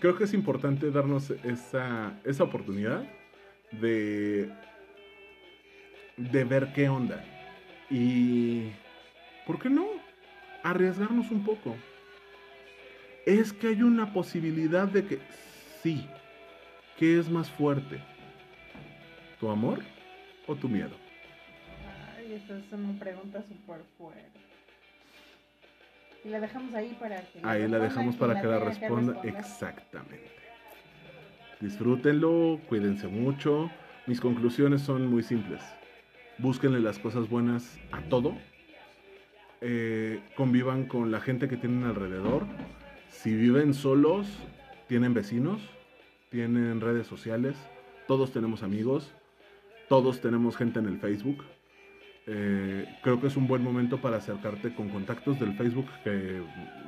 creo 0.01 0.17
que 0.17 0.25
es 0.25 0.33
importante 0.33 0.91
darnos 0.91 1.31
esa, 1.45 2.11
esa 2.25 2.43
oportunidad 2.43 3.01
de, 3.71 4.49
de 6.17 6.43
ver 6.43 6.73
qué 6.73 6.89
onda. 6.89 7.23
Y, 7.89 8.71
¿por 9.47 9.57
qué 9.57 9.69
no? 9.69 9.87
Arriesgarnos 10.63 11.31
un 11.31 11.45
poco. 11.45 11.77
Es 13.25 13.53
que 13.53 13.67
hay 13.67 13.83
una 13.83 14.11
posibilidad 14.11 14.85
de 14.85 15.05
que 15.05 15.19
sí. 15.81 16.05
¿Qué 16.99 17.17
es 17.17 17.29
más 17.29 17.49
fuerte? 17.49 18.01
¿Tu 19.39 19.49
amor 19.49 19.79
o 20.47 20.53
tu 20.53 20.67
miedo? 20.67 20.97
Ay, 22.17 22.33
esa 22.33 22.57
es 22.57 22.73
una 22.73 22.99
pregunta 22.99 23.41
súper 23.47 23.79
fuerte. 23.97 24.37
Y 26.25 26.27
la 26.27 26.41
dejamos 26.41 26.73
ahí 26.73 26.97
para 26.99 27.21
que 27.21 27.39
Ahí 27.41 27.69
la 27.69 27.79
dejamos 27.79 28.17
para 28.17 28.41
que 28.41 28.47
la 28.47 28.59
responda. 28.59 29.17
Exactamente. 29.23 30.29
Disfrútenlo, 31.61 32.59
cuídense 32.67 33.07
mucho. 33.07 33.71
Mis 34.05 34.19
conclusiones 34.19 34.81
son 34.81 35.07
muy 35.07 35.23
simples. 35.23 35.61
Búsquenle 36.37 36.81
las 36.81 36.99
cosas 36.99 37.29
buenas 37.29 37.79
a 37.93 38.01
todo. 38.09 38.33
Eh, 39.61 40.19
convivan 40.35 40.83
con 40.83 41.11
la 41.11 41.21
gente 41.21 41.47
que 41.47 41.55
tienen 41.55 41.85
alrededor. 41.85 42.45
Si 43.07 43.33
viven 43.33 43.73
solos, 43.73 44.27
tienen 44.89 45.13
vecinos, 45.13 45.61
tienen 46.29 46.81
redes 46.81 47.07
sociales. 47.07 47.55
Todos 48.07 48.31
tenemos 48.31 48.63
amigos. 48.63 49.11
Todos 49.87 50.21
tenemos 50.21 50.55
gente 50.55 50.79
en 50.79 50.85
el 50.85 50.99
Facebook. 50.99 51.43
Eh, 52.27 52.85
creo 53.01 53.19
que 53.19 53.27
es 53.27 53.35
un 53.35 53.47
buen 53.47 53.63
momento 53.63 53.99
para 53.99 54.17
acercarte 54.17 54.73
con 54.75 54.89
contactos 54.89 55.39
del 55.39 55.55
Facebook 55.55 55.87
que 56.03 56.41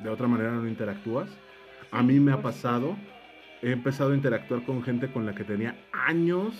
de 0.03 0.09
otra 0.09 0.27
manera 0.27 0.51
no 0.51 0.67
interactúas. 0.67 1.29
A 1.89 2.03
mí 2.03 2.19
me 2.19 2.31
ha 2.31 2.41
pasado, 2.41 2.95
he 3.61 3.71
empezado 3.71 4.11
a 4.11 4.15
interactuar 4.15 4.63
con 4.63 4.83
gente 4.83 5.11
con 5.11 5.25
la 5.25 5.33
que 5.33 5.43
tenía 5.43 5.75
años 5.91 6.53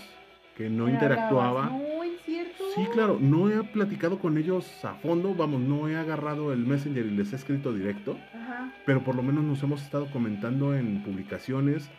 que 0.57 0.69
no 0.69 0.85
¿Me 0.85 0.93
interactuaba. 0.93 1.71
Sí, 2.75 2.85
claro, 2.93 3.17
no 3.19 3.49
he 3.49 3.63
platicado 3.63 4.17
con 4.17 4.37
ellos 4.37 4.83
a 4.85 4.95
fondo, 4.95 5.35
vamos, 5.35 5.59
no 5.59 5.89
he 5.89 5.97
agarrado 5.97 6.53
el 6.53 6.65
Messenger 6.65 7.05
y 7.05 7.11
les 7.11 7.33
he 7.33 7.35
escrito 7.35 7.73
directo, 7.73 8.17
Ajá. 8.33 8.73
pero 8.85 9.03
por 9.03 9.15
lo 9.15 9.23
menos 9.23 9.43
nos 9.43 9.61
hemos 9.61 9.81
estado 9.81 10.09
comentando 10.09 10.73
en 10.73 11.03
publicaciones. 11.03 11.89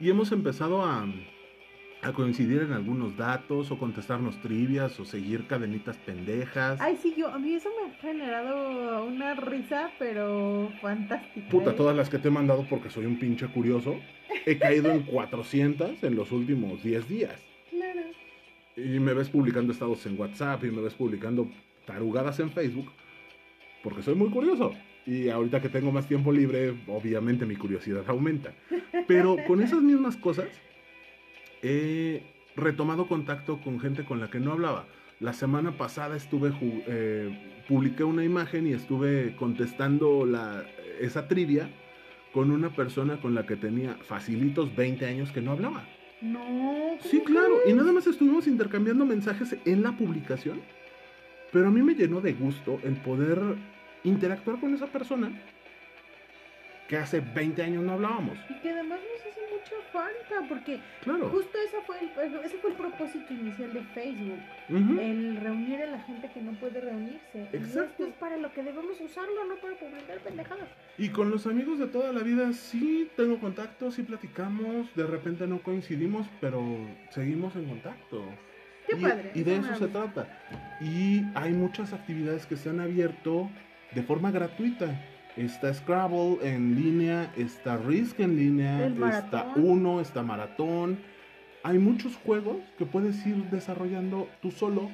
Y 0.00 0.10
hemos 0.10 0.32
empezado 0.32 0.84
a, 0.84 1.06
a 2.02 2.12
coincidir 2.12 2.62
en 2.62 2.72
algunos 2.72 3.16
datos 3.16 3.70
o 3.70 3.78
contestarnos 3.78 4.40
trivias 4.40 4.98
o 5.00 5.04
seguir 5.04 5.46
cadenitas 5.46 5.96
pendejas. 5.98 6.80
Ay, 6.80 6.98
sí, 7.00 7.14
yo, 7.16 7.28
a 7.28 7.38
mí 7.38 7.54
eso 7.54 7.70
me 7.80 7.90
ha 7.90 7.94
generado 7.96 9.04
una 9.04 9.34
risa, 9.34 9.90
pero 9.98 10.70
fantástica. 10.80 11.48
Puta, 11.48 11.70
¿eh? 11.70 11.74
todas 11.74 11.96
las 11.96 12.10
que 12.10 12.18
te 12.18 12.28
he 12.28 12.30
mandado 12.30 12.66
porque 12.68 12.90
soy 12.90 13.06
un 13.06 13.18
pinche 13.18 13.46
curioso. 13.48 13.96
He 14.46 14.58
caído 14.58 14.90
en 14.90 15.02
400 15.02 16.02
en 16.02 16.16
los 16.16 16.32
últimos 16.32 16.82
10 16.82 17.08
días. 17.08 17.40
Claro. 17.70 18.02
Y 18.76 18.98
me 18.98 19.14
ves 19.14 19.28
publicando 19.28 19.72
estados 19.72 20.04
en 20.06 20.18
WhatsApp 20.18 20.64
y 20.64 20.70
me 20.70 20.82
ves 20.82 20.94
publicando 20.94 21.48
tarugadas 21.86 22.40
en 22.40 22.50
Facebook 22.50 22.90
porque 23.84 24.02
soy 24.02 24.14
muy 24.14 24.30
curioso. 24.30 24.72
Y 25.06 25.28
ahorita 25.28 25.60
que 25.60 25.68
tengo 25.68 25.92
más 25.92 26.08
tiempo 26.08 26.32
libre, 26.32 26.74
obviamente 26.86 27.44
mi 27.44 27.56
curiosidad 27.56 28.04
aumenta. 28.06 28.54
Pero 29.06 29.36
con 29.46 29.60
esas 29.60 29.82
mismas 29.82 30.16
cosas 30.16 30.48
he 31.62 32.22
retomado 32.56 33.06
contacto 33.06 33.60
con 33.60 33.80
gente 33.80 34.04
con 34.04 34.20
la 34.20 34.30
que 34.30 34.40
no 34.40 34.52
hablaba. 34.52 34.86
La 35.20 35.32
semana 35.32 35.76
pasada 35.76 36.16
estuve 36.16 36.52
eh, 36.86 37.62
publiqué 37.68 38.04
una 38.04 38.24
imagen 38.24 38.66
y 38.66 38.72
estuve 38.72 39.34
contestando 39.36 40.26
la, 40.26 40.64
esa 41.00 41.28
trivia 41.28 41.68
con 42.32 42.50
una 42.50 42.70
persona 42.70 43.20
con 43.20 43.34
la 43.34 43.46
que 43.46 43.56
tenía 43.56 43.94
facilitos 44.02 44.74
20 44.74 45.06
años 45.06 45.30
que 45.30 45.40
no 45.40 45.52
hablaba. 45.52 45.86
No. 46.20 46.96
Sí, 47.00 47.18
¿cómo 47.18 47.24
claro, 47.24 47.54
y 47.66 47.72
nada 47.72 47.92
más 47.92 48.06
estuvimos 48.06 48.46
intercambiando 48.46 49.04
mensajes 49.04 49.56
en 49.64 49.82
la 49.82 49.92
publicación, 49.92 50.60
pero 51.52 51.68
a 51.68 51.70
mí 51.70 51.82
me 51.82 51.94
llenó 51.94 52.20
de 52.20 52.32
gusto 52.32 52.80
el 52.82 52.96
poder 52.96 53.38
interactuar 54.04 54.60
con 54.60 54.74
esa 54.74 54.86
persona 54.86 55.32
que 56.88 56.98
hace 56.98 57.20
20 57.20 57.62
años 57.62 57.82
no 57.82 57.92
hablábamos. 57.94 58.36
Y 58.50 58.54
que 58.60 58.70
además 58.70 58.98
nos 59.00 59.20
hace 59.32 59.40
mucha 59.50 59.74
falta, 59.90 60.46
porque 60.48 60.78
Claro. 61.02 61.30
justo 61.30 61.56
ese 61.66 61.78
fue, 61.86 61.96
el, 61.98 62.34
ese 62.44 62.58
fue 62.58 62.70
el 62.70 62.76
propósito 62.76 63.32
inicial 63.32 63.72
de 63.72 63.80
Facebook, 63.94 64.38
Ujú. 64.68 65.00
el 65.00 65.36
reunir 65.40 65.80
a 65.82 65.86
la 65.86 65.98
gente 66.00 66.30
que 66.34 66.42
no 66.42 66.52
puede 66.52 66.82
reunirse. 66.82 67.48
Y 67.52 67.56
Exacto. 67.56 67.82
esto 67.84 68.06
es 68.08 68.14
para 68.16 68.36
lo 68.36 68.52
que 68.52 68.62
debemos 68.62 69.00
usarlo, 69.00 69.44
no 69.46 69.54
para 69.56 69.74
publicar 69.76 70.18
pendejadas. 70.18 70.68
Y 70.98 71.08
con 71.08 71.30
los 71.30 71.46
amigos 71.46 71.78
de 71.78 71.86
toda 71.86 72.12
la 72.12 72.20
vida 72.20 72.52
sí 72.52 73.08
tengo 73.16 73.40
contacto, 73.40 73.90
sí 73.90 74.02
platicamos, 74.02 74.94
de 74.94 75.06
repente 75.06 75.46
no 75.46 75.60
coincidimos, 75.62 76.26
pero 76.42 76.62
seguimos 77.10 77.56
en 77.56 77.64
contacto. 77.64 78.26
Qué 78.86 78.96
y, 78.98 79.00
padre. 79.02 79.32
y 79.34 79.42
de 79.42 79.56
eso 79.56 79.74
se 79.76 79.88
trata. 79.88 80.28
Y 80.82 81.22
hay 81.34 81.52
muchas 81.54 81.94
actividades 81.94 82.44
que 82.44 82.56
se 82.58 82.68
han 82.68 82.80
abierto 82.80 83.48
de 83.94 84.02
forma 84.02 84.30
gratuita. 84.30 85.00
Está 85.36 85.74
Scrabble 85.74 86.38
en 86.42 86.76
línea, 86.76 87.32
está 87.36 87.76
Risk 87.76 88.20
en 88.20 88.36
línea, 88.36 88.86
está. 88.86 89.52
Uno, 89.56 90.00
está 90.00 90.22
Maratón. 90.22 90.98
Hay 91.64 91.78
muchos 91.78 92.14
juegos 92.16 92.58
que 92.78 92.86
puedes 92.86 93.26
ir 93.26 93.36
desarrollando 93.50 94.28
tú 94.40 94.50
solo, 94.52 94.90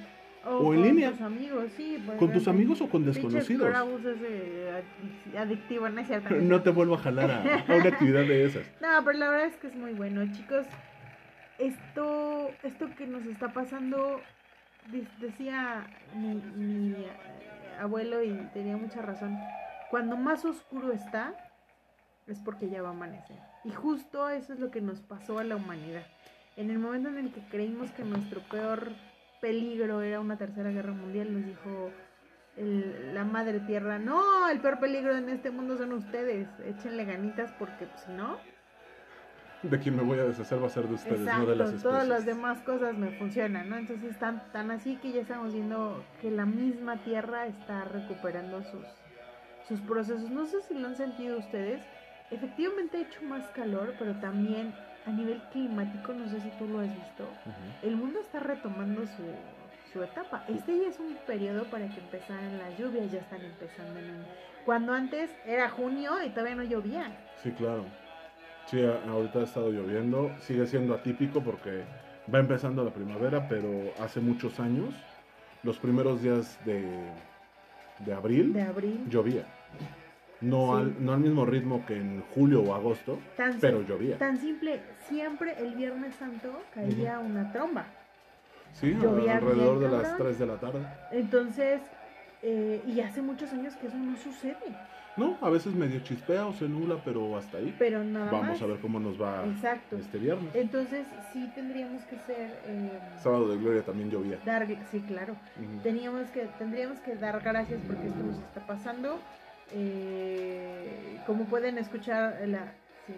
o 0.47 0.73
en 0.73 0.81
con 0.81 0.83
línea. 0.83 1.11
tus 1.11 1.21
amigos, 1.21 1.65
sí. 1.77 2.03
por 2.07 2.17
con 2.17 2.33
tus 2.33 2.49
amigos 2.49 2.81
o 2.81 2.89
con 2.89 3.05
desconocidos. 3.05 3.69
Es, 3.69 5.37
adictivo, 5.37 5.89
no 5.91 6.01
es 6.01 6.07
cierto. 6.07 6.35
No 6.41 6.63
te 6.63 6.71
vuelvo 6.71 6.95
a 6.95 6.99
jalar 6.99 7.31
a, 7.31 7.65
a 7.69 7.77
una 7.77 7.89
actividad 7.89 8.23
de 8.23 8.45
esas. 8.47 8.63
No, 8.81 9.05
pero 9.05 9.19
la 9.19 9.29
verdad 9.29 9.47
es 9.49 9.57
que 9.57 9.67
es 9.67 9.75
muy 9.77 9.93
bueno, 9.93 10.25
chicos. 10.33 10.65
Esto, 11.59 12.51
esto 12.63 12.89
que 12.97 13.07
nos 13.07 13.27
está 13.27 13.53
pasando, 13.53 14.21
de- 14.91 15.07
decía 15.21 15.87
mi, 16.17 16.35
mi, 16.57 16.95
abuelo 17.81 18.23
y 18.23 18.33
tenía 18.53 18.77
mucha 18.77 19.03
razón. 19.03 19.39
Cuando 19.91 20.17
más 20.17 20.45
oscuro 20.45 20.93
está, 20.93 21.35
es 22.27 22.39
porque 22.41 22.69
ya 22.69 22.83
va 22.83 22.89
a 22.89 22.93
amanecer. 22.93 23.39
Y 23.65 23.71
justo 23.71 24.29
eso 24.29 24.53
es 24.53 24.61
lo 24.61 24.71
que 24.71 24.81
nos 24.81 25.01
pasó 25.01 25.39
a 25.39 25.45
la 25.45 25.57
humanidad. 25.57 26.07
En 26.57 26.71
el 26.71 26.79
momento 26.79 27.09
en 27.09 27.19
el 27.19 27.33
que 27.33 27.41
creímos 27.49 27.91
que 27.93 28.05
nuestro 28.05 28.41
peor 28.43 28.93
peligro 29.41 30.03
era 30.03 30.21
una 30.21 30.37
tercera 30.37 30.71
guerra 30.71 30.93
mundial, 30.93 31.33
nos 31.33 31.45
dijo 31.45 31.91
la 32.57 33.25
madre 33.25 33.61
tierra, 33.61 33.99
no, 33.99 34.49
el 34.49 34.61
peor 34.61 34.81
peligro 34.81 35.17
en 35.17 35.29
este 35.29 35.51
mundo 35.51 35.79
son 35.79 35.93
ustedes, 35.93 36.49
échenle 36.67 37.05
ganitas 37.05 37.53
porque 37.53 37.87
pues, 37.87 38.03
si 38.03 38.13
no, 38.13 38.39
De 39.63 39.79
quien 39.79 39.95
me 39.95 40.03
voy 40.03 40.19
a 40.19 40.25
deshacer 40.25 40.63
va 40.63 40.67
a 40.69 40.71
ser 40.71 40.89
de 40.89 40.95
ustedes, 40.95 41.21
no 41.21 41.45
de 41.45 41.55
las 41.57 41.73
Exacto, 41.73 41.77
especies. 41.77 41.83
todas 41.83 42.09
las 42.09 42.25
demás 42.25 42.63
cosas 42.63 42.97
me 42.97 43.11
funcionan, 43.11 43.69
¿no? 43.69 43.77
Entonces 43.77 44.19
tan, 44.19 44.41
tan 44.53 44.71
así 44.71 44.97
que 44.97 45.13
ya 45.13 45.21
estamos 45.21 45.53
viendo 45.53 46.05
que 46.21 46.31
la 46.31 46.47
misma 46.47 46.97
Tierra 47.05 47.47
está 47.47 47.85
recuperando 47.85 48.63
sus, 48.63 48.87
sus 49.69 49.81
procesos. 49.83 50.31
No 50.31 50.47
sé 50.47 50.63
si 50.63 50.75
lo 50.75 50.89
han 50.89 50.97
sentido 50.97 51.39
ustedes. 51.39 51.87
Efectivamente 52.31 52.97
ha 52.97 53.01
hecho 53.03 53.23
más 53.25 53.47
calor, 53.49 53.95
pero 53.99 54.15
también 54.15 54.73
a 55.05 55.11
nivel 55.11 55.41
climático, 55.53 56.13
no 56.15 56.29
sé 56.29 56.41
si 56.41 56.51
tú 56.59 56.67
lo 56.67 56.81
has 56.81 56.95
visto, 56.95 57.25
Ujú. 57.25 57.87
el 57.87 57.97
mundo 57.97 58.21
está 58.21 58.41
retomando 58.41 59.07
su, 59.07 59.23
su 59.93 60.03
etapa. 60.03 60.45
Este 60.49 60.79
ya 60.79 60.89
es 60.89 60.99
un 61.01 61.17
periodo 61.27 61.65
para 61.65 61.89
que 61.89 62.01
empezaran 62.01 62.57
las 62.59 62.79
lluvias, 62.79 63.11
ya 63.11 63.19
están 63.19 63.41
empezando 63.45 63.99
en 63.99 64.25
Cuando 64.65 64.93
antes 64.93 65.31
era 65.47 65.69
junio 65.69 66.13
y 66.25 66.31
todavía 66.31 66.55
no 66.55 66.63
llovía. 66.65 67.11
Sí, 67.43 67.51
claro. 67.53 67.85
Sí, 68.71 68.81
ahorita 68.85 69.41
ha 69.41 69.45
estado 69.45 69.71
lloviendo. 69.71 70.31
Sigue 70.41 70.67
siendo 70.67 70.95
atípico 70.95 71.43
porque 71.43 71.83
va 72.33 72.39
empezando 72.39 72.85
la 72.85 72.93
primavera, 72.93 73.49
pero 73.49 73.69
hace 74.01 74.21
muchos 74.21 74.61
años, 74.61 74.95
los 75.63 75.79
primeros 75.79 76.23
días 76.23 76.59
de, 76.65 76.85
de 78.05 78.13
abril, 78.15 78.53
de 78.53 78.63
abril. 78.63 79.07
llovía. 79.09 79.45
No, 80.41 80.75
Sí. 80.77 80.81
al, 80.83 81.05
no 81.05 81.13
al 81.13 81.21
mismo 81.21 81.45
ritmo 81.45 81.85
que 81.85 81.97
en 81.97 82.23
julio 82.35 82.63
o 82.63 82.75
agosto, 82.75 83.19
Tan, 83.37 83.59
pero 83.61 83.83
llovía. 83.83 84.17
tan 84.17 84.39
simple, 84.39 84.81
siempre 85.07 85.55
el 85.59 85.75
Viernes 85.75 86.15
Santo 86.15 86.63
caía 86.73 87.19
una 87.19 87.53
tromba. 87.53 87.85
Sí, 88.73 88.95
llovía 88.95 89.37
alrededor 89.37 89.81
de 89.81 89.89
las 89.91 90.03
cabrón. 90.03 90.27
3 90.29 90.39
de 90.39 90.47
la 90.47 90.57
tarde. 90.57 90.87
Entonces, 91.11 91.83
eh, 92.43 92.81
y 92.87 93.01
hace 93.01 93.21
muchos 93.21 93.53
años 93.53 93.75
que 93.77 93.89
eso 93.89 93.97
no 93.99 94.17
sucede, 94.17 94.57
No, 95.21 95.37
a 95.41 95.51
veces 95.51 95.75
medio 95.75 96.01
chispea 96.01 96.47
o 96.47 96.53
se 96.55 96.69
nubla, 96.69 96.97
pero 97.05 97.37
hasta 97.37 97.59
ahí. 97.59 97.75
pero 97.79 98.03
nada 98.03 98.31
Vamos 98.33 98.49
más. 98.49 98.63
a 98.63 98.67
ver 98.67 98.79
cómo 98.81 98.99
nos 98.99 99.21
va 99.21 99.45
Exacto. 99.45 99.97
este 99.97 100.19
viernes. 100.19 100.55
Entonces, 100.55 101.07
sí 101.33 101.49
tendríamos 101.55 102.03
que 102.05 102.17
ser... 102.27 102.51
eh, 102.67 102.99
Sábado 103.19 103.49
de 103.49 103.59
Gloria 103.59 103.83
también 103.83 104.11
llovía. 104.11 104.39
dar, 104.45 104.67
sí, 104.91 105.01
claro. 105.07 105.35
Teníamos 105.83 106.29
que, 106.31 106.49
tendríamos 106.59 106.99
que 107.01 107.15
dar 107.17 107.41
gracias 107.41 107.81
porque 107.87 108.07
esto 108.09 108.23
nos 108.23 108.37
está 108.39 108.67
pasando. 108.67 109.19
Eh, 109.73 111.19
como 111.27 111.45
pueden 111.45 111.79
escuchar, 111.79 112.37
la, 112.47 112.73
sí, 113.07 113.15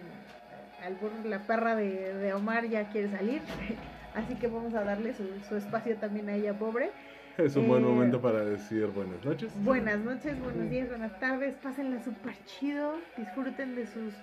la 1.27 1.39
perra 1.39 1.75
de, 1.75 2.13
de 2.13 2.33
Omar 2.33 2.67
ya 2.67 2.89
quiere 2.89 3.09
salir. 3.09 3.41
Así 4.15 4.35
que 4.35 4.47
vamos 4.47 4.73
a 4.75 4.83
darle 4.83 5.13
su, 5.15 5.23
su 5.49 5.55
espacio 5.55 5.95
también 5.97 6.29
a 6.29 6.35
ella, 6.35 6.53
pobre. 6.53 6.91
Es 7.37 7.55
un 7.55 7.67
buen 7.67 7.83
Eh, 7.83 7.87
momento 7.87 8.21
para 8.21 8.43
decir 8.45 8.85
buenas 8.87 9.23
noches. 9.25 9.51
Buenas 9.63 9.99
noches, 9.99 10.39
buenos 10.39 10.69
días, 10.69 10.89
buenas 10.89 11.19
tardes. 11.19 11.55
Pásenla 11.55 12.03
súper 12.03 12.35
chido. 12.45 12.95
Disfruten 13.17 13.75
de 13.75 13.87
sus, 13.87 14.13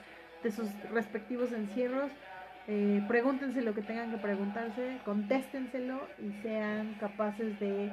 de 0.42 0.50
sus 0.50 0.68
respectivos 0.90 1.52
encierros. 1.52 2.10
Eh, 2.68 3.02
pregúntense 3.08 3.62
lo 3.62 3.74
que 3.74 3.82
tengan 3.82 4.10
que 4.12 4.18
preguntarse. 4.18 4.98
Contéstenselo 5.04 6.00
y 6.18 6.30
sean 6.42 6.94
capaces 7.00 7.58
de 7.58 7.90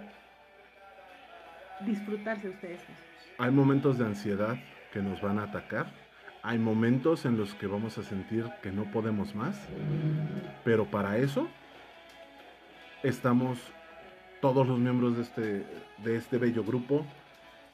disfrutarse 1.82 2.50
ustedes 2.50 2.80
mismos. 2.80 2.98
Hay 3.40 3.52
momentos 3.52 3.98
de 3.98 4.06
ansiedad 4.06 4.56
que 4.92 5.02
nos 5.02 5.22
van 5.22 5.40
a 5.40 5.44
atacar. 5.44 5.88
Hay 6.44 6.60
momentos 6.60 7.26
en 7.26 7.38
los 7.38 7.56
que 7.56 7.66
vamos 7.68 7.98
a 7.98 8.04
sentir 8.04 8.46
que 8.62 8.72
no 8.72 8.84
podemos 8.92 9.34
más. 9.36 9.60
Pero 10.64 10.86
para 10.86 11.18
eso 11.18 11.48
estamos 13.04 13.60
todos 14.42 14.68
los 14.68 14.80
miembros 14.80 15.18
de 15.18 15.24
este, 15.24 15.66
de 16.04 16.16
este 16.16 16.38
bello 16.38 16.64
grupo. 16.64 17.06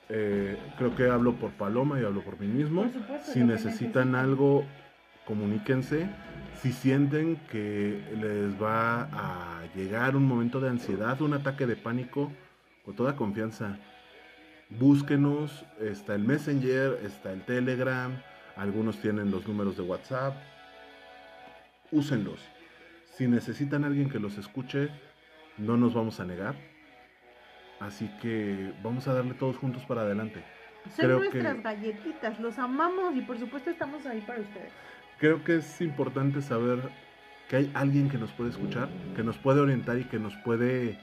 Eh, 0.09 0.57
creo 0.77 0.95
que 0.95 1.07
hablo 1.07 1.33
por 1.35 1.51
Paloma 1.51 1.99
y 1.99 2.03
hablo 2.03 2.21
por 2.21 2.39
mí 2.39 2.47
mismo. 2.47 2.83
Por 2.83 2.93
supuesto, 2.93 3.31
Si 3.31 3.43
necesitan 3.43 4.15
algo, 4.15 4.65
comuníquense. 5.25 6.09
Si 6.61 6.71
sienten 6.71 7.37
que 7.51 8.01
les 8.19 8.61
va 8.61 9.09
a 9.11 9.63
llegar 9.75 10.15
un 10.15 10.25
momento 10.25 10.59
de 10.59 10.69
ansiedad, 10.69 11.21
un 11.21 11.33
ataque 11.33 11.65
de 11.65 11.75
pánico, 11.75 12.31
con 12.85 12.95
toda 12.95 13.15
confianza, 13.15 13.77
búsquenos. 14.69 15.65
Está 15.79 16.15
el 16.15 16.23
Messenger, 16.23 16.99
está 17.03 17.31
el 17.31 17.41
Telegram, 17.43 18.11
algunos 18.55 18.97
tienen 18.99 19.31
los 19.31 19.47
números 19.47 19.77
de 19.77 19.83
WhatsApp. 19.83 20.35
Úsenlos. 21.91 22.39
Si 23.11 23.27
necesitan 23.27 23.83
alguien 23.83 24.09
que 24.09 24.19
los 24.19 24.37
escuche, 24.37 24.89
no 25.57 25.77
nos 25.77 25.93
vamos 25.93 26.19
a 26.19 26.25
negar. 26.25 26.55
Así 27.79 28.09
que 28.21 28.73
vamos 28.81 29.07
a 29.07 29.13
darle 29.13 29.33
todos 29.33 29.57
juntos 29.57 29.83
para 29.85 30.01
adelante. 30.01 30.43
Son 30.95 31.05
creo 31.05 31.19
nuestras 31.19 31.55
que- 31.55 31.61
galletitas, 31.61 32.39
los 32.39 32.57
amamos 32.59 33.15
y 33.15 33.21
por 33.21 33.37
supuesto 33.37 33.69
estamos 33.69 34.05
ahí 34.05 34.21
para 34.21 34.41
ustedes. 34.41 34.71
Creo 35.19 35.43
que 35.43 35.57
es 35.57 35.81
importante 35.81 36.41
saber 36.41 36.79
que 37.49 37.57
hay 37.57 37.71
alguien 37.73 38.09
que 38.09 38.17
nos 38.17 38.31
puede 38.31 38.49
escuchar, 38.51 38.89
que 39.15 39.23
nos 39.23 39.37
puede 39.37 39.61
orientar 39.61 39.97
y 39.97 40.05
que 40.05 40.19
nos 40.19 40.35
puede 40.37 40.97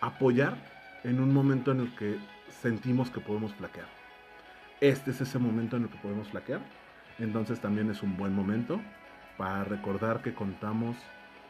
apoyar 0.00 0.56
en 1.04 1.20
un 1.20 1.32
momento 1.32 1.72
en 1.72 1.80
el 1.80 1.94
que 1.96 2.16
sentimos 2.48 3.10
que 3.10 3.20
podemos 3.20 3.54
flaquear. 3.54 3.86
Este 4.80 5.10
es 5.10 5.20
ese 5.20 5.38
momento 5.38 5.76
en 5.76 5.84
el 5.84 5.88
que 5.88 5.98
podemos 5.98 6.28
flaquear. 6.28 6.60
Entonces 7.18 7.60
también 7.60 7.90
es 7.90 8.02
un 8.02 8.16
buen 8.16 8.34
momento 8.34 8.80
para 9.38 9.64
recordar 9.64 10.22
que 10.22 10.34
contamos 10.34 10.96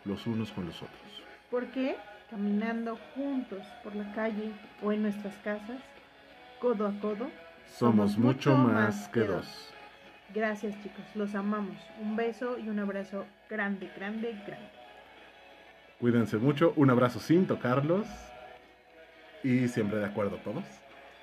los 0.05 0.27
unos 0.27 0.53
con 0.53 0.67
los 0.67 0.77
otros. 0.83 1.23
Porque 1.51 1.97
caminando 2.31 2.99
juntos 3.15 3.63
por 3.83 3.95
la 3.95 4.13
calle 4.13 4.53
o 4.83 4.93
en 4.93 5.03
nuestras 5.03 5.37
casas, 5.39 5.81
codo 6.61 6.87
a 6.87 6.93
codo, 7.01 7.31
Somos 7.67 8.17
mucho 8.17 8.57
más 8.57 9.09
que 9.09 9.21
dos. 9.21 9.73
Gracias 10.35 10.75
chicos, 10.83 11.05
los 11.15 11.35
amamos. 11.35 11.77
Un 12.01 12.17
beso 12.17 12.59
y 12.59 12.69
un 12.69 12.79
abrazo 12.79 13.27
grande, 13.49 13.91
grande, 13.97 14.33
grande. 14.47 14.71
Cuídense 16.01 16.37
mucho. 16.37 16.73
Un 16.77 16.91
abrazo 16.91 17.19
sin 17.21 17.47
tocarlos. 17.47 18.07
Y 19.43 19.69
siempre 19.69 19.99
de 19.99 20.07
acuerdo 20.07 20.37
todos. 20.39 20.65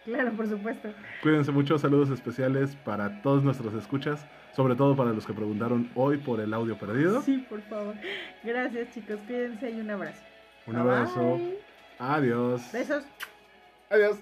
Claro, 0.05 0.31
por 0.33 0.47
supuesto. 0.47 0.89
Cuídense 1.21 1.51
mucho, 1.51 1.77
saludos 1.77 2.09
especiales 2.09 2.75
para 2.83 3.21
todos 3.21 3.43
nuestros 3.43 3.73
escuchas, 3.73 4.25
sobre 4.53 4.75
todo 4.75 4.95
para 4.95 5.11
los 5.11 5.25
que 5.25 5.33
preguntaron 5.33 5.89
hoy 5.95 6.17
por 6.17 6.39
el 6.41 6.53
audio 6.53 6.77
perdido. 6.77 7.21
Sí, 7.21 7.45
por 7.49 7.61
favor. 7.63 7.95
Gracias 8.43 8.93
chicos, 8.93 9.19
cuídense 9.27 9.71
y 9.71 9.79
un 9.79 9.89
abrazo. 9.91 10.21
Un 10.67 10.73
Bye, 10.73 10.81
abrazo. 10.81 11.19
bye. 11.19 11.57
Adiós. 11.99 12.61
Besos. 12.71 13.03
Adiós. 13.89 14.17